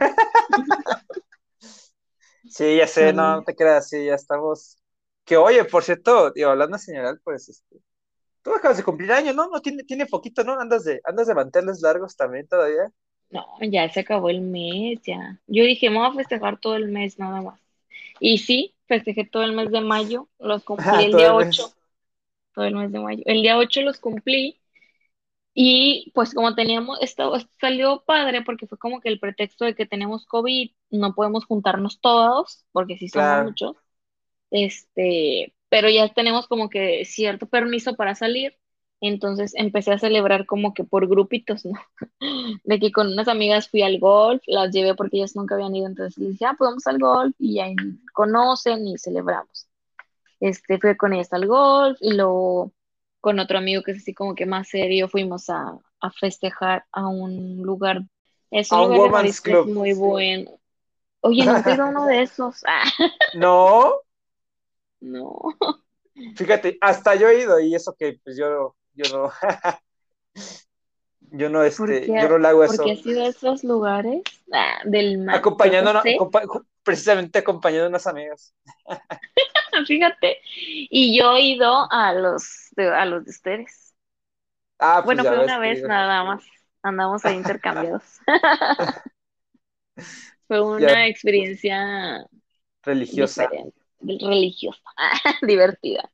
Sí, 2.49 2.77
ya 2.77 2.87
sé, 2.87 3.13
no, 3.13 3.37
no 3.37 3.43
te 3.43 3.55
creas, 3.55 3.89
sí, 3.89 4.05
ya 4.05 4.15
estamos. 4.15 4.77
Que 5.25 5.37
oye, 5.37 5.65
por 5.65 5.83
cierto, 5.83 6.31
digo, 6.31 6.49
hablando 6.49 6.77
señoral, 6.77 7.19
pues, 7.23 7.49
este, 7.49 7.77
tú 8.47 8.55
acabas 8.55 8.77
de 8.77 8.83
cumplir 8.83 9.11
año, 9.11 9.33
¿no? 9.33 9.47
No 9.49 9.61
tiene, 9.61 9.83
tiene 9.83 10.05
poquito, 10.07 10.43
¿no? 10.43 10.59
Andas 10.59 10.83
de, 10.85 11.01
andas 11.05 11.27
de 11.27 11.35
manteles 11.35 11.81
largos 11.81 12.15
también 12.15 12.47
todavía. 12.47 12.91
no, 13.29 13.45
ya 13.61 13.89
se 13.89 14.01
acabó 14.01 14.29
el 14.29 14.41
mes, 14.41 15.01
ya. 15.05 15.41
Yo 15.47 15.63
dije, 15.63 15.89
me 15.89 15.97
voy 15.99 16.07
a 16.07 16.13
festejar 16.13 16.59
todo 16.59 16.75
el 16.75 16.87
mes 16.89 17.19
nada 17.19 17.41
más. 17.41 17.59
Y 18.19 18.39
sí, 18.39 18.75
festejé 18.87 19.25
todo 19.25 19.43
el 19.43 19.53
mes 19.55 19.71
de 19.71 19.81
mayo, 19.81 20.29
los 20.39 20.63
cumplí 20.65 21.03
el 21.03 21.15
día 21.15 21.27
el 21.27 21.35
8, 21.35 21.63
mes. 21.63 21.77
todo 22.53 22.65
el 22.65 22.75
mes 22.75 22.91
de 22.91 22.99
mayo. 23.01 23.23
El 23.27 23.41
día 23.43 23.57
8 23.57 23.81
los 23.83 23.99
cumplí 23.99 24.59
y 25.53 26.11
pues 26.15 26.33
como 26.35 26.55
teníamos, 26.55 26.99
esto 27.01 27.33
salió 27.59 28.03
padre 28.05 28.43
porque 28.43 28.67
fue 28.67 28.77
como 28.79 29.01
que 29.01 29.09
el 29.09 29.19
pretexto 29.19 29.65
de 29.65 29.75
que 29.75 29.85
tenemos 29.87 30.25
COVID, 30.27 30.71
no 30.91 31.15
podemos 31.15 31.45
juntarnos 31.45 31.99
todos, 32.01 32.65
porque 32.71 32.97
sí 32.97 33.09
somos 33.09 33.35
Claro. 33.35 33.39
muchos. 33.39 33.75
Este, 34.51 35.55
pero 35.69 35.89
ya 35.89 36.07
tenemos 36.13 36.47
como 36.47 36.69
que 36.69 37.05
cierto 37.05 37.47
permiso 37.47 37.95
para 37.95 38.15
salir, 38.15 38.55
entonces 39.01 39.53
empecé 39.55 39.91
a 39.93 39.99
celebrar 39.99 40.45
como 40.45 40.73
que 40.73 40.83
por 40.83 41.07
grupitos, 41.07 41.65
¿no? 41.65 41.73
De 42.63 42.79
que 42.79 42.91
con 42.91 43.07
unas 43.13 43.27
amigas 43.27 43.69
fui 43.69 43.81
al 43.83 43.99
golf, 43.99 44.41
las 44.47 44.71
llevé 44.73 44.95
porque 44.95 45.17
ellas 45.17 45.35
nunca 45.35 45.55
habían 45.55 45.75
ido, 45.75 45.87
entonces 45.87 46.17
les 46.17 46.31
dije, 46.31 46.45
ah, 46.45 46.55
pues 46.57 46.69
vamos 46.69 46.87
al 46.87 46.99
golf 46.99 47.35
y 47.39 47.59
ahí 47.59 47.75
conocen 48.13 48.87
y 48.87 48.97
celebramos. 48.97 49.67
Este, 50.39 50.79
fui 50.79 50.95
con 50.97 51.13
ellas 51.13 51.33
al 51.33 51.47
golf 51.47 51.97
y 52.01 52.13
luego 52.13 52.73
con 53.21 53.39
otro 53.39 53.57
amigo 53.57 53.83
que 53.83 53.91
es 53.91 53.97
así 53.99 54.13
como 54.13 54.35
que 54.35 54.45
más 54.45 54.69
serio, 54.69 55.09
fuimos 55.09 55.49
a, 55.49 55.79
a 55.99 56.11
festejar 56.11 56.85
a 56.91 57.07
un 57.07 57.57
lugar, 57.63 58.01
es 58.51 58.71
un 58.71 58.79
A 58.79 58.81
un 58.83 58.91
de 58.91 58.99
mariscos 59.09 59.63
club. 59.63 59.65
muy 59.65 59.93
bueno. 59.93 60.51
Oye, 61.21 61.47
nunca 61.47 61.71
he 61.71 61.75
ido 61.75 61.85
a 61.85 61.89
uno 61.89 62.05
de 62.05 62.23
esos. 62.23 62.63
Ah, 62.67 62.83
No, 63.33 64.01
no. 65.01 65.39
fíjate, 66.35 66.77
hasta 66.81 67.15
yo 67.15 67.29
he 67.29 67.41
ido 67.41 67.59
y 67.59 67.75
eso 67.75 67.95
que 67.97 68.19
pues 68.23 68.37
yo, 68.37 68.75
yo 68.93 69.09
no, 69.09 69.31
yo 71.31 71.49
no, 71.49 71.59
¿Por 71.75 71.91
este, 71.91 72.15
yo 72.15 72.29
no 72.29 72.37
le 72.37 72.47
hago 72.47 72.63
eso. 72.63 72.83
has 72.91 73.05
ido 73.05 73.23
a 73.23 73.27
esos 73.29 73.63
lugares? 73.63 74.21
Ah, 74.51 74.79
del 74.85 75.17
mar, 75.19 75.37
Acompañando, 75.37 75.93
no 75.93 76.01
sé, 76.01 76.17
precisamente 76.83 77.39
acompañando 77.39 77.85
a 77.87 77.89
unas 77.89 78.07
amigas. 78.07 78.53
fíjate. 79.87 80.37
Y 80.89 81.17
yo 81.17 81.35
he 81.35 81.41
ido 81.41 81.91
a 81.91 82.13
los 82.13 82.69
de, 82.75 82.89
a 82.93 83.05
los 83.05 83.25
de 83.25 83.31
ustedes. 83.31 83.95
Ah, 84.79 85.03
pues 85.03 85.03
Bueno, 85.03 85.25
fue 85.25 85.37
ves, 85.37 85.39
una 85.39 85.59
vez 85.59 85.85
nada 85.85 86.23
más. 86.23 86.43
Andamos 86.83 87.25
ahí 87.25 87.35
intercambiados. 87.37 88.03
Fue 90.47 90.61
Ya, 90.77 90.87
una 90.87 91.07
experiencia 91.07 92.25
religiosa. 92.83 93.11
diferente, 93.11 93.76
religiosa, 94.01 94.81
divertida. 95.41 96.09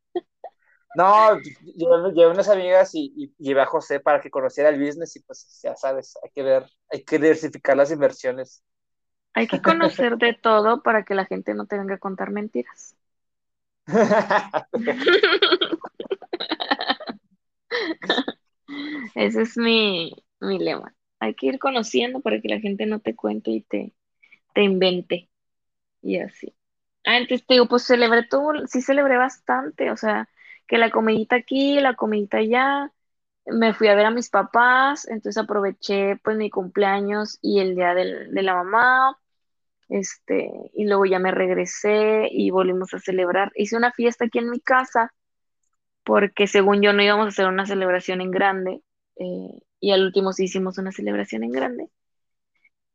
No, 0.95 1.39
llevé, 1.39 2.11
llevé 2.14 2.27
unas 2.31 2.47
amigas 2.49 2.93
y, 2.93 3.11
y 3.18 3.34
llevé 3.43 3.61
a 3.61 3.65
José 3.65 3.99
para 3.99 4.22
que 4.22 4.30
conociera 4.30 4.69
el 4.69 4.80
business 4.80 5.15
y 5.15 5.22
pues 5.22 5.60
ya 5.64 5.76
sabes, 5.76 6.15
hay 6.23 6.30
que 6.31 6.43
ver, 6.43 6.65
hay 6.89 7.03
que 7.03 7.18
diversificar 7.18 7.76
las 7.76 7.91
inversiones. 7.91 8.64
Hay 9.35 9.47
que 9.47 9.61
conocer 9.61 10.18
de 10.18 10.34
todo 10.34 10.81
para 10.81 11.05
que 11.05 11.14
la 11.14 11.26
gente 11.27 11.53
no 11.53 11.68
te 11.68 11.77
venga 11.77 11.93
a 11.93 11.99
contar 11.99 12.31
mentiras. 12.31 12.95
Ese 19.15 19.41
es 19.41 19.57
mi, 19.57 20.14
mi 20.39 20.60
lema. 20.60 20.95
Hay 21.19 21.35
que 21.35 21.47
ir 21.47 21.60
conociendo 21.60 22.22
para 22.22 22.41
que 22.41 22.49
la 22.49 22.60
gente 22.60 22.85
no 22.85 22.99
te 22.99 23.15
cuente 23.15 23.51
y 23.51 23.61
te, 23.61 23.93
te 24.53 24.64
invente. 24.64 25.30
Y 26.01 26.19
así. 26.19 26.55
Entonces 27.03 27.45
te 27.45 27.55
digo, 27.55 27.67
pues 27.67 27.84
celebré 27.84 28.23
todo, 28.27 28.53
sí 28.67 28.81
celebré 28.81 29.17
bastante, 29.17 29.91
o 29.91 29.97
sea, 29.97 30.30
que 30.67 30.77
la 30.77 30.89
comidita 30.91 31.35
aquí, 31.35 31.80
la 31.81 31.95
comidita 31.95 32.38
allá, 32.38 32.91
me 33.47 33.73
fui 33.73 33.88
a 33.89 33.95
ver 33.95 34.05
a 34.07 34.11
mis 34.11 34.30
papás, 34.30 35.07
entonces 35.07 35.43
aproveché 35.43 36.17
pues 36.23 36.38
mi 36.38 36.49
cumpleaños 36.49 37.39
y 37.41 37.59
el 37.59 37.75
día 37.75 37.93
del- 37.95 38.34
de 38.34 38.43
la 38.43 38.55
mamá, 38.55 39.17
este, 39.89 40.51
y 40.75 40.85
luego 40.85 41.05
ya 41.05 41.19
me 41.19 41.31
regresé 41.31 42.27
y 42.31 42.51
volvimos 42.51 42.93
a 42.93 42.99
celebrar. 42.99 43.51
Hice 43.55 43.77
una 43.77 43.91
fiesta 43.93 44.25
aquí 44.25 44.39
en 44.39 44.49
mi 44.51 44.59
casa, 44.61 45.13
porque 46.05 46.47
según 46.47 46.81
yo 46.81 46.93
no 46.93 47.03
íbamos 47.03 47.25
a 47.27 47.30
hacer 47.30 47.47
una 47.47 47.65
celebración 47.65 48.21
en 48.21 48.31
grande, 48.31 48.81
eh, 49.17 49.59
y 49.81 49.91
al 49.91 50.03
último 50.05 50.34
sí 50.34 50.45
hicimos 50.45 50.77
una 50.80 50.91
celebración 50.93 51.43
en 51.43 51.51
grande. 51.51 51.89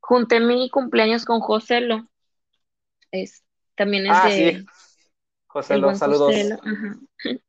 Junté 0.01 0.41
mi 0.41 0.69
cumpleaños 0.71 1.25
con 1.25 1.39
Joselo, 1.39 2.09
es, 3.13 3.43
también 3.79 4.07
es 4.07 4.13
Ah, 4.13 4.31
sí, 4.31 4.43
de 4.45 4.65
José, 5.47 5.75
el 5.75 5.81
los 5.81 5.83
buen 5.83 5.99
saludos. 5.99 6.35
Ajá. 6.65 7.01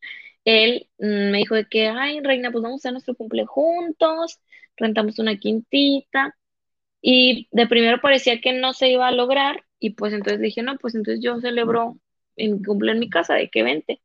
Él 0.45 0.89
mm, 0.99 1.31
me 1.31 1.39
dijo 1.39 1.55
de 1.55 1.67
que, 1.67 1.87
ay, 1.89 2.21
Reina, 2.21 2.51
pues 2.51 2.63
vamos 2.63 2.79
a 2.79 2.81
hacer 2.81 2.93
nuestro 2.93 3.15
cumple 3.15 3.45
juntos, 3.45 4.39
rentamos 4.77 5.19
una 5.19 5.37
quintita, 5.37 6.35
y 7.01 7.47
de 7.51 7.67
primero 7.67 8.01
parecía 8.01 8.41
que 8.41 8.53
no 8.53 8.73
se 8.73 8.89
iba 8.91 9.07
a 9.07 9.11
lograr, 9.11 9.65
y 9.79 9.91
pues 9.91 10.13
entonces 10.13 10.41
dije, 10.41 10.63
no, 10.63 10.77
pues 10.79 10.95
entonces 10.95 11.23
yo 11.23 11.39
celebro 11.41 11.99
en 12.37 12.53
mi 12.55 12.63
cumple 12.63 12.93
en 12.93 12.99
mi 12.99 13.09
casa, 13.09 13.35
de 13.35 13.49
que 13.49 13.63
vente. 13.63 14.01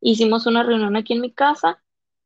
Hicimos 0.00 0.46
una 0.46 0.62
reunión 0.62 0.96
aquí 0.96 1.14
en 1.14 1.20
mi 1.22 1.32
casa, 1.32 1.82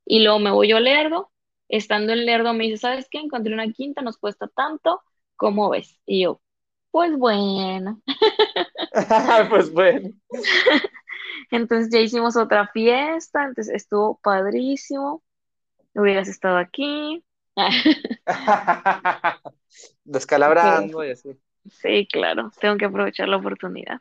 Y 0.07 0.23
luego 0.25 0.41
me 0.41 0.51
voy 0.53 0.69
yo 0.71 0.79
a 0.79 0.81
Lerdo, 0.81 1.33
estando 1.69 2.13
en 2.13 2.27
Lerdo 2.27 2.55
me 2.55 2.65
dice, 2.67 2.79
¿sabes 2.79 3.09
qué? 3.11 3.19
Encontré 3.21 3.55
una 3.55 3.73
quinta, 3.73 4.03
nos 4.03 4.19
cuesta 4.19 4.49
tanto, 4.49 5.03
¿cómo 5.37 5.71
ves? 5.71 6.01
Y 6.07 6.23
yo, 6.25 6.43
pues 6.91 7.17
bueno. 7.17 8.01
Pues 9.51 9.73
bueno. 9.73 10.11
Entonces 11.51 11.91
ya 11.93 12.01
hicimos 12.01 12.37
otra 12.37 12.69
fiesta, 12.69 13.45
entonces 13.45 13.75
estuvo 13.75 14.19
padrísimo. 14.23 15.23
Hubieras 15.95 16.29
estado 16.29 16.59
aquí. 16.59 17.25
Descalabrando 20.05 21.05
y 21.05 21.11
así. 21.11 21.39
Sí, 21.71 22.07
claro, 22.11 22.51
tengo 22.61 22.77
que 22.79 22.87
aprovechar 22.87 23.29
la 23.29 23.37
oportunidad. 23.37 24.01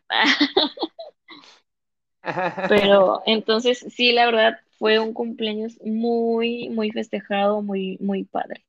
Pero 2.68 3.22
entonces 3.26 3.80
sí, 3.90 4.12
la 4.12 4.26
verdad 4.26 4.60
fue 4.78 5.00
un 5.00 5.14
cumpleaños 5.14 5.78
muy, 5.84 6.70
muy 6.70 6.92
festejado, 6.92 7.62
muy, 7.62 7.98
muy 8.00 8.24
padre. 8.24 8.66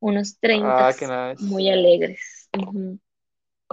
Unos 0.00 0.38
30 0.40 0.88
Ah, 0.88 0.92
qué 0.98 1.06
nice. 1.06 1.44
muy 1.44 1.70
alegres. 1.70 2.50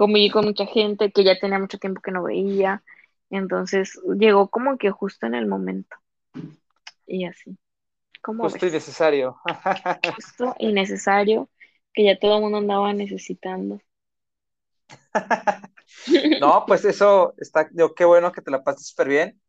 Conviví 0.02 0.30
con 0.30 0.46
mucha 0.46 0.66
gente 0.66 1.12
que 1.12 1.22
ya 1.22 1.38
tenía 1.38 1.60
mucho 1.60 1.78
tiempo 1.78 2.00
que 2.00 2.10
no 2.10 2.24
veía. 2.24 2.82
Entonces 3.30 4.00
llegó 4.18 4.48
como 4.48 4.76
que 4.76 4.90
justo 4.90 5.26
en 5.26 5.36
el 5.36 5.46
momento. 5.46 5.96
Y 7.06 7.24
así. 7.24 7.56
¿Cómo 8.20 8.42
Justo 8.42 8.66
y 8.66 8.72
necesario. 8.72 9.36
Justo 10.16 10.56
y 10.58 10.72
necesario 10.72 11.48
que 11.92 12.02
ya 12.02 12.18
todo 12.18 12.34
el 12.34 12.42
mundo 12.42 12.58
andaba 12.58 12.92
necesitando. 12.92 13.80
No, 16.40 16.64
pues 16.66 16.84
eso 16.84 17.34
está, 17.36 17.68
digo, 17.70 17.94
qué 17.94 18.04
bueno 18.04 18.32
que 18.32 18.42
te 18.42 18.50
la 18.50 18.64
pases 18.64 18.88
súper 18.88 19.08
bien. 19.08 19.40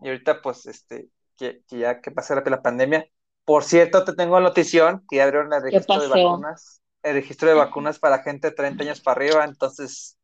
Y 0.00 0.08
ahorita, 0.08 0.42
pues, 0.42 0.66
este, 0.66 1.10
que, 1.36 1.62
que 1.68 1.78
ya 1.78 2.00
que 2.00 2.10
pase 2.10 2.34
la, 2.34 2.42
la 2.44 2.60
pandemia. 2.60 3.06
Por 3.44 3.62
cierto, 3.62 4.02
te 4.02 4.14
tengo 4.14 4.40
notición 4.40 5.04
que 5.08 5.18
ya 5.18 5.24
abrieron 5.24 5.52
el 5.52 5.60
¿Qué 5.60 5.78
registro 5.78 6.00
de 6.00 6.08
vacunas, 6.08 6.81
el 7.02 7.14
registro 7.14 7.48
de 7.48 7.54
vacunas 7.54 7.98
para 7.98 8.22
gente 8.22 8.48
de 8.50 8.54
30 8.56 8.84
años 8.84 9.00
para 9.00 9.16
arriba. 9.16 9.44
Entonces, 9.44 10.18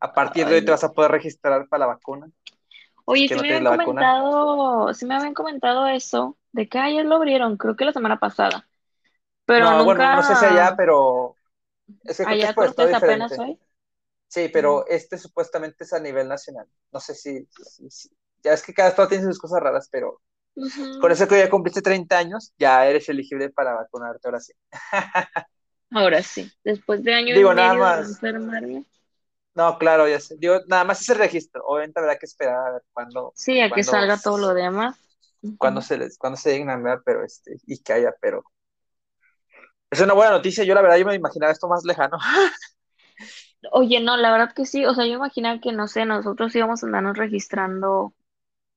a 0.00 0.14
partir 0.14 0.48
de 0.48 0.56
hoy 0.56 0.64
te 0.64 0.72
vas 0.72 0.84
a 0.84 0.92
poder 0.92 1.12
registrar 1.12 1.68
para 1.68 1.80
la 1.82 1.86
vacuna. 1.94 2.30
Oye, 3.04 3.28
sí 3.28 3.38
no 3.38 3.42
me 3.42 3.48
habían 3.48 3.66
comentado, 3.66 4.92
sí 4.94 5.06
me 5.06 5.14
habían 5.14 5.34
comentado 5.34 5.86
eso, 5.86 6.36
de 6.52 6.68
que 6.68 6.78
ayer 6.78 7.04
lo 7.06 7.16
abrieron, 7.16 7.56
creo 7.56 7.76
que 7.76 7.84
la 7.84 7.92
semana 7.92 8.18
pasada, 8.18 8.66
pero 9.46 9.70
No, 9.72 9.84
bueno, 9.84 10.08
no 10.08 10.22
sé 10.22 10.36
si 10.36 10.44
allá, 10.44 10.74
nunca, 10.74 10.76
pero 10.76 11.38
es 12.06 12.18
que 12.18 12.24
creo 12.56 12.74
que 12.74 12.84
es 12.84 12.92
allá 12.92 12.94
apenas 12.94 13.38
diferente. 13.38 13.38
hoy. 13.38 13.58
Sí, 14.28 14.48
pero 14.52 14.86
este 14.88 15.18
supuestamente 15.18 15.84
es 15.84 15.92
a 15.94 16.00
nivel 16.00 16.28
nacional. 16.28 16.68
No 16.92 17.00
sé 17.00 17.14
si, 17.14 17.46
si- 17.50 17.90
si- 17.90 18.10
ya 18.42 18.52
es 18.54 18.62
que 18.64 18.74
cada 18.74 18.90
estado 18.90 19.08
tiene 19.08 19.24
sus 19.24 19.38
cosas 19.40 19.60
raras, 19.62 19.88
pero 19.90 20.22
con 20.98 21.12
eso 21.12 21.28
que 21.28 21.38
ya 21.38 21.50
cumpliste 21.50 21.82
30 21.82 22.18
años, 22.18 22.54
ya 22.58 22.86
eres 22.88 23.08
elegible 23.08 23.50
para 23.50 23.74
vacunarte 23.74 24.28
ahora 24.28 24.40
sí. 24.40 24.52
Ahora 25.90 26.22
sí, 26.22 26.52
después 26.62 27.02
de 27.02 27.12
año 27.14 27.36
y 27.36 27.42
Digo, 27.42 27.54
nada 27.54 27.74
medio 27.74 27.86
de 27.86 27.96
no 27.96 28.04
más. 28.04 28.06
enfermarme, 28.06 28.84
No, 29.54 29.78
claro, 29.78 30.06
ya 30.08 30.20
sé. 30.20 30.36
Digo, 30.38 30.60
nada 30.68 30.84
más 30.84 31.00
ese 31.00 31.14
registro. 31.14 31.62
Obviamente 31.66 31.98
habrá 32.00 32.18
que 32.18 32.26
esperar 32.26 32.56
a 32.68 32.72
ver 32.72 32.82
cuándo, 32.92 33.34
sí, 33.34 33.60
a 33.60 33.72
que 33.72 33.84
salga 33.84 34.20
todo 34.20 34.38
lo 34.38 34.54
demás. 34.54 34.96
cuándo 35.58 35.80
Ujú. 35.80 35.82
se 35.82 35.98
les, 35.98 36.16
cuándo 36.18 36.36
se 36.38 36.50
dignan, 36.52 36.82
¿verdad? 36.82 37.02
Pero 37.04 37.24
este, 37.24 37.56
y 37.66 37.78
que 37.82 37.92
haya, 37.92 38.14
pero 38.20 38.44
es 39.90 40.00
una 40.00 40.14
buena 40.14 40.32
noticia. 40.32 40.64
Yo 40.64 40.74
la 40.74 40.82
verdad 40.82 40.96
yo 40.98 41.06
me 41.06 41.14
imaginaba 41.14 41.52
esto 41.52 41.68
más 41.68 41.84
lejano. 41.84 42.18
Oye, 43.72 44.00
no, 44.00 44.16
la 44.16 44.32
verdad 44.32 44.52
que 44.54 44.66
sí, 44.66 44.84
o 44.86 44.94
sea, 44.94 45.06
yo 45.06 45.12
imaginaba 45.14 45.60
que, 45.60 45.72
no 45.72 45.86
sé, 45.88 46.04
nosotros 46.04 46.54
íbamos 46.56 46.82
a 46.82 46.86
andarnos 46.86 47.16
registrando 47.16 48.14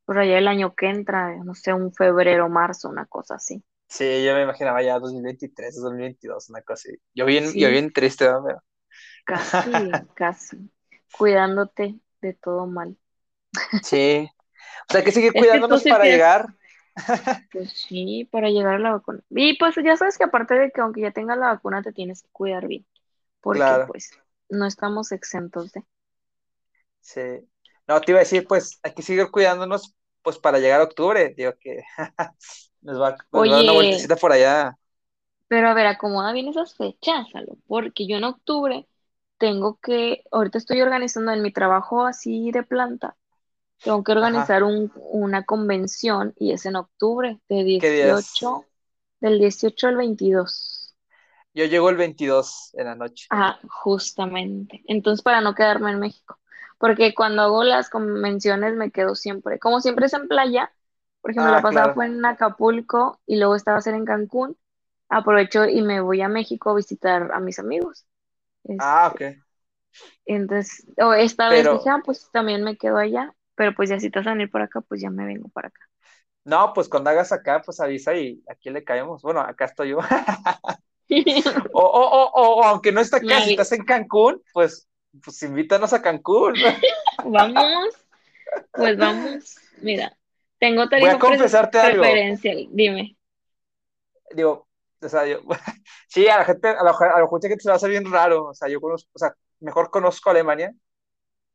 por 0.06 0.20
allá 0.20 0.38
el 0.40 0.48
año 0.50 0.76
que 0.76 0.88
entra, 0.90 1.36
no 1.46 1.56
sé, 1.56 1.74
un 1.74 1.94
febrero, 1.94 2.50
marzo, 2.50 2.90
una 2.90 3.06
cosa 3.08 3.36
así. 3.36 3.64
Sí, 3.90 4.24
yo 4.26 4.36
me 4.36 4.44
imaginaba 4.44 4.82
ya 4.84 5.00
2023, 5.00 5.76
2022, 5.76 6.50
una 6.50 6.62
cosa 6.62 6.90
así. 6.90 6.98
Yo 7.14 7.26
bien, 7.26 7.56
yo 7.58 7.70
Sí, 7.70 7.70
bien 7.70 7.92
triste. 7.92 8.26
Pero- 8.26 8.64
casi, 9.26 9.72
casi, 10.16 10.72
cuidándote 11.12 12.00
de 12.22 12.34
todo 12.34 12.68
mal. 12.68 12.98
Sí. 13.84 14.30
O 14.90 14.92
sea, 14.92 15.00
hay 15.00 15.06
que 15.06 15.12
seguir 15.12 15.34
Es 15.34 15.50
que 15.50 15.62
tú 15.68 15.68
cuidándonos 15.68 15.82
sí 15.82 15.90
para 15.90 16.06
llegar. 16.06 16.48
pues 17.52 17.72
sí, 17.88 18.26
para 18.32 18.50
llegar 18.50 18.76
a 18.76 18.80
la 18.80 18.92
vacuna. 18.94 19.22
Y 19.30 19.58
pues 19.58 19.76
ya 19.84 19.98
sabes 19.98 20.18
que 20.18 20.24
aparte 20.26 20.56
de 20.56 20.72
que 20.72 20.82
aunque 20.82 21.02
ya 21.02 21.12
tengas 21.12 21.38
la 21.38 21.48
vacuna, 21.48 21.82
te 21.84 21.94
tienes 21.94 22.22
que 22.24 22.30
cuidar 22.32 22.68
bien, 22.68 22.86
porque 23.42 23.60
Claro, 23.60 23.88
pues 23.88 24.12
no 24.50 24.66
estamos 24.68 25.12
exentos 25.12 25.72
de. 25.74 25.86
sí. 27.02 27.22
No, 27.88 28.00
te 28.02 28.12
iba 28.12 28.20
a 28.20 28.24
decir, 28.24 28.46
pues, 28.48 28.80
hay 28.84 28.94
que 28.94 29.02
seguir 29.02 29.32
cuidándonos, 29.32 29.96
pues, 30.22 30.38
para 30.40 30.60
llegar 30.60 30.82
a 30.82 30.84
octubre. 30.84 31.34
Digo 31.36 31.54
que 31.60 31.82
nos 32.82 33.00
va, 33.00 33.08
a 33.08 33.18
dar 33.32 33.64
una 33.64 33.72
vueltecita 33.72 34.16
por 34.16 34.32
allá. 34.32 34.78
pero 35.48 35.70
a 35.70 35.74
ver, 35.74 35.88
acomoda 35.88 36.32
bien 36.32 36.48
esas 36.48 36.76
fechas, 36.76 37.30
Salo, 37.32 37.58
porque 37.68 38.08
yo 38.08 38.18
en 38.18 38.24
octubre 38.24 38.88
tengo 39.38 39.80
que, 39.80 40.24
ahorita 40.32 40.58
estoy 40.58 40.82
organizando 40.82 41.32
en 41.32 41.42
mi 41.42 41.52
trabajo 41.52 42.06
así 42.06 42.52
de 42.52 42.64
planta, 42.64 43.16
tengo 43.84 44.04
que 44.04 44.12
organizar 44.12 44.64
un, 44.64 44.92
una 44.96 45.44
convención 45.44 46.34
y 46.38 46.52
es 46.52 46.66
en 46.66 46.76
octubre, 46.76 47.40
de 47.48 47.78
¿Qué 47.80 47.90
días? 47.90 48.34
18, 48.34 48.66
del 49.22 49.40
18 49.40 49.88
al 49.88 49.98
22. 49.98 50.96
Yo 51.54 51.66
llego 51.66 51.90
el 51.90 51.98
22 51.98 52.72
en 52.74 52.86
la 52.86 52.96
noche. 52.96 53.28
Ah, 53.30 53.60
justamente. 53.68 54.84
Entonces, 54.88 55.24
para 55.24 55.42
no 55.42 55.56
quedarme 55.56 55.92
en 55.92 56.00
México. 56.00 56.40
Porque 56.78 57.14
cuando 57.14 57.42
hago 57.42 57.64
las 57.64 57.90
convenciones 57.90 58.76
me 58.76 58.92
quedo 58.92 59.16
siempre. 59.16 59.60
Como 59.60 59.82
siempre 59.82 60.06
es 60.06 60.14
en 60.14 60.28
playa, 60.28 60.72
por 61.30 61.34
ejemplo, 61.34 61.52
la 61.52 61.62
Ah, 61.62 61.62
pasada 61.62 61.90
claro. 61.90 61.94
fue 61.94 62.08
en 62.08 62.26
Acapulco 62.26 63.22
y 63.26 63.38
luego 63.38 63.56
estaba 63.56 63.78
a 63.78 63.82
ser 63.82 63.96
en 63.96 64.06
Cancún. 64.06 64.58
Aprovecho 65.10 65.66
y 65.68 65.82
me 65.82 66.02
voy 66.02 66.22
a 66.22 66.30
México 66.30 66.72
a 66.72 66.76
visitar 66.76 67.32
a 67.34 67.40
mis 67.40 67.60
amigos. 67.60 68.06
Ah, 68.78 69.08
Este, 69.08 69.14
ok. 69.14 69.22
entonces, 70.26 70.86
o 70.98 71.14
esta 71.14 71.50
vez 71.50 71.70
dije, 71.70 71.90
ah, 71.90 72.02
pues 72.06 72.30
también 72.32 72.64
me 72.64 72.78
quedo 72.78 72.98
allá. 72.98 73.34
Pero 73.56 73.74
pues 73.76 73.90
ya 73.90 74.00
si 74.00 74.10
te 74.10 74.20
vas 74.20 74.28
a 74.28 74.32
venir 74.34 74.50
por 74.52 74.62
acá, 74.62 74.82
pues 74.82 75.02
ya 75.02 75.10
me 75.10 75.26
vengo 75.26 75.50
para 75.50 75.68
acá. 75.70 75.82
no, 76.46 76.74
pues 76.74 76.90
cuando 76.90 77.10
hagas 77.10 77.32
acá, 77.32 77.62
pues 77.64 77.80
avisa 77.80 78.16
y 78.16 78.44
aquí 78.50 78.70
le 78.70 78.84
caemos. 78.84 79.22
Bueno, 79.22 79.42
acá 79.42 79.66
estoy 79.66 79.90
yo. 79.90 80.00
O, 81.74 81.82
o, 81.84 82.32
o, 82.60 82.64
aunque 82.66 82.92
no 82.92 83.02
está 83.02 83.18
Me 83.22 83.28
acá, 83.28 83.42
si 83.42 83.50
estás 83.50 83.72
en 83.72 83.84
Cancún, 83.86 84.42
pues, 84.54 84.88
pues 85.24 85.42
invítanos 85.44 85.94
a 85.94 86.02
Cancún. 86.02 86.56
Vamos, 87.24 87.94
pues 88.76 88.98
vamos. 89.00 89.62
Mira, 89.78 90.18
tengo 90.60 90.88
Voy 90.90 91.10
a 91.10 91.20
confesarte 91.20 91.80
algo. 91.80 92.04
Dime. 92.72 93.18
Digo, 94.32 94.68
o 95.02 95.10
sea, 95.10 95.26
yo, 95.26 95.40
sí, 96.08 96.28
a 96.28 96.38
la 96.38 96.46
gente, 96.46 96.68
a 96.68 96.84
la, 96.84 96.92
a 96.92 97.20
la 97.22 97.28
gente 97.42 97.60
se 97.60 97.70
va 97.70 97.74
a 97.74 97.78
hacer 97.78 97.90
bien 97.90 98.12
raro. 98.12 98.48
O 98.48 98.54
sea, 98.54 98.68
yo 98.68 98.80
conozco, 98.82 99.10
o 99.14 99.20
sea, 99.20 99.34
mejor 99.60 99.90
conozco 99.90 100.30
Alemania, 100.30 100.74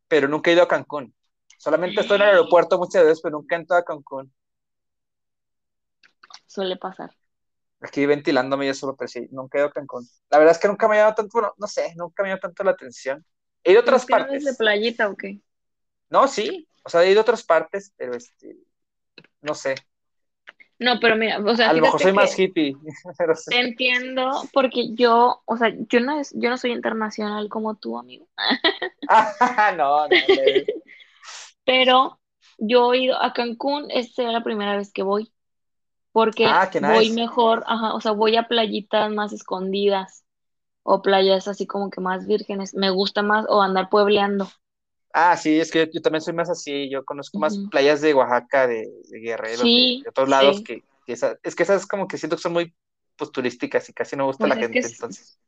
pero 0.09 0.29
nunca 0.29 0.51
he 0.51 0.55
ido 0.55 0.63
a 0.63 0.69
Cancún. 0.69 1.15
Solamente 1.59 2.01
estoy 2.01 2.17
en 2.17 2.23
el 2.23 2.29
aeropuerto 2.31 2.79
muchas 2.79 3.05
veces, 3.05 3.21
pero 3.23 3.39
nunca 3.39 3.55
he 3.57 3.59
entrado 3.59 3.83
a 3.83 3.85
Cancún. 3.85 4.33
Suele 6.47 6.77
pasar. 6.77 7.11
Aquí 7.81 8.07
ventilándome 8.07 8.67
yo 8.67 8.75
solo, 8.75 8.97
pero 8.97 9.09
sí, 9.09 9.29
nunca 9.31 9.59
he 9.59 9.61
ido 9.61 9.69
a 9.69 9.73
Cancún. 9.73 10.09
La 10.31 10.39
verdad 10.39 10.53
es 10.53 10.59
que 10.59 10.69
nunca 10.69 10.89
me 10.89 10.95
ha 10.97 10.99
llamado 11.01 11.15
tanto, 11.17 11.31
bueno, 11.33 11.55
no 11.59 11.67
sé, 11.67 11.93
nunca 11.97 12.23
me 12.23 12.29
ha 12.29 12.33
llamado 12.33 12.49
tanto 12.49 12.65
la 12.65 12.71
atención. 12.73 13.25
He 13.63 13.73
ido 13.73 13.81
a 13.81 13.85
¿No 13.85 13.89
otras 13.89 14.03
es 14.03 14.07
que 14.07 14.17
no 14.17 14.27
eres 14.27 14.45
de 14.45 14.53
partes. 14.53 14.57
playita 14.57 15.09
o 15.09 15.17
qué? 15.17 15.41
No, 16.09 16.29
sí, 16.29 16.69
o 16.85 16.89
sea, 16.89 17.03
he 17.05 17.11
ido 17.11 17.21
a 17.21 17.23
otras 17.23 17.45
partes, 17.45 17.93
pero 17.97 18.15
este, 18.15 18.57
no 19.43 19.55
sé. 19.55 19.75
No, 20.79 20.99
pero 21.01 21.17
mira, 21.17 21.39
o 21.39 21.57
sea, 21.57 21.71
A 21.71 21.73
lo 21.73 21.83
mejor 21.83 22.01
soy 22.01 22.13
más 22.13 22.39
hippie, 22.39 22.77
pero 23.19 23.35
sí. 23.35 23.51
te 23.51 23.61
entiendo 23.61 24.51
porque 24.53 24.95
yo, 24.95 25.43
o 25.47 25.57
sea, 25.57 25.73
yo 25.89 26.01
no, 26.01 26.21
es- 26.21 26.33
yo 26.37 26.51
no 26.51 26.57
soy 26.59 26.73
internacional 26.73 27.49
como 27.49 27.77
tú, 27.77 27.99
amigo, 27.99 28.27
no, 29.77 30.09
no, 30.09 30.09
no. 30.09 30.63
pero 31.65 32.21
yo 32.59 32.93
he 32.95 32.99
ido 33.05 33.21
a 33.23 33.33
Cancún, 33.33 33.91
esta 33.91 34.23
es 34.23 34.33
la 34.33 34.43
primera 34.45 34.77
vez 34.77 34.93
que 34.93 35.03
voy, 35.03 35.33
porque 36.13 36.63
Ah, 36.63 36.71
voy 36.79 37.11
mejor, 37.11 37.65
ajá, 37.67 37.95
o 37.95 38.01
sea, 38.03 38.13
voy 38.13 38.37
a 38.37 38.49
playitas 38.49 39.11
más 39.13 39.33
escondidas 39.33 40.25
o 40.85 41.03
playas 41.03 41.49
así 41.49 41.67
como 41.67 41.91
que 41.91 42.01
más 42.01 42.27
vírgenes, 42.27 42.75
me 42.75 42.91
gusta 42.91 43.23
más 43.23 43.47
o 43.49 43.63
andar 43.63 43.91
puebleando. 43.91 44.49
Ah, 45.17 45.37
sí, 45.37 45.61
es 45.61 45.71
que 45.71 45.87
yo, 45.87 45.93
yo 45.95 46.03
también 46.03 46.23
soy 46.23 46.35
más 46.35 46.51
así. 46.51 46.91
Yo 46.91 47.05
conozco 47.05 47.39
más 47.41 47.65
playas 47.71 48.01
de 48.01 48.15
Oaxaca, 48.15 48.67
de, 48.67 48.89
de 49.11 49.21
Guerrero, 49.21 49.71
de, 49.71 49.83
Sí, 49.83 50.05
de 50.05 50.11
otros 50.11 50.29
lados 50.29 50.61
sí, 50.61 50.63
que, 50.63 50.85
que 51.07 51.13
esa- 51.13 51.37
es 51.45 51.55
que 51.55 51.63
esas 51.63 51.87
como 51.87 52.09
que 52.09 52.19
siento 52.19 52.37
que 52.37 52.43
son 52.43 52.53
muy 52.55 52.75
pues, 53.17 53.31
turísticas 53.33 53.89
y 53.89 53.93
casi 53.95 54.17
no 54.17 54.27
gusta 54.27 54.47
pues 54.47 54.49
la 54.49 54.57
gente, 54.57 54.87
entonces. 54.89 55.39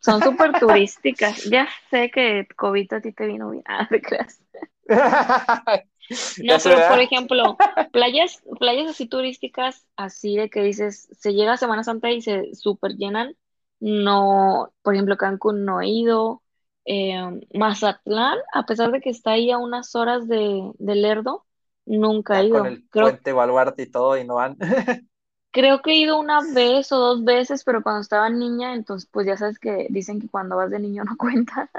son 0.00 0.22
súper 0.22 0.56
turísticas. 0.58 1.42
Ya 1.44 1.68
sé 1.90 2.10
que 2.10 2.46
COVID 2.56 2.92
a 2.94 3.00
ti 3.00 3.12
te 3.12 3.26
vino 3.26 3.50
bien. 3.50 3.64
Ah, 3.66 3.88
te 3.88 4.00
creas. 4.00 4.40
No, 6.36 6.62
pero 6.62 6.84
por 6.84 7.00
ejemplo, 7.00 7.62
playas, 7.92 8.42
playas 8.60 8.90
así 8.90 9.06
turísticas, 9.08 9.86
así 9.96 10.36
de 10.36 10.50
que 10.50 10.62
dices, 10.62 11.08
se 11.18 11.34
llega 11.34 11.54
a 11.54 11.58
Semana 11.58 11.84
Santa 11.84 12.12
y 12.12 12.22
se 12.22 12.54
súper 12.54 12.94
llenan. 12.96 13.36
No, 13.80 14.72
por 14.82 14.94
ejemplo, 14.94 15.18
Cancún 15.18 15.66
no 15.66 15.82
he 15.82 15.88
ido. 15.88 16.43
Eh, 16.86 17.14
Mazatlán, 17.54 18.38
a 18.52 18.66
pesar 18.66 18.92
de 18.92 19.00
que 19.00 19.10
está 19.10 19.32
ahí 19.32 19.50
a 19.50 19.58
unas 19.58 19.94
horas 19.94 20.28
de, 20.28 20.72
de 20.78 20.94
Lerdo, 20.96 21.46
nunca 21.86 22.40
he 22.40 22.44
Ya 22.44 22.48
con 22.48 22.66
ido. 22.66 22.66
el 22.66 22.84
Creo, 22.90 23.20
puente 23.22 23.32
Baluarte 23.32 23.82
y 23.84 23.86
todo, 23.90 24.16
y 24.18 24.24
no 24.24 24.34
van. 24.36 24.56
Creo 25.52 25.80
que 25.82 25.92
he 25.92 25.96
ido 26.00 26.18
una 26.20 26.42
vez 26.52 26.92
o 26.92 26.98
dos 26.98 27.24
veces, 27.24 27.64
pero 27.64 27.82
cuando 27.82 28.00
estaba 28.02 28.28
niña, 28.28 28.74
entonces 28.74 29.08
pues 29.10 29.26
ya 29.26 29.36
sabes 29.38 29.58
que 29.58 29.86
dicen 29.90 30.20
que 30.20 30.28
cuando 30.28 30.56
vas 30.56 30.70
de 30.70 30.78
niño 30.80 31.04
no 31.04 31.16
cuenta. 31.18 31.70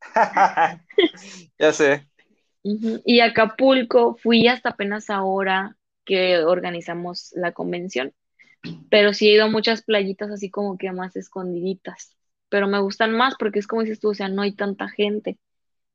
Ya 1.58 1.72
sé. 1.72 2.08
Y 2.62 3.20
Acapulco 3.20 4.16
fui 4.16 4.46
hasta 4.48 4.70
apenas 4.70 5.10
ahora 5.10 5.76
que 6.04 6.38
organizamos 6.38 7.30
la 7.34 7.52
convención, 7.52 8.14
pero 8.90 9.14
sí 9.14 9.28
he 9.28 9.34
ido 9.34 9.46
a 9.46 9.50
muchas 9.50 9.82
playitas 9.84 10.30
así 10.32 10.50
como 10.50 10.78
que 10.78 10.92
más 10.92 11.16
escondiditas, 11.16 12.16
pero 12.50 12.68
me 12.68 12.80
gustan 12.80 13.12
más 13.16 13.34
porque 13.38 13.58
es 13.60 13.66
como 13.66 13.82
dices 13.82 14.00
tú, 14.00 14.10
o 14.10 14.14
sea, 14.14 14.28
no 14.28 14.42
hay 14.42 14.54
tanta 14.54 14.88
gente 14.88 15.38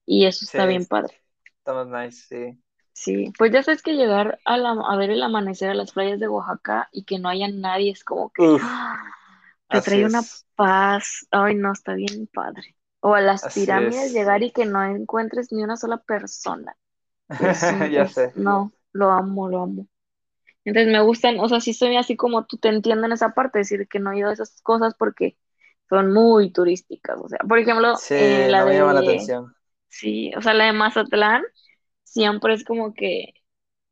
y 0.06 0.26
eso 0.28 0.46
Sí, 0.52 0.58
está 0.58 0.66
bien 0.68 0.86
padre. 0.88 1.22
estamos 1.60 1.88
nice, 1.88 2.28
sí. 2.30 2.60
Sí, 2.94 3.34
pues 3.38 3.52
ya 3.52 3.64
sabes 3.64 3.82
que 3.82 3.94
llegar 3.94 4.40
a, 4.46 4.58
la- 4.58 4.72
a 4.72 4.96
ver 4.98 5.10
el 5.10 5.24
amanecer 5.24 5.70
a 5.70 5.74
las 5.74 5.92
playas 5.92 6.20
de 6.20 6.28
Oaxaca 6.28 6.90
y 6.92 7.04
que 7.06 7.20
no 7.20 7.30
haya 7.30 7.48
nadie 7.48 7.92
es 7.92 8.04
como 8.04 8.30
que 8.32 8.44
Uf, 8.48 8.62
¡ah! 8.62 8.96
te 9.70 9.82
trae 9.82 10.06
una 10.06 10.28
es, 10.28 10.46
paz. 10.56 11.28
Ay, 11.32 11.56
no, 11.56 11.72
está 11.74 11.94
bien 11.96 12.28
padre. 12.28 12.76
O 13.02 13.14
a 13.16 13.22
las 13.22 13.50
así 13.50 13.52
pirámides 13.52 14.12
es. 14.12 14.14
llegar 14.14 14.44
y 14.44 14.52
que 14.52 14.66
no 14.66 14.84
encuentres 14.84 15.52
ni 15.52 15.64
una 15.64 15.76
sola 15.78 15.98
persona. 16.00 16.76
Ya 17.92 18.08
sé. 18.08 18.34
no, 18.34 18.74
lo 18.92 19.12
amo, 19.12 19.50
lo 19.50 19.62
amo. 19.64 19.88
Entonces 20.66 20.92
me 20.94 21.02
gustan, 21.04 21.40
o 21.40 21.50
sea, 21.50 21.62
sí 21.62 21.74
soy 21.74 21.98
así 21.98 22.16
como 22.18 22.46
tú 22.46 22.58
te 22.58 22.70
entiendo 22.70 23.06
en 23.08 23.14
esa 23.14 23.34
parte, 23.34 23.60
decir 23.60 23.88
que 23.90 24.00
no 24.00 24.12
he 24.12 24.20
ido 24.20 24.30
a 24.30 24.34
esas 24.34 24.62
cosas 24.64 24.96
porque 24.98 25.38
son 25.90 26.14
muy 26.14 26.52
turísticas. 26.52 27.20
O 27.22 27.30
sea, 27.30 27.40
por 27.48 27.60
ejemplo, 27.60 28.02
Sí, 28.02 28.14
eh, 28.16 28.48
la 28.48 28.64
no 28.64 28.66
me 28.68 28.76
llama 28.76 28.94
la 28.94 29.00
de, 29.00 29.02
atención. 29.02 29.56
sí, 29.90 30.32
o 30.38 30.42
sea, 30.42 30.54
la 30.54 30.66
de 30.66 30.74
Mazatlán, 30.74 31.44
siempre 32.04 32.54
es 32.56 32.66
como 32.66 32.94
que 32.96 33.34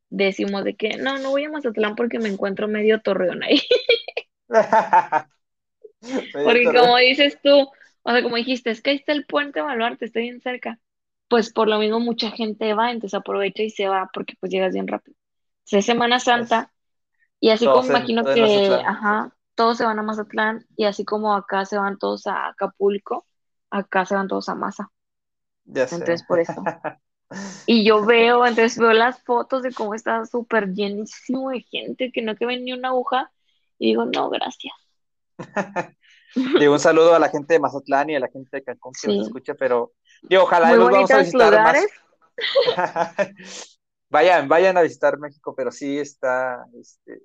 decimos 0.09 0.63
de 0.65 0.76
que 0.77 0.97
no, 0.97 1.19
no 1.19 1.31
voy 1.31 1.45
a 1.45 1.51
Mazatlán 1.51 1.95
porque 1.95 2.19
me 2.19 2.30
encuentro 2.30 2.68
medio 2.69 3.01
torreón 3.01 3.43
ahí. 3.43 3.61
Medio 6.34 6.41
Porque 6.43 6.72
como 6.72 6.97
dices 6.97 7.39
tú, 7.43 7.69
o 8.03 8.11
sea, 8.11 8.23
como 8.23 8.35
dijiste, 8.38 8.72
es 8.72 8.81
que 8.81 8.91
ahí 8.91 8.95
está 8.97 9.11
el 9.13 9.26
puente 9.26 9.61
Baluarte, 9.61 10.05
está 10.05 10.19
bien 10.19 10.41
cerca. 10.41 10.80
Pues 11.27 11.51
por 11.53 11.68
lo 11.69 11.80
mismo 11.80 11.99
mucha 11.99 12.31
gente 12.31 12.73
va, 12.73 12.91
entonces 12.91 13.18
aprovecha 13.19 13.63
y 13.63 13.69
se 13.69 13.88
va 13.88 14.09
porque 14.13 14.35
pues 14.39 14.51
llegas 14.51 14.73
bien 14.73 14.88
rápido. 14.88 15.15
Es 15.72 15.85
Semana 15.85 16.19
Es 16.34 16.49
Santa 16.49 16.73
y 17.39 17.51
así 17.51 17.69
como 17.72 17.88
imagino 17.88 18.30
que, 18.30 18.81
ajá, 18.85 19.35
todos 19.61 19.77
se 19.77 19.85
van 19.85 19.99
a 19.99 20.01
Mazatlán 20.01 20.65
y 20.75 20.85
así 20.85 21.05
como 21.05 21.35
acá 21.35 21.65
se 21.65 21.77
van 21.77 21.99
todos 21.99 22.25
a 22.25 22.47
Acapulco, 22.47 23.27
acá 23.69 24.07
se 24.07 24.15
van 24.15 24.27
todos 24.27 24.49
a 24.49 24.55
Maza. 24.55 24.89
Ya 25.65 25.88
sé. 25.88 25.95
Entonces 25.95 26.23
por 26.23 26.39
eso. 26.39 26.63
Y 27.65 27.85
yo 27.85 28.03
veo, 28.03 28.45
entonces 28.45 28.77
veo 28.77 28.91
las 28.91 29.23
fotos 29.23 29.63
de 29.63 29.71
cómo 29.71 29.93
está 29.95 30.25
súper 30.25 30.73
llenísimo 30.73 31.51
de 31.51 31.61
gente, 31.61 32.11
que 32.11 32.21
no 32.21 32.35
que 32.35 32.45
ven 32.45 32.65
ni 32.65 32.73
una 32.73 32.89
aguja, 32.89 33.31
y 33.79 33.91
digo, 33.91 34.03
no, 34.03 34.29
gracias. 34.29 34.73
Digo, 36.59 36.73
un 36.73 36.79
saludo 36.79 37.15
a 37.15 37.19
la 37.19 37.29
gente 37.29 37.53
de 37.53 37.59
Mazatlán 37.61 38.09
y 38.09 38.15
a 38.15 38.19
la 38.19 38.27
gente 38.27 38.57
de 38.57 38.63
Cancún 38.63 38.91
que 38.99 39.07
nos 39.07 39.15
Sí, 39.15 39.21
escucha, 39.21 39.53
pero 39.53 39.93
digo, 40.23 40.43
ojalá 40.43 40.67
muy 40.69 40.77
los 40.77 40.91
vamos 40.91 41.11
a 41.11 41.17
visitar 41.19 41.53
lugares. 41.53 41.88
más. 42.75 43.77
Vayan, 44.09 44.49
vayan 44.49 44.77
a 44.77 44.81
visitar 44.81 45.17
México, 45.17 45.53
pero 45.55 45.71
sí 45.71 45.97
está, 45.97 46.65
este, 46.77 47.21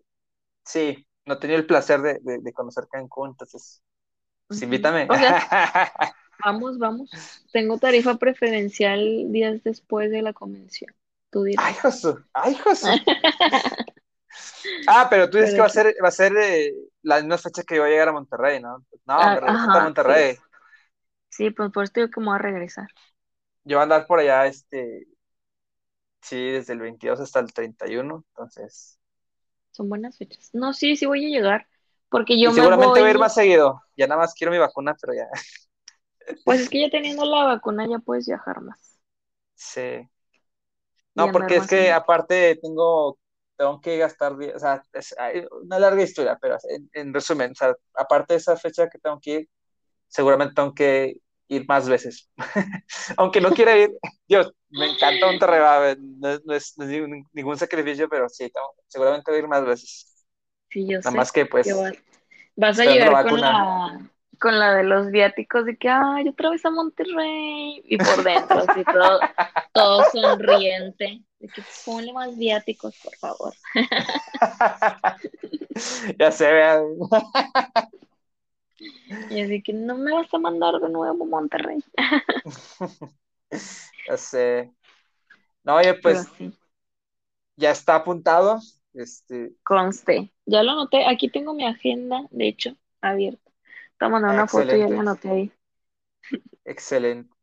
sí, 0.64 1.04
no 1.26 1.38
tenido 1.38 1.58
el 1.60 1.66
placer 1.66 2.00
de, 2.02 2.18
de- 2.22 2.38
de 2.40 2.52
conocer 2.52 2.86
Cancún, 2.90 3.30
entonces, 3.30 3.82
pues 4.48 4.62
invítame. 4.62 5.08
O 5.08 5.16
sea, 5.16 5.36
vamos, 6.44 6.78
vamos. 6.78 7.10
Tengo 7.52 7.78
tarifa 7.78 8.16
preferencial 8.18 9.32
días 9.32 9.62
después 9.64 10.10
de 10.10 10.22
la 10.22 10.32
convención. 10.32 10.94
Tú 11.30 11.44
Ay, 11.56 11.74
dirás. 11.74 11.78
Josu, 11.82 12.24
ay, 12.34 12.54
Josu. 12.54 12.92
Ah, 14.86 15.06
pero 15.10 15.28
tú 15.30 15.38
dices 15.38 15.54
que 15.54 15.60
va 15.60 15.66
a 15.66 15.70
ser, 15.70 15.94
va 16.02 16.08
a 16.08 16.10
ser 16.10 16.32
eh, 16.36 16.72
la 17.02 17.16
misma 17.20 17.38
fecha 17.38 17.62
que 17.64 17.76
yo 17.76 17.82
voy 17.82 17.90
a 17.90 17.92
llegar 17.92 18.08
a 18.08 18.12
Monterrey, 18.12 18.60
¿no? 18.60 18.84
No, 19.06 19.30
Ah, 19.30 19.30
me 19.30 19.40
regreso 19.40 19.70
Ajá, 19.70 19.80
sí. 20.04 20.12
Monterrey. 20.12 20.36
Sí, 21.28 21.50
pues 21.50 21.70
por 21.72 21.84
eso 21.84 21.92
digo 21.96 22.10
que 22.10 22.20
me 22.20 22.26
voy 22.26 22.34
a 22.36 22.38
regresar. 22.38 22.88
Yo 23.64 23.76
voy 23.76 23.80
a 23.80 23.82
andar 23.84 24.06
por 24.06 24.18
allá, 24.20 24.46
este, 24.46 25.06
sí, 26.22 26.36
desde 26.52 26.72
el 26.74 26.80
22 26.80 27.20
hasta 27.20 27.40
el 27.40 27.52
31, 27.52 28.24
entonces. 28.30 28.98
Son 29.76 29.88
buenas 29.88 30.16
fechas. 30.18 30.50
No, 30.54 30.72
sí, 30.72 30.96
sí 30.96 31.06
voy 31.06 31.26
a 31.26 31.28
llegar. 31.28 31.68
Porque 32.08 32.38
Y 32.40 32.40
yo 32.40 32.52
me 32.52 32.62
seguramente 32.62 33.00
voy 33.00 33.08
a 33.08 33.10
ir 33.10 33.18
más 33.18 33.34
seguido. 33.34 33.82
Ya 33.96 34.06
nada 34.06 34.20
más 34.20 34.34
quiero 34.34 34.52
mi 34.52 34.58
vacuna, 34.58 34.96
pero 35.00 35.14
ya. 35.14 35.26
pues 36.44 36.60
es 36.62 36.70
que 36.70 36.80
ya 36.80 36.88
teniendo 36.90 37.24
la 37.26 37.44
vacuna 37.44 37.86
ya 37.86 37.98
puedes 37.98 38.26
viajar 38.26 38.62
más 38.62 38.98
Sí. 39.54 40.08
y 41.14 41.24
No, 41.24 41.32
porque 41.32 41.56
es 41.56 41.66
que 41.66 41.90
aparte 41.92 42.58
tengo, 42.62 43.18
tengo 43.56 43.80
que 43.80 43.96
gastar, 43.98 44.32
o 44.34 44.58
sea, 44.58 44.82
es 44.92 45.14
una 45.62 45.78
larga 45.78 46.02
historia, 46.02 46.38
pero 46.40 46.56
en, 46.68 46.90
en 46.92 47.14
resumen, 47.14 47.52
o 47.52 47.54
sea, 47.54 47.74
aparte 47.94 48.34
de 48.34 48.38
esa 48.38 48.56
fecha 48.56 48.88
que 48.88 48.98
tengo 48.98 49.18
que 49.20 49.30
ir, 49.32 49.48
seguramente 50.08 50.54
tengo 50.56 50.74
que 50.74 51.16
ir 51.48 51.66
más 51.68 51.88
veces. 51.88 52.30
Aunque 53.16 53.40
no 53.40 53.52
quiera 53.52 53.76
ir, 53.76 53.90
Dios, 54.28 54.52
me 54.70 54.86
encanta 54.86 55.26
Monterrey, 55.26 55.60
va, 55.60 55.94
no, 55.98 56.28
es, 56.30 56.44
no 56.44 56.54
es- 56.54 56.74
no 56.78 56.84
es 56.84 56.90
ningún, 57.32 57.58
sacrificio, 57.58 58.08
pero 58.08 58.28
sí, 58.28 58.50
seguramente 58.88 59.30
voy 59.30 59.38
a 59.38 59.42
ir 59.42 59.48
más 59.48 59.64
veces. 59.64 60.12
Sí, 60.70 60.86
yo 60.88 61.02
Nada 61.04 61.12
sé 61.12 61.18
más 61.18 61.32
que 61.32 61.46
que 61.62 61.72
pues, 61.72 61.74
vas, 61.74 61.94
vas 62.56 62.78
a 62.80 62.84
la 62.84 62.96
llegar 62.96 63.18
con 63.20 63.40
la, 63.40 64.10
con 64.40 64.58
la 64.58 64.74
de 64.74 64.84
los 64.84 65.10
viáticos 65.10 65.64
de 65.66 65.76
que, 65.78 65.88
ay, 65.88 66.28
otra 66.28 66.50
vez 66.50 66.64
a 66.64 66.70
Monterrey. 66.70 67.82
Y 67.84 67.98
por 68.00 68.22
dentro, 68.24 68.62
así 68.62 68.84
todo, 68.86 69.22
todo 69.72 70.04
sonriente. 70.04 71.24
De 71.40 71.50
que 71.50 71.66
ponle 71.84 72.12
más 72.12 72.36
viáticos, 72.36 72.96
por 72.98 73.16
favor. 73.18 73.54
Ya 76.18 76.30
sé, 76.32 76.52
vean. 76.52 76.84
Y 79.30 79.40
así 79.40 79.62
que 79.62 79.72
no 79.72 79.96
me 79.96 80.12
vas 80.12 80.32
a 80.32 80.38
mandar 80.38 80.74
de 80.80 80.88
nuevo 80.88 81.24
a 81.24 81.26
Monterrey. 81.26 81.82
Ya 84.08 84.16
sé. 84.16 84.72
No, 85.64 85.76
oye, 85.76 85.94
pues 85.94 86.28
sí, 86.38 86.52
ya 87.56 87.70
está 87.70 87.96
apuntado. 87.96 88.60
Este, 88.94 89.52
conste. 89.64 90.32
Ya 90.46 90.62
lo 90.62 90.72
anoté. 90.72 91.06
Aquí 91.06 91.28
tengo 91.28 91.54
mi 91.54 91.66
agenda, 91.66 92.22
de 92.30 92.48
hecho, 92.48 92.76
abierta. 93.00 93.50
Te 93.98 94.04
voy 94.04 94.08
a 94.08 94.08
mandar 94.10 94.34
una 94.34 94.46
foto 94.46 94.76
y 94.76 94.80
ya 94.80 94.88
la 94.88 95.00
anoté 95.00 95.28
ahí. 95.28 95.52
excelente. 96.64 97.34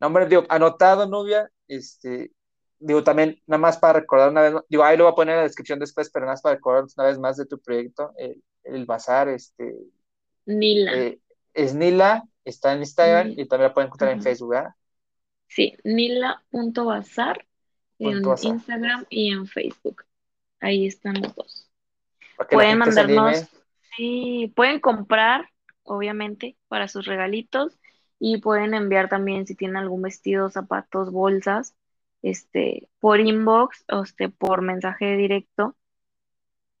No, 0.00 0.08
hombre, 0.08 0.26
digo, 0.26 0.44
anotado, 0.48 1.06
novia. 1.06 1.50
Este, 1.68 2.32
digo, 2.78 3.02
también, 3.02 3.40
nada 3.46 3.58
más 3.58 3.78
para 3.78 4.00
recordar 4.00 4.30
una 4.30 4.42
vez, 4.42 4.52
más, 4.52 4.64
digo, 4.68 4.84
ahí 4.84 4.96
lo 4.96 5.04
voy 5.04 5.12
a 5.12 5.16
poner 5.16 5.34
en 5.34 5.38
la 5.38 5.44
descripción 5.44 5.78
después, 5.78 6.10
pero 6.10 6.26
nada 6.26 6.34
más 6.34 6.42
para 6.42 6.56
recordar 6.56 6.84
una 6.96 7.06
vez 7.06 7.18
más 7.18 7.36
de 7.36 7.46
tu 7.46 7.58
proyecto, 7.58 8.12
el, 8.18 8.42
el 8.64 8.84
bazar, 8.84 9.28
este, 9.28 9.74
Nila. 10.46 10.94
eh, 10.94 11.18
es 11.52 11.74
Nila, 11.74 12.24
está 12.44 12.72
en 12.72 12.80
Instagram 12.80 13.30
y 13.30 13.46
también 13.46 13.68
la 13.68 13.74
pueden 13.74 13.88
encontrar 13.88 14.12
en. 14.12 14.22
Facebook, 14.22 14.50
¿verdad? 14.50 14.70
Sí, 15.48 15.76
nila.bazar 15.84 17.46
en 17.98 18.22
bazar. 18.22 18.52
Instagram 18.52 19.06
y 19.08 19.32
en 19.32 19.46
Facebook. 19.46 20.04
Ahí 20.60 20.86
están 20.86 21.20
los 21.20 21.34
dos. 21.34 21.70
Pueden 22.50 22.78
mandarnos, 22.78 23.48
sí, 23.96 24.52
pueden 24.54 24.80
comprar, 24.80 25.50
obviamente, 25.82 26.56
para 26.68 26.88
sus 26.88 27.06
regalitos 27.06 27.78
y 28.18 28.38
pueden 28.38 28.74
enviar 28.74 29.08
también 29.08 29.46
si 29.46 29.54
tienen 29.54 29.76
algún 29.76 30.02
vestido, 30.02 30.50
zapatos, 30.50 31.10
bolsas, 31.10 31.74
este, 32.22 32.88
por 33.00 33.20
inbox 33.20 33.84
o 33.88 34.02
este, 34.02 34.28
por 34.28 34.62
mensaje 34.62 35.16
directo. 35.16 35.76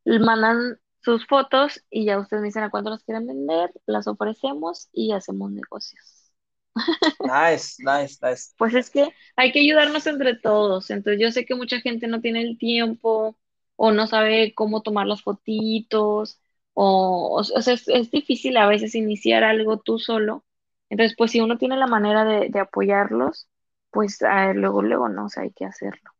Mandan 0.04 0.78
sus 1.06 1.26
fotos 1.28 1.84
y 1.90 2.06
ya 2.06 2.20
ustedes 2.20 2.42
me 2.42 2.48
dicen 2.48 2.64
a 2.64 2.70
cuánto 2.70 2.90
las 2.90 3.04
quieren 3.04 3.26
vender, 3.28 3.72
las 3.86 4.08
ofrecemos 4.08 4.90
y 4.92 5.12
hacemos 5.14 5.52
negocios. 5.52 6.32
Nice, 7.22 7.78
nice, 7.82 8.18
nice. 8.22 8.54
Pues 8.56 8.74
es 8.74 8.90
que 8.90 9.08
hay 9.36 9.52
que 9.52 9.60
ayudarnos 9.60 10.06
entre 10.06 10.36
todos. 10.36 10.90
Entonces 10.90 11.20
yo 11.20 11.30
sé 11.30 11.44
que 11.46 11.54
mucha 11.54 11.80
gente 11.80 12.06
no 12.08 12.20
tiene 12.20 12.42
el 12.42 12.58
tiempo 12.58 13.38
o 13.76 13.92
no 13.92 14.06
sabe 14.06 14.54
cómo 14.54 14.82
tomar 14.82 15.06
las 15.06 15.22
fotitos 15.22 16.40
o, 16.74 17.36
o 17.38 17.44
sea, 17.44 17.74
es, 17.74 17.88
es 17.88 18.10
difícil 18.10 18.56
a 18.56 18.66
veces 18.68 18.94
iniciar 18.94 19.44
algo 19.44 19.78
tú 19.80 19.98
solo. 19.98 20.44
Entonces, 20.88 21.16
pues 21.16 21.32
si 21.32 21.40
uno 21.40 21.58
tiene 21.58 21.76
la 21.76 21.86
manera 21.86 22.24
de, 22.24 22.48
de 22.50 22.60
apoyarlos, 22.60 23.48
pues 23.90 24.22
ah, 24.22 24.52
luego, 24.54 24.82
luego 24.82 25.08
no, 25.08 25.26
o 25.26 25.28
sea, 25.28 25.42
hay 25.44 25.52
que 25.52 25.64
hacerlo 25.64 26.10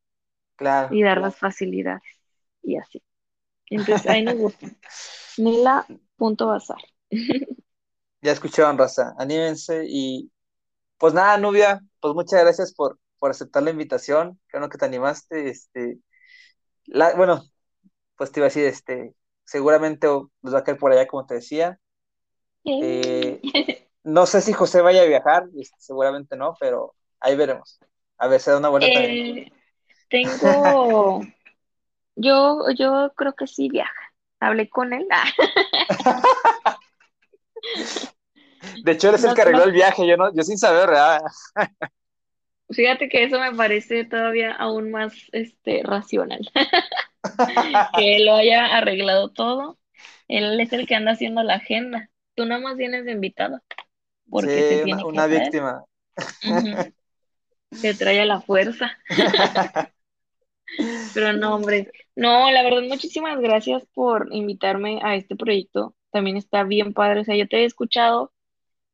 Claro. 0.57 0.91
y 0.91 1.03
dar 1.03 1.19
las 1.21 1.37
facilidades 1.39 2.03
y 2.63 2.77
así. 2.77 3.03
Entonces, 3.71 4.07
ahí 4.07 4.23
nos 4.23 4.37
gusta. 4.37 4.67
Nila.bazar. 5.39 6.79
Ya 8.23 8.33
escucharon, 8.33 8.77
raza. 8.77 9.15
Anímense 9.19 9.85
y 9.87 10.33
pues 10.99 11.15
nada, 11.15 11.37
Nubia, 11.39 11.81
pues 12.01 12.15
muchas 12.15 12.41
gracias 12.41 12.75
por, 12.75 12.99
por 13.19 13.31
aceptar 13.31 13.63
la 13.63 13.71
invitación. 13.71 14.41
Qué 14.49 14.57
bueno 14.57 14.69
que 14.69 14.79
te 14.79 14.85
animaste. 14.85 15.49
Este, 15.49 15.99
la, 16.87 17.15
bueno, 17.15 17.45
pues 18.17 18.33
te 18.33 18.41
iba 18.41 18.47
a 18.47 18.49
decir, 18.49 18.65
este, 18.65 19.15
seguramente 19.45 20.09
nos 20.09 20.55
va 20.55 20.59
a 20.59 20.65
caer 20.65 20.79
por 20.79 20.93
allá, 20.93 21.07
como 21.07 21.27
te 21.27 21.35
decía. 21.35 21.79
Eh, 22.69 23.41
no 24.03 24.27
sé 24.27 24.41
si 24.41 24.53
José 24.53 24.81
vaya 24.81 25.03
a 25.03 25.07
viajar, 25.07 25.45
este, 25.57 25.77
seguramente 25.79 26.37
no, 26.37 26.57
pero 26.59 26.97
ahí 27.21 27.37
veremos. 27.37 27.79
A 28.19 28.27
ver, 28.27 28.41
se 28.41 28.51
da 28.51 28.59
una 28.59 28.71
vuelta 28.71 28.93
también. 28.93 29.39
Eh, 29.39 29.53
tengo, 30.09 31.21
yo, 32.17 32.71
yo 32.77 33.13
creo 33.17 33.35
que 33.35 33.47
sí 33.47 33.69
viaja. 33.69 33.93
hablé 34.41 34.69
con 34.69 34.93
él. 34.93 35.07
De 38.85 38.93
hecho, 38.93 39.09
eres 39.09 39.25
el 39.25 39.31
No, 39.31 39.35
que 39.35 39.43
arregló 39.43 39.59
no. 39.61 39.65
el 39.65 39.73
viaje, 39.73 40.07
yo 40.07 40.17
no, 40.17 40.33
yo 40.35 40.43
sin 40.43 40.59
saber, 40.59 40.89
¿verdad? 40.89 41.21
Fíjate 42.71 43.09
que 43.09 43.25
eso 43.25 43.39
me 43.39 43.55
parece 43.55 44.05
todavía 44.05 44.53
aún 44.53 44.91
más 44.91 45.15
este, 45.33 45.83
racional. 45.85 46.41
Que 47.97 48.21
lo 48.25 48.35
haya 48.37 48.67
arreglado 48.77 49.31
todo. 49.31 49.79
Él 50.29 50.61
es 50.61 50.73
el 50.73 50.87
que 50.87 50.95
anda 50.95 51.13
haciendo 51.13 51.43
la 51.43 51.55
agenda. 51.57 52.09
Tú 52.35 52.47
nada 52.47 52.61
más 52.61 52.77
vienes 52.77 53.05
de 53.05 53.13
invitado. 53.13 53.61
Porque 54.31 54.59
Sí, 54.59 54.83
una, 54.85 54.85
tiene 54.85 55.03
que 55.03 55.09
una 55.09 55.27
víctima. 55.27 55.85
Ujú. 56.43 56.93
Se 57.73 57.95
trae 57.95 58.21
a 58.21 58.25
la 58.27 58.41
fuerza. 58.41 58.97
Pero 61.17 61.33
no, 61.33 61.55
hombre. 61.55 61.91
No, 62.15 62.51
la 62.51 62.63
verdad, 62.63 62.83
muchísimas 62.83 63.41
gracias 63.41 63.87
por 63.95 64.29
invitarme 64.33 65.01
a 65.03 65.17
este 65.17 65.35
proyecto. 65.35 65.95
También 66.11 66.37
está 66.37 66.63
bien 66.63 66.93
padre. 66.93 67.21
O 67.21 67.25
sea, 67.25 67.37
yo 67.37 67.49
te 67.49 67.59
he 67.63 67.65
escuchado 67.65 68.33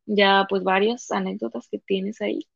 ya 0.06 0.46
pues 0.48 0.64
varias 0.64 1.10
anécdotas 1.10 1.68
que 1.70 1.80
tienes 1.80 2.20
ahí. 2.22 2.48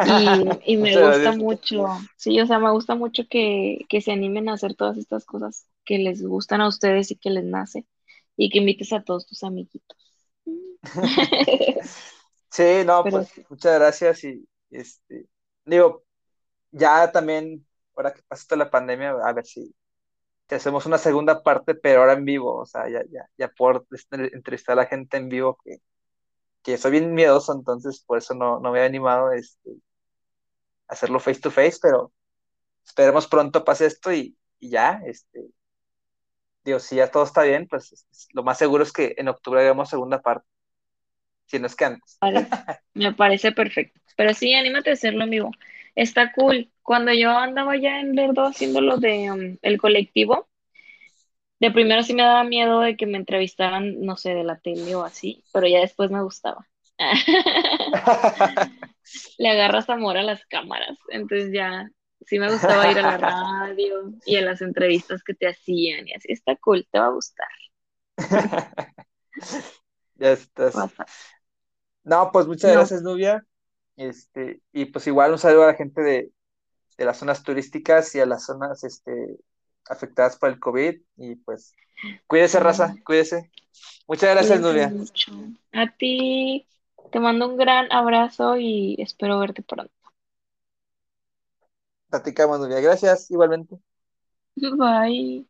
Y, 0.00 0.48
y 0.64 0.76
me 0.78 0.98
gusta 0.98 1.32
gracias. 1.32 1.34
mucho, 1.34 1.86
sí, 2.16 2.40
o 2.40 2.46
sea, 2.46 2.58
me 2.60 2.70
gusta 2.72 2.96
mucho 2.96 3.24
que, 3.30 3.86
que 3.90 4.00
se 4.02 4.12
animen 4.12 4.48
a 4.48 4.54
hacer 4.54 4.74
todas 4.76 4.98
estas 4.98 5.26
cosas 5.26 5.68
que 5.84 5.98
les 5.98 6.22
gustan 6.22 6.62
a 6.62 6.68
ustedes 6.68 7.10
y 7.12 7.16
que 7.16 7.30
les 7.30 7.44
nace. 7.44 7.86
Y 8.36 8.50
que 8.50 8.58
invites 8.60 8.92
a 8.94 9.04
todos 9.04 9.26
tus 9.26 9.44
amiguitos. 9.44 9.98
Sí, 12.50 12.84
no, 12.86 13.08
Pero 13.10 13.26
pues 13.26 13.32
muchas 13.48 13.74
gracias 13.78 14.24
y 14.24 14.48
este, 14.70 15.26
digo, 15.64 16.04
ya 16.72 17.12
también, 17.12 17.65
ahora 17.96 18.12
que 18.14 18.22
pasa 18.28 18.46
toda 18.48 18.64
la 18.64 18.70
pandemia, 18.70 19.10
a 19.12 19.32
ver 19.32 19.44
si, 19.46 19.74
si 20.48 20.54
hacemos 20.56 20.86
una 20.86 20.98
segunda 20.98 21.42
parte, 21.42 21.74
pero 21.76 22.00
ahora 22.00 22.14
en 22.14 22.24
vivo, 22.26 22.58
o 22.60 22.66
sea, 22.66 22.88
ya, 22.90 23.02
ya, 23.10 23.28
ya 23.38 23.48
por 23.50 23.86
entrevistar 24.12 24.74
a 24.74 24.82
la 24.82 24.86
gente 24.86 25.16
en 25.18 25.28
vivo, 25.30 25.58
que, 25.64 25.78
que 26.62 26.78
soy 26.78 26.92
bien 26.92 27.14
miedoso, 27.14 27.52
entonces 27.54 28.02
por 28.06 28.18
eso 28.18 28.34
no, 28.34 28.60
no 28.60 28.72
me 28.72 28.80
he 28.80 28.84
animado 28.86 29.32
este, 29.32 29.70
a 30.88 30.94
hacerlo 30.94 31.20
face 31.20 31.40
to 31.40 31.50
face, 31.50 31.78
pero 31.80 32.12
esperemos 32.86 33.26
pronto 33.28 33.64
pase 33.64 33.86
esto 33.86 34.12
y, 34.12 34.36
y 34.60 34.70
ya, 34.70 35.02
este, 35.06 35.50
digo, 36.64 36.78
si 36.78 36.96
ya 36.96 37.10
todo 37.10 37.24
está 37.24 37.42
bien, 37.42 37.66
pues 37.68 37.92
es- 37.92 38.06
es- 38.10 38.28
lo 38.32 38.42
más 38.42 38.58
seguro 38.58 38.82
es 38.82 38.92
que 38.92 39.14
en 39.16 39.28
octubre 39.28 39.60
hagamos 39.60 39.88
segunda 39.90 40.20
parte, 40.20 40.46
si 41.46 41.58
no 41.58 41.66
es 41.66 41.76
que 41.76 41.84
antes. 41.84 42.18
me 42.94 43.12
parece 43.14 43.52
perfecto. 43.52 44.00
Pero 44.16 44.34
sí, 44.34 44.54
anímate 44.54 44.90
a 44.90 44.94
hacerlo 44.94 45.24
en 45.24 45.30
vivo. 45.30 45.50
Está 45.96 46.32
cool. 46.32 46.70
Cuando 46.82 47.12
yo 47.12 47.30
andaba 47.30 47.76
ya 47.76 47.98
en 48.00 48.14
Lerdo 48.14 48.46
haciendo 48.46 48.80
lo 48.80 48.98
de 48.98 49.32
um, 49.32 49.58
el 49.62 49.78
colectivo, 49.78 50.48
de 51.60 51.70
primero 51.70 52.02
sí 52.02 52.14
me 52.14 52.22
daba 52.22 52.44
miedo 52.44 52.80
de 52.80 52.96
que 52.96 53.06
me 53.06 53.18
entrevistaran, 53.18 54.00
no 54.02 54.16
sé, 54.16 54.34
de 54.34 54.44
la 54.44 54.58
tele 54.58 54.94
o 54.94 55.04
así, 55.04 55.44
pero 55.52 55.66
ya 55.66 55.80
después 55.80 56.10
me 56.10 56.22
gustaba. 56.22 56.66
Le 59.38 59.48
agarras 59.48 59.88
amor 59.90 60.16
a 60.18 60.22
las 60.22 60.44
cámaras, 60.46 60.98
entonces 61.08 61.50
ya 61.52 61.88
sí 62.22 62.38
me 62.38 62.50
gustaba 62.50 62.88
ir 62.88 62.98
a 62.98 63.02
la 63.02 63.16
radio 63.18 64.12
y 64.24 64.36
a 64.36 64.42
las 64.42 64.60
entrevistas 64.62 65.22
que 65.22 65.34
te 65.34 65.48
hacían 65.48 66.08
y 66.08 66.12
así 66.14 66.32
está 66.32 66.56
cool, 66.56 66.86
te 66.90 66.98
va 66.98 67.06
a 67.06 67.10
gustar. 67.10 67.48
Ya 70.16 70.32
estás. 70.32 70.94
No, 72.04 72.30
pues 72.32 72.46
muchas 72.46 72.72
No. 72.72 72.72
gracias, 72.72 73.02
Nubia. 73.02 73.44
Este, 73.96 74.62
y 74.72 74.86
pues 74.86 75.06
igual 75.06 75.32
un 75.32 75.38
saludo 75.38 75.64
a 75.64 75.68
la 75.68 75.74
gente 75.74 76.02
de, 76.02 76.32
de 76.98 77.04
las 77.04 77.18
zonas 77.18 77.42
turísticas 77.42 78.14
y 78.14 78.20
a 78.20 78.26
las 78.26 78.44
zonas 78.46 78.84
este, 78.84 79.38
afectadas 79.88 80.36
por 80.38 80.50
el 80.50 80.60
COVID. 80.60 81.00
Y 81.16 81.36
pues, 81.36 81.74
cuídese, 82.26 82.60
raza, 82.60 82.94
cuídese. 83.04 83.50
Muchas 84.06 84.30
gracias, 84.30 84.60
mucho. 84.60 85.32
A 85.72 85.86
ti 85.96 86.66
te 87.12 87.20
mando 87.20 87.48
un 87.48 87.56
gran 87.56 87.90
abrazo 87.92 88.56
y 88.56 88.96
espero 88.98 89.38
verte 89.38 89.62
pronto. 89.62 89.92
Platicamos, 92.10 92.58
Nubia. 92.58 92.80
Gracias, 92.80 93.30
igualmente. 93.30 93.78
Bye. 94.78 95.46